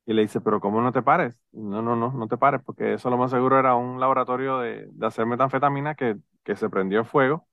Y 0.06 0.12
le 0.12 0.22
dice, 0.22 0.40
pero 0.40 0.60
¿cómo 0.60 0.82
no 0.82 0.92
te 0.92 1.02
pares? 1.02 1.38
No, 1.52 1.80
no, 1.80 1.96
no, 1.96 2.12
no 2.12 2.28
te 2.28 2.36
pares, 2.36 2.60
porque 2.64 2.94
eso 2.94 3.08
lo 3.08 3.16
más 3.16 3.30
seguro 3.30 3.58
era 3.58 3.74
un 3.74 3.98
laboratorio 3.98 4.58
de, 4.58 4.86
de 4.90 5.06
hacer 5.06 5.24
metanfetamina 5.26 5.94
que, 5.94 6.16
que 6.42 6.56
se 6.56 6.68
prendió 6.68 6.98
en 7.00 7.06
fuego. 7.06 7.46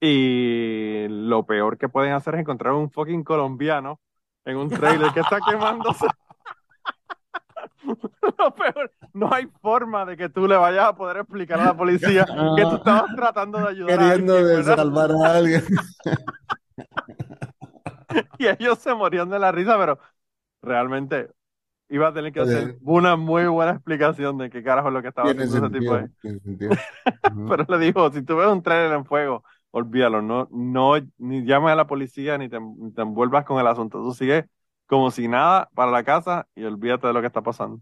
Y 0.00 1.06
lo 1.08 1.44
peor 1.44 1.76
que 1.76 1.88
pueden 1.88 2.12
hacer 2.12 2.34
es 2.36 2.40
encontrar 2.42 2.74
un 2.74 2.90
fucking 2.90 3.24
colombiano 3.24 4.00
en 4.44 4.56
un 4.56 4.68
trailer 4.70 5.12
que 5.12 5.20
está 5.20 5.38
quemándose. 5.48 6.06
Lo 8.38 8.54
peor, 8.54 8.92
no 9.14 9.32
hay 9.32 9.46
forma 9.60 10.04
de 10.04 10.16
que 10.16 10.28
tú 10.28 10.46
le 10.46 10.56
vayas 10.56 10.86
a 10.86 10.96
poder 10.96 11.18
explicar 11.18 11.60
a 11.60 11.66
la 11.66 11.76
policía 11.76 12.24
que 12.56 12.62
tú 12.62 12.76
estabas 12.76 13.14
tratando 13.16 13.58
de 13.58 13.68
ayudar 13.68 14.00
a 14.00 14.10
Queriendo 14.10 14.36
alguien, 14.36 14.56
de 14.56 14.64
salvar 14.64 15.10
a 15.10 15.34
alguien. 15.36 15.64
Y 18.38 18.46
ellos 18.46 18.78
se 18.78 18.94
morían 18.94 19.28
de 19.28 19.38
la 19.38 19.52
risa, 19.52 19.76
pero 19.78 19.98
realmente 20.62 21.30
iba 21.88 22.08
a 22.08 22.14
tener 22.14 22.32
que 22.32 22.40
Oye. 22.40 22.54
hacer 22.58 22.76
una 22.82 23.16
muy 23.16 23.46
buena 23.46 23.72
explicación 23.72 24.38
de 24.38 24.50
qué 24.50 24.62
carajo 24.62 24.88
es 24.88 24.94
lo 24.94 25.02
que 25.02 25.08
estaba 25.08 25.30
haciendo 25.30 25.58
ese 25.58 25.70
tipo 25.70 25.98
sentido. 26.22 26.70
Pero 27.48 27.64
le 27.68 27.78
dijo, 27.86 28.10
si 28.12 28.22
tú 28.22 28.36
ves 28.36 28.48
un 28.48 28.62
trailer 28.62 28.92
en 28.96 29.04
fuego, 29.04 29.44
olvídalo, 29.70 30.22
no, 30.22 30.48
no, 30.50 30.94
ni 31.18 31.44
llames 31.44 31.72
a 31.72 31.76
la 31.76 31.86
policía 31.86 32.38
ni 32.38 32.48
te, 32.48 32.60
ni 32.60 32.92
te 32.92 33.02
envuelvas 33.02 33.44
con 33.44 33.60
el 33.60 33.66
asunto. 33.66 33.98
Tú 34.02 34.12
sigues 34.14 34.44
como 34.86 35.10
si 35.10 35.28
nada 35.28 35.68
para 35.74 35.90
la 35.90 36.04
casa 36.04 36.46
y 36.54 36.64
olvídate 36.64 37.06
de 37.06 37.12
lo 37.12 37.20
que 37.20 37.26
está 37.26 37.42
pasando. 37.42 37.80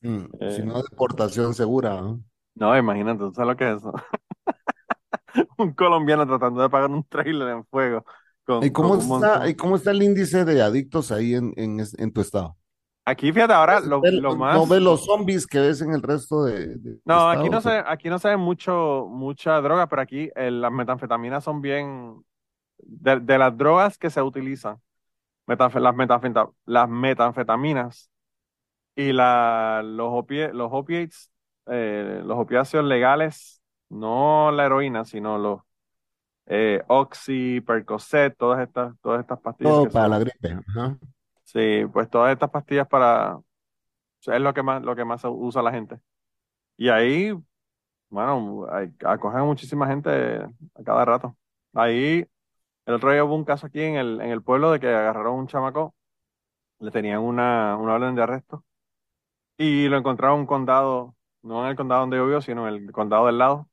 Mm, 0.00 0.24
Eh. 0.40 0.52
Si 0.56 0.62
no, 0.62 0.82
deportación 0.82 1.54
segura. 1.54 2.00
¿no? 2.00 2.22
No, 2.54 2.76
imagínate, 2.76 3.20
¿tú 3.20 3.32
sabes 3.32 3.48
lo 3.48 3.56
que 3.56 3.70
es 3.70 3.76
eso? 3.78 3.92
Un 5.58 5.72
colombiano 5.74 6.26
tratando 6.26 6.62
de 6.62 6.70
pagar 6.70 6.90
un 6.90 7.04
trailer 7.04 7.48
en 7.48 7.64
fuego. 7.66 8.04
Con, 8.48 8.64
¿Y 8.64 8.70
cómo 8.72 8.96
con 8.96 9.00
está, 9.00 9.48
y 9.48 9.54
cómo 9.54 9.76
está 9.76 9.90
el 9.90 10.02
índice 10.02 10.44
de 10.46 10.62
adictos 10.62 11.12
ahí 11.12 11.34
en, 11.34 11.52
en, 11.56 11.80
en 11.98 12.12
tu 12.12 12.22
estado? 12.22 12.56
Aquí, 13.04 13.32
fíjate, 13.32 13.52
ahora 13.52 13.80
lo, 13.80 14.00
lo 14.02 14.30
no 14.32 14.36
más... 14.36 14.68
ves 14.68 14.80
los 14.82 15.04
zombies 15.04 15.46
que 15.46 15.60
ves 15.60 15.82
en 15.82 15.92
el 15.92 16.02
resto 16.02 16.44
de, 16.44 16.76
de 16.76 16.98
No, 17.04 17.30
aquí 17.30 17.48
no 17.48 17.60
se, 17.60 17.82
aquí 17.86 18.08
no 18.10 18.18
se 18.18 18.28
ve 18.28 18.36
mucho, 18.36 19.06
mucha 19.10 19.60
droga, 19.60 19.86
pero 19.88 20.02
aquí 20.02 20.30
eh, 20.34 20.50
las 20.50 20.72
metanfetaminas 20.72 21.44
son 21.44 21.60
bien, 21.62 22.22
de, 22.78 23.20
de 23.20 23.38
las 23.38 23.56
drogas 23.56 23.98
que 23.98 24.10
se 24.10 24.22
utilizan, 24.22 24.78
metanfe- 25.46 25.80
las, 25.80 25.94
metanfeta- 25.94 26.52
las 26.66 26.88
metanfetaminas 26.88 28.10
y 28.96 29.12
la, 29.12 29.82
los, 29.84 30.08
opie- 30.12 30.52
los 30.52 30.70
opiates, 30.72 31.32
eh, 31.66 32.22
los 32.24 32.38
opiáceos 32.38 32.84
legales, 32.84 33.62
no 33.90 34.50
la 34.52 34.66
heroína, 34.66 35.04
sino 35.04 35.38
los 35.38 35.60
eh, 36.50 36.82
Oxy, 36.88 37.60
Percocet, 37.60 38.36
todas 38.36 38.66
estas, 38.66 38.98
todas 39.00 39.20
estas 39.20 39.38
pastillas 39.40 39.72
Todo 39.74 39.90
para 39.90 40.04
son- 40.04 40.10
la 40.10 40.18
gripe. 40.18 40.52
ajá. 40.68 40.98
Sí, 41.44 41.82
pues 41.92 42.08
todas 42.10 42.32
estas 42.32 42.50
pastillas 42.50 42.86
para, 42.88 43.36
o 43.36 43.44
sea, 44.20 44.36
es 44.36 44.40
lo 44.42 44.52
que 44.54 44.62
más, 44.62 44.82
lo 44.82 44.94
que 44.96 45.04
más 45.04 45.22
usa 45.24 45.62
la 45.62 45.70
gente. 45.72 45.98
Y 46.76 46.88
ahí, 46.90 47.32
bueno, 48.10 48.66
hay- 48.70 48.92
acogen 49.04 49.40
a 49.40 49.44
muchísima 49.44 49.86
gente 49.86 50.10
a 50.42 50.82
cada 50.84 51.04
rato. 51.04 51.36
Ahí, 51.74 52.26
el 52.86 52.94
otro 52.94 53.12
día 53.12 53.24
hubo 53.24 53.34
un 53.34 53.44
caso 53.44 53.66
aquí 53.66 53.82
en 53.82 53.96
el, 53.96 54.20
en 54.20 54.30
el 54.30 54.42
pueblo 54.42 54.70
de 54.72 54.80
que 54.80 54.88
agarraron 54.88 55.32
a 55.34 55.40
un 55.40 55.46
chamaco, 55.48 55.94
le 56.80 56.90
tenían 56.90 57.20
una, 57.20 57.76
una 57.76 57.94
orden 57.94 58.14
de 58.14 58.22
arresto 58.22 58.64
y 59.58 59.88
lo 59.88 59.96
encontraron 59.98 60.36
en 60.36 60.40
un 60.42 60.46
condado, 60.46 61.14
no 61.42 61.64
en 61.64 61.70
el 61.70 61.76
condado 61.76 62.02
donde 62.02 62.16
yo 62.18 62.26
vivo, 62.26 62.40
sino 62.40 62.68
en 62.68 62.74
el 62.86 62.92
condado 62.92 63.26
del 63.26 63.38
lado. 63.38 63.68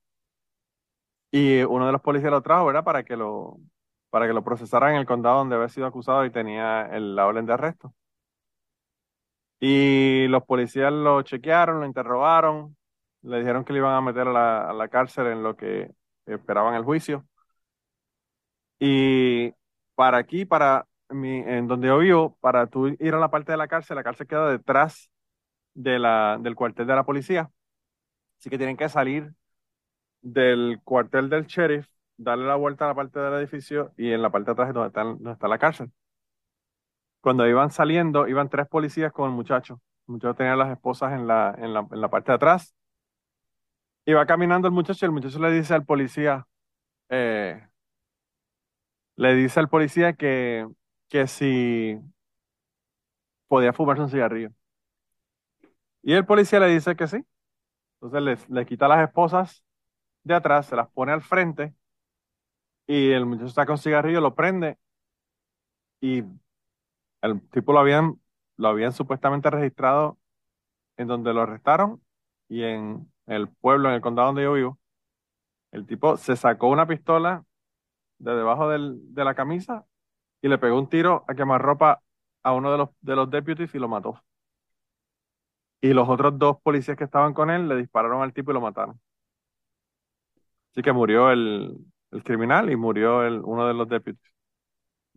Y 1.36 1.64
uno 1.64 1.86
de 1.86 1.92
los 1.92 2.02
policías 2.02 2.32
lo 2.32 2.42
trajo, 2.42 2.66
¿verdad? 2.66 2.86
Para 2.86 3.04
que 3.04 3.18
lo, 3.18 3.58
para 4.10 4.26
que 4.26 4.32
lo 4.34 4.42
procesaran 4.44 4.92
en 4.94 5.00
el 5.00 5.06
condado 5.06 5.40
donde 5.40 5.56
había 5.56 5.68
sido 5.68 5.86
acusado 5.86 6.24
y 6.26 6.32
tenía 6.32 6.84
el, 6.84 7.14
la 7.14 7.28
orden 7.28 7.46
de 7.46 7.52
arresto. 7.54 7.94
Y 9.60 10.28
los 10.30 10.44
policías 10.46 10.94
lo 10.94 11.22
chequearon, 11.24 11.82
lo 11.82 11.86
interrogaron, 11.86 12.78
le 13.22 13.40
dijeron 13.40 13.66
que 13.66 13.74
le 13.74 13.80
iban 13.80 13.96
a 13.96 14.02
meter 14.02 14.28
a 14.30 14.32
la, 14.32 14.70
a 14.70 14.74
la 14.74 14.88
cárcel 14.88 15.28
en 15.28 15.44
lo 15.44 15.58
que 15.58 15.92
esperaban 16.26 16.76
el 16.76 16.86
juicio. 16.86 17.26
Y 18.80 19.54
para 19.96 20.18
aquí, 20.18 20.46
para 20.46 20.88
mi, 21.10 21.40
en 21.40 21.68
donde 21.68 21.88
yo 21.88 21.98
vivo, 22.00 22.38
para 22.40 22.68
tú 22.68 22.88
ir 22.88 23.14
a 23.14 23.20
la 23.20 23.30
parte 23.30 23.52
de 23.52 23.58
la 23.58 23.68
cárcel, 23.68 23.96
la 23.98 24.04
cárcel 24.04 24.28
queda 24.28 24.50
detrás 24.50 25.10
de 25.74 26.00
la, 26.00 26.38
del 26.40 26.56
cuartel 26.56 26.88
de 26.88 26.96
la 26.96 27.06
policía. 27.06 27.52
Así 28.40 28.50
que 28.50 28.58
tienen 28.58 28.78
que 28.78 28.88
salir 28.90 29.34
del 30.26 30.82
cuartel 30.84 31.30
del 31.30 31.46
sheriff, 31.46 31.88
darle 32.18 32.46
la 32.48 32.56
vuelta 32.56 32.86
a 32.86 32.88
la 32.90 32.96
parte 32.96 33.20
del 33.20 33.36
edificio 33.36 33.94
y 33.96 34.12
en 34.12 34.22
la 34.24 34.32
parte 34.32 34.48
de 34.48 34.52
atrás 34.54 34.74
donde 34.74 34.88
está, 34.88 35.04
donde 35.04 35.32
está 35.32 35.48
la 35.48 35.60
cárcel. 35.60 35.92
Cuando 37.22 37.48
iban 37.48 37.70
saliendo, 37.70 38.28
iban 38.28 38.50
tres 38.50 38.68
policías 38.68 39.12
con 39.14 39.30
el 39.30 39.36
muchacho. 39.36 39.82
El 40.08 40.14
muchacho 40.14 40.34
tenía 40.36 40.56
las 40.56 40.72
esposas 40.72 41.14
en 41.14 41.28
la, 41.28 41.56
en 41.60 41.74
la, 41.74 41.88
en 41.92 42.02
la 42.02 42.10
parte 42.10 42.32
de 42.32 42.36
atrás. 42.38 42.76
Iba 44.06 44.26
caminando 44.26 44.68
el 44.68 44.74
muchacho 44.74 45.06
y 45.06 45.08
el 45.08 45.12
muchacho 45.12 45.40
le 45.40 45.52
dice 45.52 45.74
al 45.76 45.86
policía, 45.86 46.48
eh, 47.10 47.68
le 49.16 49.36
dice 49.36 49.60
al 49.60 49.70
policía 49.70 50.14
que, 50.14 50.68
que 51.10 51.28
si 51.28 52.00
podía 53.48 53.74
fumarse 53.74 54.02
un 54.04 54.10
cigarrillo. 54.10 54.50
Y 56.02 56.14
el 56.14 56.26
policía 56.26 56.60
le 56.60 56.68
dice 56.68 56.96
que 56.96 57.08
sí. 57.08 57.24
Entonces 58.02 58.48
le, 58.50 58.56
le 58.56 58.66
quita 58.66 58.88
las 58.88 59.08
esposas 59.08 59.65
de 60.26 60.36
atrás, 60.36 60.68
se 60.68 60.76
las 60.76 60.90
pone 60.90 61.14
al 61.14 61.22
frente 61.22 61.74
y 62.88 63.12
el 63.12 63.26
muchacho 63.26 63.48
está 63.48 63.66
con 63.66 63.78
cigarrillo, 63.78 64.22
lo 64.22 64.36
prende 64.36 64.78
y 66.02 66.24
el 67.22 67.42
tipo 67.50 67.74
lo 67.74 67.80
habían, 67.80 68.20
lo 68.58 68.68
habían 68.70 68.94
supuestamente 68.94 69.50
registrado 69.50 70.20
en 70.98 71.08
donde 71.08 71.34
lo 71.34 71.42
arrestaron 71.44 72.04
y 72.50 72.64
en 72.64 73.12
el 73.28 73.50
pueblo, 73.50 73.90
en 73.90 73.96
el 73.96 74.02
condado 74.02 74.28
donde 74.30 74.44
yo 74.44 74.54
vivo. 74.54 74.80
El 75.72 75.88
tipo 75.88 76.18
se 76.18 76.36
sacó 76.38 76.70
una 76.70 76.88
pistola 76.88 77.46
de 78.20 78.34
debajo 78.36 78.70
del- 78.70 79.00
de 79.16 79.26
la 79.26 79.36
camisa 79.36 79.86
y 80.42 80.50
le 80.50 80.60
pegó 80.60 80.80
un 80.80 80.90
tiro 80.90 81.26
a 81.28 81.36
quemarropa 81.36 82.02
a 82.44 82.54
uno 82.54 82.72
de 82.72 82.80
los, 82.80 82.90
de 83.02 83.16
los 83.18 83.30
deputies 83.32 83.76
y 83.76 83.80
lo 83.80 83.90
mató. 83.90 84.24
Y 85.82 85.94
los 85.94 86.10
otros 86.10 86.38
dos 86.38 86.58
policías 86.62 86.98
que 86.98 87.06
estaban 87.06 87.34
con 87.34 87.50
él 87.50 87.68
le 87.70 87.78
dispararon 87.78 88.22
al 88.22 88.34
tipo 88.34 88.52
y 88.52 88.54
lo 88.56 88.60
mataron. 88.62 89.00
Así 90.76 90.84
que 90.84 90.92
murió 90.94 91.32
el, 91.32 91.78
el 92.12 92.24
criminal 92.24 92.70
y 92.72 92.76
murió 92.76 93.24
el, 93.26 93.42
uno 93.44 93.68
de 93.68 93.74
los 93.74 93.88
deputies. 93.90 94.34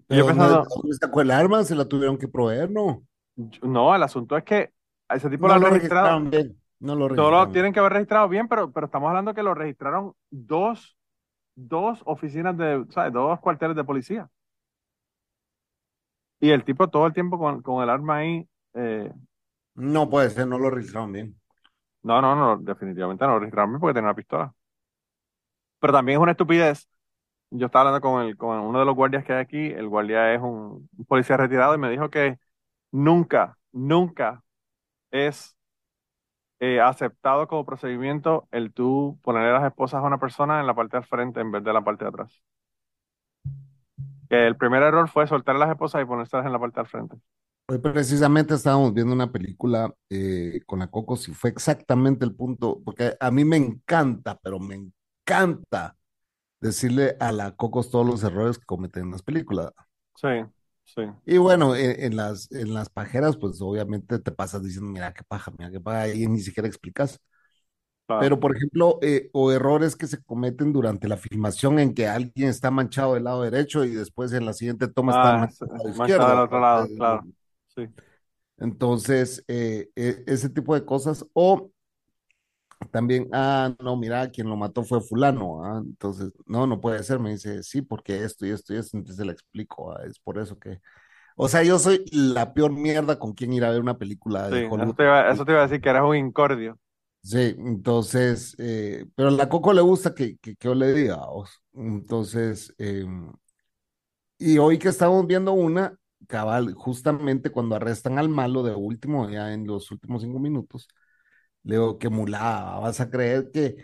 Y 0.09 0.17
yo 0.17 0.27
Pero 0.27 0.35
no, 0.35 0.49
pensando, 0.49 0.59
¿dónde 0.69 0.97
sacó 1.01 1.21
el 1.23 1.31
arma? 1.31 1.65
Se 1.65 1.75
la 1.75 1.87
tuvieron 1.87 2.19
que 2.19 2.29
proveer, 2.29 2.71
¿no? 2.71 3.07
no, 3.63 3.95
el 3.95 4.03
asunto 4.03 4.37
es 4.37 4.45
que 4.45 4.73
a 5.09 5.17
ese 5.17 5.31
tipo 5.31 5.49
No 5.49 5.49
lo 5.49 5.55
lo 5.59 5.67
han 5.67 5.67
registrado. 5.67 6.21
registraron 6.21 6.31
bien. 6.31 6.61
No 6.81 6.95
lo 6.95 7.09
No 7.11 7.31
lo 7.31 7.49
registraron. 7.49 7.53
tienen 7.53 7.73
que 7.73 7.81
haber 7.81 7.93
registrado 7.95 8.29
bien, 8.29 8.49
pero, 8.49 8.73
pero 8.73 8.87
estamos 8.87 9.09
hablando 9.09 9.35
que 9.35 9.43
lo 9.43 9.55
registraron 9.55 10.15
dos, 10.31 10.97
dos 11.57 12.03
oficinas 12.07 12.57
de, 12.59 12.87
¿sabes? 12.91 13.13
Dos 13.13 13.41
cuarteles 13.41 13.77
de 13.77 13.85
policía. 13.85 14.31
Y 16.41 16.51
el 16.51 16.65
tipo 16.65 16.89
todo 16.89 17.07
el 17.07 17.13
tiempo 17.13 17.39
con, 17.39 17.63
con 17.63 17.83
el 17.83 17.91
arma 17.91 18.17
ahí. 18.19 18.49
eh, 18.75 19.13
No 19.77 20.11
puede 20.11 20.29
ser, 20.29 20.47
no 20.47 20.59
lo 20.59 20.69
registraron 20.69 21.11
bien. 21.13 21.41
no, 22.03 22.21
no, 22.23 22.35
no, 22.37 22.57
definitivamente 22.59 23.25
no 23.27 23.33
lo 23.35 23.39
registraron 23.41 23.71
bien 23.73 23.81
porque 23.81 23.95
tenía 23.95 24.09
una 24.11 24.15
pistola. 24.17 24.55
Pero 25.81 25.93
también 25.93 26.19
es 26.19 26.23
una 26.23 26.33
estupidez. 26.33 26.89
Yo 27.51 27.67
estaba 27.67 27.89
hablando 27.89 28.01
con, 28.07 28.23
el, 28.23 28.37
con 28.37 28.59
uno 28.61 28.79
de 28.79 28.85
los 28.85 28.95
guardias 28.95 29.25
que 29.25 29.33
hay 29.33 29.41
aquí. 29.41 29.67
El 29.67 29.89
guardia 29.89 30.35
es 30.35 30.41
un, 30.41 30.89
policía 31.07 31.37
retirado 31.37 31.75
y 31.75 31.79
me 31.79 31.91
dijo 31.91 32.11
que 32.11 32.39
nunca, 32.93 33.59
nunca 33.73 34.43
es 35.11 35.57
eh, 36.61 36.81
aceptado 36.81 37.47
como 37.49 37.65
procedimiento 37.65 38.49
el 38.51 38.73
tú 38.73 39.19
ponerle 39.23 39.53
las 39.53 39.65
esposas 39.65 40.03
a 40.03 40.07
una 40.07 40.19
persona 40.19 40.61
en 40.61 40.67
la 40.67 40.75
parte 40.75 40.97
del 40.97 41.07
frente 41.07 41.41
en 41.41 41.53
vez 41.53 41.65
de 41.65 41.73
la 41.73 41.83
parte 41.83 42.05
de 42.05 42.11
atrás. 42.11 42.43
El 44.29 44.57
primer 44.57 44.83
error 44.83 45.09
fue 45.09 45.27
soltar 45.27 45.57
las 45.57 45.71
esposas 45.71 46.03
y 46.03 46.05
ponérselas 46.05 46.45
en 46.45 46.53
la 46.53 46.59
parte 46.59 46.81
del 46.81 46.89
frente. 46.89 47.17
Hoy 47.71 47.79
precisamente 47.79 48.55
estábamos 48.55 48.95
viendo 48.95 49.13
una 49.13 49.31
película 49.31 49.95
eh, 50.11 50.61
con 50.67 50.79
la 50.79 50.87
Coco, 50.87 51.17
si 51.17 51.33
fue 51.33 51.51
exactamente 51.51 52.25
el 52.25 52.35
punto, 52.35 52.81
porque 52.83 53.15
a 53.21 53.31
mí 53.31 53.45
me 53.45 53.57
encanta, 53.57 54.39
pero 54.43 54.59
me 54.59 54.75
encanta 55.29 55.97
decirle 56.61 57.17
a 57.21 57.33
la 57.33 57.57
Cocos 57.57 57.91
todos 57.91 58.07
los 58.07 58.25
errores 58.25 58.59
que 58.59 58.67
cometen 58.67 59.05
en 59.05 59.13
las 59.13 59.23
películas. 59.23 59.73
Sí, 60.17 60.29
sí. 60.85 61.03
Y 61.27 61.37
bueno, 61.39 61.77
en, 61.77 62.01
en 62.05 62.17
las, 62.17 62.51
en 62.53 62.73
las 62.75 62.89
pajeras, 62.89 63.37
pues 63.37 63.61
obviamente 63.61 64.19
te 64.19 64.33
pasas 64.33 64.63
diciendo, 64.63 64.91
mira 64.91 65.13
qué 65.13 65.23
paja, 65.25 65.53
mira 65.59 65.71
qué 65.71 65.81
paja, 65.81 66.09
y 66.09 66.27
ni 66.27 66.41
siquiera 66.41 66.67
explicas. 66.69 67.21
claro. 68.07 68.33
Pero, 68.33 68.41
por 68.41 68.57
ejemplo, 68.57 68.99
eh, 69.03 69.31
o 69.33 69.53
errores 69.53 69.95
que 69.97 70.07
se 70.09 70.23
cometen 70.25 70.73
durante 70.73 71.07
la 71.09 71.17
filmación 71.17 71.79
en 71.79 71.95
que 71.95 72.09
alguien 72.09 72.49
está 72.49 72.71
manchado 72.71 73.15
del 73.15 73.25
lado 73.25 73.43
derecho 73.43 73.85
y 73.85 73.91
después 73.95 74.33
en 74.33 74.45
la 74.47 74.55
siguiente 74.55 74.89
toma 74.89 75.13
está 75.13 75.33
Ah, 75.33 75.35
manchado 75.35 75.71
del 75.85 75.93
izquierdo. 75.93 76.27
del 76.31 76.39
otro 76.39 76.61
lado, 76.61 76.89
claro. 76.97 77.29
Sí. 77.69 77.89
Entonces, 78.59 79.45
eh, 79.49 79.89
e- 79.97 80.25
ese 80.27 80.49
tipo 80.51 80.75
de 80.75 80.85
cosas. 80.85 81.25
O 81.35 81.71
también, 82.91 83.29
ah, 83.33 83.75
no, 83.81 83.97
mira, 83.97 84.31
quien 84.31 84.49
lo 84.49 84.57
mató 84.57 84.83
fue 84.85 85.01
fulano. 85.01 85.65
ah, 85.65 85.83
Entonces, 85.85 86.33
no, 86.47 86.67
no 86.67 86.81
puede 86.81 87.03
ser. 87.03 87.19
Me 87.19 87.31
dice, 87.31 87.63
sí, 87.63 87.83
porque 87.83 88.25
esto 88.25 88.47
y 88.47 88.51
esto 88.51 88.75
y 88.75 88.79
esto. 88.79 88.97
Entonces 88.97 89.25
le 89.27 89.33
explico, 89.33 89.93
ah, 89.93 90.01
es 90.07 90.19
por 90.21 90.39
eso 90.39 90.59
que... 90.59 90.81
O 91.37 91.49
sea, 91.49 91.63
yo 91.65 91.79
soy 91.81 92.05
la 92.13 92.55
peor 92.55 92.73
mierda 92.73 93.19
con 93.19 93.35
quien 93.35 93.53
ir 93.55 93.65
a 93.65 93.71
ver 93.71 93.81
una 93.81 93.99
película 93.99 94.51
Sí, 94.51 94.55
de 94.55 94.63
eso 94.65 94.69
Hollywood. 94.69 94.97
te 94.97 95.05
iba, 95.05 95.31
eso 95.31 95.45
te 95.45 95.53
iba 95.53 95.61
a 95.61 95.67
decir 95.67 95.81
que 95.81 95.91
eres 95.91 96.03
un 96.03 96.17
incordio. 96.17 96.79
Sí, 97.23 97.55
entonces, 97.59 98.55
eh, 98.59 99.05
pero 99.15 99.29
a 99.29 99.31
la 99.33 99.49
Coco 99.49 99.73
le 99.75 99.83
gusta 99.83 100.15
que, 100.15 100.39
que, 100.39 100.57
que 100.57 100.69
yo 100.69 100.75
le 100.75 100.93
diga. 100.95 101.19
Entonces, 101.75 102.75
eh, 102.79 103.05
y 104.39 104.59
hoy 104.59 104.79
que 104.79 104.89
estamos 104.89 105.27
viendo 105.27 105.53
una, 105.53 105.97
cabal, 106.29 106.75
justamente 106.75 107.51
cuando 107.51 107.77
arrestan 107.77 108.19
al 108.19 108.29
malo 108.29 108.63
de 108.63 108.75
último, 108.75 109.29
ya 109.31 109.53
en 109.53 109.67
los 109.67 109.91
últimos 109.91 110.23
cinco 110.23 110.39
minutos, 110.39 110.89
le 111.69 111.77
digo, 111.77 111.99
que 112.01 112.11
mulada, 112.11 112.81
vas 112.81 113.01
a 113.01 113.11
creer 113.11 113.53
que 113.53 113.77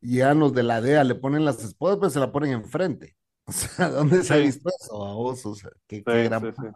llegan 0.00 0.40
los 0.40 0.54
de 0.54 0.62
la 0.64 0.80
DEA, 0.80 1.04
le 1.04 1.14
ponen 1.16 1.44
las 1.44 1.62
esposas, 1.64 1.98
pues 2.00 2.12
se 2.14 2.20
la 2.20 2.32
ponen 2.32 2.52
enfrente. 2.52 3.16
O 3.46 3.52
sea, 3.52 3.90
¿dónde 3.90 4.24
se 4.24 4.34
ha 4.34 4.38
visto 4.38 4.70
eso, 4.80 5.06
a 5.06 5.14
vos? 5.14 5.44
O 5.46 5.54
sea, 5.56 5.70
qué, 5.88 6.06
qué 6.06 6.22
Sí, 6.22 6.22
gran 6.22 6.48
sí. 6.60 6.66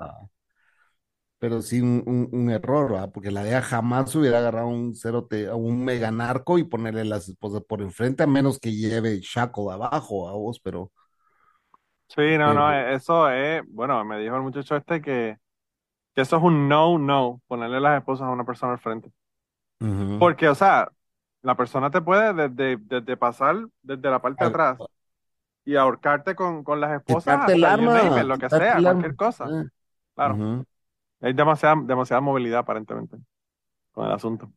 Pero 1.38 1.62
sí 1.62 1.80
un, 1.80 2.02
un- 2.06 2.28
un 2.32 2.50
error, 2.50 2.90
¿verdad? 2.92 3.10
Porque 3.12 3.30
la 3.30 3.44
DEA 3.44 3.62
jamás 3.62 4.14
hubiera 4.16 4.38
agarrado 4.38 4.66
un 4.68 4.94
cerote, 4.96 5.48
un 5.52 5.84
mega 5.84 6.10
narco 6.10 6.58
y 6.58 6.64
ponerle 6.64 7.04
las 7.04 7.28
esposas 7.28 7.62
por 7.64 7.80
enfrente, 7.82 8.24
a 8.24 8.26
menos 8.26 8.58
que 8.58 8.72
lleve 8.74 9.20
shackle 9.20 9.70
abajo 9.72 10.28
a 10.28 10.32
vos, 10.32 10.58
pero, 10.60 10.90
Sí, 12.08 12.38
no, 12.38 12.54
no, 12.54 12.72
pero, 12.72 12.84
eso 12.94 13.28
es, 13.30 13.62
bueno, 13.68 14.02
me 14.04 14.18
dijo 14.18 14.34
el 14.36 14.42
muchacho 14.42 14.76
este 14.76 15.00
que, 15.02 15.36
que 16.14 16.22
eso 16.22 16.36
es 16.38 16.42
un 16.44 16.68
no, 16.68 16.98
no, 16.98 17.42
ponerle 17.48 17.80
las 17.80 17.98
esposas 18.00 18.26
a 18.28 18.30
una 18.30 18.44
persona 18.44 18.72
al 18.74 18.80
frente. 18.80 19.12
Porque, 20.16 20.48
o 20.48 20.54
sea, 20.54 20.90
la 21.42 21.56
persona 21.56 21.90
te 21.90 22.00
puede 22.02 22.34
desde, 22.34 22.76
desde 22.78 23.16
pasar 23.16 23.56
desde 23.82 24.10
la 24.10 24.20
parte 24.22 24.44
de 24.44 24.48
atrás 24.48 24.80
y 25.64 25.76
ahorcarte 25.76 26.34
con, 26.36 26.64
con 26.64 26.80
las 26.80 26.92
esposas 26.96 27.40
el 27.46 27.64
hasta 27.64 27.72
name 27.74 27.88
arma, 27.90 28.22
lo 28.24 28.38
que 28.38 28.50
sea, 28.50 28.80
el 28.80 28.82
cualquier 28.82 29.16
cosa. 29.16 29.52
eh, 29.52 29.68
Claro, 30.14 30.42
ujú. 30.42 30.66
hay 31.20 31.32
demasiada, 31.34 31.76
demasiada 31.84 32.20
movilidad 32.22 32.60
aparentemente 32.60 33.18
con 33.92 34.06
el 34.06 34.12
asunto. 34.12 34.52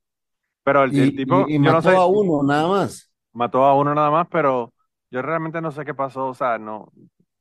Pero 0.64 0.84
el, 0.84 1.00
el 1.00 1.16
Y, 1.16 1.16
tipo, 1.16 1.52
y, 1.52 1.56
y 1.56 1.60
yo 1.62 1.72
no 1.72 1.82
mató 1.82 1.82
sé, 1.82 2.00
a 2.00 2.06
uno, 2.08 2.44
nada 2.44 2.68
más. 2.68 3.12
mató 3.34 3.64
a 3.66 3.76
uno 3.76 3.94
nada 3.96 4.10
más, 4.12 4.28
pero 4.30 4.74
yo 5.10 5.22
realmente 5.22 5.62
no 5.62 5.72
sé 5.72 5.86
qué 5.86 5.94
pasó, 5.94 6.28
o 6.28 6.34
sea, 6.34 6.58
no, 6.58 6.92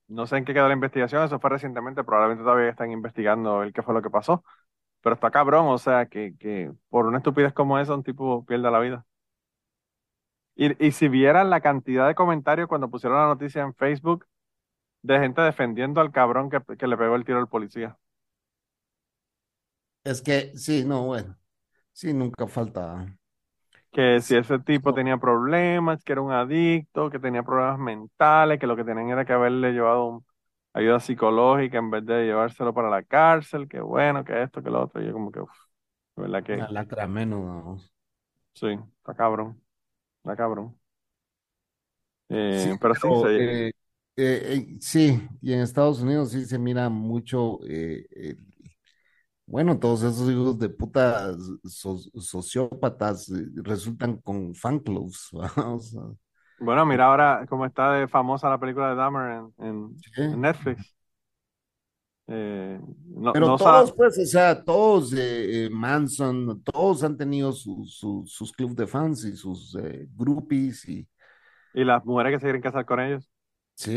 no 0.09 0.27
sé 0.27 0.37
en 0.39 0.45
qué 0.45 0.55
quedó 0.55 0.69
la 0.69 0.75
investigación, 0.75 1.25
eso 1.25 1.41
fue 1.41 1.51
recientemente, 1.51 2.05
probablemente 2.05 2.45
todavía 2.45 2.71
están 2.71 2.91
investigando 2.93 3.63
el 3.63 3.73
qué 3.73 3.83
fue 3.83 3.95
lo 3.95 4.03
que 4.03 4.11
pasó, 4.11 4.45
pero 5.03 5.15
está 5.15 5.31
cabrón, 5.31 5.67
o 5.69 5.79
sea, 5.79 6.07
que, 6.07 6.37
que 6.39 6.73
por 6.89 7.07
una 7.07 7.19
estupidez 7.19 7.53
como 7.53 7.79
esa 7.79 7.95
un 7.95 8.03
tipo 8.05 8.45
pierda 8.47 8.71
la 8.71 8.81
vida. 8.81 9.07
Y, 10.55 10.87
y 10.87 10.93
si 10.93 11.09
vieran 11.09 11.51
la 11.51 11.61
cantidad 11.61 12.07
de 12.07 12.15
comentarios 12.15 12.69
cuando 12.69 12.91
pusieron 12.91 13.19
la 13.19 13.27
noticia 13.27 13.63
en 13.63 13.75
Facebook 13.75 14.27
de 15.03 15.19
gente 15.21 15.43
defendiendo 15.43 16.01
al 16.03 16.13
cabrón 16.13 16.51
que, 16.51 16.61
que 16.79 16.87
le 16.89 16.97
pegó 16.99 17.17
el 17.17 17.25
tiro 17.27 17.39
al 17.41 17.49
policía. 17.49 17.99
Es 20.05 20.21
que, 20.23 20.53
sí, 20.59 20.85
no, 20.85 21.07
bueno, 21.07 21.39
sí, 21.93 22.13
nunca 22.13 22.47
falta. 22.47 23.17
Que 23.93 24.21
si 24.21 24.37
ese 24.37 24.59
tipo 24.61 24.93
no, 24.93 24.95
tenía 24.95 25.19
problemas, 25.19 26.05
que 26.05 26.13
era 26.13 26.23
un 26.23 26.33
adicto, 26.33 27.11
que 27.11 27.19
tenía 27.21 27.43
problemas 27.43 27.79
mentales, 27.81 28.59
que 28.61 28.67
lo 28.69 28.77
que 28.77 28.85
tenían 28.85 29.11
era 29.11 29.25
que 29.27 29.33
haberle 29.33 29.73
llevado 29.73 30.07
un- 30.07 30.27
ayuda 30.73 31.01
psicológica 31.01 31.79
en 31.79 31.91
vez 31.91 32.05
de 32.07 32.25
llevárselo 32.27 32.75
para 32.75 32.91
la 32.91 33.03
cárcel, 33.03 33.69
que 33.69 33.81
bueno, 33.81 34.25
que 34.25 34.43
esto, 34.43 34.63
que 34.63 34.71
lo 34.71 34.83
otro. 34.85 35.03
Y 35.03 35.07
yo 35.07 35.13
como 35.13 35.33
que, 35.33 35.41
uff, 35.41 35.53
verdad 36.17 36.43
que 36.45 36.55
una 36.55 36.69
lacra 36.71 37.07
menos, 37.09 37.45
vamos. 37.45 37.93
sí, 38.55 38.67
está 38.99 39.15
cabrón, 39.15 39.61
está 40.23 40.37
cabrón. 40.37 40.79
Sí, 42.51 42.69
Eh, 42.69 42.77
pero 42.81 42.95
sí, 42.95 43.15
se, 43.15 43.29
eh, 43.37 43.69
eh, 43.69 43.73
eh, 44.17 44.77
sí, 44.81 45.23
y 45.41 45.53
en 45.53 45.61
Estados 45.61 46.01
Unidos 46.01 46.33
sí 46.33 46.45
se 46.47 46.59
mira 46.59 46.89
mucho, 46.89 47.59
bueno, 49.47 49.79
todos 49.79 50.03
esos 50.03 50.31
hijos 50.31 50.59
de 50.59 50.69
puta 50.69 51.35
so- 51.65 51.99
sociópatas 52.21 53.31
resultan 53.65 54.19
con 54.19 54.55
fan 54.55 54.79
clubs, 54.79 55.31
¿va? 55.35 55.75
O 55.75 55.81
sea, 55.81 56.03
bueno, 56.61 56.87
mira 56.87 57.07
ahora 57.07 57.47
cómo 57.49 57.67
está 57.67 57.93
de 57.93 58.09
famosa 58.09 58.49
la 58.51 58.59
película 58.59 58.91
de 58.91 58.95
Dahmer 58.97 59.33
en, 59.59 59.67
en, 59.67 60.05
sí. 60.15 60.23
en 60.31 60.41
Netflix. 60.41 60.97
Eh, 62.27 62.81
no, 63.09 63.35
Pero 63.35 63.55
no 63.59 63.59
todos, 63.59 63.93
pues, 63.93 64.19
o 64.19 64.25
sea, 64.27 64.65
todos, 64.65 65.13
eh, 65.13 65.67
eh, 65.67 65.71
Manson, 65.71 66.63
todos 66.65 67.05
han 67.05 67.17
tenido 67.17 67.53
su- 67.53 67.85
su- 67.87 68.25
sus 68.27 68.53
clubes 68.53 68.77
de 68.77 68.87
fans 68.89 69.25
y 69.25 69.37
sus 69.37 69.77
groupies 70.17 70.89
y 70.89 71.07
y 71.73 71.85
las 71.85 72.05
mujeres 72.05 72.33
que 72.35 72.39
se 72.41 72.45
quieren 72.47 72.63
casar 72.63 72.85
con 72.87 73.01
ellos. 73.01 73.29
sí, 73.75 73.93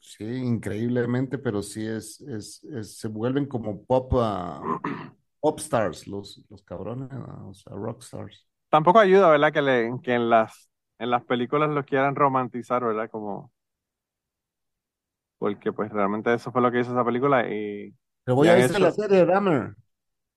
sí, 0.00 0.24
increíblemente, 0.24 1.38
pero 1.38 1.62
sí 1.62 1.86
es, 1.86 2.20
es, 2.22 2.64
es- 2.64 2.98
se 2.98 3.08
vuelven 3.08 3.46
como 3.46 3.84
pop, 3.84 4.12
ah, 4.16 4.70
pop 5.40 5.58
stars 5.60 6.06
los, 6.06 6.42
los 6.50 6.62
cabrones, 6.64 7.10
ah, 7.12 7.46
o 7.48 7.54
sea, 7.54 7.74
rock 7.74 8.02
stars. 8.04 8.48
Tampoco 8.68 8.98
ayuda, 8.98 9.30
¿verdad? 9.30 9.52
Que, 9.52 9.62
le, 9.62 9.90
que 10.02 10.14
en 10.14 10.28
las, 10.30 10.70
en 10.98 11.10
las 11.10 11.24
películas 11.24 11.70
lo 11.70 11.84
quieran 11.84 12.16
romantizar, 12.16 12.84
¿verdad? 12.84 13.10
Como, 13.10 13.52
porque 15.38 15.72
pues 15.72 15.90
realmente 15.92 16.32
eso 16.34 16.50
fue 16.52 16.62
lo 16.62 16.70
que 16.70 16.80
hizo 16.80 16.92
esa 16.92 17.04
película 17.04 17.48
y, 17.48 17.94
Pero 18.24 18.36
voy 18.36 18.48
y 18.48 18.50
a 18.50 18.54
viste 18.54 18.78
la 18.78 18.90
serie 18.90 19.18
de 19.18 19.26
Dahmer. 19.26 19.74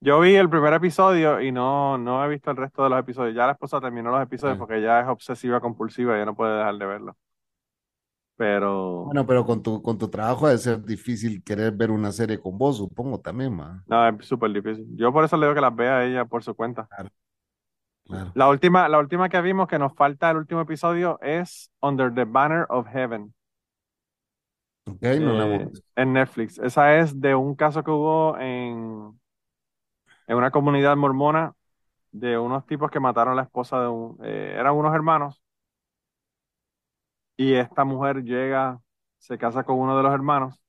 Yo 0.02 0.20
vi 0.22 0.36
el 0.36 0.50
primer 0.50 0.74
episodio 0.74 1.42
y 1.42 1.52
no, 1.52 1.98
no 1.98 2.24
he 2.24 2.30
visto 2.30 2.52
el 2.52 2.58
resto 2.58 2.84
de 2.84 2.90
los 2.90 3.00
episodios. 3.00 3.36
Ya 3.36 3.46
la 3.46 3.52
esposa 3.54 3.82
terminó 3.82 4.12
los 4.12 4.22
episodios 4.24 4.56
Ah, 4.56 4.60
porque 4.60 4.82
ya 4.82 5.02
es 5.02 5.08
obsesiva 5.08 5.60
compulsiva, 5.60 6.18
ya 6.18 6.26
no 6.26 6.36
puede 6.36 6.58
dejar 6.58 6.78
de 6.78 6.86
verlo. 6.86 7.18
Pero, 8.38 9.06
Bueno, 9.06 9.26
pero 9.26 9.46
con 9.46 9.62
tu, 9.64 9.82
con 9.82 9.98
tu 9.98 10.10
trabajo 10.10 10.48
debe 10.48 10.58
ser 10.60 10.84
difícil 10.86 11.44
querer 11.44 11.74
ver 11.74 11.92
una 11.92 12.12
serie 12.14 12.40
con 12.40 12.58
vos, 12.58 12.78
supongo 12.78 13.20
también, 13.20 13.54
ma. 13.56 13.86
no, 13.86 14.08
es 14.10 14.26
súper 14.26 14.52
difícil. 14.54 14.86
Yo 14.96 15.12
por 15.12 15.24
eso 15.26 15.38
le 15.38 15.46
digo 15.46 15.56
que 15.56 15.62
las 15.62 15.76
vea 15.76 16.06
ella 16.06 16.26
por 16.26 16.44
su 16.44 16.56
cuenta. 16.56 16.90
Claro, 16.90 17.10
claro. 18.10 18.32
La 18.36 18.50
última, 18.50 18.90
la 18.90 19.00
última 19.00 19.30
que 19.30 19.42
vimos 19.42 19.68
que 19.68 19.80
nos 19.80 19.94
falta 19.94 20.32
el 20.32 20.38
último 20.38 20.62
episodio 20.62 21.20
es 21.22 21.72
Under 21.82 22.14
the 22.14 22.26
Banner 22.26 22.66
of 22.70 22.88
Heaven. 22.88 23.34
Ok, 24.86 25.04
no 25.22 25.44
eh, 25.44 25.70
en 25.96 26.14
Netflix. 26.14 26.58
Esa 26.58 26.98
es 26.98 27.22
de 27.22 27.36
un 27.36 27.56
caso 27.56 27.84
que 27.84 27.92
hubo 27.92 28.38
en, 28.40 29.20
en 30.28 30.38
una 30.38 30.50
comunidad 30.50 30.98
mormona 30.98 31.54
de 32.12 32.40
unos 32.40 32.66
tipos 32.66 32.90
que 32.90 33.00
mataron 33.00 33.34
a 33.34 33.36
la 33.36 33.44
esposa 33.44 33.82
de 33.82 33.88
un, 33.88 34.18
eh, 34.24 34.56
eran 34.58 34.74
unos 34.74 34.96
hermanos, 34.96 35.44
y 37.38 37.54
esta 37.54 37.86
mujer 37.86 38.24
llega, 38.24 38.82
se 39.20 39.38
casa 39.38 39.64
con 39.64 39.78
uno 39.78 39.96
de 39.96 40.04
los 40.04 40.14
hermanos, 40.14 40.60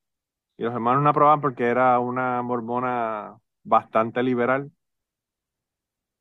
y 0.59 0.64
los 0.64 0.74
hermanos 0.74 1.03
no 1.03 1.09
aprobaban 1.09 1.41
porque 1.41 1.64
era 1.64 1.99
una 1.99 2.43
mormona 2.43 3.38
bastante 3.62 4.22
liberal, 4.22 4.70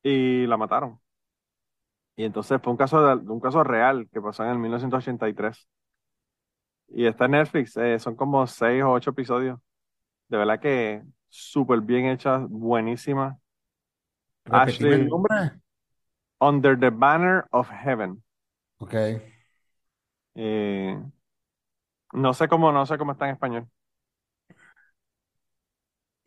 y 0.02 0.48
la 0.48 0.56
mataron. 0.56 1.02
Y 2.20 2.26
entonces 2.26 2.60
fue 2.62 2.72
un 2.72 2.78
caso 2.78 3.02
de, 3.02 3.32
un 3.32 3.40
caso 3.40 3.64
real 3.64 4.10
que 4.12 4.20
pasó 4.20 4.44
en 4.44 4.50
el 4.50 4.60
1983. 4.60 5.70
Y 6.90 7.06
está 7.06 7.24
en 7.24 7.32
Netflix, 7.32 7.78
eh, 7.78 7.98
son 7.98 8.18
como 8.18 8.46
seis 8.46 8.84
o 8.84 8.92
ocho 8.92 9.12
episodios. 9.12 9.58
De 10.28 10.36
verdad 10.36 10.60
que 10.60 11.02
súper 11.30 11.80
bien 11.80 12.08
hechas, 12.08 12.46
buenísimas. 12.50 13.38
Repetime 14.44 14.96
el 14.96 15.02
Ashley, 15.02 15.10
nombre. 15.10 15.62
Under 16.42 16.78
the 16.78 16.90
Banner 16.90 17.46
of 17.52 17.70
Heaven. 17.70 18.22
Ok. 18.80 18.96
Eh, 20.36 21.02
no 22.12 22.34
sé 22.34 22.50
cómo, 22.50 22.74
no 22.74 22.86
sé 22.86 22.98
cómo 22.98 23.14
está 23.14 23.30
en 23.30 23.36
español, 23.36 23.70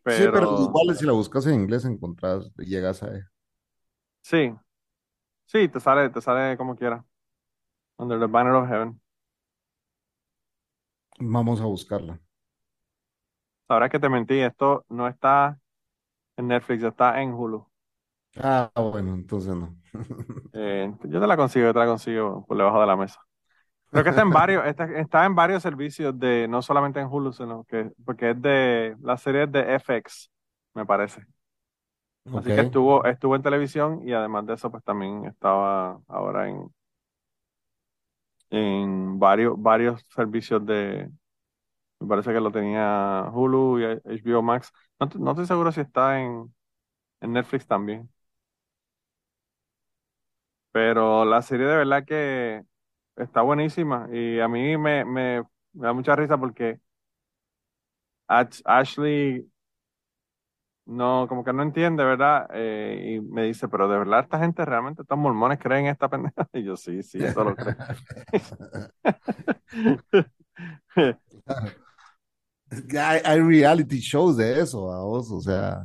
Sí, 0.06 0.22
pero 0.22 0.32
pero 0.32 0.58
igual 0.58 0.96
si 0.96 1.04
la 1.04 1.12
buscas 1.12 1.46
en 1.48 1.60
inglés 1.60 1.84
encontrás, 1.84 2.50
llegas 2.56 3.02
a 3.02 3.08
ella. 3.08 3.30
sí, 4.22 4.54
sí, 5.52 5.68
te 5.68 5.80
sale, 5.80 6.08
te 6.08 6.20
sale 6.20 6.56
como 6.56 6.74
quiera. 6.74 7.04
Under 7.98 8.18
the 8.18 8.26
Banner 8.26 8.54
of 8.54 8.68
Heaven. 8.68 9.00
Vamos 11.20 11.60
a 11.60 11.66
buscarla. 11.66 12.18
Sabrás 13.68 13.90
que 13.90 13.98
te 13.98 14.08
mentí, 14.08 14.40
esto 14.40 14.84
no 14.88 15.06
está 15.06 15.58
en 16.36 16.48
Netflix, 16.48 16.82
está 16.82 17.20
en 17.20 17.32
Hulu. 17.32 17.66
Ah, 18.36 18.70
bueno, 18.74 19.14
entonces 19.14 19.54
no. 19.54 19.76
Eh, 20.54 20.92
yo 21.04 21.18
te 21.18 21.26
la 21.26 21.36
consigo, 21.36 21.66
yo 21.66 21.72
te 21.72 21.78
la 21.78 21.86
consigo 21.86 22.44
por 22.46 22.58
debajo 22.58 22.80
de 22.80 22.86
la 22.86 22.96
mesa. 22.96 23.18
Creo 23.90 24.04
que 24.04 24.10
está 24.10 24.22
en 24.22 24.30
varios, 24.30 24.66
está, 24.66 24.84
está 24.98 25.24
en 25.24 25.34
varios 25.34 25.62
servicios 25.62 26.18
de, 26.18 26.46
no 26.48 26.60
solamente 26.60 27.00
en 27.00 27.06
Hulu, 27.06 27.32
sino 27.32 27.64
que, 27.64 27.90
porque 28.04 28.30
es 28.30 28.42
de, 28.42 28.96
la 29.00 29.16
serie 29.16 29.44
es 29.44 29.52
de 29.52 29.74
FX, 29.78 30.30
me 30.74 30.84
parece. 30.84 31.26
Así 32.30 32.52
que 32.52 32.60
estuvo, 32.62 33.04
estuvo 33.04 33.36
en 33.36 33.42
televisión 33.42 34.00
y 34.08 34.12
además 34.12 34.46
de 34.46 34.54
eso, 34.54 34.70
pues 34.70 34.82
también 34.84 35.24
estaba 35.26 36.00
ahora 36.08 36.48
en, 36.48 36.72
en 38.50 39.18
varios, 39.18 39.54
varios 39.60 40.02
servicios 40.14 40.64
de, 40.66 41.10
me 42.00 42.08
parece 42.08 42.32
que 42.32 42.40
lo 42.40 42.52
tenía 42.52 43.26
Hulu 43.32 43.80
y 43.80 43.84
HBO 43.84 44.42
Max. 44.42 44.72
No, 45.00 45.08
no 45.20 45.32
estoy 45.32 45.46
seguro 45.46 45.72
si 45.72 45.80
está 45.82 46.20
en, 46.20 46.54
en 47.20 47.32
Netflix 47.32 47.66
también. 47.66 48.10
Pero 50.72 51.24
la 51.24 51.42
serie 51.42 51.66
de 51.66 51.76
verdad 51.76 52.04
que 52.06 52.62
está 53.16 53.42
buenísima 53.42 54.08
y 54.12 54.40
a 54.40 54.48
mí 54.48 54.76
me, 54.78 55.04
me, 55.04 55.42
me 55.72 55.86
da 55.86 55.92
mucha 55.92 56.16
risa 56.16 56.38
porque 56.38 56.80
Ash- 58.28 58.62
Ashley 58.66 59.46
no, 60.86 61.26
como 61.28 61.44
que 61.44 61.52
no 61.52 61.62
entiende, 61.62 62.04
¿verdad? 62.04 62.48
Eh, 62.52 63.16
y 63.16 63.20
me 63.20 63.44
dice, 63.44 63.68
pero 63.68 63.88
de 63.88 63.98
verdad 63.98 64.20
esta 64.20 64.38
gente 64.38 64.64
realmente, 64.64 65.02
estos 65.02 65.18
mormones 65.18 65.58
creen 65.60 65.86
esta 65.86 66.08
pendeja. 66.08 66.48
Y 66.52 66.64
yo, 66.64 66.76
sí, 66.76 67.02
sí, 67.02 67.22
eso 67.22 67.44
lo 67.44 67.56
creo. 67.56 67.76
Hay, 72.98 73.20
hay 73.24 73.40
reality 73.40 73.98
shows 74.00 74.36
de 74.36 74.60
eso, 74.60 74.80
vos, 74.80 75.30
o 75.30 75.40
sea, 75.40 75.84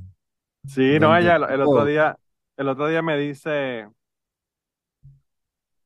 Sí, 0.66 1.00
no, 1.00 1.16
ella 1.16 1.38
el, 1.38 1.44
el 1.46 1.62
otro 1.62 1.86
día, 1.86 2.18
el 2.58 2.68
otro 2.68 2.88
día 2.88 3.02
me 3.02 3.18
dice, 3.18 3.88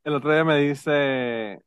el 0.03 0.14
otro 0.16 0.32
día 0.34 0.43
me 0.43 0.57
dice, 0.59 1.62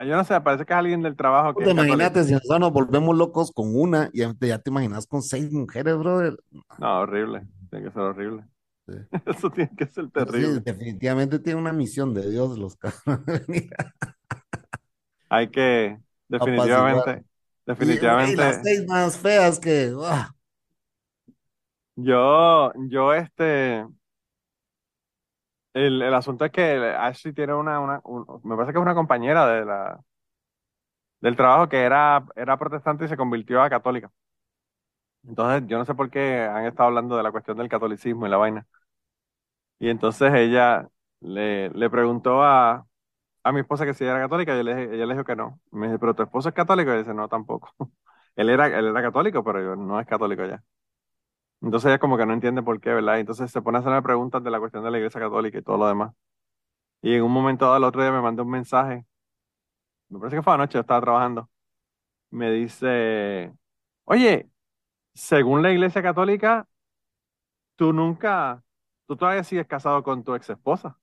yo 0.00 0.16
no 0.16 0.24
sé, 0.24 0.40
parece 0.40 0.64
que 0.66 0.72
es 0.72 0.78
alguien 0.78 1.02
del 1.02 1.16
trabajo 1.16 1.56
que 1.56 1.64
Te 1.64 1.70
es 1.70 1.74
católico. 1.74 1.84
imagínate 1.96 2.24
si 2.24 2.32
nosotros 2.32 2.60
nos 2.60 2.72
volvemos 2.72 3.16
locos 3.16 3.52
con 3.52 3.74
una 3.76 4.10
y 4.12 4.20
ya 4.20 4.58
te, 4.58 4.70
imaginas 4.70 5.06
con 5.06 5.22
seis 5.22 5.50
mujeres, 5.52 5.96
brother. 5.98 6.36
No, 6.78 7.00
horrible, 7.00 7.46
tiene 7.70 7.86
que 7.86 7.92
ser 7.92 8.02
horrible. 8.02 8.44
Sí. 8.86 8.94
Eso 9.26 9.50
tiene 9.50 9.70
que 9.76 9.86
ser 9.86 10.06
Sí, 10.06 10.10
terrible. 10.12 10.60
definitivamente 10.64 11.38
tiene 11.38 11.60
una 11.60 11.72
misión 11.72 12.14
de 12.14 12.30
Dios 12.30 12.58
los. 12.58 12.76
Hay 15.28 15.50
que, 15.50 15.98
definitivamente, 16.28 17.24
Y, 17.78 17.84
güey, 17.84 18.44
las 18.44 18.58
definitivamente, 18.58 18.60
seis 18.62 18.86
más 18.86 19.18
feas 19.18 19.58
que. 19.60 19.92
ah, 20.02 20.32
yo, 21.96 22.72
yo 22.88 23.12
este, 23.14 23.86
el, 25.76 26.02
el 26.02 26.14
asunto 26.14 26.44
es 26.44 26.52
que 26.52 26.62
Ashley 26.98 27.34
tiene 27.34 27.54
una, 27.54 27.80
una, 27.80 28.00
un- 28.04 28.26
me 28.44 28.56
parece 28.56 28.72
que 28.72 28.78
es 28.78 28.82
una 28.82 28.94
compañera 28.94 29.46
de 29.46 29.64
la, 29.64 30.00
del 31.20 31.36
trabajo 31.36 31.68
que 31.68 31.82
era, 31.82 32.24
era 32.36 32.58
protestante 32.58 33.04
y 33.04 33.08
se 33.08 33.16
convirtió 33.18 33.62
a 33.62 33.68
católica. 33.70 34.10
Entonces, 35.24 35.68
yo 35.68 35.78
no 35.78 35.84
sé 35.84 35.94
por 35.94 36.08
qué 36.10 36.40
han 36.42 36.66
estado 36.66 36.88
hablando 36.88 37.16
de 37.16 37.22
la 37.22 37.32
cuestión 37.32 37.56
del 37.58 37.68
catolicismo 37.68 38.26
y 38.26 38.30
la 38.30 38.36
vaina. 38.36 38.66
Y 39.78 39.88
entonces 39.90 40.32
ella 40.34 40.88
le, 41.20 41.70
le 41.70 41.90
preguntó 41.90 42.42
a, 42.42 42.86
a 43.44 43.52
mi 43.52 43.60
esposa 43.60 43.86
que 43.86 43.94
si 43.94 44.04
era 44.04 44.20
católica 44.20 44.52
y 44.56 44.60
ella 44.60 44.74
le, 44.76 44.84
ella 44.96 45.06
le 45.06 45.14
dijo 45.14 45.24
que 45.24 45.36
no. 45.36 45.60
Me 45.72 45.88
dice, 45.88 45.98
pero 46.00 46.14
tu 46.14 46.22
esposo 46.24 46.48
es 46.50 46.56
católico 46.56 46.94
y 46.94 46.98
dice, 46.98 47.14
no, 47.14 47.28
tampoco. 47.28 47.70
Él 48.36 48.50
era, 48.50 48.66
él 48.68 48.86
era 48.88 49.02
católico, 49.02 49.44
pero 49.44 49.62
yo, 49.62 49.76
no 49.76 50.00
es 50.00 50.06
católico 50.06 50.44
ya. 50.46 50.62
Entonces 51.62 51.88
ella 51.88 51.98
como 51.98 52.16
que 52.16 52.26
no 52.26 52.32
entiende 52.34 52.62
por 52.62 52.80
qué, 52.80 52.90
¿verdad? 52.94 53.16
Y 53.16 53.20
entonces 53.20 53.50
se 53.50 53.62
pone 53.62 53.78
a 53.78 53.80
hacerme 53.80 54.02
preguntas 54.02 54.42
de 54.44 54.50
la 54.50 54.58
cuestión 54.60 54.84
de 54.84 54.90
la 54.90 54.98
iglesia 54.98 55.20
católica 55.20 55.58
y 55.58 55.62
todo 55.62 55.78
lo 55.78 55.88
demás. 55.88 56.12
Y 57.02 57.14
en 57.14 57.22
un 57.24 57.32
momento 57.32 57.66
dado, 57.66 57.78
el 57.78 57.84
otro 57.84 58.02
día 58.02 58.12
me 58.12 58.22
mandó 58.22 58.44
un 58.44 58.50
mensaje, 58.50 59.06
me 60.08 60.18
parece 60.18 60.36
que 60.36 60.42
fue 60.42 60.54
anoche, 60.54 60.74
yo 60.74 60.80
estaba 60.80 61.00
trabajando. 61.00 61.50
Me 62.30 62.50
dice, 62.52 63.52
oye, 64.04 64.50
según 65.14 65.62
la 65.62 65.72
iglesia 65.72 66.02
católica, 66.02 66.68
tú 67.76 67.92
nunca, 67.92 68.62
tú 69.06 69.16
todavía 69.16 69.44
sigues 69.44 69.66
casado 69.66 70.02
con 70.02 70.24
tu 70.24 70.34
ex 70.34 70.50
esposa. 70.50 70.98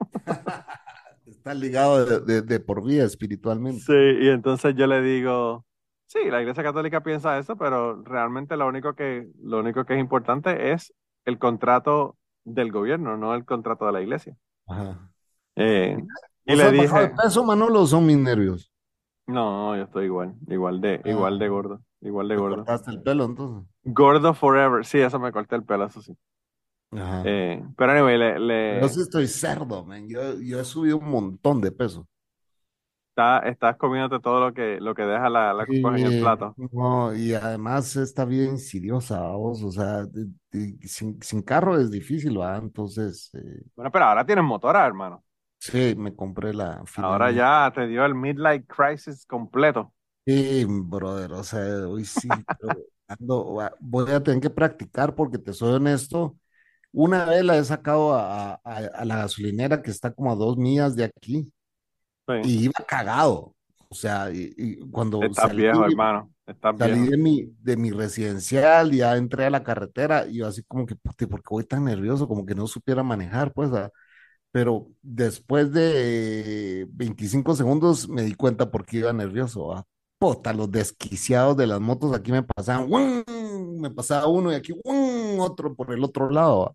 Está 1.26 1.54
ligado 1.54 2.04
de, 2.04 2.20
de- 2.20 2.42
de 2.42 2.60
por 2.60 2.84
vida 2.84 3.04
espiritualmente. 3.04 3.82
Sí, 3.86 3.92
y 3.94 4.28
entonces 4.28 4.74
yo 4.76 4.86
le 4.86 5.00
digo, 5.02 5.64
sí, 6.14 6.30
la 6.30 6.40
iglesia 6.42 6.62
católica 6.64 7.02
piensa 7.02 7.38
eso, 7.38 7.56
pero 7.56 8.02
realmente 8.04 8.56
lo 8.56 8.68
único 8.68 8.94
que, 8.94 9.28
lo 9.42 9.60
único 9.60 9.84
que 9.86 9.94
es 9.94 10.00
importante 10.00 10.72
es 10.72 10.94
el 11.26 11.38
contrato 11.38 12.16
del 12.44 12.72
gobierno, 12.72 13.16
no 13.18 13.34
el 13.34 13.44
contrato 13.46 13.86
de 13.86 13.92
la 13.92 14.02
iglesia. 14.02 14.36
Ajá. 14.66 15.10
Eh, 15.56 15.96
y 16.46 16.54
¿Vos 16.54 16.58
le 16.58 16.64
has 16.64 16.76
bajado 16.76 17.02
de 17.02 17.08
dije, 17.08 17.22
peso, 17.22 17.44
Manolo, 17.44 17.82
o 17.82 17.86
son 17.86 18.06
mis 18.06 18.18
nervios? 18.18 18.72
no, 19.26 19.76
yo 19.76 19.84
estoy 19.84 20.06
igual, 20.06 20.34
igual 20.48 20.80
de, 20.80 21.00
Ah. 21.04 21.08
igual 21.10 21.38
de 21.38 21.48
gordo, 21.48 21.80
igual 22.02 22.28
de 22.28 22.36
¿Te 22.36 22.40
gordo. 22.40 22.56
cortaste 22.56 22.90
el 22.90 23.02
pelo 23.02 23.24
entonces? 23.24 23.68
Gordo 23.84 24.34
forever, 24.34 24.84
sí, 24.84 24.98
eso 25.00 25.18
me 25.18 25.32
corté 25.32 25.56
el 25.56 25.64
pelo, 25.64 25.86
eso 25.86 26.02
sí. 26.02 26.16
Ajá. 26.92 27.22
Eh, 27.26 27.62
pero 27.76 27.92
anyway, 27.92 28.18
le, 28.18 28.38
le- 28.38 28.80
Yo 28.80 28.88
sí 28.88 29.00
estoy 29.00 29.26
cerdo, 29.26 29.84
man. 29.84 30.08
Yo, 30.08 30.34
yo 30.40 30.60
he 30.60 30.64
subido 30.64 30.98
un 30.98 31.10
montón 31.10 31.60
de 31.60 31.72
peso. 31.72 32.06
Está- 33.14 33.38
estás 33.48 33.76
comiéndote 33.76 34.20
todo 34.22 34.40
lo 34.48 34.54
que, 34.54 34.80
lo 34.80 34.94
que 34.94 35.02
deja 35.02 35.28
la, 35.30 35.52
la 35.54 35.66
copa 35.66 35.96
en 35.96 36.04
el 36.04 36.14
plato. 36.16 36.58
no, 36.72 37.14
y 37.14 37.34
además 37.34 37.96
esta 37.96 38.24
vida 38.24 38.44
insidiosa, 38.46 39.20
vos, 39.32 39.62
o 39.62 39.72
sea, 39.72 40.04
de- 40.06 40.26
de- 40.52 40.88
sin, 40.88 41.20
sin 41.22 41.42
carro 41.42 41.78
es 41.80 41.90
difícil, 41.90 42.38
¿va? 42.40 42.56
Entonces, 42.58 43.30
eh, 43.34 43.62
Bueno, 43.76 43.90
pero 43.92 44.04
ahora 44.06 44.24
tienes 44.26 44.44
motora, 44.44 44.84
hermano. 44.86 45.24
sí, 45.58 45.94
me 45.96 46.14
compré 46.14 46.54
la 46.54 46.84
Ahora 47.00 47.30
finalmente. 47.32 47.32
ya 47.32 47.70
te 47.74 47.86
dio 47.86 48.04
el 48.04 48.14
midlife 48.16 48.66
crisis 48.66 49.24
completo. 49.26 49.92
Sí, 50.26 50.64
brother, 50.66 51.32
o 51.34 51.44
sea, 51.44 51.60
hoy 51.86 52.04
sí, 52.06 52.46
pero 52.58 52.78
ando- 53.08 53.70
voy 53.80 54.10
a 54.10 54.22
tener 54.22 54.40
que 54.40 54.48
practicar 54.48 55.14
porque 55.14 55.36
te 55.38 55.52
soy 55.52 55.74
honesto. 55.74 56.38
Una 56.92 57.26
vez 57.26 57.44
la 57.44 57.58
he 57.58 57.64
sacado 57.64 58.14
a, 58.14 58.54
a- 58.54 58.60
a 58.64 59.04
la 59.06 59.16
gasolinera 59.18 59.82
que 59.82 59.90
está 59.90 60.12
como 60.14 60.32
a 60.32 60.36
dos 60.36 60.58
millas 60.58 60.96
de 60.96 61.04
aquí 61.06 61.52
Sí. 62.26 62.34
y 62.44 62.64
iba 62.64 62.72
cagado. 62.86 63.54
O 63.88 63.94
sea, 63.94 64.30
y, 64.32 64.52
y 64.56 64.90
cuando 64.90 65.22
Estás 65.22 65.48
salí, 65.48 65.62
viejo, 65.62 65.84
hermano. 65.84 66.30
Estás 66.46 66.76
salí 66.78 66.94
viejo. 66.94 67.10
de 67.12 67.16
mi, 67.16 67.54
de 67.62 67.76
mi 67.76 67.90
residencial, 67.90 68.90
ya 68.92 69.16
entré 69.16 69.44
a 69.46 69.50
la 69.50 69.62
carretera 69.62 70.26
y 70.26 70.38
yo 70.38 70.46
así 70.48 70.62
como 70.64 70.84
que, 70.86 70.96
"Puti, 70.96 71.26
¿por 71.26 71.40
qué 71.42 71.48
voy 71.50 71.64
tan 71.64 71.84
nervioso? 71.84 72.26
Como 72.28 72.44
que 72.44 72.54
no 72.54 72.66
supiera 72.66 73.02
manejar, 73.02 73.52
pues. 73.52 73.72
ah". 73.72 73.90
Pero 74.52 74.88
después 75.02 75.72
de 75.72 76.86
25 76.90 77.54
segundos 77.56 78.08
me 78.08 78.22
di 78.22 78.34
cuenta 78.34 78.70
por 78.70 78.84
qué 78.86 78.98
iba 78.98 79.12
nervioso. 79.12 79.72
ah. 79.74 79.84
Puta, 80.18 80.52
los 80.54 80.70
desquiciados 80.70 81.56
de 81.56 81.66
las 81.66 81.80
motos 81.80 82.14
aquí 82.14 82.32
me 82.32 82.42
pasaban, 82.42 82.88
me 83.80 83.90
pasaba 83.90 84.26
uno 84.28 84.52
y 84.52 84.54
aquí 84.54 84.72
otro 85.38 85.74
por 85.74 85.92
el 85.92 86.04
otro 86.04 86.30
lado. 86.30 86.68
ah. 86.70 86.74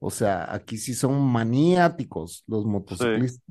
O 0.00 0.10
sea, 0.10 0.52
aquí 0.54 0.78
sí 0.78 0.94
son 0.94 1.20
maniáticos 1.32 2.44
los 2.46 2.64
motociclistas. 2.66 3.42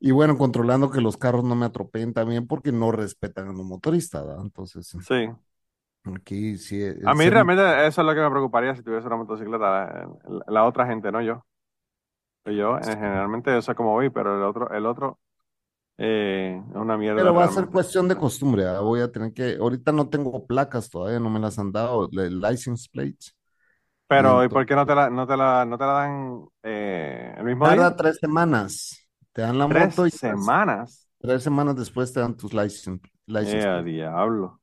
Y 0.00 0.10
bueno, 0.12 0.36
controlando 0.38 0.90
que 0.90 1.00
los 1.00 1.16
carros 1.16 1.44
no 1.44 1.54
me 1.56 1.66
atropellen 1.66 2.12
también 2.14 2.46
porque 2.46 2.72
no 2.72 2.92
respetan 2.92 3.48
a 3.48 3.52
los 3.52 3.64
motoristas, 3.66 4.26
¿verdad? 4.26 4.42
Entonces, 4.44 4.94
Sí. 4.98 5.28
aquí 6.14 6.56
sí. 6.58 6.80
A 7.02 7.14
mí 7.14 7.28
ser- 7.28 7.30
realmente 7.30 7.62
eso 7.86 8.00
es 8.02 8.06
lo 8.06 8.14
que 8.14 8.20
me 8.20 8.30
preocuparía 8.30 8.74
si 8.74 8.82
tuviese 8.82 9.06
una 9.06 9.16
motocicleta. 9.16 9.58
La, 9.58 10.08
la- 10.28 10.44
la 10.48 10.64
otra 10.64 10.86
gente, 10.86 11.10
no 11.12 11.22
yo. 11.22 11.44
Yo, 12.44 12.78
eh, 12.78 12.82
generalmente, 12.96 13.50
yo 13.52 13.60
sé 13.62 13.74
cómo 13.74 13.92
voy, 13.92 14.08
pero 14.10 14.36
el 14.36 14.42
otro, 14.44 14.70
el 14.70 14.86
otro 14.86 15.18
eh, 15.98 16.62
es 16.70 16.76
una 16.76 16.98
mierda 16.98 17.24
Pero 17.24 17.34
va 17.34 17.44
a 17.44 17.48
ser 17.48 17.66
realmente. 17.66 17.70
cuestión 17.70 18.08
de 18.08 18.16
costumbre, 18.16 18.64
¿verdad? 18.64 18.82
Voy 18.82 19.00
a 19.00 19.10
tener 19.10 19.32
que, 19.32 19.56
ahorita 19.56 19.92
no 19.92 20.08
tengo 20.10 20.46
placas 20.46 20.90
todavía, 20.90 21.18
no 21.20 21.30
me 21.30 21.40
las 21.40 21.58
han 21.58 21.72
dado, 21.72 22.08
la- 22.12 22.50
license 22.50 22.88
plates. 22.92 23.34
Pero, 24.08 24.44
¿y 24.44 24.48
Y 24.48 24.48
por 24.48 24.64
qué 24.66 24.74
no 24.76 24.86
te 24.86 24.94
la, 24.94 25.10
no 25.10 25.26
te 25.26 25.36
la, 25.36 25.64
no 25.64 25.76
te 25.78 25.84
la 25.84 25.92
dan 25.92 26.46
eh, 26.62 27.34
el 27.38 27.44
mismo 27.44 27.68
Tarda 27.68 27.70
día? 27.70 27.96
tres 27.96 28.16
semanas. 28.18 29.05
Te 29.36 29.42
dan 29.42 29.58
la 29.58 29.66
Tres 29.68 29.88
moto 29.88 30.06
y 30.06 30.10
tres, 30.10 30.20
semanas. 30.20 31.08
tres 31.20 31.42
semanas 31.42 31.76
después 31.76 32.12
te 32.12 32.20
dan 32.20 32.36
tus 32.36 32.54
license, 32.54 33.00
license 33.26 33.68
plates. 33.68 33.84
diablo. 33.84 34.60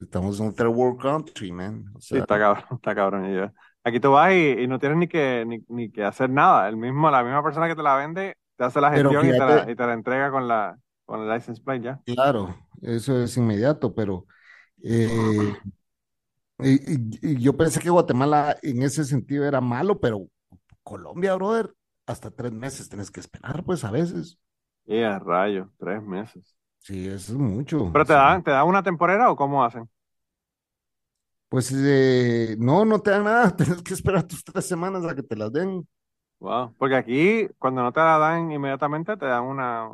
Estamos 0.00 0.40
en 0.40 0.46
un 0.46 0.54
third 0.54 0.68
world 0.68 1.00
country, 1.00 1.52
man. 1.52 1.90
O 1.94 2.00
Sí, 2.00 2.16
está 2.18 2.38
cabrón, 2.38 2.64
está 2.72 2.94
cabrón. 2.94 3.30
y 3.30 3.36
yo- 3.36 3.50
Aquí 3.84 3.98
tú 4.00 4.10
vas 4.12 4.32
y, 4.32 4.62
y 4.62 4.66
no 4.68 4.78
tienes 4.78 4.98
ni 4.98 5.08
que, 5.08 5.44
ni, 5.46 5.64
ni 5.68 5.90
que 5.90 6.04
hacer 6.04 6.28
nada. 6.28 6.68
El 6.68 6.76
mismo, 6.76 7.10
la 7.10 7.22
misma 7.24 7.42
persona 7.42 7.66
que 7.68 7.74
te 7.76 7.82
la 7.82 7.96
vende 7.96 8.36
te 8.56 8.64
hace 8.64 8.80
la 8.80 8.90
gestión 8.92 9.28
y 9.30 9.34
te 9.34 9.42
la, 9.44 9.64
fíjate, 9.64 9.70
y 9.70 9.74
te 9.76 9.86
la 9.86 9.94
entrega 9.94 10.30
con 10.30 10.46
la, 10.48 10.78
con 11.06 11.20
el 11.22 11.28
license 11.34 11.62
plate 11.62 11.80
ya. 11.82 12.00
claro, 12.04 12.56
eso 12.82 13.22
es 13.22 13.36
inmediato, 13.36 13.94
pero 13.94 14.26
eh, 14.82 15.56
y 16.62 17.40
yo 17.40 17.56
pensé 17.56 17.80
que 17.80 17.90
Guatemala 17.90 18.56
en 18.62 18.82
ese 18.82 19.04
sentido 19.04 19.44
era 19.46 19.60
malo, 19.60 19.98
pero 20.00 20.28
Colombia, 20.82 21.34
brother, 21.36 21.74
hasta 22.10 22.30
tres 22.30 22.52
meses 22.52 22.88
tienes 22.88 23.10
que 23.10 23.20
esperar, 23.20 23.64
pues 23.64 23.84
a 23.84 23.90
veces. 23.90 24.38
Y 24.84 25.00
a 25.02 25.18
rayo, 25.18 25.70
tres 25.78 26.02
meses. 26.02 26.54
Sí, 26.78 27.06
eso 27.08 27.32
es 27.32 27.38
mucho. 27.38 27.92
¿Pero 27.92 28.04
te 28.06 28.12
sea. 28.12 28.14
dan, 28.14 28.42
te 28.42 28.50
dan 28.50 28.66
una 28.66 28.82
temporera 28.82 29.30
o 29.30 29.36
cómo 29.36 29.64
hacen? 29.64 29.88
Pues 31.48 31.72
eh, 31.74 32.56
no, 32.58 32.84
no 32.84 33.00
te 33.00 33.10
dan 33.10 33.24
nada, 33.24 33.56
tienes 33.56 33.82
que 33.82 33.94
esperar 33.94 34.26
tus 34.26 34.44
tres 34.44 34.66
semanas 34.66 35.04
a 35.04 35.14
que 35.14 35.22
te 35.22 35.36
las 35.36 35.52
den. 35.52 35.86
Wow. 36.38 36.74
Porque 36.78 36.96
aquí, 36.96 37.48
cuando 37.58 37.82
no 37.82 37.92
te 37.92 38.00
la 38.00 38.16
dan 38.18 38.50
inmediatamente, 38.50 39.16
te 39.16 39.26
dan 39.26 39.44
una 39.44 39.88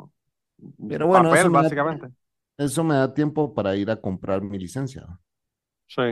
un 0.77 0.87
Pero 0.87 1.07
bueno, 1.07 1.31
papel, 1.31 1.33
eso 1.33 1.49
me 1.49 1.61
da, 1.61 1.69
básicamente. 1.69 2.09
eso 2.57 2.83
me 2.85 2.95
da 2.95 3.13
tiempo 3.13 3.53
para 3.55 3.75
ir 3.77 3.89
a 3.91 4.01
comprar 4.01 4.41
mi 4.43 4.59
licencia, 4.59 5.07
Sí. 5.87 6.03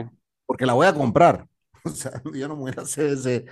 porque 0.46 0.66
la 0.66 0.74
voy 0.74 0.86
a 0.86 0.94
comprar. 0.94 1.48
O 1.84 1.90
sea, 1.90 2.20
yo 2.34 2.48
no 2.48 2.56
me 2.56 2.62
voy 2.62 2.72
a 2.76 2.80
hacer 2.80 3.06
ese, 3.12 3.46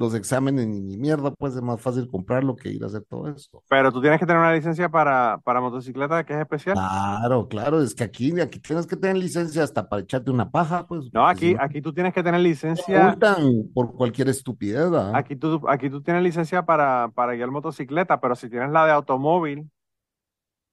los 0.00 0.14
exámenes 0.14 0.66
ni 0.66 0.80
mi 0.80 0.96
mierda, 0.96 1.30
pues 1.32 1.54
es 1.54 1.60
más 1.60 1.78
fácil 1.78 2.08
comprarlo 2.08 2.56
que 2.56 2.70
ir 2.70 2.82
a 2.82 2.86
hacer 2.86 3.04
todo 3.06 3.28
eso. 3.28 3.62
Pero 3.68 3.92
tú 3.92 4.00
tienes 4.00 4.18
que 4.18 4.24
tener 4.24 4.40
una 4.40 4.54
licencia 4.54 4.88
para, 4.88 5.38
para 5.44 5.60
motocicleta 5.60 6.24
que 6.24 6.32
es 6.32 6.40
especial. 6.40 6.74
Claro, 6.74 7.46
claro, 7.48 7.82
es 7.82 7.94
que 7.94 8.04
aquí, 8.04 8.40
aquí 8.40 8.58
tienes 8.60 8.86
que 8.86 8.96
tener 8.96 9.18
licencia 9.18 9.62
hasta 9.62 9.86
para 9.90 10.00
echarte 10.00 10.30
una 10.30 10.50
paja, 10.50 10.86
pues. 10.86 11.10
No, 11.12 11.28
aquí, 11.28 11.54
aquí 11.60 11.82
tú 11.82 11.92
tienes 11.92 12.14
que 12.14 12.22
tener 12.22 12.40
te 12.40 12.48
licencia. 12.48 13.08
multan 13.08 13.68
por 13.74 13.94
cualquier 13.94 14.30
estupidez, 14.30 14.90
¿verdad? 14.90 15.14
Aquí 15.14 15.36
tú, 15.36 15.60
aquí 15.68 15.90
tú 15.90 16.02
tienes 16.02 16.22
licencia 16.22 16.64
para, 16.64 17.10
para 17.14 17.34
guiar 17.34 17.50
motocicleta, 17.50 18.20
pero 18.22 18.34
si 18.34 18.48
tienes 18.48 18.70
la 18.70 18.86
de 18.86 18.92
automóvil, 18.92 19.70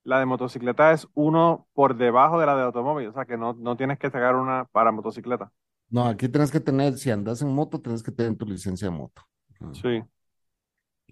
la 0.06 0.20
de 0.20 0.26
motocicleta 0.26 0.94
es 0.94 1.06
uno 1.16 1.68
por 1.74 1.98
debajo 1.98 2.40
de 2.40 2.46
la 2.46 2.56
de 2.56 2.64
automóvil. 2.64 3.10
O 3.10 3.12
sea 3.12 3.26
que 3.26 3.36
no, 3.36 3.56
no 3.60 3.76
tienes 3.76 4.00
que 4.00 4.10
sacar 4.10 4.38
una 4.38 4.64
para 4.72 4.94
motocicleta. 4.94 5.52
No, 5.90 6.06
aquí 6.08 6.28
tienes 6.30 6.52
que 6.52 6.60
tener, 6.60 6.98
si 6.98 7.10
andas 7.12 7.42
en 7.42 7.50
moto, 7.50 7.80
tienes 7.82 8.04
que 8.04 8.12
tener 8.12 8.38
tu 8.38 8.46
licencia 8.46 8.90
de 8.90 8.96
moto. 8.96 9.22
Ajá. 9.60 9.72
Sí. 9.72 10.04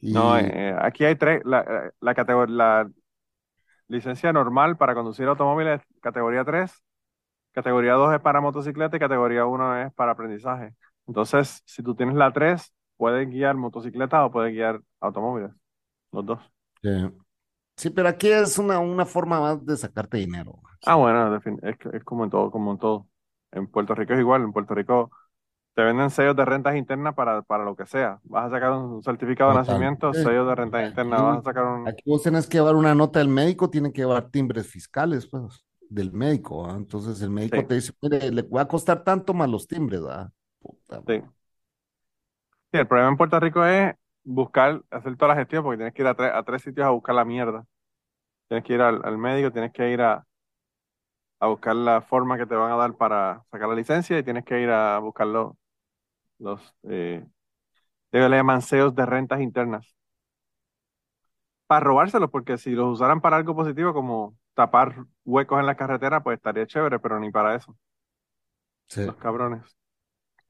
No, 0.10 0.38
Y 0.38 0.40
eh, 0.40 0.76
aquí 0.80 1.04
hay 1.06 1.16
tres. 1.16 1.42
La, 1.46 1.62
eh, 1.62 1.92
la, 2.00 2.14
categor- 2.16 2.50
la 2.50 2.90
licencia 3.88 4.34
normal 4.34 4.78
para 4.78 4.96
conducir 4.96 5.28
automóviles, 5.28 5.82
categoría 6.02 6.44
3, 6.46 6.74
categoría 7.54 7.94
2 7.94 8.14
es 8.16 8.22
para 8.22 8.42
motocicleta 8.42 8.98
y 8.98 9.02
categoría 9.02 9.46
1 9.46 9.78
es 9.84 9.94
para 9.94 10.14
aprendizaje. 10.14 10.76
Entonces, 11.08 11.64
si 11.66 11.84
tú 11.84 11.96
tienes 11.96 12.16
la 12.16 12.32
3, 12.34 12.74
puedes 12.98 13.30
guiar 13.30 13.56
motocicleta 13.58 14.26
o 14.26 14.32
puedes 14.32 14.54
guiar 14.54 14.82
automóviles, 15.02 15.52
los 16.12 16.26
dos. 16.26 16.40
eh, 16.84 17.10
sí, 17.78 17.90
pero 17.92 18.10
aquí 18.10 18.30
es 18.30 18.58
una, 18.60 18.80
una 18.80 19.06
forma 19.06 19.40
más 19.42 19.66
de 19.66 19.78
sacarte 19.78 20.18
dinero. 20.18 20.62
Ah, 20.86 20.96
bueno, 20.96 21.36
es, 21.38 21.44
es 21.94 22.04
como 22.04 22.24
en 22.26 22.30
todo, 22.30 22.52
como 22.52 22.72
en 22.72 22.78
todo. 22.80 23.08
En 23.52 23.68
Puerto 23.68 23.96
Rico 23.96 24.14
es 24.14 24.20
igual, 24.20 24.44
en 24.44 24.54
Puerto 24.54 24.76
Rico 24.76 25.12
te 25.76 25.84
venden 25.84 26.10
sellos 26.10 26.36
de 26.38 26.46
rentas 26.46 26.76
internas 26.76 27.14
para, 27.16 27.42
para 27.42 27.66
lo 27.66 27.76
que 27.76 27.86
sea. 27.86 28.20
Vas 28.24 28.46
a 28.46 28.50
sacar 28.50 28.72
un 28.72 29.04
certificado 29.04 29.52
de 29.52 29.58
nacimiento, 29.58 30.14
sellos 30.14 30.48
de 30.48 30.56
rentas 30.56 30.88
internas, 30.88 31.22
vas 31.22 31.38
a 31.40 31.42
sacar 31.44 31.66
un... 31.66 31.88
Aquí 31.88 32.04
vos 32.06 32.24
tenés 32.24 32.48
que 32.48 32.58
llevar 32.58 32.76
una 32.76 32.96
nota 32.96 33.20
del 33.20 33.28
médico, 33.28 33.70
tiene 33.70 33.92
que 33.92 34.02
llevar 34.02 34.30
timbres 34.30 34.68
fiscales, 34.68 35.28
pues, 35.28 35.66
del 35.90 36.14
médico, 36.14 36.66
¿ah? 36.66 36.76
Entonces 36.78 37.22
el 37.22 37.30
médico 37.30 37.58
Sí, 37.58 37.64
te 37.66 37.76
dice, 37.76 37.94
mire, 38.02 38.32
le 38.32 38.42
va 38.44 38.62
a 38.62 38.68
costar 38.68 39.04
tanto 39.04 39.34
más 39.34 39.50
los 39.50 39.68
timbres, 39.68 40.02
¿ah? 40.10 40.32
Puta 40.60 41.02
sí. 41.08 41.14
madre. 41.14 41.30
Sí, 42.72 42.80
el 42.80 42.88
problema 42.88 43.10
en 43.10 43.18
Puerto 43.18 43.40
Rico 43.40 43.66
es 43.66 43.94
buscar, 44.24 44.82
hacer 44.90 45.18
toda 45.18 45.34
la 45.34 45.40
gestión, 45.40 45.64
porque 45.64 45.78
tienes 45.78 45.94
que 45.94 46.02
ir 46.02 46.08
a, 46.08 46.16
tres 46.16 46.32
a 46.34 46.44
tres 46.44 46.62
sitios 46.62 46.88
a 46.88 46.92
buscar 46.92 47.16
la 47.16 47.26
mierda. 47.26 47.66
Tienes 48.48 48.66
que 48.66 48.74
ir 48.74 48.82
al, 48.82 49.02
al 49.04 49.18
médico, 49.18 49.52
tienes 49.52 49.74
que 49.74 49.92
ir 49.92 50.02
a, 50.02 50.26
a 51.40 51.48
buscar 51.48 51.76
la 51.76 52.02
forma 52.02 52.38
que 52.38 52.46
te 52.46 52.56
van 52.56 52.72
a 52.72 52.76
dar 52.76 52.96
para 52.96 53.44
sacar 53.52 53.70
la 53.70 53.76
licencia 53.76 54.18
y 54.18 54.24
tienes 54.24 54.46
que 54.46 54.62
ir 54.62 54.70
a 54.70 55.00
buscar 55.00 55.28
los, 55.28 55.54
los 56.40 56.76
eh, 56.84 57.26
le 58.12 58.30
llaman 58.30 58.62
sellos 58.62 58.96
de 58.96 59.06
rentas 59.06 59.42
internas. 59.42 59.96
Para 61.68 61.84
robárselos, 61.84 62.30
porque 62.30 62.58
si 62.58 62.72
los 62.72 62.94
usaran 62.94 63.22
para 63.22 63.38
algo 63.38 63.56
positivo, 63.56 63.94
como 63.94 64.38
tapar 64.54 65.06
huecos 65.26 65.60
en 65.60 65.66
la 65.66 65.76
carretera, 65.76 66.22
pues 66.24 66.38
estaría 66.38 66.68
chévere, 66.68 67.00
pero 67.00 67.20
ni 67.20 67.32
para 67.32 67.56
eso, 67.56 67.76
Sí. 68.88 69.04
los 69.06 69.16
cabrones. 69.16 69.64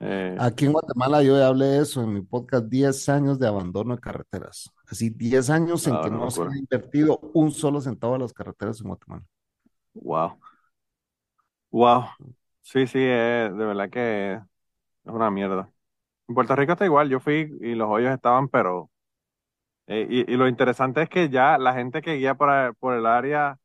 Eh, 0.02 0.36
Aquí 0.40 0.66
en 0.66 0.74
Guatemala 0.74 1.24
yo 1.24 1.38
ya 1.38 1.48
hablé 1.48 1.66
de 1.68 1.82
eso 1.84 2.04
en 2.04 2.14
mi 2.14 2.22
podcast, 2.22 2.66
10 2.66 3.08
años 3.08 3.40
de 3.40 3.48
abandono 3.48 3.96
de 3.96 4.02
carreteras. 4.02 4.70
Así, 4.88 5.10
10 5.10 5.50
años 5.50 5.88
en 5.88 6.00
que 6.02 6.12
no 6.12 6.30
se 6.30 6.42
ha 6.42 6.58
invertido 6.58 7.20
un 7.34 7.52
solo 7.52 7.80
centavo 7.80 8.16
a 8.16 8.20
las 8.20 8.34
carreteras 8.34 8.82
en 8.82 8.88
Guatemala. 8.88 9.24
Wow. 9.94 10.38
Wow. 11.76 12.10
Sí, 12.62 12.88
sí, 12.88 12.98
eh, 13.02 13.50
de 13.54 13.66
verdad 13.66 13.90
que 13.90 14.34
es 14.36 14.42
una 15.06 15.32
mierda. 15.32 15.72
En 16.28 16.36
Puerto 16.36 16.56
Rico 16.56 16.74
está 16.74 16.86
igual, 16.86 17.10
yo 17.10 17.20
fui 17.22 17.58
y 17.62 17.76
los 17.76 17.90
hoyos 17.90 18.14
estaban, 18.14 18.50
pero... 18.50 18.92
eh, 19.88 20.08
y, 20.10 20.32
y 20.34 20.38
lo 20.38 20.48
interesante 20.48 21.02
es 21.04 21.10
que 21.10 21.30
ya 21.30 21.58
la 21.58 21.74
gente 21.74 22.02
que 22.02 22.16
guía 22.16 22.36
por, 22.36 22.50
a- 22.50 22.74
por 22.74 22.96
el 22.96 23.06
área 23.06 23.60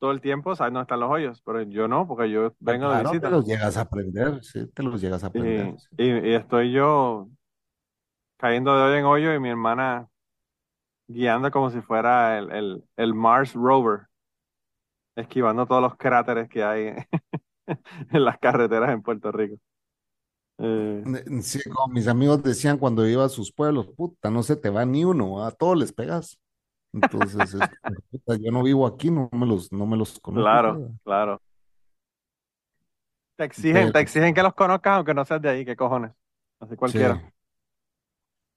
todo 0.00 0.12
el 0.12 0.20
tiempo 0.22 0.56
sabe 0.56 0.70
dónde 0.70 0.82
están 0.82 1.00
los 1.00 1.10
hoyos, 1.10 1.42
pero 1.44 1.62
yo 1.62 1.88
no, 1.88 2.06
porque 2.08 2.30
yo 2.30 2.54
Pero 2.64 2.78
vengo 2.78 2.92
de 2.92 2.98
claro, 2.98 3.18
te 3.18 3.28
visita. 3.28 3.30
los 3.30 3.44
llegas 3.46 3.76
a 3.76 3.82
aprender, 3.82 4.42
sí, 4.44 4.66
te 4.74 4.82
los 4.82 5.00
llegas 5.00 5.24
a 5.24 5.28
Y, 5.32 5.38
aprender. 5.38 5.72
sí. 5.78 5.88
y, 5.98 6.04
y 6.30 6.34
estoy 6.34 6.72
yo 6.72 7.28
cayendo 8.38 8.76
de 8.76 8.82
hoyo 8.84 8.96
en 8.98 9.04
hoyo 9.06 9.34
y 9.34 9.40
mi 9.40 9.48
hermana 9.50 10.08
guiando 11.08 11.50
como 11.50 11.70
si 11.70 11.80
fuera 11.82 12.38
el, 12.38 12.50
el, 12.52 12.84
el 12.96 13.14
Mars 13.14 13.54
Rover, 13.54 14.08
esquivando 15.16 15.66
todos 15.66 15.82
los 15.82 15.96
cráteres 15.96 16.48
que 16.48 16.64
hay 16.64 16.94
en 17.66 18.24
las 18.24 18.38
carreteras 18.38 18.90
en 18.90 19.02
Puerto 19.02 19.32
Rico. 19.32 19.56
Eh, 20.58 21.02
Sí, 21.42 21.58
como 21.70 21.92
mis 21.92 22.06
amigos 22.08 22.42
decían 22.42 22.78
cuando 22.78 23.06
iba 23.08 23.24
a 23.24 23.28
sus 23.28 23.52
pueblos, 23.52 23.88
puta, 23.96 24.30
no 24.30 24.42
se 24.42 24.56
te 24.56 24.70
va 24.70 24.84
ni 24.84 25.04
uno, 25.04 25.44
a 25.44 25.50
todos 25.50 25.76
les 25.76 25.92
pegas. 25.92 26.38
Entonces, 26.92 27.54
es 27.54 27.68
como, 27.82 27.96
puta, 28.10 28.36
yo 28.36 28.52
no 28.52 28.62
vivo 28.62 28.86
aquí, 28.86 29.10
no 29.10 29.28
me 29.32 29.46
los, 29.46 29.72
no 29.72 29.86
me 29.86 29.96
los 29.96 30.18
conozco. 30.20 30.42
claro, 30.42 30.90
claro. 31.02 31.42
Te 33.36 33.44
exigen, 33.44 33.92
te 33.92 33.98
exigen 34.00 34.32
que 34.32 34.42
los 34.42 34.54
conozcas 34.54 34.96
aunque 34.96 35.12
no 35.12 35.24
seas 35.24 35.42
de 35.42 35.48
ahí, 35.48 35.64
qué 35.64 35.74
cojones. 35.74 36.12
Así 36.60 36.70
sí, 36.70 36.76
cualquiera. 36.76 37.16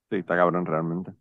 Sí, 0.09 0.17
está 0.17 0.35
cabrón 0.35 0.65
realmente. 0.65 1.11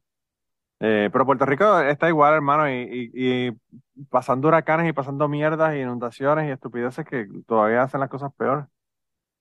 Eh, 0.81 1.09
pero 1.13 1.27
Puerto 1.27 1.47
Rico 1.47 1.81
está 1.81 2.09
igual, 2.09 2.35
hermano, 2.35 2.69
y, 2.71 3.11
y, 3.15 3.49
y 3.49 4.05
pasando 4.11 4.49
huracanes 4.49 4.89
y 4.89 4.93
pasando 4.93 5.29
mierdas 5.29 5.75
y 5.75 5.81
inundaciones 5.81 6.49
y 6.49 6.53
estupideces 6.53 7.07
que 7.07 7.27
todavía 7.47 7.83
hacen 7.83 8.01
las 8.01 8.11
cosas 8.11 8.33
peor. 8.35 8.69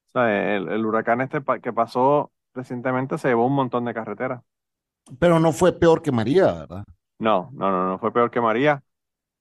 O 0.07 0.09
sea, 0.11 0.55
el, 0.55 0.69
el 0.69 0.85
huracán 0.85 1.21
este 1.21 1.41
que 1.61 1.73
pasó 1.73 2.31
recientemente 2.53 3.17
se 3.17 3.29
llevó 3.29 3.47
un 3.47 3.55
montón 3.55 3.85
de 3.85 3.93
carreteras. 3.93 4.41
pero 5.19 5.39
no 5.39 5.51
fue 5.51 5.77
peor 5.77 6.01
que 6.01 6.11
María, 6.11 6.51
¿verdad? 6.53 6.83
No, 7.19 7.49
no, 7.53 7.71
no, 7.71 7.87
no 7.89 7.99
fue 7.99 8.11
peor 8.11 8.29
que 8.31 8.41
María. 8.41 8.83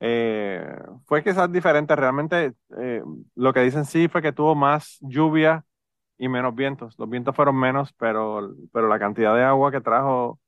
Eh, 0.01 0.67
fue 1.07 1.25
quizás 1.25 1.51
diferente. 1.53 1.97
Realmente 1.97 2.55
eh, 2.79 3.03
lo 3.37 3.53
que 3.53 3.61
dicen 3.63 3.85
sí 3.87 4.09
fue 4.09 4.23
que 4.23 4.33
tuvo 4.33 4.55
más 4.55 4.99
lluvia 5.01 5.65
y 6.19 6.29
menos 6.29 6.55
vientos. 6.55 6.97
Los 6.99 7.11
vientos 7.11 7.37
fueron 7.37 7.57
menos, 7.59 7.93
pero, 7.95 8.55
pero 8.73 8.89
la 8.89 8.99
cantidad 8.99 9.35
de 9.35 9.45
agua 9.45 9.73
que 9.73 9.81
trajo 9.81 10.41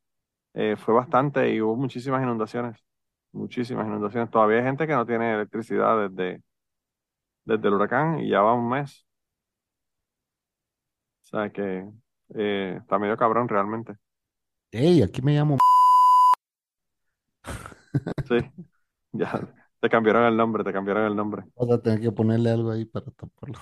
eh, 0.56 0.74
fue 0.78 0.94
bastante 0.94 1.52
y 1.52 1.60
hubo 1.60 1.76
muchísimas 1.76 2.22
inundaciones. 2.22 2.82
Muchísimas 3.32 3.86
inundaciones. 3.86 4.30
Todavía 4.30 4.58
hay 4.58 4.64
gente 4.64 4.86
que 4.86 4.94
no 4.94 5.04
tiene 5.04 5.34
electricidad 5.34 6.08
desde, 6.08 6.42
desde 7.44 7.68
el 7.68 7.74
huracán 7.74 8.20
y 8.20 8.30
ya 8.30 8.40
va 8.40 8.54
un 8.54 8.70
mes. 8.70 9.06
O 11.24 11.28
sea 11.28 11.50
que 11.50 11.86
eh, 12.34 12.78
está 12.80 12.98
medio 12.98 13.18
cabrón 13.18 13.48
realmente. 13.48 13.96
Ey, 14.70 15.02
aquí 15.02 15.20
me 15.20 15.34
llamo. 15.34 15.58
Sí, 18.26 18.38
ya 19.12 19.38
te 19.78 19.90
cambiaron 19.90 20.24
el 20.24 20.38
nombre, 20.38 20.64
te 20.64 20.72
cambiaron 20.72 21.04
el 21.04 21.14
nombre. 21.14 21.42
Vas 21.54 21.70
a 21.70 21.82
tener 21.82 22.00
que 22.00 22.12
ponerle 22.12 22.50
algo 22.50 22.70
ahí 22.70 22.86
para 22.86 23.10
taparlo. 23.10 23.58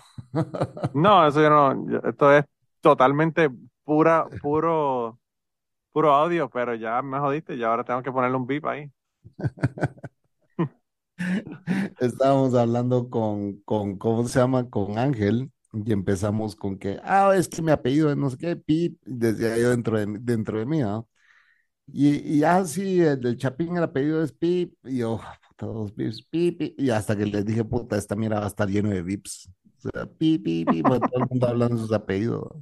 No, 0.95 1.27
eso 1.27 1.43
yo 1.43 1.51
no, 1.51 1.99
esto 2.09 2.33
es 2.33 2.45
totalmente 2.81 3.51
pura, 3.83 4.29
puro, 4.41 5.19
puro 5.95 6.13
audio, 6.15 6.51
pero 6.51 6.75
ya 6.77 7.03
me 7.03 7.19
jodiste, 7.21 7.59
ya 7.59 7.69
ahora 7.69 7.85
tengo 7.85 8.03
que 8.05 8.13
ponerle 8.13 8.37
un 8.39 8.47
beep 8.49 8.67
ahí. 8.69 8.93
Estábamos 12.01 12.55
hablando 12.55 13.09
con, 13.11 13.61
con, 13.63 13.97
¿cómo 13.99 14.27
se 14.29 14.39
llama? 14.39 14.69
Con 14.71 14.99
Ángel 14.99 15.51
y 15.73 15.93
empezamos 15.93 16.55
con 16.57 16.79
que, 16.79 17.01
ah, 17.03 17.33
es 17.37 17.49
que 17.49 17.63
mi 17.63 17.71
apellido 17.73 18.11
es 18.11 18.17
no 18.17 18.31
sé 18.31 18.37
qué, 18.39 18.57
Pip, 18.57 18.99
desde 19.05 19.53
ahí 19.53 19.61
dentro 19.63 19.99
de, 19.99 20.07
dentro 20.21 20.59
de 20.59 20.67
mí, 20.67 20.83
¿ah? 20.83 21.05
Y, 21.89 22.39
y 22.39 22.45
así, 22.45 23.01
el 23.03 23.21
del 23.21 23.37
Chapín, 23.39 23.77
el 23.77 23.85
apellido 23.85 24.23
es 24.25 24.33
Pip, 24.33 24.75
y 24.85 24.99
yo, 24.99 25.21
"Ah, 25.23 25.39
puta, 25.49 25.67
dos 25.67 25.93
Pips, 25.93 26.23
Pip, 26.25 26.59
Pip", 26.59 26.81
y 26.81 26.91
hasta 26.91 27.17
que 27.17 27.27
les 27.27 27.45
dije, 27.47 27.65
puta, 27.65 27.97
esta 27.99 28.17
mira 28.17 28.39
va 28.41 28.47
a 28.47 28.49
estar 28.49 28.69
lleno 28.69 28.91
de 28.91 29.03
Vips. 29.03 29.51
O 29.79 29.91
sea, 29.91 30.07
Pip, 30.07 30.45
Pip, 30.45 30.69
Pip, 30.71 30.87
todo 30.87 31.21
el 31.23 31.27
mundo 31.31 31.49
hablando 31.49 31.77
de 31.77 31.83
sus 31.83 31.93
apellidos. 31.93 32.45
¿ah? 32.55 32.61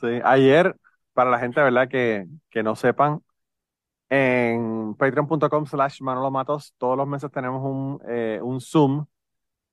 Sí, 0.00 0.06
ayer, 0.24 0.76
para 1.14 1.30
la 1.30 1.38
gente, 1.38 1.62
¿verdad? 1.62 1.88
Que, 1.88 2.26
que 2.50 2.62
no 2.62 2.76
sepan, 2.76 3.22
en 4.08 4.94
patreon.com 4.94 5.66
slash 5.66 6.00
Manolo 6.02 6.30
Matos, 6.30 6.74
todos 6.78 6.96
los 6.96 7.08
meses 7.08 7.30
tenemos 7.30 7.62
un, 7.64 8.00
eh, 8.06 8.38
un 8.42 8.60
Zoom 8.60 9.06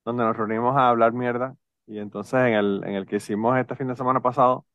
donde 0.06 0.24
nos 0.24 0.36
reunimos 0.36 0.76
a 0.76 0.90
hablar 0.90 1.14
mierda. 1.14 1.56
Y 1.86 2.00
entonces 2.00 2.40
en 2.40 2.54
el, 2.54 2.82
en 2.86 2.96
el 2.96 3.06
que 3.06 3.18
hicimos 3.18 3.58
este 3.58 3.76
fin 3.76 3.88
de 3.88 3.96
semana 3.96 4.22
pasado, 4.22 4.66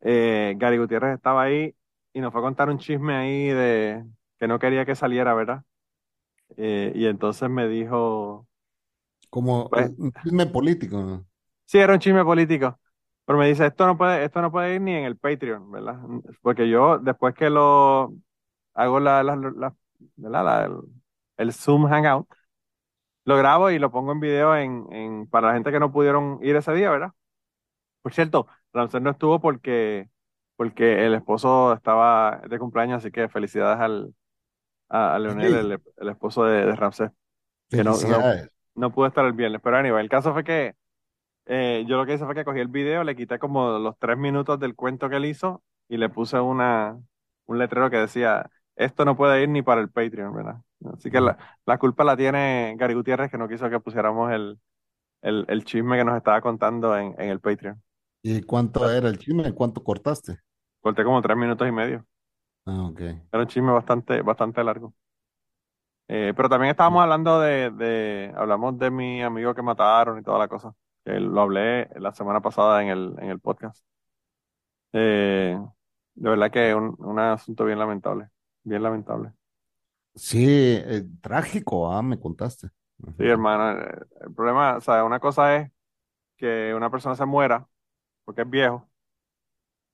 eh, 0.00 0.54
Gary 0.56 0.78
Gutiérrez 0.78 1.16
estaba 1.16 1.42
ahí 1.42 1.74
y 2.12 2.20
nos 2.20 2.32
fue 2.32 2.40
a 2.40 2.44
contar 2.44 2.70
un 2.70 2.78
chisme 2.78 3.14
ahí 3.14 3.48
de 3.48 4.04
que 4.38 4.48
no 4.48 4.58
quería 4.58 4.86
que 4.86 4.94
saliera, 4.94 5.34
¿verdad? 5.34 5.62
Eh, 6.56 6.92
y 6.94 7.06
entonces 7.06 7.50
me 7.50 7.68
dijo, 7.68 8.46
Como 9.28 9.68
pues, 9.68 9.90
un 9.98 10.12
chisme 10.22 10.46
político, 10.46 11.24
sí, 11.66 11.78
era 11.78 11.92
un 11.92 11.98
chisme 11.98 12.24
político. 12.24 12.78
Pero 13.30 13.38
me 13.38 13.48
dice, 13.48 13.66
esto 13.66 13.86
no 13.86 13.96
puede, 13.96 14.24
esto 14.24 14.42
no 14.42 14.50
puede 14.50 14.74
ir 14.74 14.80
ni 14.80 14.92
en 14.94 15.04
el 15.04 15.16
Patreon, 15.16 15.70
¿verdad? 15.70 16.00
Porque 16.42 16.68
yo, 16.68 16.98
después 16.98 17.34
que 17.34 17.48
lo 17.50 18.12
hago 18.74 19.00
la, 19.00 19.22
la, 19.22 19.36
la- 19.36 19.76
¿verdad? 20.16 20.44
La- 20.44 20.64
el, 20.66 20.76
el 21.38 21.52
Zoom 21.52 21.86
Hangout, 21.88 22.28
lo 23.24 23.36
grabo 23.36 23.70
y 23.70 23.78
lo 23.78 23.90
pongo 23.92 24.12
en 24.12 24.20
video 24.20 24.56
en, 24.56 24.86
en, 24.92 25.26
para 25.28 25.48
la 25.48 25.54
gente 25.54 25.72
que 25.72 25.80
no 25.80 25.92
pudieron 25.92 26.38
ir 26.42 26.56
ese 26.56 26.72
día, 26.74 26.90
¿verdad? 26.90 27.12
Por 28.02 28.14
cierto, 28.14 28.48
Ramsés 28.72 29.02
no 29.02 29.10
estuvo 29.10 29.40
porque, 29.40 30.10
porque 30.56 31.06
el 31.06 31.14
esposo 31.14 31.74
estaba 31.74 32.42
de 32.48 32.58
cumpleaños, 32.58 32.98
así 32.98 33.10
que 33.12 33.28
felicidades 33.28 33.80
al, 33.80 34.14
a, 34.88 35.14
a 35.16 35.18
Leonel, 35.18 35.54
el, 35.54 35.82
el 35.98 36.08
esposo 36.10 36.44
de, 36.44 36.66
de 36.66 36.76
Ramsés, 36.76 37.10
que 37.74 37.84
no, 37.84 38.00
no, 38.02 38.30
no 38.76 38.92
pudo 38.92 39.06
estar 39.08 39.24
el 39.26 39.34
viernes. 39.34 39.60
Pero 39.64 39.76
anyway, 39.78 40.02
el 40.04 40.10
caso 40.10 40.32
fue 40.34 40.44
que 40.44 40.74
eh, 41.46 41.84
yo 41.88 41.96
lo 41.96 42.06
que 42.06 42.14
hice 42.14 42.24
fue 42.24 42.34
que 42.34 42.44
cogí 42.44 42.60
el 42.60 42.68
video, 42.68 43.04
le 43.04 43.16
quité 43.16 43.38
como 43.38 43.78
los 43.78 43.98
tres 43.98 44.18
minutos 44.18 44.58
del 44.60 44.74
cuento 44.76 45.08
que 45.08 45.16
él 45.16 45.24
hizo 45.26 45.62
y 45.88 45.96
le 45.96 46.08
puse 46.08 46.38
una, 46.40 46.98
un 47.46 47.58
letrero 47.58 47.90
que 47.90 47.96
decía, 47.98 48.50
esto 48.76 49.04
no 49.04 49.16
puede 49.16 49.42
ir 49.42 49.48
ni 49.48 49.62
para 49.62 49.80
el 49.80 49.90
Patreon, 49.90 50.34
¿verdad? 50.34 50.56
Así 50.94 51.10
que 51.10 51.20
la, 51.20 51.36
la 51.66 51.78
culpa 51.78 52.04
la 52.04 52.16
tiene 52.16 52.74
Gary 52.78 52.94
Gutiérrez, 52.94 53.30
que 53.30 53.38
no 53.38 53.48
quiso 53.48 53.68
que 53.70 53.80
pusiéramos 53.80 54.32
el, 54.32 54.58
el, 55.22 55.46
el 55.48 55.64
chisme 55.64 55.98
que 55.98 56.04
nos 56.04 56.16
estaba 56.16 56.40
contando 56.42 56.96
en, 56.98 57.14
en 57.20 57.30
el 57.30 57.40
Patreon. 57.40 57.82
¿Y 58.22 58.40
cuánto 58.40 58.90
era 58.90 59.10
el 59.10 59.18
chisme? 59.18 59.52
¿Cuánto 59.52 59.84
cortaste? 59.84 60.38
Corté 60.82 61.04
como 61.04 61.22
tres 61.22 61.36
minutos 61.38 61.66
y 61.68 61.72
medio. 61.72 62.06
Ah, 62.66 62.86
ok. 62.88 63.00
Era 63.32 63.42
un 63.42 63.48
chisme 63.48 63.72
bastante, 63.72 64.22
bastante 64.22 64.62
largo. 64.62 64.94
Eh, 66.08 66.32
pero 66.36 66.48
también 66.48 66.70
estábamos 66.72 67.02
hablando 67.02 67.40
de, 67.40 67.70
de, 67.70 68.32
hablamos 68.36 68.76
de 68.78 68.90
mi 68.90 69.22
amigo 69.22 69.54
que 69.54 69.62
mataron 69.62 70.18
y 70.18 70.22
toda 70.22 70.38
la 70.40 70.48
cosa. 70.48 70.74
Que 71.04 71.20
lo 71.20 71.40
hablé 71.42 71.88
la 71.96 72.12
semana 72.14 72.40
pasada 72.40 72.82
en 72.82 72.88
el, 72.88 73.14
en 73.18 73.30
el 73.30 73.40
podcast. 73.40 73.84
Eh, 74.92 75.58
de 76.14 76.30
verdad 76.30 76.50
que 76.50 76.70
es 76.70 76.74
un, 76.76 76.94
un 76.98 77.18
asunto 77.18 77.64
bien 77.64 77.78
lamentable. 77.78 78.28
Bien 78.64 78.82
lamentable. 78.82 79.32
Sí, 80.14 80.44
eh, 80.48 81.04
trágico, 81.20 81.90
ah, 81.92 82.02
me 82.02 82.18
contaste. 82.18 82.68
Sí, 83.18 83.24
hermano. 83.26 83.80
eh, 83.80 84.06
El 84.22 84.34
problema, 84.34 84.76
o 84.76 84.80
sea, 84.80 85.04
una 85.04 85.20
cosa 85.20 85.56
es 85.56 85.70
que 86.36 86.74
una 86.74 86.90
persona 86.90 87.16
se 87.16 87.26
muera 87.26 87.68
porque 88.24 88.42
es 88.42 88.50
viejo. 88.50 88.88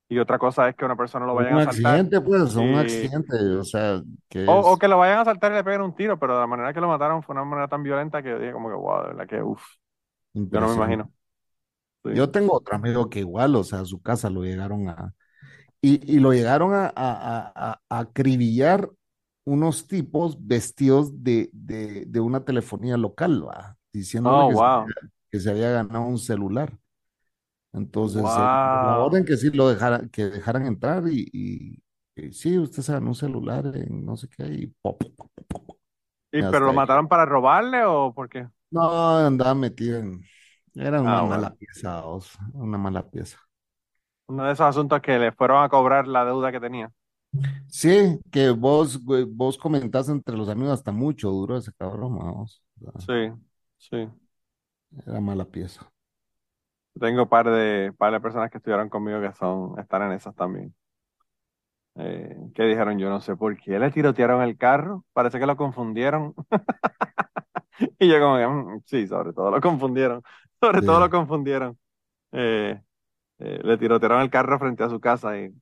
Y 0.08 0.18
otra 0.18 0.38
cosa 0.38 0.68
es 0.68 0.76
que 0.76 0.84
una 0.84 0.96
persona 0.96 1.26
lo 1.26 1.34
Un 1.34 1.38
vayan 1.38 1.54
a 1.58 1.62
asaltar. 1.62 2.00
accidente, 2.00 2.20
pues, 2.20 2.54
un 2.56 2.74
y- 2.74 2.74
accidente, 2.76 3.36
o 3.56 3.64
sea, 3.64 4.02
que 4.28 4.46
O, 4.46 4.52
o 4.60 4.74
es- 4.74 4.78
que 4.78 4.88
lo 4.88 4.98
vayan 4.98 5.18
a 5.18 5.22
asaltar 5.22 5.52
y 5.52 5.56
le 5.56 5.64
peguen 5.64 5.82
un 5.82 5.94
tiro, 5.94 6.18
pero 6.18 6.34
de 6.34 6.40
la 6.40 6.46
manera 6.46 6.72
que 6.72 6.80
lo 6.80 6.88
mataron 6.88 7.22
fue 7.22 7.34
una 7.34 7.44
manera 7.44 7.68
tan 7.68 7.82
violenta 7.82 8.22
que 8.22 8.30
yo 8.30 8.38
dije 8.38 8.52
como 8.52 8.68
que, 8.68 8.74
wow, 8.76 9.02
de 9.02 9.08
verdad 9.08 9.26
que, 9.28 9.42
uff, 9.42 9.62
yo 10.50 10.60
no 10.60 10.68
me 10.68 10.74
imagino. 10.74 11.12
Sí. 12.04 12.10
Yo 12.10 12.30
tengo 12.30 12.54
otro 12.54 12.76
amigo 12.76 13.10
que 13.10 13.20
igual, 13.20 13.56
o 13.56 13.64
sea, 13.64 13.80
a 13.80 13.84
su 13.84 14.00
casa 14.00 14.30
lo 14.30 14.42
llegaron 14.44 14.88
a, 14.88 15.14
y, 15.82 16.00
y 16.16 16.20
lo 16.20 16.32
llegaron 16.32 16.74
a, 16.74 16.86
a, 16.96 17.52
a- 17.56 17.82
acribillar 18.00 18.90
unos 19.46 19.86
tipos 19.88 20.36
vestidos 20.46 21.24
de, 21.24 21.50
de, 21.52 22.06
de 22.06 22.20
una 22.20 22.44
telefonía 22.44 22.96
local, 22.98 23.46
¿va? 23.48 23.78
Diciéndole 23.92 24.44
Oh, 24.44 24.48
que, 24.48 24.56
se 24.56 24.62
wow. 24.62 24.94
había, 24.94 25.12
que 25.30 25.40
se 25.40 25.50
había 25.50 25.70
ganado 25.70 26.04
un 26.06 26.18
celular. 26.18 26.78
Entonces, 27.72 28.38
eh, 28.38 28.48
la 28.80 28.96
orden 28.98 29.24
que 29.24 29.36
sí 29.36 29.50
lo 29.50 29.68
dejaran, 29.68 30.08
que 30.10 30.24
dejaran 30.26 30.66
entrar 30.66 31.04
y, 31.08 31.28
y, 31.32 31.82
y 32.16 32.32
sí, 32.32 32.58
usted 32.58 32.82
se 32.82 32.92
ganó 32.92 33.08
un 33.08 33.14
celular 33.14 33.66
en 33.76 34.04
no 34.04 34.16
sé 34.16 34.28
qué, 34.28 34.44
y 34.46 34.66
pop, 34.68 35.02
pop, 35.16 35.30
pop, 35.34 35.46
pop. 35.66 35.78
¿Y 36.32 36.42
pero 36.44 36.66
lo 36.66 36.72
ahí. 36.72 36.74
mataron 36.74 37.08
para 37.08 37.24
robarle 37.24 37.84
o 37.84 38.12
por 38.14 38.28
qué? 38.28 38.48
No, 38.76 39.16
andaba 39.26 39.54
metido 39.54 39.98
en, 39.98 40.22
era 40.74 41.00
una 41.02 41.22
Ah, 41.22 41.22
mala 41.22 41.54
pieza, 41.56 42.02
una 42.54 42.78
mala 42.78 43.08
pieza. 43.10 43.38
Uno 44.28 44.44
de 44.44 44.52
esos 44.52 44.66
asuntos 44.66 45.00
que 45.00 45.18
le 45.18 45.32
fueron 45.32 45.62
a 45.64 45.68
cobrar 45.68 46.06
la 46.08 46.24
deuda 46.24 46.52
que 46.52 46.60
tenía. 46.60 46.92
Sí, 47.68 48.18
que 48.30 48.50
vos, 48.50 49.02
güey, 49.04 49.24
vos 49.24 49.58
comentás 49.58 50.08
entre 50.08 50.36
los 50.36 50.48
amigos 50.48 50.72
hasta 50.74 50.92
mucho 50.92 51.30
duro 51.30 51.56
ese 51.58 51.72
cabrón, 51.72 52.16
vamos. 52.18 52.62
O 52.80 53.00
sea, 53.00 53.06
Sí, 53.06 53.12
sí. 53.78 54.08
era 55.06 55.20
mala 55.20 55.44
pieza. 55.50 55.90
Tengo 57.00 57.28
par 57.28 57.50
de, 57.50 57.92
par 57.98 58.12
de 58.12 58.20
personas 58.20 58.50
que 58.50 58.56
estuvieron 58.58 58.88
conmigo 58.88 59.20
que 59.20 59.32
son, 59.34 59.78
están 59.78 60.02
en 60.02 60.12
esas 60.12 60.34
también. 60.34 60.74
Eh, 61.98 62.36
que 62.54 62.64
dijeron, 62.64 62.98
yo 62.98 63.08
no 63.08 63.20
sé 63.22 63.36
por 63.36 63.56
qué 63.56 63.78
le 63.78 63.90
tirotearon 63.90 64.42
el 64.42 64.58
carro, 64.58 65.04
parece 65.14 65.38
que 65.38 65.46
lo 65.46 65.56
confundieron. 65.56 66.34
Y 67.98 68.08
yo 68.08 68.20
como 68.20 68.36
que, 68.38 68.46
"Mm, 68.46 68.82
sí, 68.86 69.06
sobre 69.06 69.32
todo 69.32 69.50
lo 69.50 69.60
confundieron, 69.60 70.22
sobre 70.60 70.82
todo 70.82 71.00
lo 71.00 71.10
confundieron. 71.10 71.78
Eh, 72.32 72.80
eh, 73.40 73.60
le 73.64 73.78
tirotearon 73.78 74.22
el 74.22 74.30
carro 74.30 74.58
frente 74.58 74.84
a 74.84 74.90
su 74.90 75.00
casa 75.00 75.38
y 75.38 75.52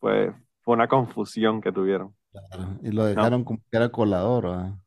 fue, 0.00 0.34
fue 0.62 0.74
una 0.74 0.88
confusión 0.88 1.60
que 1.62 1.72
tuvieron. 1.72 2.16
Claro, 2.32 2.78
Y 2.82 2.90
lo 2.92 3.04
dejaron 3.04 3.44
como 3.44 3.58
que 3.70 3.76
era 3.76 3.90
colador. 3.92 4.78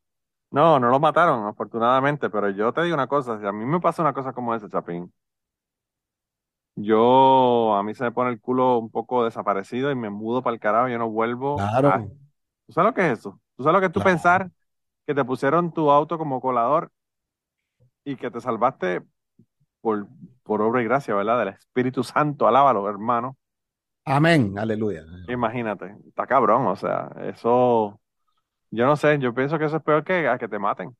No, 0.51 0.79
no 0.79 0.89
lo 0.89 0.99
mataron, 0.99 1.45
afortunadamente, 1.47 2.29
pero 2.29 2.49
yo 2.49 2.73
te 2.73 2.81
digo 2.83 2.93
una 2.95 3.07
cosa, 3.07 3.39
si 3.39 3.45
a 3.45 3.51
mí 3.53 3.65
me 3.65 3.79
pasa 3.79 4.01
una 4.01 4.13
cosa 4.13 4.33
como 4.33 4.53
esa, 4.53 4.67
Chapín, 4.69 5.11
yo, 6.75 7.75
a 7.75 7.83
mí 7.83 7.93
se 7.93 8.03
me 8.03 8.11
pone 8.11 8.31
el 8.31 8.39
culo 8.41 8.77
un 8.79 8.89
poco 8.89 9.23
desaparecido 9.25 9.91
y 9.91 9.95
me 9.95 10.09
mudo 10.09 10.41
para 10.43 10.53
el 10.53 10.59
carajo, 10.59 10.87
yo 10.89 10.97
no 10.97 11.09
vuelvo 11.09 11.69
a... 11.83 11.99
Claro, 11.99 12.11
¿Tú 12.67 12.73
sabes 12.73 12.89
lo 12.91 12.93
que 12.95 13.07
es 13.11 13.19
eso? 13.19 13.41
¿Tú 13.57 13.63
sabes 13.63 13.75
lo 13.75 13.81
que 13.81 13.87
es 13.87 13.91
tú 13.93 14.01
Claro. 14.01 14.11
pensar 14.11 14.51
que 15.11 15.15
te 15.15 15.25
pusieron 15.25 15.73
tu 15.73 15.91
auto 15.91 16.17
como 16.17 16.41
colador 16.41 16.91
y 18.03 18.15
que 18.15 18.31
te 18.31 18.41
salvaste 18.41 19.01
por, 19.81 20.07
por 20.43 20.61
obra 20.61 20.81
y 20.81 20.85
gracia, 20.85 21.15
¿verdad? 21.15 21.39
Del 21.39 21.49
Espíritu 21.49 22.03
Santo, 22.03 22.47
alábalo, 22.47 22.89
hermano. 22.89 23.37
amén, 24.05 24.57
aleluya. 24.59 25.03
Imagínate, 25.27 25.95
está 26.07 26.27
cabrón, 26.27 26.67
o 26.67 26.75
sea, 26.75 27.09
eso, 27.23 27.99
yo 28.71 28.85
no 28.87 28.95
sé, 28.97 29.19
yo 29.19 29.33
pienso 29.35 29.59
que 29.59 29.65
eso 29.65 29.77
es 29.77 29.83
peor 29.83 30.03
que 30.03 30.27
a 30.29 30.37
que 30.39 30.47
te 30.49 30.59
maten. 30.59 30.95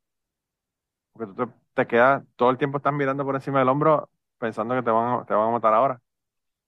Porque 1.14 1.34
tú 1.34 1.46
te, 1.48 1.54
te 1.74 1.88
quedas, 1.88 2.24
todo 2.36 2.50
el 2.50 2.58
tiempo 2.58 2.78
estás 2.78 2.94
mirando 2.94 3.24
por 3.26 3.36
encima 3.36 3.60
del 3.60 3.70
hombro 3.70 4.10
pensando 4.38 4.76
que 4.76 4.84
te 4.84 4.92
van 4.92 5.20
a, 5.22 5.26
te 5.26 5.34
van 5.34 5.50
a 5.50 5.52
matar 5.52 5.74
ahora. 5.74 6.02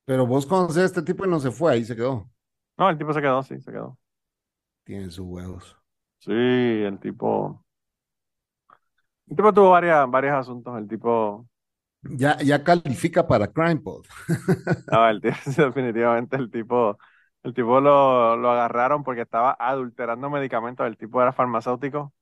Pero 0.06 0.26
vos 0.26 0.46
conoces 0.46 0.78
a 0.84 0.86
este 0.86 1.02
tipo 1.02 1.26
y 1.26 1.30
no 1.30 1.40
se 1.42 1.52
fue, 1.52 1.74
ahí 1.74 1.84
se 1.86 1.96
quedó. 1.96 2.30
No, 2.78 2.90
el 2.90 2.98
tipo 2.98 3.14
se 3.14 3.22
quedó, 3.22 3.42
sí, 3.44 3.60
se 3.62 3.72
quedó. 3.72 3.98
Tiene 4.86 5.12
sus 5.12 5.26
huevos. 5.28 5.76
Sí, 6.24 6.32
el 6.32 7.00
tipo, 7.00 7.64
el 9.28 9.36
tipo 9.36 9.54
tuvo 9.54 9.72
varias, 9.72 10.10
varios 10.10 10.34
asuntos, 10.36 10.78
el 10.78 10.88
tipo, 10.88 11.48
Ya, 12.22 12.38
ya 12.44 12.64
califica 12.64 13.28
para 13.28 13.48
CrimePod. 13.52 14.06
no, 14.92 15.10
el 15.10 15.22
tipo, 15.22 15.36
sí, 15.46 15.52
definitivamente 15.62 16.36
el 16.36 16.52
tipo, 16.52 16.98
el 17.44 17.54
tipo 17.54 17.80
lo, 17.82 18.36
lo 18.38 18.52
agarraron 18.52 19.04
porque 19.04 19.22
estaba 19.22 19.56
adulterando 19.60 20.30
medicamentos, 20.30 20.86
el 20.88 20.98
tipo 20.98 21.22
era 21.22 21.34
farmacéutico 21.34 22.14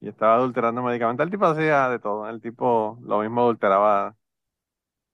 y 0.00 0.08
estaba 0.08 0.34
adulterando 0.36 0.82
medicamentos, 0.82 1.24
el 1.24 1.30
tipo 1.30 1.46
hacía 1.46 1.88
de 1.88 1.98
todo, 1.98 2.28
el 2.28 2.40
tipo 2.40 2.98
lo 3.02 3.20
mismo 3.20 3.42
adulteraba, 3.42 4.16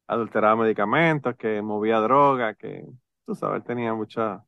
adulteraba 0.06 0.56
medicamentos, 0.56 1.36
que 1.36 1.62
movía 1.62 1.98
droga, 2.00 2.54
que, 2.54 2.86
tú 3.26 3.34
sabes, 3.34 3.58
él 3.58 3.64
tenía 3.64 3.94
mucha, 3.94 4.44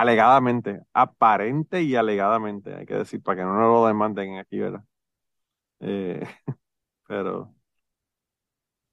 alegadamente, 0.00 0.82
aparente 0.94 1.82
y 1.82 1.96
alegadamente, 1.96 2.74
hay 2.74 2.86
que 2.86 2.94
decir, 2.96 3.22
para 3.22 3.38
que 3.38 3.44
no 3.44 3.54
lo 3.58 3.86
demanden 3.86 4.38
aquí, 4.38 4.58
¿verdad? 4.58 4.84
Eh, 5.80 6.22
pero, 7.08 7.54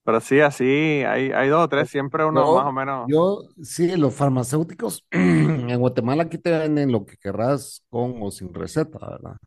pero 0.03 0.21
sí, 0.21 0.39
así, 0.39 0.63
hay, 0.65 1.31
hay 1.31 1.49
dos 1.49 1.65
o 1.65 1.69
tres, 1.69 1.89
siempre 1.89 2.23
uno 2.25 2.49
más 2.49 2.65
o 2.67 2.71
menos, 2.71 3.09
Yo, 3.09 3.41
sí, 3.63 3.95
los 3.95 4.13
farmacéuticos 4.15 5.05
en 5.11 5.79
Guatemala 5.79 6.23
aquí 6.23 6.37
te 6.37 6.51
venden 6.51 6.91
lo 6.91 7.05
que 7.05 7.17
querrás 7.17 7.83
con 7.89 8.21
o 8.21 8.31
sin 8.31 8.53
receta, 8.53 8.99
¿verdad? 8.99 9.37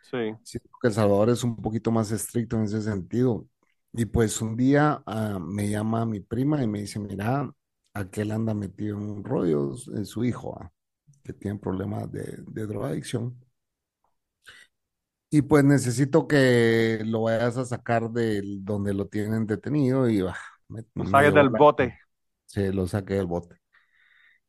sí, 0.00 0.36
Siento 0.42 0.70
que 0.80 0.88
El 0.88 0.94
Salvador 0.94 1.30
es 1.30 1.44
un 1.44 1.56
poquito 1.56 1.90
más 1.90 2.12
estricto 2.12 2.56
en 2.56 2.64
ese 2.64 2.82
sentido. 2.82 3.46
Y 3.92 4.04
pues 4.06 4.40
un 4.42 4.56
día 4.56 5.02
ah, 5.06 5.38
me 5.40 5.68
llama 5.68 6.06
mi 6.06 6.20
prima 6.20 6.62
y 6.62 6.68
me 6.68 6.80
dice, 6.80 6.98
mira, 7.00 7.50
aquel 7.94 8.30
anda 8.32 8.54
metido 8.54 8.96
en 8.98 9.04
un 9.04 9.24
rollo, 9.24 9.74
es 9.74 10.08
su 10.08 10.24
hijo, 10.24 10.58
ah, 10.60 10.70
que 11.26 11.32
tiene 11.34 11.58
problemas 11.58 12.10
de, 12.12 12.38
de 12.46 12.66
drogadicción. 12.66 13.36
Y 15.30 15.42
pues 15.42 15.64
necesito 15.64 16.28
que 16.28 17.02
lo 17.04 17.22
vayas 17.22 17.56
a 17.56 17.64
sacar 17.64 18.10
de 18.10 18.42
donde 18.60 18.94
lo 18.94 19.06
tienen 19.08 19.46
detenido 19.46 20.08
y 20.08 20.20
no 20.94 21.04
me 21.04 21.06
saques 21.06 21.34
del 21.34 21.48
la- 21.50 21.58
bote. 21.58 21.98
se 22.46 22.72
lo 22.72 22.86
saqué 22.88 23.14
del 23.14 23.26
bote. 23.26 23.56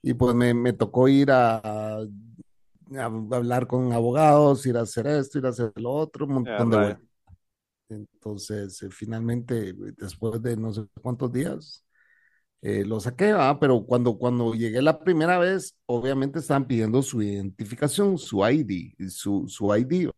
Y 0.02 0.14
pues 0.16 0.36
me, 0.36 0.54
me 0.54 0.74
tocó 0.74 1.08
ir 1.08 1.32
a, 1.32 1.58
a- 1.58 2.00
a 2.98 3.06
hablar 3.06 3.68
con 3.68 3.92
abogados, 3.94 4.66
ir 4.66 4.78
a 4.78 4.82
hacer 4.82 5.08
esto, 5.08 5.40
ir 5.40 5.46
a 5.46 5.50
hacer 5.50 5.72
lo 5.76 5.92
otro, 5.94 6.26
un 6.26 6.34
montón 6.34 6.70
de 6.70 6.78
vueltas. 6.78 7.04
Entonces, 7.90 8.82
eh, 8.84 8.90
finalmente, 8.92 9.74
después 9.98 10.42
de 10.42 10.58
no 10.58 10.74
sé 10.74 10.86
cuántos 11.02 11.32
días, 11.34 11.86
eh, 12.62 12.84
lo 12.86 13.00
saqué, 13.00 13.26
¿verdad? 13.26 13.58
Pero 13.60 13.86
cuando, 13.86 14.18
cuando 14.18 14.54
llegué 14.54 14.82
la 14.82 15.00
primera 15.00 15.38
vez, 15.38 15.76
obviamente 15.86 16.40
estaban 16.40 16.66
pidiendo 16.66 17.02
su 17.02 17.22
identificación, 17.22 18.18
su 18.18 18.46
ID, 18.48 18.94
su, 19.10 19.48
su 19.48 19.76
ID. 19.76 20.10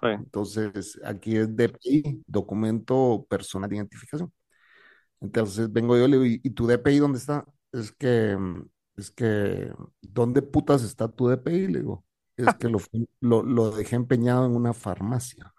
Sí. 0.00 0.06
Entonces, 0.06 1.00
aquí 1.04 1.36
es 1.36 1.54
DPI, 1.56 2.22
documento 2.26 3.26
personal 3.28 3.68
de 3.68 3.76
identificación. 3.76 4.32
Entonces 5.20 5.72
vengo 5.72 5.96
yo 5.96 6.04
y 6.06 6.10
le 6.10 6.18
digo, 6.18 6.40
¿y, 6.42 6.50
tu 6.50 6.66
DPI 6.66 6.98
dónde 6.98 7.18
está? 7.18 7.44
Es 7.72 7.92
que, 7.92 8.36
mm, 8.36 8.68
es 8.96 9.10
que, 9.10 9.72
¿dónde 10.02 10.42
putas 10.42 10.82
está 10.82 11.08
tu 11.08 11.28
DPI? 11.28 11.68
Le 11.68 11.78
digo, 11.80 12.04
es 12.36 12.54
que 12.56 12.68
lo, 12.68 12.78
lo, 13.20 13.42
lo 13.42 13.70
dejé 13.70 13.96
empeñado 13.96 14.46
en 14.46 14.54
una 14.54 14.74
farmacia. 14.74 15.52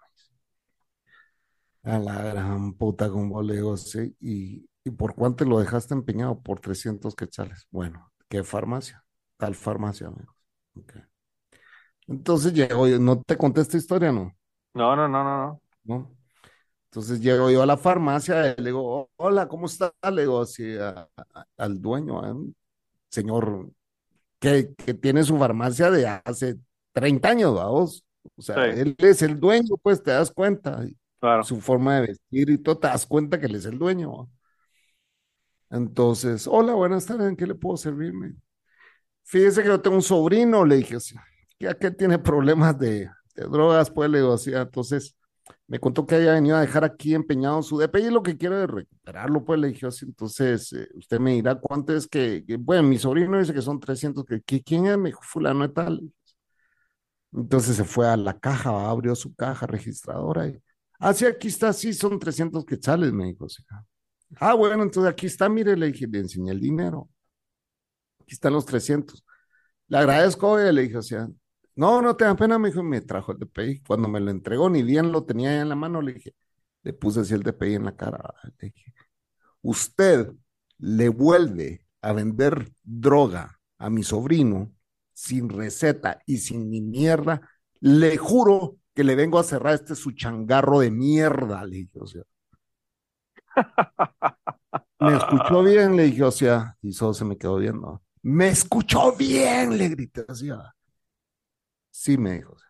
A 1.82 1.98
la 1.98 2.22
gran 2.22 2.74
puta, 2.74 3.08
como 3.10 3.42
le 3.42 3.54
digo, 3.54 3.76
sí. 3.76 4.14
¿Y, 4.20 4.68
y 4.86 4.90
por 4.92 5.14
cuánto 5.14 5.44
lo 5.44 5.58
dejaste 5.60 5.94
empeñado? 5.94 6.40
Por 6.42 6.60
300 6.60 7.14
quetzales. 7.16 7.66
Bueno, 7.70 8.12
¿qué 8.28 8.44
farmacia? 8.44 9.04
Tal 9.38 9.54
farmacia, 9.54 10.08
amigos. 10.08 10.34
Entonces 12.08 12.52
llego 12.52 12.86
yo, 12.88 12.98
no 12.98 13.22
te 13.22 13.36
conté 13.36 13.60
esta 13.60 13.76
historia, 13.76 14.12
¿no? 14.12 14.32
No, 14.74 14.94
no, 14.96 15.08
no, 15.08 15.24
no, 15.24 15.36
no. 15.46 15.60
¿No? 15.84 16.10
Entonces 16.86 17.20
llego 17.20 17.50
yo 17.50 17.62
a 17.62 17.66
la 17.66 17.76
farmacia 17.78 18.52
y 18.58 18.62
le 18.62 18.70
digo, 18.70 19.10
hola, 19.16 19.48
¿cómo 19.48 19.66
está? 19.66 19.94
Le 20.12 20.22
digo 20.22 20.40
así 20.42 20.76
a- 20.78 21.08
a- 21.34 21.46
al 21.58 21.80
dueño, 21.82 22.20
a 22.22 22.32
un 22.32 22.56
señor 23.10 23.70
que, 24.40 24.74
que 24.76 24.94
tiene 24.94 25.24
su 25.24 25.38
farmacia 25.38 25.90
de 25.90 26.06
hace 26.08 26.56
30 26.92 27.30
años, 27.30 27.54
vamos. 27.56 28.04
O 28.36 28.42
sea, 28.42 28.56
Sí, 28.56 28.60
él 28.66 28.96
es 28.98 29.22
el 29.22 29.40
dueño, 29.40 29.76
pues 29.82 30.02
te 30.02 30.12
das 30.12 30.30
cuenta. 30.32 30.84
claro. 31.20 31.44
Su 31.44 31.60
forma 31.60 31.96
de 31.96 32.08
vestir 32.08 32.50
y 32.50 32.58
todo, 32.58 32.78
te 32.78 32.88
das 32.88 33.06
cuenta 33.06 33.40
que 33.40 33.46
él 33.46 33.56
es 33.56 33.66
el 33.66 33.78
dueño. 33.78 34.12
¿va? 34.24 34.28
Entonces, 35.70 36.46
hola, 36.46 36.74
buenas 36.74 37.06
tardes, 37.06 37.28
¿en 37.28 37.36
qué 37.36 37.46
le 37.46 37.54
puedo 37.54 37.76
servirme? 37.76 38.34
Fíjese 39.24 39.62
que 39.62 39.68
yo 39.68 39.80
tengo 39.80 39.96
un 39.96 40.02
sobrino, 40.02 40.64
le 40.64 40.76
dije 40.76 40.96
así, 40.96 41.16
que 41.58 41.68
aquel 41.68 41.96
tiene 41.96 42.18
problemas 42.18 42.78
de, 42.78 43.10
drogas, 43.34 43.90
pues 43.90 44.08
le 44.10 44.18
digo 44.18 44.34
así, 44.34 44.52
entonces 44.54 45.16
me 45.66 45.80
contó 45.80 46.06
que 46.06 46.16
había 46.16 46.32
venido 46.34 46.56
a 46.56 46.60
dejar 46.60 46.84
aquí 46.84 47.14
empeñado 47.14 47.62
su 47.62 47.78
DPI 47.78 48.06
y 48.06 48.10
lo 48.10 48.22
que 48.22 48.36
quiere 48.36 48.64
es 48.64 48.70
recuperarlo, 48.70 49.44
pues 49.44 49.60
le 49.60 49.68
dije 49.68 49.86
así, 49.86 50.06
entonces 50.06 50.72
eh, 50.72 50.88
usted 50.94 51.18
me 51.18 51.34
dirá 51.34 51.56
cuánto 51.56 51.94
es 51.94 52.06
que, 52.08 52.44
bueno, 52.60 52.84
mi 52.84 52.98
sobrino 52.98 53.38
dice 53.38 53.52
que 53.54 53.62
son 53.62 53.80
300, 53.80 54.24
que, 54.24 54.62
¿quién 54.62 54.86
es? 54.86 54.96
Me 54.98 55.10
dijo, 55.10 55.20
fulano 55.22 55.66
de 55.66 55.74
tal. 55.74 56.00
Entonces 57.32 57.76
se 57.76 57.84
fue 57.84 58.08
a 58.08 58.16
la 58.16 58.38
caja, 58.38 58.88
abrió 58.88 59.14
su 59.14 59.34
caja 59.34 59.66
registradora 59.66 60.48
y, 60.48 60.60
ah, 61.00 61.12
sí, 61.12 61.26
aquí 61.26 61.48
está, 61.48 61.72
sí, 61.72 61.92
son 61.92 62.18
300 62.18 62.64
quetzales, 62.64 63.12
me 63.12 63.26
dijo, 63.26 63.48
sí. 63.48 63.62
Ah, 64.40 64.54
bueno, 64.54 64.82
entonces 64.82 65.10
aquí 65.10 65.26
está, 65.26 65.48
mire, 65.48 65.76
le 65.76 65.86
dije, 65.92 66.06
le 66.06 66.18
enseñé 66.20 66.52
el 66.52 66.60
dinero, 66.60 67.08
aquí 68.20 68.34
están 68.34 68.52
los 68.52 68.66
300. 68.66 69.24
Le 69.88 69.98
agradezco, 69.98 70.60
y 70.60 70.72
le 70.72 70.82
dije, 70.82 70.98
o 70.98 71.02
sea, 71.02 71.28
no, 71.76 72.02
no 72.02 72.16
te 72.16 72.24
da 72.24 72.36
pena, 72.36 72.58
me 72.58 72.70
dijo, 72.70 72.82
me 72.82 73.00
trajo 73.02 73.32
el 73.32 73.38
DPI. 73.38 73.82
Cuando 73.86 74.08
me 74.08 74.20
lo 74.20 74.30
entregó, 74.30 74.68
ni 74.70 74.82
bien 74.82 75.12
lo 75.12 75.24
tenía 75.24 75.60
en 75.60 75.68
la 75.68 75.76
mano, 75.76 76.02
le 76.02 76.14
dije, 76.14 76.34
le 76.82 76.92
puse 76.92 77.20
así 77.20 77.34
el 77.34 77.42
DPI 77.42 77.74
en 77.76 77.84
la 77.84 77.96
cara. 77.96 78.34
Le 78.60 78.68
dije, 78.68 78.94
usted 79.62 80.32
le 80.78 81.08
vuelve 81.08 81.86
a 82.02 82.12
vender 82.12 82.72
droga 82.82 83.60
a 83.78 83.90
mi 83.90 84.02
sobrino 84.02 84.72
sin 85.12 85.48
receta 85.48 86.20
y 86.26 86.38
sin 86.38 86.70
ni 86.70 86.80
mierda, 86.82 87.40
le 87.80 88.16
juro 88.18 88.78
que 88.94 89.04
le 89.04 89.14
vengo 89.16 89.38
a 89.38 89.44
cerrar 89.44 89.74
este 89.74 89.94
su 89.94 90.12
changarro 90.12 90.80
de 90.80 90.90
mierda, 90.90 91.64
le 91.64 91.76
dije, 91.76 91.98
o 92.00 92.06
sea. 92.06 92.22
Me 94.98 95.16
escuchó 95.16 95.62
bien, 95.62 95.96
le 95.96 96.04
dije, 96.04 96.24
o 96.24 96.30
sea, 96.30 96.76
y 96.82 96.92
solo 96.92 97.14
se 97.14 97.24
me 97.24 97.36
quedó 97.36 97.56
viendo. 97.56 98.02
Me 98.22 98.48
escuchó 98.48 99.14
bien, 99.14 99.76
le 99.76 99.88
grité 99.88 100.24
así. 100.28 100.50
ah. 100.50 100.72
Sí, 101.90 102.18
me 102.18 102.32
dijo, 102.34 102.52
o 102.52 102.58
sea, 102.58 102.68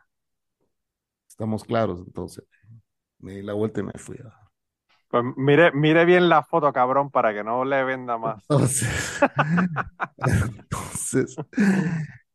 estamos 1.29 1.65
claros, 1.65 2.03
entonces. 2.07 2.45
Me 3.19 3.35
di 3.37 3.43
la 3.43 3.55
vuelta 3.55 3.81
y 3.81 3.85
me 3.85 3.93
fui. 3.97 4.19
Pues 5.09 5.25
mire, 5.37 5.73
mire 5.73 6.05
bien 6.05 6.29
la 6.29 6.43
foto, 6.43 6.73
cabrón, 6.73 7.11
para 7.11 7.33
que 7.33 7.43
no 7.43 7.65
le 7.65 7.85
venda 7.85 8.19
más. 8.19 8.43
Entonces, 8.43 9.21
entonces, 10.19 11.37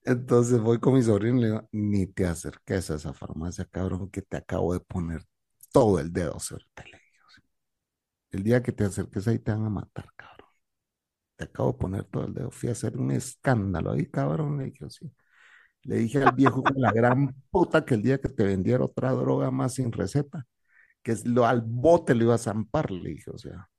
entonces 0.04 0.60
voy 0.60 0.80
con 0.80 0.94
mi 0.94 1.04
sobrino 1.04 1.38
y 1.38 1.42
le 1.42 1.48
digo, 1.48 1.70
ni 1.72 2.08
te 2.08 2.26
acerques 2.26 2.90
a 2.90 2.96
esa 2.96 3.14
farmacia, 3.14 3.66
cabrón, 3.66 4.10
que 4.10 4.22
te 4.22 4.38
acabo 4.38 4.74
de 4.74 4.80
poner 4.80 5.24
todo 5.72 6.00
el 6.00 6.12
dedo, 6.12 6.40
suerte, 6.40 6.84
le 6.86 6.98
digo. 6.98 7.01
El 8.32 8.44
día 8.44 8.62
que 8.64 8.72
te 8.72 8.86
acerques 8.86 9.28
ahí 9.28 9.40
te 9.40 9.52
van 9.52 9.66
a 9.66 9.70
matar, 9.70 10.06
cabrón. 10.16 10.50
Te 11.36 11.46
acabo 11.46 11.74
de 11.74 11.78
poner 11.80 12.04
todo 12.06 12.26
el 12.26 12.34
dedo. 12.34 12.52
Fui 12.52 12.70
a 12.70 12.74
hacer 12.74 12.98
un 12.98 13.12
escándalo 13.12 13.92
ahí, 13.92 14.08
cabrón, 14.10 14.58
le 14.60 14.66
dije 14.66 14.86
así. 14.86 15.12
Le 15.84 15.98
dije 15.98 16.24
al 16.24 16.36
viejo 16.36 16.64
con 16.64 16.82
la 16.82 16.92
gran 16.94 17.34
puta 17.52 17.86
que 17.86 17.96
el 17.96 18.04
día 18.04 18.20
que 18.22 18.30
te 18.30 18.44
vendiera 18.46 18.86
otra 18.86 19.12
droga 19.14 19.52
más 19.52 19.76
sin 19.76 19.92
receta, 19.92 20.46
que 21.04 21.14
es 21.14 21.26
lo 21.28 21.46
al 21.48 21.62
bote 21.62 22.16
lo 22.16 22.26
iba 22.26 22.36
a 22.36 22.40
zampar, 22.40 22.92
le 22.92 23.12
dije, 23.12 23.32
o 23.32 23.38
sea, 23.38 23.70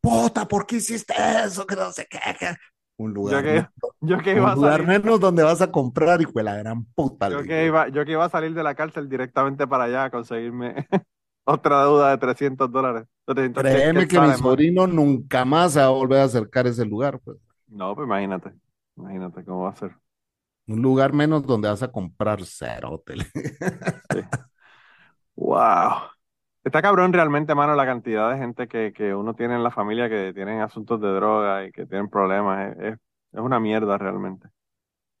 puta, 0.00 0.46
¿por 0.48 0.66
qué 0.66 0.76
hiciste 0.76 1.14
eso? 1.44 1.66
Que 1.66 1.76
no 1.76 1.92
sé 1.92 2.06
qué. 2.10 2.18
que-". 2.38 2.56
Un 2.98 3.12
Yo 3.22 3.42
lugar, 3.42 3.42
que, 3.42 3.66
yo 4.00 4.18
que 4.18 4.34
un 4.34 4.36
iba 4.36 4.52
a 4.52 4.56
lugar 4.56 4.82
salir, 4.82 4.86
menos 4.86 5.20
donde 5.20 5.42
vas 5.42 5.60
a 5.62 5.72
comprar, 5.72 6.20
hijo 6.22 6.32
de 6.34 6.44
la 6.44 6.56
gran 6.56 6.84
puta, 6.94 7.28
yo 7.28 7.44
que 7.44 7.66
iba, 7.66 7.88
yo 7.88 8.04
que 8.04 8.12
iba 8.12 8.24
a 8.24 8.28
salir 8.30 8.54
de 8.54 8.62
la 8.62 8.74
cárcel 8.74 9.08
directamente 9.08 9.66
para 9.66 9.84
allá 9.84 10.04
a 10.04 10.10
conseguirme 10.10 10.86
otra 11.44 11.82
deuda 11.84 12.10
de 12.10 12.18
300 12.18 12.70
dólares, 12.70 13.06
300 13.24 13.62
que- 13.64 13.70
Créeme 13.70 14.06
que 14.08 14.20
mi 14.20 14.32
sobrino 14.34 14.86
nunca 14.86 15.44
más 15.44 15.72
se 15.72 15.80
va 15.80 15.86
a 15.86 15.90
volver 15.90 16.20
a 16.20 16.24
acercar 16.24 16.66
ese 16.66 16.84
lugar, 16.84 17.20
pues. 17.20 17.38
No, 17.68 17.94
pues 17.96 18.06
imagínate, 18.06 18.52
imagínate 18.96 19.44
cómo 19.44 19.62
va 19.64 19.70
a 19.70 19.76
ser. 19.76 19.96
Un 20.66 20.80
lugar 20.82 21.12
menos 21.12 21.44
donde 21.46 21.68
vas 21.68 21.82
a 21.82 21.90
comprar 21.92 22.44
cerote. 22.44 23.14
Sí. 24.12 24.20
Wow. 25.36 26.10
Está 26.64 26.82
cabrón 26.82 27.12
realmente, 27.12 27.54
mano, 27.54 27.74
la 27.74 27.86
cantidad 27.86 28.30
de 28.32 28.38
gente 28.38 28.68
que, 28.68 28.92
que 28.92 29.14
uno 29.14 29.34
tiene 29.34 29.54
en 29.56 29.64
la 29.64 29.70
familia 29.70 30.08
que 30.08 30.32
tienen 30.34 30.60
asuntos 30.60 31.00
de 31.00 31.08
droga 31.08 31.66
y 31.66 31.72
que 31.72 31.86
tienen 31.86 32.08
problemas. 32.10 32.76
Es, 32.78 32.94
es 33.32 33.40
una 33.40 33.60
mierda 33.60 33.98
realmente. 33.98 34.48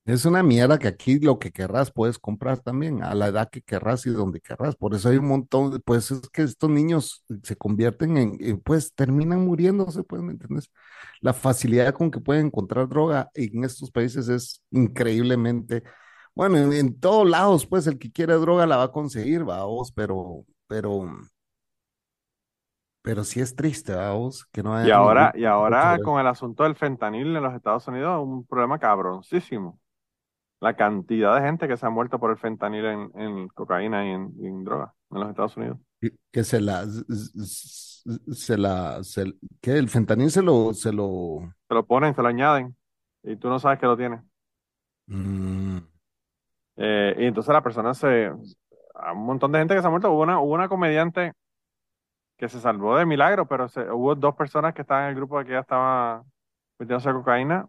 Es 0.04 0.24
una 0.24 0.42
mierda 0.42 0.80
que 0.80 0.88
aquí 0.88 1.20
lo 1.20 1.38
que 1.38 1.52
querrás 1.52 1.92
puedes 1.92 2.18
comprar 2.18 2.58
también 2.58 3.04
a 3.04 3.14
la 3.14 3.28
edad 3.28 3.48
que 3.50 3.62
querrás 3.62 4.04
y 4.04 4.10
donde 4.10 4.40
querrás. 4.40 4.74
Por 4.74 4.94
eso 4.96 5.08
hay 5.08 5.16
un 5.18 5.28
montón, 5.28 5.70
de- 5.70 5.78
pues 5.78 6.10
es 6.10 6.28
que 6.30 6.42
estos 6.42 6.68
niños 6.70 7.24
se 7.44 7.54
convierten 7.56 8.16
en, 8.16 8.36
en, 8.40 8.60
pues 8.60 8.92
terminan 8.94 9.44
muriéndose, 9.44 10.02
pues, 10.02 10.20
¿me 10.22 10.32
entiendes? 10.32 10.70
La 11.20 11.32
facilidad 11.32 11.94
con 11.94 12.10
que 12.10 12.18
pueden 12.20 12.46
encontrar 12.46 12.88
droga 12.88 13.30
en 13.34 13.62
estos 13.64 13.92
países 13.92 14.28
es 14.28 14.60
increíblemente, 14.72 15.84
bueno, 16.34 16.58
en, 16.58 16.72
en 16.72 16.98
todos 16.98 17.28
lados, 17.28 17.66
pues 17.66 17.86
el 17.86 17.98
que 17.98 18.10
quiere 18.10 18.34
droga 18.34 18.66
la 18.66 18.78
va 18.78 18.84
a 18.84 18.92
conseguir, 18.92 19.44
vamos, 19.44 19.92
pero, 19.92 20.44
pero, 20.66 21.06
pero 23.02 23.24
sí 23.24 23.40
es 23.40 23.56
triste, 23.56 23.94
vamos, 23.94 24.46
que 24.52 24.62
no 24.62 24.76
Y 24.80 24.90
ahora, 24.90 25.32
y 25.36 25.44
ahora 25.44 26.00
con 26.00 26.20
el 26.20 26.26
asunto 26.26 26.64
del 26.64 26.74
fentanil 26.76 27.36
en 27.36 27.42
los 27.42 27.54
Estados 27.54 27.86
Unidos, 27.88 28.20
un 28.22 28.44
problema 28.46 28.78
cabroncísimo. 28.78 29.78
La 30.62 30.74
cantidad 30.76 31.34
de 31.36 31.42
gente 31.42 31.68
que 31.68 31.76
se 31.76 31.86
ha 31.86 31.90
muerto 31.90 32.18
por 32.18 32.30
el 32.30 32.38
fentanil 32.38 32.84
en, 32.86 33.10
en 33.16 33.48
cocaína 33.48 34.06
y 34.06 34.10
en, 34.12 34.32
en 34.40 34.64
droga 34.64 34.94
en 35.10 35.20
los 35.20 35.28
Estados 35.30 35.56
Unidos. 35.58 35.78
que 36.00 36.10
que 36.32 36.44
se 36.44 36.60
la, 36.60 36.86
se 38.32 38.56
la, 38.58 39.02
se, 39.04 39.34
que 39.60 39.76
el 39.78 39.88
fentanil 39.88 40.30
se 40.30 40.42
lo, 40.42 40.74
se 40.74 40.92
lo, 40.92 41.52
Se 41.68 41.74
lo 41.74 41.84
ponen, 41.86 42.14
se 42.14 42.22
lo 42.22 42.28
añaden 42.28 42.76
y 43.22 43.36
tú 43.36 43.48
no 43.48 43.58
sabes 43.58 43.78
que 43.78 43.86
lo 43.86 43.96
tienes. 43.96 44.20
mm, 45.08 45.78
Eh, 46.76 47.14
y 47.18 47.24
entonces 47.26 47.52
la 47.52 47.62
persona 47.62 47.94
se... 47.94 48.32
a 48.94 49.12
Un 49.12 49.24
montón 49.26 49.52
de 49.52 49.58
gente 49.58 49.74
que 49.74 49.80
se 49.80 49.86
ha 49.86 49.90
muerto. 49.90 50.10
Hubo 50.12 50.22
una, 50.22 50.40
hubo 50.40 50.54
una 50.54 50.68
comediante 50.68 51.32
que 52.36 52.48
se 52.48 52.60
salvó 52.60 52.96
de 52.96 53.06
milagro, 53.06 53.46
pero 53.46 53.68
se- 53.68 53.90
hubo 53.90 54.14
dos 54.14 54.34
personas 54.34 54.74
que 54.74 54.82
estaban 54.82 55.04
en 55.04 55.10
el 55.10 55.16
grupo 55.16 55.38
de 55.38 55.44
que 55.46 55.52
ya 55.52 55.60
estaba 55.60 56.24
metiéndose 56.78 57.12
cocaína 57.12 57.68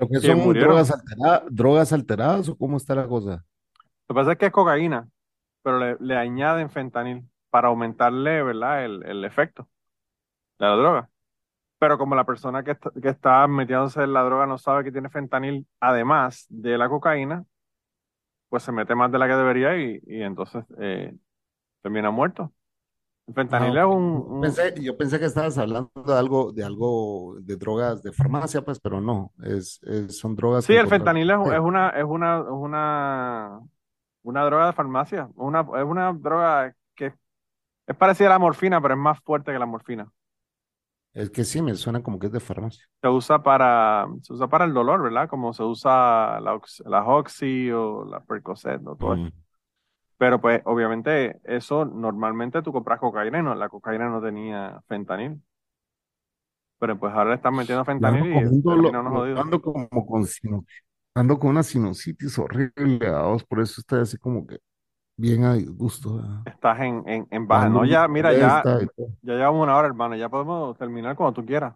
lo 0.00 0.08
que 0.08 0.20
son 0.20 0.52
drogas 0.54 0.90
alteradas, 0.90 1.42
drogas 1.50 1.92
alteradas 1.92 2.48
o 2.48 2.56
cómo 2.56 2.76
está 2.76 2.94
la 2.94 3.06
cosa. 3.06 3.44
Lo 4.08 4.14
que 4.14 4.20
pasa 4.20 4.32
es 4.32 4.38
que 4.38 4.46
es 4.46 4.52
cocaína, 4.52 5.08
pero 5.62 5.78
le, 5.78 5.96
le 6.00 6.16
añaden 6.16 6.70
fentanil 6.70 7.24
para 7.50 7.68
aumentarle, 7.68 8.42
¿verdad? 8.42 8.84
El, 8.84 9.04
el 9.04 9.24
efecto 9.24 9.68
de 10.58 10.66
la 10.66 10.74
droga. 10.76 11.10
Pero 11.78 11.96
como 11.98 12.14
la 12.14 12.24
persona 12.24 12.62
que 12.62 12.72
está, 12.72 12.90
que 13.00 13.08
está 13.08 13.46
metiéndose 13.48 14.02
en 14.02 14.12
la 14.12 14.22
droga 14.22 14.46
no 14.46 14.58
sabe 14.58 14.84
que 14.84 14.92
tiene 14.92 15.08
fentanil, 15.08 15.66
además 15.80 16.46
de 16.48 16.76
la 16.76 16.88
cocaína, 16.88 17.44
pues 18.48 18.62
se 18.62 18.72
mete 18.72 18.94
más 18.94 19.12
de 19.12 19.18
la 19.18 19.28
que 19.28 19.34
debería 19.34 19.76
y, 19.78 20.00
y 20.06 20.22
entonces 20.22 20.64
eh, 20.78 21.14
termina 21.82 22.10
muerto. 22.10 22.52
El 23.30 23.34
fentanil 23.34 23.76
es 23.78 23.84
ok. 23.84 23.86
un, 23.86 23.92
Yo 24.26 24.32
un- 24.32 24.40
pensé, 24.40 24.74
yo 24.82 24.96
pensé 24.96 25.18
que 25.18 25.26
estabas 25.26 25.58
hablando 25.58 25.90
de 26.06 26.14
algo, 26.14 26.52
de 26.52 26.64
algo 26.64 27.36
de 27.40 27.56
drogas 27.56 28.02
de 28.02 28.12
farmacia, 28.12 28.62
pues, 28.64 28.80
pero 28.80 29.00
no, 29.00 29.32
es, 29.42 29.80
es- 29.84 30.18
son 30.18 30.34
drogas 30.36 30.64
Sí, 30.66 30.74
el 30.74 30.88
fentanil 30.88 31.30
es, 31.30 31.36
es 31.36 31.58
una, 31.60 31.88
es 31.90 32.04
una, 32.04 32.38
es 32.40 32.44
una, 32.50 33.60
una 34.22 34.44
droga 34.44 34.66
de 34.66 34.72
farmacia. 34.72 35.28
Una, 35.36 35.60
es 35.62 35.84
una 35.84 36.12
droga 36.12 36.74
que 36.94 37.14
es 37.86 37.96
parecida 37.96 38.28
a 38.28 38.32
la 38.32 38.38
morfina, 38.40 38.80
pero 38.82 38.94
es 38.94 39.00
más 39.00 39.20
fuerte 39.22 39.52
que 39.52 39.58
la 39.58 39.66
morfina. 39.66 40.10
Es 41.12 41.30
que 41.30 41.44
sí, 41.44 41.62
me 41.62 41.76
suena 41.76 42.02
como 42.02 42.18
que 42.18 42.26
es 42.26 42.32
de 42.32 42.40
farmacia. 42.40 42.84
Se 43.02 43.08
usa 43.08 43.42
para, 43.42 44.06
se 44.22 44.34
usa 44.34 44.46
para 44.48 44.66
el 44.66 44.74
dolor, 44.74 45.02
¿verdad? 45.02 45.26
Como 45.28 45.52
se 45.54 45.62
usa 45.62 46.38
la, 46.40 46.60
la 46.86 47.04
Oxy 47.04 47.70
o 47.70 48.04
la 48.04 48.20
Percocet 48.20 48.80
o 48.86 48.96
todo 48.96 49.14
eso. 49.14 49.24
Pero 50.20 50.40
pues 50.40 50.62
obviamente 50.66 51.40
eso 51.44 51.84
normalmente 51.86 52.62
tú 52.62 52.72
compras 52.72 53.00
cocaína 53.00 53.40
y 53.40 53.44
no, 53.44 53.56
la 53.56 53.70
cocaína 53.70 54.08
no 54.10 54.22
tenía 54.22 54.82
fentanil. 54.88 55.42
pero 56.78 56.98
pues 56.98 57.12
ahora 57.12 57.30
le 57.30 57.36
están 57.36 57.54
metiendo 57.54 57.84
fentanil 57.84 58.26
y 58.26 58.42
ando 59.34 59.60
como 59.62 60.06
con 60.06 60.24
sinu- 60.26 60.66
ando 61.14 61.38
con 61.38 61.50
una 61.50 61.62
sinusitis 61.62 62.38
horrible, 62.38 63.06
a 63.08 63.36
por 63.48 63.60
eso 63.60 63.80
estoy 63.80 64.00
así 64.00 64.16
como 64.18 64.46
que 64.46 64.58
bien 65.16 65.44
a 65.44 65.54
disgusto. 65.54 66.20
Estás 66.44 66.80
en, 66.80 67.08
en, 67.08 67.28
en 67.30 67.46
baja. 67.46 67.68
Ando 67.68 67.70
No, 67.70 67.84
ya, 67.84 68.08
mira, 68.08 68.34
ya, 68.34 68.68
ya 69.22 69.34
llevamos 69.34 69.62
una 69.64 69.76
hora, 69.76 69.88
hermano. 69.88 70.16
Ya 70.16 70.28
podemos 70.28 70.76
terminar 70.78 71.16
cuando 71.16 71.34
tú 71.40 71.46
quieras. 71.46 71.74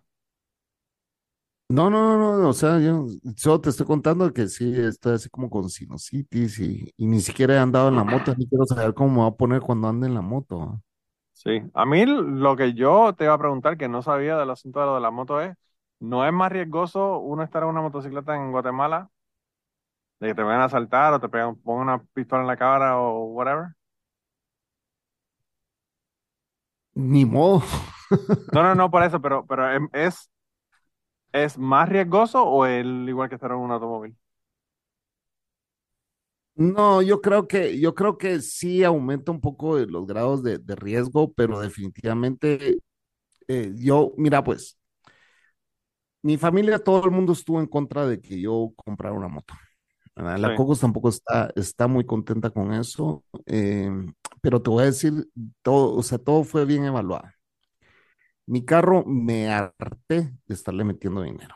No, 1.69 1.89
no, 1.91 2.19
no, 2.19 2.39
no, 2.39 2.49
o 2.51 2.53
sea, 2.53 2.79
yo 2.79 3.07
solo 3.37 3.61
te 3.61 3.71
estoy 3.71 3.87
contando 3.87 4.33
que 4.33 4.49
sí, 4.49 4.73
estoy 4.79 5.15
así 5.15 5.29
como 5.31 5.49
con 5.51 5.71
sinusitis 5.71 6.59
y, 6.61 6.93
y 6.97 7.07
ni 7.07 7.21
siquiera 7.21 7.55
he 7.55 7.59
andado 7.59 7.89
en 7.89 7.97
la 7.97 8.05
moto, 8.05 8.35
ni 8.37 8.47
quiero 8.47 8.67
saber 8.67 8.93
cómo 8.95 9.11
me 9.11 9.21
va 9.23 9.29
a 9.29 9.37
poner 9.37 9.61
cuando 9.63 9.89
ande 9.89 10.07
en 10.07 10.15
la 10.15 10.21
moto. 10.21 10.83
Sí. 11.33 11.61
A 11.75 11.85
mí 11.85 12.07
lo 12.07 12.57
que 12.57 12.73
yo 12.75 13.15
te 13.15 13.25
iba 13.25 13.35
a 13.35 13.39
preguntar, 13.39 13.77
que 13.77 13.89
no 13.89 14.03
sabía 14.03 14.37
del 14.37 14.51
asunto 14.51 14.81
de 14.81 14.87
lo 14.87 14.95
de 14.95 15.01
la 15.01 15.11
moto, 15.11 15.41
es, 15.41 15.57
¿no 16.01 16.25
es 16.27 16.33
más 16.33 16.51
riesgoso 16.53 17.19
uno 17.19 17.43
estar 17.43 17.63
en 17.63 17.69
una 17.71 17.83
motocicleta 17.83 18.35
en 18.37 18.51
Guatemala 18.53 19.11
de 20.21 20.29
que 20.29 20.35
te 20.35 20.43
vayan 20.43 20.63
a 20.63 20.65
asaltar 20.67 21.13
o 21.15 21.21
te 21.21 21.29
pegan, 21.29 21.57
pongan 21.57 21.83
una 21.89 22.05
pistola 22.15 22.43
en 22.43 22.49
la 22.49 22.57
cara 22.57 22.99
o 23.01 23.27
whatever? 23.27 23.69
Ni 27.11 27.25
modo. 27.25 27.63
No, 28.51 28.63
no, 28.63 28.75
no 28.75 28.91
por 28.91 29.03
eso, 29.05 29.21
pero, 29.21 29.45
pero 29.47 29.71
em- 29.73 29.89
es, 29.93 30.31
es 31.35 31.59
más 31.59 31.89
riesgoso 31.91 32.45
o 32.45 32.67
es 32.67 32.85
igual 32.87 33.29
que 33.29 33.37
estar 33.37 33.51
en 33.53 33.59
un 33.59 33.73
automóvil. 33.73 34.17
No, 36.57 37.03
yo 37.03 37.21
creo 37.21 37.49
que, 37.49 37.81
yo 37.81 37.95
creo 37.97 38.17
que 38.17 38.41
sí 38.41 38.85
aumenta 38.85 39.33
un 39.33 39.41
poco 39.41 39.77
de 39.77 39.87
los 39.87 40.07
grados 40.07 40.43
de, 40.45 40.59
de 40.59 40.77
riesgo, 40.77 41.33
pero 41.33 41.59
definitivamente 41.61 42.79
eh, 43.49 43.73
yo, 43.77 44.15
mira, 44.19 44.45
pues, 44.45 44.79
mi 46.23 46.37
familia, 46.39 46.79
todo 46.79 47.05
el 47.05 47.11
mundo 47.11 47.33
estuvo 47.33 47.61
en 47.61 47.67
contra 47.67 48.07
de 48.07 48.21
que 48.21 48.41
yo 48.41 48.73
comprara 48.77 49.15
una 49.15 49.29
moto. 49.29 49.55
¿verdad? 50.17 50.39
La 50.39 50.51
Sí, 50.51 50.55
Cocos 50.55 50.81
tampoco 50.81 51.09
está, 51.11 51.53
está 51.57 51.89
muy 51.89 52.05
contenta 52.07 52.51
con 52.51 52.73
eso, 52.75 53.25
eh, 53.47 53.91
pero 54.43 54.63
te 54.63 54.71
voy 54.71 54.85
a 54.85 54.87
decir, 54.87 55.15
todo, 55.63 55.95
o 55.97 56.03
sea, 56.03 56.19
todo 56.19 56.45
fue 56.45 56.65
bien 56.67 56.85
evaluado. 56.85 57.25
Mi 58.47 58.65
carro 58.65 59.05
me 59.07 59.49
harté 59.49 60.33
de 60.47 60.55
estarle 60.55 60.85
metiendo 60.85 61.23
dinero. 61.23 61.55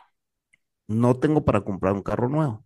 No 0.87 1.19
tengo 1.19 1.45
para 1.45 1.63
comprar 1.63 1.93
un 1.93 2.03
carro 2.03 2.29
nuevo. 2.29 2.65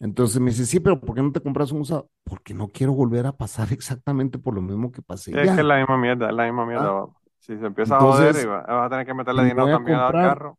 Entonces 0.00 0.40
me 0.40 0.50
dice, 0.50 0.66
sí, 0.66 0.80
pero 0.80 1.00
¿por 1.00 1.16
qué 1.16 1.22
no 1.22 1.32
te 1.32 1.40
compras 1.42 1.72
un 1.72 1.82
usado? 1.82 2.10
Porque 2.24 2.54
no 2.54 2.68
quiero 2.68 2.94
volver 2.94 3.26
a 3.26 3.36
pasar 3.36 3.72
exactamente 3.74 4.38
por 4.38 4.54
lo 4.54 4.62
mismo 4.62 4.92
que 4.92 5.02
pasé 5.02 5.38
es 5.44 5.50
que 5.52 5.60
es 5.60 5.66
ya. 5.66 5.66
la 5.66 5.78
misma 5.78 5.96
mierda, 5.98 6.28
es 6.30 6.34
la 6.34 6.44
misma 6.44 6.66
mierda. 6.66 6.94
¿ah? 6.94 7.10
Si 7.38 7.56
se 7.58 7.66
empieza 7.66 7.96
a 7.98 8.00
joder, 8.02 8.36
Entonces, 8.36 8.48
va- 8.48 8.62
vas 8.62 8.86
a 8.86 8.90
tener 8.90 9.06
que 9.06 9.14
meterle 9.14 9.44
si 9.44 9.46
dinero 9.46 9.68
también 9.68 9.98
al 9.98 10.16
comprar, 10.16 10.16
carro. 10.18 10.58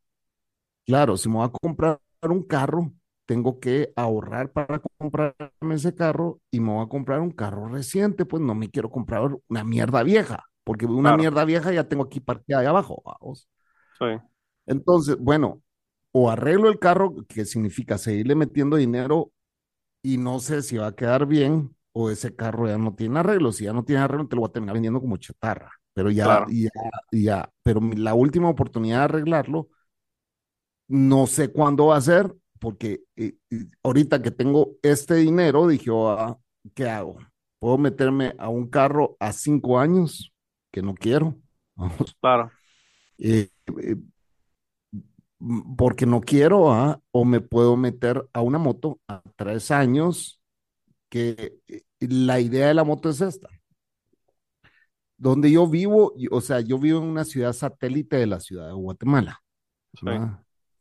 claro, 0.85 1.17
si 1.17 1.29
me 1.29 1.35
voy 1.35 1.45
a 1.47 1.49
comprar 1.51 1.99
un 2.23 2.43
carro, 2.43 2.91
tengo 3.25 3.59
que 3.59 3.93
ahorrar 3.95 4.51
para 4.51 4.79
comprarme 4.97 5.75
ese 5.75 5.95
carro 5.95 6.41
y 6.51 6.59
me 6.59 6.71
voy 6.73 6.85
a 6.85 6.89
comprar 6.89 7.19
un 7.21 7.31
carro 7.31 7.67
reciente, 7.69 8.25
pues 8.25 8.41
no 8.43 8.55
me 8.55 8.69
quiero 8.69 8.89
comprar 8.89 9.21
una 9.47 9.63
mierda 9.63 10.03
vieja, 10.03 10.45
porque 10.71 10.85
una 10.85 11.11
Claro, 11.11 11.23
mierda 11.23 11.45
vieja 11.45 11.71
ya 11.73 11.87
tengo 11.87 12.03
aquí 12.05 12.19
parqueada 12.21 12.61
ahí 12.61 12.67
abajo, 12.67 13.01
vamos. 13.05 13.49
sí, 13.99 14.05
Entonces, 14.65 15.17
bueno, 15.19 15.61
o 16.11 16.29
arreglo 16.29 16.69
el 16.69 16.79
carro, 16.79 17.15
que 17.27 17.45
significa 17.45 17.97
seguirle 17.97 18.35
metiendo 18.35 18.77
dinero 18.77 19.31
y 20.03 20.17
no 20.17 20.39
sé 20.39 20.63
si 20.63 20.77
va 20.77 20.87
a 20.89 20.95
quedar 20.97 21.25
bien, 21.27 21.75
o 21.93 22.09
ese 22.11 22.35
carro 22.35 22.67
ya 22.67 22.77
no 22.77 22.95
tiene 22.95 23.19
arreglo. 23.19 23.51
Si 23.53 23.65
ya 23.65 23.73
no 23.73 23.85
tiene 23.85 24.03
arreglo, 24.03 24.27
te 24.29 24.35
lo 24.37 24.41
voy 24.43 24.49
a 24.49 24.53
terminar 24.53 24.75
vendiendo 24.75 25.01
como 25.01 25.17
chatarra. 25.17 25.71
Pero 25.93 26.11
ya, 26.11 26.39
claro, 26.39 26.47
ya, 26.47 26.69
ya, 27.11 27.51
pero 27.63 27.81
la 27.97 28.13
última 28.15 28.49
oportunidad 28.49 28.99
de 28.99 29.03
arreglarlo, 29.05 29.69
no 30.87 31.27
sé 31.27 31.51
cuándo 31.51 31.87
va 31.87 31.97
a 31.97 32.01
ser, 32.01 32.33
porque 32.59 33.01
eh, 33.15 33.35
ahorita 33.83 34.21
que 34.21 34.31
tengo 34.31 34.75
este 34.81 35.15
dinero, 35.15 35.67
dije, 35.67 35.89
oh, 35.91 36.39
¿qué 36.75 36.89
hago? 36.89 37.17
¿Puedo 37.59 37.77
meterme 37.77 38.35
a 38.37 38.49
un 38.49 38.67
carro 38.69 39.15
a 39.19 39.31
cinco 39.33 39.79
años? 39.79 40.30
Que 40.71 40.81
no 40.81 40.93
quiero. 40.93 41.35
Vamos. 41.75 42.15
claro, 42.19 42.51
Eh, 43.17 43.49
eh, 43.81 43.95
porque 45.77 46.05
no 46.05 46.21
quiero, 46.21 46.71
ah, 46.71 47.01
O 47.11 47.25
me 47.25 47.41
puedo 47.41 47.75
meter 47.75 48.27
a 48.33 48.41
una 48.41 48.57
moto 48.57 48.99
a 49.07 49.21
tres 49.35 49.71
años, 49.71 50.39
que 51.09 51.59
eh, 51.67 51.81
la 51.99 52.39
idea 52.39 52.67
de 52.67 52.73
la 52.73 52.83
moto 52.83 53.09
es 53.09 53.21
esta. 53.21 53.49
Donde 55.17 55.51
yo 55.51 55.67
vivo, 55.67 56.13
o 56.31 56.41
sea, 56.41 56.61
yo 56.61 56.79
vivo 56.79 56.99
en 56.99 57.05
una 57.05 57.25
ciudad 57.25 57.53
satélite 57.53 58.17
de 58.17 58.27
la 58.27 58.39
ciudad 58.39 58.67
de 58.67 58.73
Guatemala. 58.73 59.41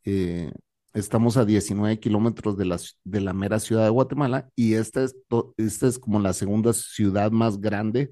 Eh, 0.03 0.51
estamos 0.93 1.37
a 1.37 1.45
19 1.45 1.99
kilómetros 1.99 2.57
de 2.57 2.65
la, 2.65 2.79
de 3.03 3.21
la 3.21 3.33
mera 3.33 3.59
ciudad 3.59 3.83
de 3.83 3.91
Guatemala 3.91 4.49
y 4.55 4.73
esta 4.73 5.03
es, 5.03 5.15
esta 5.57 5.87
es 5.87 5.99
como 5.99 6.19
la 6.19 6.33
segunda 6.33 6.73
ciudad 6.73 7.31
más 7.31 7.59
grande 7.59 8.09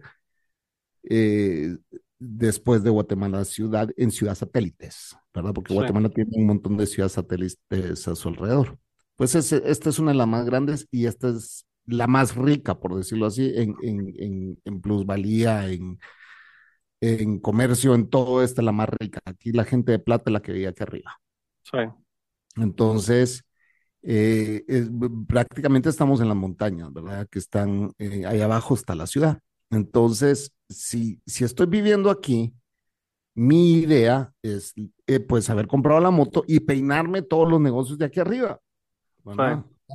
eh, 1.10 1.78
después 2.20 2.84
de 2.84 2.92
Guatemala 2.92 3.46
ciudad 3.46 3.90
en 3.98 4.12
ciudad 4.12 4.36
satélites, 4.36 5.18
¿verdad? 5.34 5.54
Porque 5.54 5.74
sí, 5.76 5.76
Guatemala 5.76 6.10
tiene 6.10 6.32
un 6.36 6.48
montón 6.48 6.78
de 6.78 6.88
ciudades 6.88 7.14
satélites 7.14 8.08
a 8.08 8.16
su 8.16 8.30
alrededor. 8.30 8.80
Pues 9.18 9.36
esta 9.36 9.90
es 9.90 10.00
una 10.00 10.12
de 10.12 10.18
las 10.18 10.28
más 10.28 10.46
grandes 10.46 10.88
y 10.92 11.06
esta 11.08 11.30
es 11.30 11.66
la 11.86 12.08
más 12.08 12.36
rica, 12.36 12.80
por 12.80 12.96
decirlo 12.96 13.26
así, 13.28 13.52
en, 13.56 13.76
en, 13.84 14.14
en, 14.18 14.60
en 14.66 14.82
plusvalía, 14.82 15.70
en, 15.72 16.00
en 17.02 17.40
comercio, 17.40 17.96
en 17.96 18.10
todo, 18.10 18.42
esta 18.44 18.62
es 18.62 18.66
la 18.66 18.72
más 18.72 18.90
rica. 19.00 19.20
Aquí 19.26 19.52
la 19.52 19.66
gente 19.66 19.92
de 19.92 20.00
plata 20.00 20.26
es 20.30 20.34
la 20.34 20.42
que 20.42 20.52
vive 20.54 20.68
aquí 20.68 20.84
arriba. 20.84 21.20
sí, 21.64 21.78
Entonces, 22.56 23.44
eh, 24.04 24.64
es- 24.68 24.90
prácticamente 25.28 25.90
estamos 25.90 26.22
en 26.22 26.28
las 26.30 26.38
montañas, 26.38 26.94
¿verdad? 26.94 27.28
Que 27.30 27.40
están 27.40 27.94
eh, 28.00 28.26
ahí 28.26 28.42
abajo 28.42 28.76
está 28.76 28.96
la 28.96 29.08
ciudad. 29.08 29.40
Entonces, 29.72 30.54
si, 30.70 31.22
si 31.26 31.44
estoy 31.44 31.68
viviendo 31.68 32.10
aquí, 32.10 32.54
mi 33.36 33.74
idea 33.80 34.34
es, 34.44 34.74
eh, 35.08 35.20
pues, 35.22 35.50
haber 35.50 35.68
comprado 35.68 36.00
la 36.02 36.12
moto 36.12 36.44
y 36.48 36.62
peinarme 36.62 37.22
todos 37.24 37.50
los 37.50 37.62
negocios 37.62 37.98
de 38.00 38.06
aquí 38.06 38.20
arriba. 38.22 38.62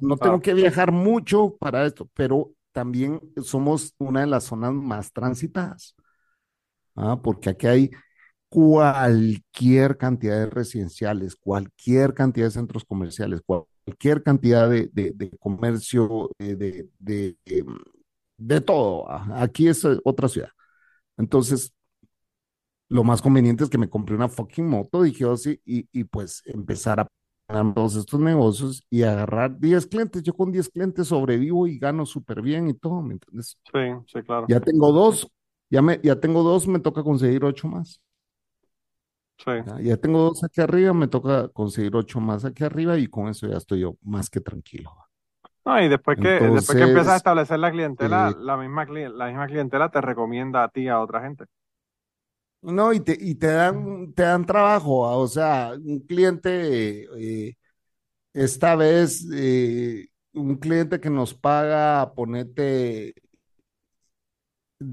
No 0.01 0.17
tengo 0.19 0.41
claro, 0.41 0.41
que 0.41 0.55
viajar 0.55 0.93
mucho 0.93 1.57
para 1.59 1.87
esto, 1.87 2.09
pero 2.15 2.53
también 2.73 3.21
somos 3.43 3.95
una 3.99 4.21
de 4.23 4.27
las 4.27 4.45
zonas 4.45 4.73
más 4.73 5.13
transitadas, 5.13 5.95
¿ah? 6.97 7.21
Porque 7.23 7.51
aquí 7.51 7.67
hay 7.67 7.91
cualquier 8.49 9.97
cantidad 9.99 10.39
de 10.39 10.51
residenciales, 10.51 11.37
cualquier 11.37 12.15
cantidad 12.15 12.47
de 12.47 12.53
centros 12.53 12.85
comerciales, 12.85 13.43
cualquier 13.47 14.23
cantidad 14.23 14.71
de, 14.71 14.89
de- 14.93 15.13
de 15.15 15.31
comercio, 15.39 16.31
eh, 16.39 16.55
de, 16.57 16.89
de, 16.99 17.37
em, 17.47 17.77
de 18.37 18.61
todo. 18.61 19.11
ah, 19.11 19.43
Aquí 19.43 19.69
es 19.69 19.85
eh, 19.85 19.99
otra 20.05 20.29
ciudad. 20.29 20.51
Entonces, 21.19 21.73
lo 22.89 23.05
más 23.05 23.23
conveniente 23.23 23.65
es 23.65 23.71
que 23.71 23.79
me 23.79 23.89
compré 23.89 24.15
una 24.15 24.29
fucking 24.29 24.67
moto, 24.69 25.03
dije 25.03 25.25
así, 25.31 25.61
y, 25.65 25.89
y 25.93 26.05
pues 26.05 26.43
empezar 26.47 27.01
a 27.01 27.09
poner 27.47 27.75
todos 27.75 27.97
estos 27.97 28.21
negocios 28.21 28.85
y 28.91 29.03
agarrar 29.03 29.59
10 29.59 29.87
clientes. 29.87 30.23
Yo 30.23 30.35
con 30.35 30.53
10 30.53 30.69
clientes 30.69 31.09
sobrevivo 31.09 31.67
y 31.67 31.79
gano 31.79 32.07
súper 32.07 32.43
bien 32.43 32.69
y 32.69 32.75
todo, 32.75 33.03
¿me 33.03 33.15
entiendes? 33.15 33.59
sí, 33.73 33.79
sí, 34.07 34.23
claro, 34.23 34.49
Ya 34.49 34.61
tengo 34.61 34.93
dos, 34.93 35.29
ya, 35.71 35.83
me, 35.83 36.01
ya 36.03 36.21
tengo 36.21 36.43
dos, 36.43 36.69
me 36.69 36.81
toca 36.81 37.03
conseguir 37.05 37.45
ocho 37.45 37.69
más. 37.69 38.01
sí. 39.39 39.51
Ya, 39.67 39.81
ya 39.81 39.97
tengo 39.97 40.19
dos 40.21 40.45
aquí 40.45 40.61
arriba, 40.61 40.93
me 40.93 41.09
toca 41.09 41.49
conseguir 41.49 41.95
ocho 41.97 42.21
más 42.21 42.45
aquí 42.45 42.65
arriba 42.65 42.99
y 42.99 43.07
con 43.09 43.29
eso 43.29 43.47
ya 43.49 43.57
estoy 43.57 43.81
yo 43.81 43.97
más 44.03 44.29
que 44.31 44.41
tranquilo. 44.41 44.91
No, 45.67 45.81
y 45.83 45.89
después 45.89 46.19
que, 46.19 46.29
después 46.51 46.77
que 46.77 46.85
empiezas 46.85 47.15
a 47.15 47.17
establecer 47.17 47.59
la 47.59 47.71
clientela, 47.71 48.31
eh, 48.31 48.37
la 48.37 48.57
misma, 48.57 48.85
la 48.87 49.27
misma 49.29 49.47
clientela 49.47 49.91
te 49.91 50.01
recomienda 50.01 50.63
a 50.65 50.69
ti 50.69 50.89
a 50.89 51.01
otra 51.01 51.23
gente. 51.23 51.45
no, 52.63 52.93
y 52.93 53.01
te, 53.01 53.17
y 53.21 53.35
te 53.35 53.49
dan, 53.49 54.13
te 54.15 54.23
dan 54.23 54.47
trabajo, 54.47 55.07
ah, 55.07 55.17
o 55.17 55.27
sea, 55.29 55.73
un 55.83 56.01
cliente, 56.01 57.05
eh, 57.49 57.57
esta 58.35 58.77
vez, 58.77 59.27
eh, 59.35 60.09
un 60.35 60.57
cliente 60.59 61.01
que 61.01 61.11
nos 61.11 61.35
paga, 61.35 62.15
ponete, 62.15 63.15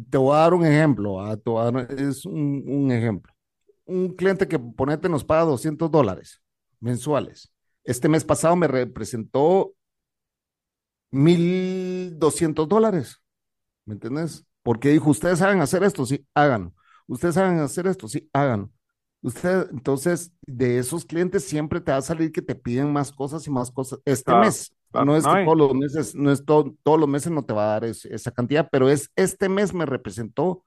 te 0.10 0.18
voy 0.18 0.36
a 0.36 0.40
dar 0.40 0.54
un 0.54 0.66
ejemplo, 0.66 1.20
ah, 1.22 1.32
a 1.34 1.72
dar- 1.72 1.92
es 2.00 2.26
un, 2.26 2.64
un 2.68 2.92
ejemplo. 2.92 3.34
Un 3.86 4.16
cliente 4.16 4.48
que, 4.48 4.60
ponete, 4.60 5.10
nos 5.10 5.24
paga 5.26 5.44
200 5.46 5.92
dólares 5.92 6.42
mensuales. 6.80 7.54
Este 7.84 8.10
mes 8.10 8.24
pasado 8.26 8.56
me 8.56 8.68
representó 8.68 9.74
1.200 11.12 12.68
dólares. 12.68 13.22
¿Me 13.86 13.94
entiendes? 13.96 14.46
Porque 14.64 14.90
dijo, 14.90 15.10
ustedes 15.12 15.40
saben 15.40 15.62
hacer 15.62 15.84
esto, 15.84 16.06
sí, 16.06 16.28
háganlo. 16.34 16.74
Ustedes 17.08 17.36
saben 17.36 17.60
hacer 17.60 17.88
esto, 17.88 18.08
sí, 18.08 18.30
háganlo. 18.34 18.72
Usted, 19.22 19.70
entonces, 19.72 20.32
de 20.42 20.80
esos 20.80 21.06
clientes 21.06 21.44
siempre 21.46 21.82
te 21.82 21.92
va 21.92 21.98
a 21.98 22.02
salir 22.02 22.32
que 22.32 22.42
te 22.42 22.56
piden 22.56 22.92
más 22.94 23.12
cosas 23.12 23.46
y 23.48 23.52
más 23.52 23.72
cosas. 23.72 24.00
Este 24.06 24.36
mes, 24.36 24.74
no 24.98 25.16
es 25.18 25.28
que 25.28 25.38
todos 25.38 25.58
los 25.58 25.74
meses, 25.76 26.16
no 26.16 26.32
es 26.32 26.46
todo, 26.46 26.76
todos 26.84 27.00
los 27.00 27.10
meses 27.10 27.32
no 27.32 27.46
te 27.46 27.54
va 27.54 27.66
a 27.66 27.68
dar 27.74 27.86
es- 27.86 28.06
esa 28.06 28.32
cantidad, 28.32 28.68
pero 28.72 28.90
es 28.90 29.12
este 29.16 29.50
mes 29.50 29.74
me 29.74 29.86
representó 29.86 30.66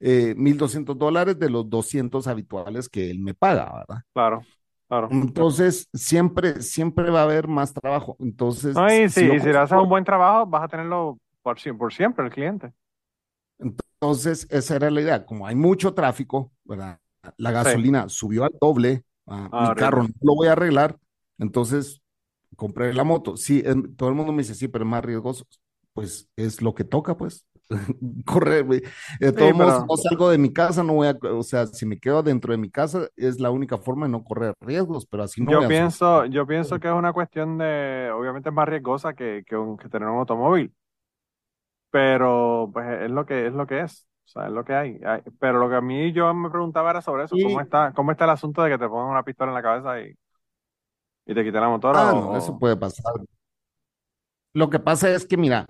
eh, 0.00 0.34
1.200 0.36 0.98
dólares 0.98 1.38
de 1.38 1.50
los 1.50 1.68
200 1.70 2.26
habituales 2.26 2.88
que 2.88 3.10
él 3.10 3.20
me 3.20 3.34
paga, 3.34 3.72
¿verdad? 3.88 4.02
Claro, 4.12 4.48
claro. 4.88 5.16
Entonces, 5.18 5.88
siempre, 5.94 6.62
siempre 6.62 7.10
va 7.10 7.20
a 7.20 7.24
haber 7.24 7.46
más 7.48 7.72
trabajo. 7.72 8.16
Entonces, 8.20 8.82
No, 8.82 8.92
y 8.92 9.08
si 9.08 9.08
si, 9.08 9.20
yo 9.24 9.36
y 9.36 9.40
si 9.40 9.48
le 9.48 9.58
haces 9.58 9.78
un 9.78 9.88
buen 9.88 10.04
trabajo, 10.04 10.46
vas 10.46 10.64
a 10.64 10.68
tenerlo 10.68 11.18
por, 11.42 11.58
sie- 11.58 11.76
por 11.76 11.92
siempre, 11.92 12.24
el 12.26 12.30
cliente. 12.32 12.72
Entonces, 13.58 14.46
esa 14.50 14.76
era 14.76 14.90
la 14.90 15.00
idea. 15.00 15.24
Como 15.26 15.46
hay 15.46 15.54
mucho 15.54 15.94
tráfico, 15.94 16.52
¿verdad? 16.64 17.00
La 17.38 17.50
gasolina 17.52 18.08
subió 18.08 18.44
al 18.44 18.52
doble, 18.60 19.04
ah, 19.26 19.50
Ah, 19.50 19.56
mi 19.56 19.74
carro 19.74 20.02
no 20.04 20.08
lo 20.20 20.34
voy 20.34 20.48
a 20.48 20.52
arreglar, 20.52 20.98
entonces 21.38 22.00
compré 22.56 22.92
la 22.94 23.04
moto. 23.04 23.36
Sí, 23.36 23.62
todo 23.96 24.08
el 24.10 24.14
mundo 24.16 24.32
me 24.32 24.42
dice, 24.42 24.54
sí, 24.54 24.68
pero 24.68 24.84
es 24.84 24.90
más 24.90 25.04
riesgoso. 25.04 25.46
Pues 25.94 26.28
es 26.36 26.62
lo 26.62 26.74
que 26.74 26.84
toca, 26.84 27.16
pues. 27.16 27.46
Correr, 28.26 28.64
güey. 28.64 28.82
De 29.20 29.32
todos 29.32 29.54
modos, 29.54 29.74
pero- 29.74 29.86
no 29.88 29.96
salgo 29.96 30.30
de 30.30 30.38
mi 30.38 30.52
casa, 30.52 30.82
no 30.82 30.94
voy 30.94 31.08
a, 31.08 31.16
o 31.32 31.42
sea, 31.42 31.66
si 31.66 31.84
me 31.86 31.98
quedo 31.98 32.22
dentro 32.22 32.52
de 32.52 32.58
mi 32.58 32.70
casa, 32.70 33.08
es 33.16 33.40
la 33.40 33.50
única 33.50 33.78
forma 33.78 34.06
de 34.06 34.12
no 34.12 34.24
correr 34.24 34.54
riesgos, 34.60 35.06
pero 35.06 35.24
así 35.24 35.42
no 35.42 35.50
Yo 35.50 35.58
voy 35.58 35.64
a 35.66 35.68
pienso, 35.68 36.24
yo 36.26 36.46
pienso 36.46 36.78
que 36.80 36.88
es 36.88 36.94
una 36.94 37.12
cuestión 37.12 37.58
de, 37.58 38.10
obviamente 38.14 38.48
es 38.50 38.54
más 38.54 38.68
riesgosa 38.68 39.14
que, 39.14 39.42
que, 39.46 39.56
un- 39.56 39.76
que 39.76 39.88
tener 39.88 40.08
un 40.08 40.18
automóvil, 40.18 40.72
pero 41.90 42.70
pues 42.72 42.86
es 43.02 43.10
lo 43.10 43.24
que 43.26 43.46
es 43.46 43.52
lo 43.52 43.66
que 43.66 43.80
es, 43.80 44.06
o 44.26 44.28
sea, 44.28 44.46
es 44.46 44.52
lo 44.52 44.64
que 44.64 44.74
hay. 44.74 45.00
Hay- 45.04 45.22
Pero 45.40 45.58
lo 45.58 45.68
que 45.68 45.76
a 45.76 45.80
mí 45.80 46.12
yo 46.12 46.32
me 46.34 46.50
preguntaba 46.50 46.90
era 46.90 47.00
sobre 47.02 47.24
eso, 47.24 47.36
Y- 47.36 47.42
¿cómo 47.44 47.60
está, 47.60 47.92
cómo 47.94 48.12
está 48.12 48.24
el 48.24 48.30
asunto 48.30 48.62
de 48.62 48.70
que 48.70 48.78
te 48.78 48.88
pongan 48.88 49.10
una 49.10 49.22
pistola 49.22 49.50
en 49.50 49.54
la 49.54 49.62
cabeza 49.62 50.00
y, 50.00 50.14
y 51.26 51.34
te 51.34 51.44
quiten 51.44 51.60
la 51.60 51.68
motora? 51.68 52.10
Ah, 52.10 52.12
o- 52.14 52.32
no, 52.32 52.36
eso 52.38 52.58
puede 52.58 52.76
pasar. 52.76 53.04
Lo 54.52 54.70
que 54.70 54.78
pasa 54.80 55.10
es 55.10 55.26
que, 55.26 55.36
mira, 55.36 55.66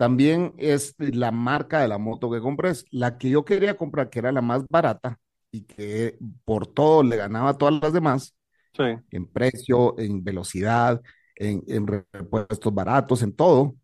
también 0.00 0.54
es 0.58 0.94
la 0.98 1.30
marca 1.32 1.80
de 1.82 1.88
la 1.88 1.98
moto 1.98 2.30
que 2.30 2.40
compres. 2.40 2.86
La 2.90 3.18
que 3.18 3.30
yo 3.30 3.44
quería 3.44 3.76
comprar, 3.76 4.10
que 4.10 4.18
era 4.20 4.32
la 4.32 4.40
más 4.42 4.64
barata 4.68 5.18
y 5.52 5.62
que 5.64 6.18
por 6.44 6.66
todo 6.66 7.02
le 7.02 7.16
ganaba 7.16 7.50
a 7.50 7.58
todas 7.58 7.80
las 7.82 7.92
demás, 7.92 8.34
Sí, 8.76 8.82
en 9.10 9.26
precio, 9.26 9.98
en 9.98 10.24
velocidad, 10.24 11.02
en, 11.36 11.62
en 11.68 11.86
repuestos 11.86 12.74
baratos, 12.74 13.22
en 13.22 13.34
todo, 13.34 13.76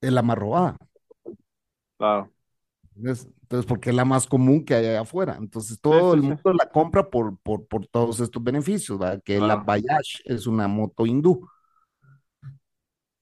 es 0.00 0.12
la 0.12 0.22
más 0.22 0.38
robada. 0.38 0.76
claro. 1.96 2.32
Entonces, 2.96 3.28
entonces, 3.42 3.66
porque 3.66 3.90
es 3.90 3.96
la 3.96 4.04
más 4.04 4.26
común 4.26 4.64
que 4.64 4.74
hay 4.74 4.86
allá 4.86 5.02
afuera. 5.02 5.36
Entonces, 5.38 5.80
todo 5.80 6.12
sí, 6.12 6.14
el 6.14 6.22
sí. 6.22 6.34
mundo 6.36 6.52
la 6.52 6.68
compra 6.70 7.08
por, 7.10 7.38
por, 7.40 7.66
por 7.66 7.86
todos 7.86 8.20
estos 8.20 8.42
beneficios, 8.42 8.98
¿verdad? 8.98 9.22
Que 9.24 9.40
la 9.40 9.56
Claro. 9.56 9.64
Bayash 9.64 10.20
es 10.24 10.46
una 10.46 10.66
moto 10.68 11.06
hindú. 11.06 11.48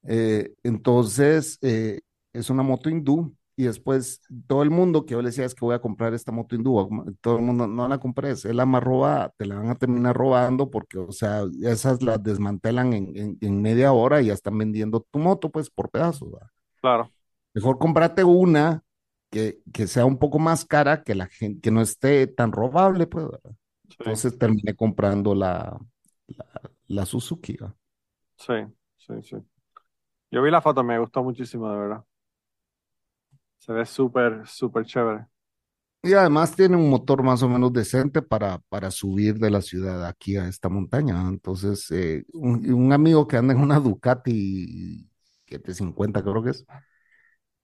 Eh, 0.08 0.54
entonces, 0.62 1.58
eh, 1.62 2.00
es 2.32 2.50
una 2.50 2.62
moto 2.62 2.90
hindú 2.90 3.34
y 3.56 3.64
después 3.64 4.20
todo 4.46 4.62
el 4.62 4.70
mundo 4.70 5.06
que 5.06 5.12
yo 5.12 5.22
le 5.22 5.28
decía 5.30 5.44
es 5.46 5.54
que 5.54 5.64
voy 5.64 5.74
a 5.74 5.80
comprar 5.80 6.12
esta 6.14 6.32
moto 6.32 6.54
hindú, 6.56 6.88
todo 7.20 7.38
el 7.38 7.44
mundo 7.44 7.66
no 7.66 7.88
la 7.88 7.98
compres, 7.98 8.44
es 8.44 8.54
la 8.54 8.66
más 8.66 8.82
robada, 8.82 9.32
te 9.38 9.46
la 9.46 9.56
van 9.56 9.70
a 9.70 9.74
terminar 9.76 10.16
robando 10.16 10.70
porque, 10.70 10.98
o 10.98 11.12
sea, 11.12 11.42
esas 11.64 12.02
las 12.02 12.22
desmantelan 12.22 12.92
en, 12.92 13.16
en, 13.16 13.38
en 13.40 13.62
media 13.62 13.92
hora 13.92 14.20
y 14.22 14.26
ya 14.26 14.34
están 14.34 14.58
vendiendo 14.58 15.06
tu 15.10 15.18
moto 15.18 15.50
pues 15.50 15.70
por 15.70 15.90
pedazos, 15.90 16.30
¿verdad? 16.32 16.48
Claro, 16.80 17.12
Mejor 17.54 17.78
cómprate 17.78 18.22
una 18.24 18.82
que, 19.30 19.60
que 19.72 19.86
sea 19.86 20.04
un 20.06 20.18
poco 20.18 20.38
más 20.38 20.64
cara, 20.64 21.02
que 21.02 21.14
la 21.14 21.26
gente, 21.26 21.60
que 21.60 21.70
no 21.70 21.80
esté 21.82 22.26
tan 22.26 22.52
robable, 22.52 23.06
pues, 23.06 23.26
¿verdad? 23.26 23.56
sí, 23.88 24.04
Entonces 24.04 24.38
terminé 24.38 24.74
comprando 24.76 25.34
la, 25.34 25.78
la, 26.28 26.46
la 26.88 27.06
Suzuki, 27.06 27.54
¿verdad? 27.58 27.76
sí, 28.36 28.54
sí, 28.96 29.22
sí. 29.22 29.36
Yo 30.30 30.42
vi 30.42 30.50
la 30.50 30.60
foto, 30.62 30.84
me 30.84 30.98
gustó 30.98 31.22
muchísimo, 31.24 31.70
de 31.70 31.78
verdad. 31.78 32.04
Se 33.58 33.72
ve 33.72 33.84
súper, 33.84 34.46
súper 34.46 34.84
chévere. 34.86 35.26
Y 36.02 36.12
además 36.14 36.54
tiene 36.54 36.76
un 36.76 36.88
motor 36.88 37.22
más 37.24 37.42
o 37.42 37.48
menos 37.48 37.72
decente 37.72 38.22
para, 38.22 38.58
para 38.68 38.90
subir 38.92 39.38
de 39.38 39.50
la 39.50 39.60
ciudad 39.60 40.06
aquí 40.06 40.36
a 40.36 40.46
esta 40.48 40.68
montaña. 40.68 41.20
Entonces, 41.28 41.90
eh, 41.90 42.24
un, 42.32 42.72
un 42.72 42.92
amigo 42.92 43.26
que 43.26 43.36
anda 43.36 43.52
en 43.54 43.60
una 43.60 43.80
Ducati 43.80 45.08
750 45.46 46.22
creo 46.22 46.42
que 46.44 46.50
es, 46.50 46.64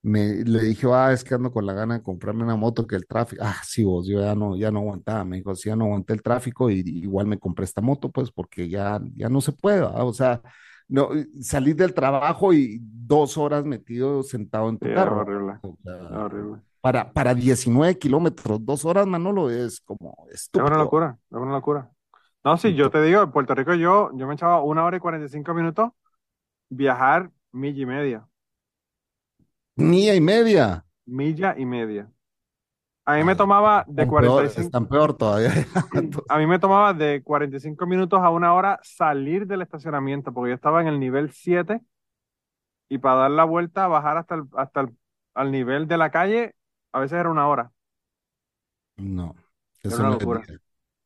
me 0.03 0.45
le 0.45 0.61
dije, 0.63 0.87
ah, 0.93 1.13
es 1.13 1.23
que 1.25 1.35
ando 1.35 1.53
con 1.53 1.65
la 1.67 1.73
gana 1.75 1.95
de 1.99 2.03
comprarme 2.03 2.43
una 2.45 2.57
moto 2.57 2.87
que 2.87 2.97
el 2.97 3.07
tráfico, 3.07 3.43
ah, 3.45 3.57
sí, 3.65 3.85
vos, 3.85 4.07
yo 4.09 4.21
ya 4.21 4.35
no, 4.35 4.57
ya 4.57 4.71
no 4.73 4.81
aguantaba, 4.81 5.25
me 5.25 5.37
dijo, 5.37 5.55
sí, 5.55 5.69
ya 5.69 5.77
no 5.77 5.85
aguanté 5.85 6.13
el 6.15 6.23
tráfico 6.23 6.71
y 6.71 6.81
igual 6.87 7.27
me 7.27 7.39
compré 7.39 7.65
esta 7.65 7.81
moto, 7.81 8.11
pues, 8.11 8.31
porque 8.33 8.69
ya, 8.69 9.01
ya 9.15 9.29
no 9.29 9.41
se 9.41 9.53
puede, 9.53 9.81
¿verdad? 9.81 10.07
O 10.07 10.13
sea, 10.13 10.43
no, 10.93 11.11
salir 11.41 11.77
del 11.77 11.95
trabajo 11.95 12.53
y 12.55 12.79
dos 12.83 13.39
horas 13.39 13.65
metido 13.65 14.23
sentado 14.23 14.69
en 14.69 14.79
tu 14.79 14.89
Sí, 14.89 14.89
carro. 14.91 15.21
horrible, 15.21 15.61
O 15.63 15.77
sea, 15.85 15.95
es 16.09 16.17
horrible. 16.17 16.63
para, 16.81 17.13
para 17.13 17.35
19 17.35 17.99
kilómetros, 17.99 18.65
dos 18.65 18.85
horas, 18.85 19.07
Manolo, 19.07 19.51
es 19.51 19.81
como 19.81 20.17
Es 20.55 20.63
una 20.63 20.77
estúpido. 20.77 20.79
locura, 20.79 21.19
es 21.31 21.37
una 21.37 21.53
locura. 21.53 21.91
No, 22.45 22.57
sí, 22.57 22.75
yo 22.75 22.91
te 22.91 23.01
digo, 23.03 23.23
en 23.23 23.33
Puerto 23.33 23.55
Rico 23.55 23.75
yo, 23.75 24.11
yo 24.17 24.27
me 24.27 24.35
echaba 24.35 24.63
una 24.63 24.85
hora 24.85 24.97
y 24.97 25.01
45 25.01 25.55
minutos 25.55 25.91
viajar 26.71 27.31
milla 27.53 27.83
y 27.83 27.87
media, 27.87 28.29
Milla 29.77 30.15
y 30.15 30.21
media. 30.23 30.87
milla 31.07 31.55
y 31.59 31.65
media. 31.67 32.12
A 33.07 33.17
mí 33.17 33.25
me 33.25 33.37
tomaba 33.37 33.85
de 33.89 34.07
Están 34.07 34.15
peor, 34.15 34.45
45, 34.47 34.57
están 34.57 34.87
peor 34.89 35.17
todavía. 35.17 35.53
Entonces, 35.93 36.29
a 36.29 36.39
mí 36.39 36.47
me 36.47 36.59
tomaba 36.59 36.95
de 36.95 37.23
45 37.23 37.87
minutos 37.87 38.21
a 38.23 38.31
una 38.31 38.55
hora 38.55 38.81
salir 38.83 39.47
del 39.47 39.63
estacionamiento, 39.63 40.33
porque 40.33 40.51
yo 40.51 40.55
estaba 40.55 40.81
en 40.81 40.89
el 40.89 41.01
nivel 41.01 41.33
7 41.33 41.81
y 42.89 42.99
para 42.99 43.23
dar 43.23 43.31
la 43.33 43.45
vuelta, 43.45 43.87
bajar 43.89 44.19
hasta 44.19 44.35
el, 44.37 44.45
hasta 44.57 44.81
el, 44.83 44.97
al 45.35 45.51
nivel 45.53 45.89
de 45.89 45.97
la 45.99 46.11
calle, 46.11 46.55
a 46.93 47.01
veces 47.01 47.19
era 47.21 47.31
una 47.31 47.49
hora. 47.49 47.73
no, 48.97 49.35
Era 49.85 49.95
eso 49.95 50.03
una 50.03 50.09
no 50.09 50.17
es 50.19 50.27
locura. 50.27 50.49
vida. 50.49 50.59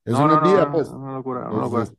Eso 0.04 0.26
No, 0.26 0.34
es 0.34 0.40
vida, 0.40 0.70
no, 0.70 0.70
pues. 0.70 0.88
es 0.90 0.96
una 0.96 1.12
locura, 1.12 1.42
es 1.42 1.46
una 1.48 1.60
locura. 1.62 1.88
Entonces, 1.88 1.94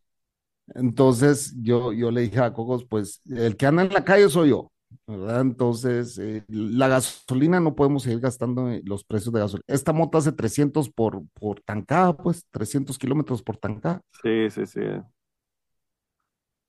entonces 0.75 1.55
yo, 1.61 1.93
yo 1.93 2.11
le 2.11 2.21
dije 2.21 2.39
a 2.41 2.53
Cocos, 2.53 2.85
pues 2.85 3.21
el 3.29 3.57
que 3.57 3.67
anda 3.67 3.83
en 3.83 3.93
la 3.93 4.05
calle 4.05 4.29
soy 4.29 4.51
yo, 4.51 4.71
¿verdad? 5.05 5.41
Entonces, 5.41 6.17
eh, 6.19 6.43
la 6.47 6.87
gasolina 6.87 7.59
no 7.59 7.75
podemos 7.75 8.03
seguir 8.03 8.19
gastando 8.19 8.69
en 8.69 8.81
los 8.85 9.03
precios 9.03 9.33
de 9.33 9.39
gasolina. 9.39 9.63
Esta 9.67 9.93
moto 9.93 10.17
hace 10.17 10.31
300 10.31 10.89
por, 10.89 11.23
por 11.33 11.61
tancada, 11.61 12.15
pues 12.15 12.45
300 12.51 12.97
kilómetros 12.97 13.41
por 13.41 13.57
tancada. 13.57 14.01
Sí, 14.23 14.49
sí, 14.49 14.65
sí. 14.65 14.81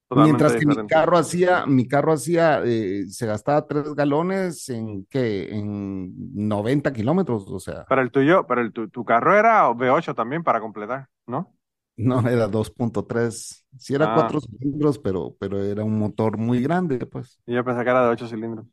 Totalmente 0.08 0.42
Mientras 0.42 0.58
que 0.58 0.66
mi 0.66 0.86
carro 0.88 1.18
hacía, 1.18 1.66
mi 1.66 1.86
carro 1.86 2.12
hacía, 2.14 2.62
eh, 2.64 3.04
se 3.10 3.26
gastaba 3.26 3.66
tres 3.66 3.94
galones 3.94 4.66
en 4.70 5.04
qué, 5.04 5.54
en 5.54 6.14
90 6.48 6.94
kilómetros, 6.94 7.44
o 7.46 7.58
sea, 7.60 7.84
Pero 7.86 8.00
el 8.00 8.10
tuyo, 8.10 8.46
pero 8.46 8.62
el, 8.62 8.72
tu, 8.72 8.88
tu 8.88 9.04
carro 9.04 9.38
era 9.38 9.68
V8 9.68 10.14
también 10.14 10.42
para 10.42 10.60
completar, 10.60 11.08
¿no? 11.26 11.52
No 11.98 12.26
era 12.28 12.48
2.3, 12.48 13.66
sí 13.76 13.94
era 13.94 14.12
Ah. 14.12 14.14
cuatro 14.14 14.40
cilindros, 14.40 14.98
pero, 14.98 15.36
pero 15.38 15.62
era 15.62 15.84
un 15.84 15.98
motor 15.98 16.38
muy 16.38 16.60
grande, 16.62 17.04
pues. 17.06 17.38
Y 17.46 17.54
yo 17.54 17.64
pensé 17.64 17.84
que 17.84 17.90
era 17.90 18.02
de 18.04 18.08
8 18.10 18.26
cilindros. 18.28 18.66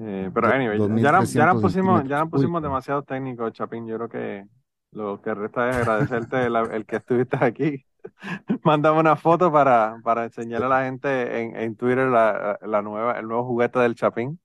Eh, 0.00 0.30
pero 0.32 0.48
anyway, 0.48 0.78
ya, 0.78 0.86
no- 0.86 0.96
ya 0.98 1.10
2300 1.12 1.54
nos 1.54 1.62
pusimos, 1.62 2.04
ya 2.08 2.26
pusimos 2.26 2.62
demasiado 2.62 3.02
técnicos, 3.02 3.52
Chapín. 3.52 3.86
Yo 3.86 3.96
creo 3.96 4.08
que 4.08 4.46
lo 4.92 5.20
que 5.20 5.34
resta 5.34 5.70
es 5.70 5.76
agradecerte 5.76 6.46
el 6.46 6.86
que 6.86 6.96
estuviste 6.96 7.36
aquí. 7.40 7.84
Mándame 8.64 9.00
una 9.00 9.16
foto 9.16 9.50
para, 9.50 9.98
para 10.04 10.24
enseñarle 10.24 10.66
a 10.66 10.68
la 10.68 10.84
gente 10.84 11.40
en, 11.42 11.56
en 11.56 11.76
Twitter 11.76 12.08
la, 12.08 12.58
la 12.62 12.80
nueva, 12.82 13.18
el 13.18 13.26
nuevo 13.26 13.44
juguete 13.44 13.80
del 13.80 13.96
Chapín. 13.96 14.38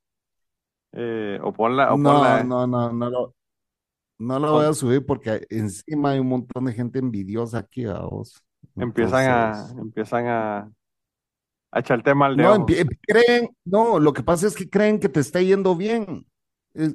Eh, 0.91 1.39
o 1.41 1.53
ponla, 1.53 1.93
o 1.93 1.97
No, 1.97 2.13
ponla, 2.13 2.43
no, 2.43 2.67
no, 2.67 2.91
no 4.23 4.39
lo 4.39 4.53
voy 4.53 4.65
a 4.65 4.73
subir 4.73 5.05
porque 5.05 5.45
encima 5.49 6.11
hay 6.11 6.19
un 6.19 6.27
montón 6.27 6.65
de 6.65 6.73
gente 6.73 6.99
envidiosa 6.99 7.59
aquí, 7.59 7.85
a 7.85 7.99
vos. 7.99 8.43
empiezan 8.75 9.29
a, 9.29 9.67
empiezan 9.77 10.27
a, 10.27 10.71
a 11.71 11.79
echarte 11.79 12.13
mal 12.15 12.35
de 12.35 12.43
no, 12.43 12.65
creen, 12.65 13.49
no, 13.65 13.99
lo 13.99 14.13
que 14.13 14.23
pasa 14.23 14.47
es 14.47 14.55
que 14.55 14.69
creen 14.69 14.99
que 14.99 15.09
te 15.09 15.19
está 15.19 15.41
yendo 15.41 15.75
bien, 15.75 16.25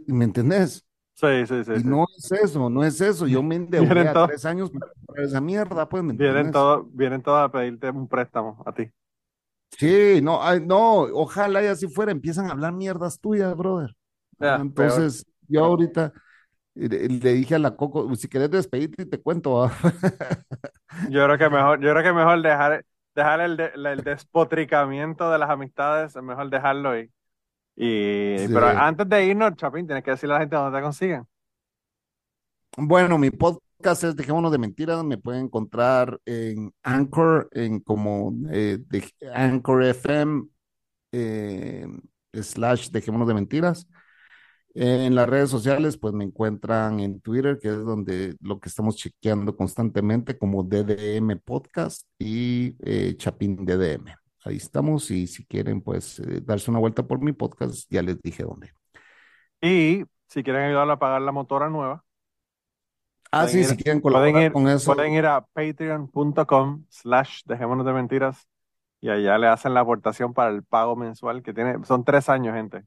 ¿me 0.07 0.25
entendés? 0.25 0.85
Sí, 1.15 1.47
sí, 1.47 1.65
sí, 1.65 1.73
Y 1.73 1.81
sí. 1.81 1.85
no 1.85 2.07
es 2.17 2.31
eso, 2.31 2.71
no 2.71 2.85
es 2.85 3.01
eso. 3.01 3.27
Yo 3.27 3.43
me 3.43 3.57
endeudé 3.57 3.93
Vienen 3.93 4.17
a 4.17 4.27
tres 4.27 4.45
años 4.45 4.71
para 4.71 5.25
esa 5.25 5.41
mierda, 5.41 5.89
pues, 5.89 6.05
¿me 6.05 6.13
vienen 6.13 6.53
todos, 6.53 6.87
vienen 6.95 7.23
todos 7.23 7.41
a 7.41 7.51
pedirte 7.51 7.91
un 7.91 8.07
préstamo 8.07 8.63
a 8.65 8.73
ti. 8.73 8.89
Sí, 9.77 10.21
no, 10.23 10.43
ay, 10.43 10.61
no, 10.65 11.01
ojalá 11.01 11.63
y 11.63 11.67
así 11.67 11.89
fuera, 11.89 12.13
empiezan 12.13 12.47
a 12.47 12.53
hablar 12.53 12.73
mierdas 12.73 13.21
tuyas, 13.21 13.55
brother. 13.57 13.95
Peor. 14.39 14.61
Entonces, 14.61 15.27
yo 15.49 15.65
ahorita 15.65 16.13
le, 16.89 17.09
le 17.09 17.33
dije 17.35 17.55
a 17.57 17.59
la 17.59 17.77
Coco, 17.77 18.15
si 18.17 18.29
querés 18.29 18.51
despedirte, 18.51 19.07
te 19.07 19.21
cuento. 19.21 19.71
Yo 21.11 21.25
creo 21.25 21.39
que 21.39 21.49
mejor, 21.51 21.81
yo 21.81 21.91
creo 21.93 22.03
que 22.03 22.13
mejor 22.13 22.43
dejar, 22.43 22.85
dejar 23.15 23.41
el, 23.41 23.57
de- 23.57 23.73
el 23.75 24.03
despotricamiento 24.05 25.31
de 25.31 25.39
las 25.39 25.51
amistades, 25.51 26.17
es 26.17 26.23
mejor 26.23 26.51
dejarlo 26.51 26.99
y, 26.99 27.11
y 27.77 28.49
Sí. 28.49 28.53
pero 28.53 28.69
antes 28.69 29.09
de 29.09 29.27
irnos, 29.27 29.57
Chapín, 29.57 29.87
tienes 29.87 30.05
que 30.05 30.13
decirle 30.13 30.35
a 30.35 30.39
la 30.39 30.43
gente 30.43 30.57
dónde 30.57 30.79
te 30.79 30.83
consiguen. 30.85 31.27
Bueno, 32.77 33.19
mi 33.19 33.31
podcast 33.31 34.05
es 34.05 34.15
Dejémonos 34.17 34.53
de 34.53 34.59
Mentiras, 34.59 35.03
me 35.05 35.19
pueden 35.19 35.47
encontrar 35.47 36.21
en 36.27 36.73
Anchor, 36.83 37.49
en 37.53 37.81
como 37.81 38.33
eh, 38.53 38.79
de, 38.87 39.05
Anchor 39.35 39.83
FM 39.85 40.45
eh, 41.13 41.87
slash 42.35 42.91
Dejémonos 42.91 43.29
de 43.29 43.35
Mentiras. 43.35 43.89
En 44.81 45.15
las 45.17 45.29
redes 45.29 45.51
sociales, 45.51 45.97
pues 45.97 46.15
me 46.15 46.25
encuentran 46.25 47.01
en 47.01 47.21
Twitter, 47.21 47.59
que 47.61 47.69
es 47.69 47.79
donde 47.85 48.37
lo 48.41 48.61
que 48.61 48.69
estamos 48.69 48.95
chequeando 48.97 49.57
constantemente 49.57 50.39
como 50.39 50.63
DDM 50.63 51.37
Podcast 51.45 52.07
y 52.19 52.77
eh, 52.85 53.15
Chapín 53.17 53.65
DDM. 53.65 54.15
Ahí 54.45 54.57
estamos 54.57 55.11
y 55.11 55.27
si 55.27 55.45
quieren, 55.47 55.81
pues 55.83 56.21
eh, 56.21 56.41
darse 56.45 56.71
una 56.71 56.79
vuelta 56.79 57.03
por 57.05 57.21
mi 57.21 57.33
podcast, 57.33 57.91
ya 57.91 58.03
les 58.03 58.23
dije 58.23 58.45
dónde. 58.45 58.73
Y 59.61 60.05
si 60.29 60.43
quieren 60.45 60.63
ayudarlo 60.63 60.93
a 60.93 60.99
pagar 60.99 61.23
la 61.23 61.33
motora 61.33 61.69
nueva, 61.69 62.05
Ah, 63.33 63.47
sí, 63.49 63.59
ir- 63.59 63.65
si 63.67 63.77
quieren 63.77 64.01
colaborar 64.01 64.43
ir, 64.45 64.53
con 64.53 64.69
eso. 64.69 64.95
pueden 64.95 65.13
ir 65.13 65.27
a 65.27 65.45
patreon.com 65.45 66.85
slash 66.89 67.43
dejémonos 67.45 67.85
de 67.85 67.93
mentiras 67.93 68.49
y 69.01 69.11
allá 69.11 69.37
le 69.39 69.49
hacen 69.49 69.75
la 69.75 69.81
aportación 69.81 70.33
para 70.33 70.51
el 70.51 70.63
pago 70.63 70.97
mensual 70.97 71.43
que 71.43 71.53
tiene, 71.53 71.85
son 71.85 72.05
tres 72.05 72.29
años, 72.29 72.55
gente. 72.55 72.85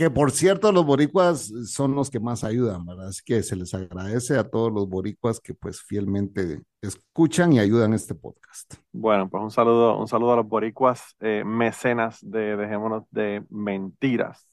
Que 0.00 0.08
por 0.08 0.30
cierto, 0.30 0.72
los 0.72 0.86
boricuas 0.86 1.52
son 1.66 1.94
los 1.94 2.08
que 2.08 2.20
más 2.20 2.42
ayudan, 2.42 2.86
¿verdad? 2.86 3.08
Así 3.08 3.20
que 3.22 3.42
se 3.42 3.54
les 3.54 3.74
agradece 3.74 4.38
a 4.38 4.48
todos 4.48 4.72
los 4.72 4.88
boricuas 4.88 5.40
que 5.40 5.52
pues 5.52 5.82
fielmente 5.82 6.62
escuchan 6.80 7.52
y 7.52 7.58
ayudan 7.58 7.92
este 7.92 8.14
podcast. 8.14 8.76
Bueno, 8.92 9.28
pues 9.28 9.42
un 9.42 9.50
saludo, 9.50 9.98
un 9.98 10.08
saludo 10.08 10.32
a 10.32 10.36
los 10.36 10.48
boricuas 10.48 11.14
eh, 11.20 11.42
mecenas 11.44 12.18
de 12.22 12.56
Dejémonos 12.56 13.04
de 13.10 13.44
Mentiras. 13.50 14.48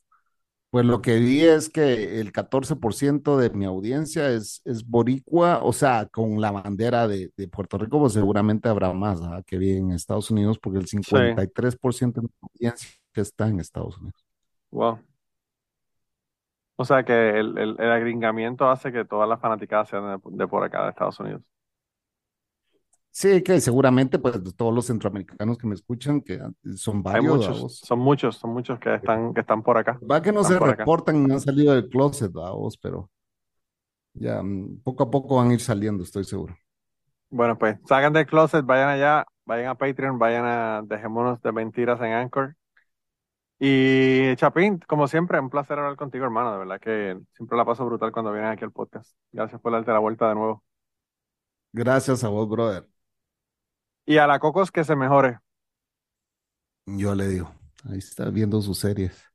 Pues 0.70 0.86
lo 0.86 1.02
que 1.02 1.18
vi 1.18 1.40
es 1.46 1.70
que 1.70 2.20
el 2.20 2.34
14% 2.34 3.38
de 3.38 3.50
mi 3.52 3.64
audiencia 3.64 4.30
es, 4.30 4.62
es 4.66 4.86
boricua, 4.86 5.62
o 5.64 5.72
sea, 5.72 6.08
con 6.08 6.42
la 6.42 6.52
bandera 6.52 7.08
de, 7.08 7.32
de 7.38 7.48
Puerto 7.48 7.78
Rico, 7.78 8.02
pues 8.02 8.12
seguramente 8.12 8.68
habrá 8.68 8.92
más 8.92 9.22
¿verdad? 9.22 9.46
que 9.48 9.58
vi 9.58 9.78
en 9.78 9.92
Estados 9.92 10.30
Unidos, 10.30 10.60
porque 10.60 10.80
el 10.80 10.88
53% 10.88 12.16
de 12.16 12.22
mi 12.22 12.30
audiencia 12.42 12.90
está 13.14 13.48
en 13.48 13.62
Estados 13.62 13.98
Unidos. 13.98 14.26
Wow. 14.72 15.00
O 16.78 16.86
sea 16.86 17.04
que 17.04 17.14
el, 17.40 17.58
el, 17.58 17.76
el 17.80 17.92
agringamiento 17.92 18.70
hace 18.70 18.92
que 18.94 19.06
todas 19.06 19.28
las 19.30 19.40
fanaticadas 19.42 19.90
sean 19.90 20.22
de, 20.24 20.38
de 20.38 20.48
por 20.48 20.64
acá, 20.64 20.84
de 20.86 20.90
Estados 20.92 21.20
Unidos. 21.20 21.44
Sí, 23.12 23.42
que 23.44 23.60
seguramente 23.62 24.20
pues 24.20 24.36
todos 24.56 24.74
los 24.74 24.86
centroamericanos 24.86 25.58
que 25.58 25.68
me 25.68 25.74
escuchan, 25.76 26.22
que 26.22 26.40
son 26.78 27.02
Hay 27.12 27.22
varios, 27.22 27.22
muchos, 27.22 27.58
¿vos? 27.60 27.82
son 27.82 28.00
muchos, 28.00 28.38
son 28.38 28.52
muchos 28.52 28.80
que 28.80 28.94
están, 28.96 29.34
que 29.34 29.42
están 29.42 29.64
por 29.64 29.78
acá. 29.78 30.02
Va 30.12 30.18
que 30.28 30.32
no 30.38 30.44
Están 30.44 30.54
se 30.54 30.58
por 30.58 30.70
acá. 30.70 30.92
reportan, 30.92 31.22
no 31.28 31.36
han 31.36 31.42
salido 31.42 31.74
del 31.76 31.88
closet, 31.90 32.32
vos, 32.34 32.78
pero 32.78 33.10
ya 34.14 34.42
mm, 34.44 34.82
poco 34.84 35.04
a 35.04 35.12
poco 35.12 35.38
van 35.38 35.52
a 35.52 35.54
ir 35.54 35.62
saliendo, 35.62 36.04
estoy 36.04 36.24
seguro. 36.26 36.56
Bueno, 37.30 37.58
pues 37.58 37.78
salgan 37.88 38.14
del 38.14 38.26
closet, 38.26 38.66
vayan 38.66 38.90
allá, 38.90 39.26
vayan 39.46 39.68
a 39.70 39.76
Patreon, 39.76 40.18
vayan 40.20 40.46
a 40.46 40.82
Dejémonos 40.86 41.42
de 41.42 41.52
Mentiras 41.52 42.00
en 42.02 42.14
Anchor. 42.14 42.56
Y 43.60 44.36
Chapín, 44.36 44.80
como 44.88 45.08
siempre, 45.08 45.40
un 45.40 45.50
placer 45.50 45.80
hablar 45.80 45.96
contigo, 45.96 46.26
hermano. 46.26 46.52
De 46.52 46.60
verdad 46.60 46.80
que 46.80 47.20
siempre 47.34 47.58
la 47.58 47.66
paso 47.66 47.86
brutal 47.86 48.12
cuando 48.12 48.32
vienes 48.32 48.52
aquí 48.52 48.64
al 48.64 48.72
podcast. 48.72 49.18
Gracias 49.32 49.60
por 49.60 49.72
darte 49.72 49.92
la 49.92 50.00
vuelta 50.00 50.30
de 50.30 50.36
nuevo. 50.36 50.64
Gracias 51.74 52.24
a 52.24 52.30
vos, 52.30 52.48
brother. 52.48 52.88
Y 54.06 54.18
a 54.18 54.28
la 54.28 54.40
Cocos 54.40 54.72
que 54.72 54.84
se 54.84 54.96
mejore. 54.96 55.40
Yo 56.86 57.16
le 57.16 57.28
digo, 57.28 57.52
ahí 57.90 57.98
está 57.98 58.30
viendo 58.30 58.62
sus 58.62 58.80
series. 58.80 59.26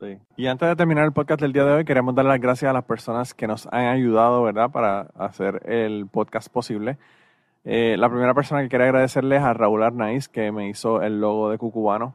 Sí. 0.00 0.18
Y 0.36 0.46
antes 0.46 0.68
de 0.68 0.76
terminar 0.76 1.04
el 1.04 1.12
podcast 1.12 1.40
del 1.40 1.52
día 1.52 1.64
de 1.64 1.72
hoy, 1.72 1.84
queremos 1.84 2.14
dar 2.14 2.24
las 2.24 2.40
gracias 2.40 2.68
a 2.68 2.72
las 2.72 2.84
personas 2.84 3.32
que 3.34 3.46
nos 3.46 3.66
han 3.68 3.86
ayudado, 3.86 4.42
¿verdad?, 4.42 4.70
para 4.70 5.02
hacer 5.14 5.62
el 5.70 6.06
podcast 6.06 6.48
posible. 6.48 6.98
Eh, 7.64 7.96
la 7.98 8.08
primera 8.08 8.34
persona 8.34 8.62
que 8.62 8.68
quería 8.68 8.86
agradecerles 8.86 9.42
a 9.42 9.54
Raúl 9.54 9.82
Arnaiz, 9.82 10.28
que 10.28 10.52
me 10.52 10.68
hizo 10.68 11.02
el 11.02 11.20
logo 11.20 11.50
de 11.50 11.58
Cucubano. 11.58 12.14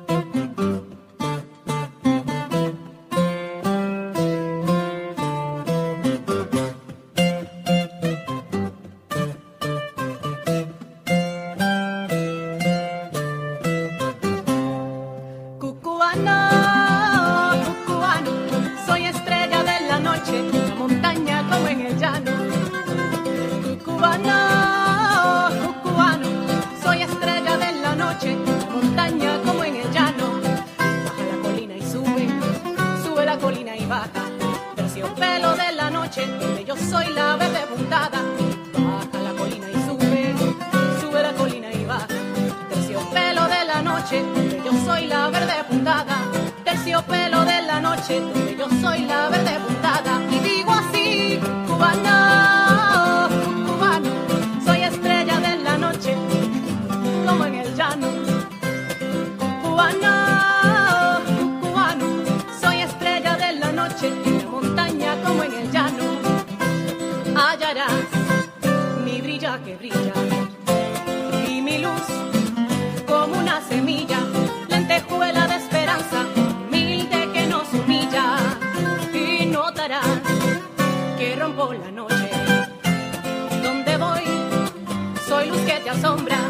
Luz 86.03 86.40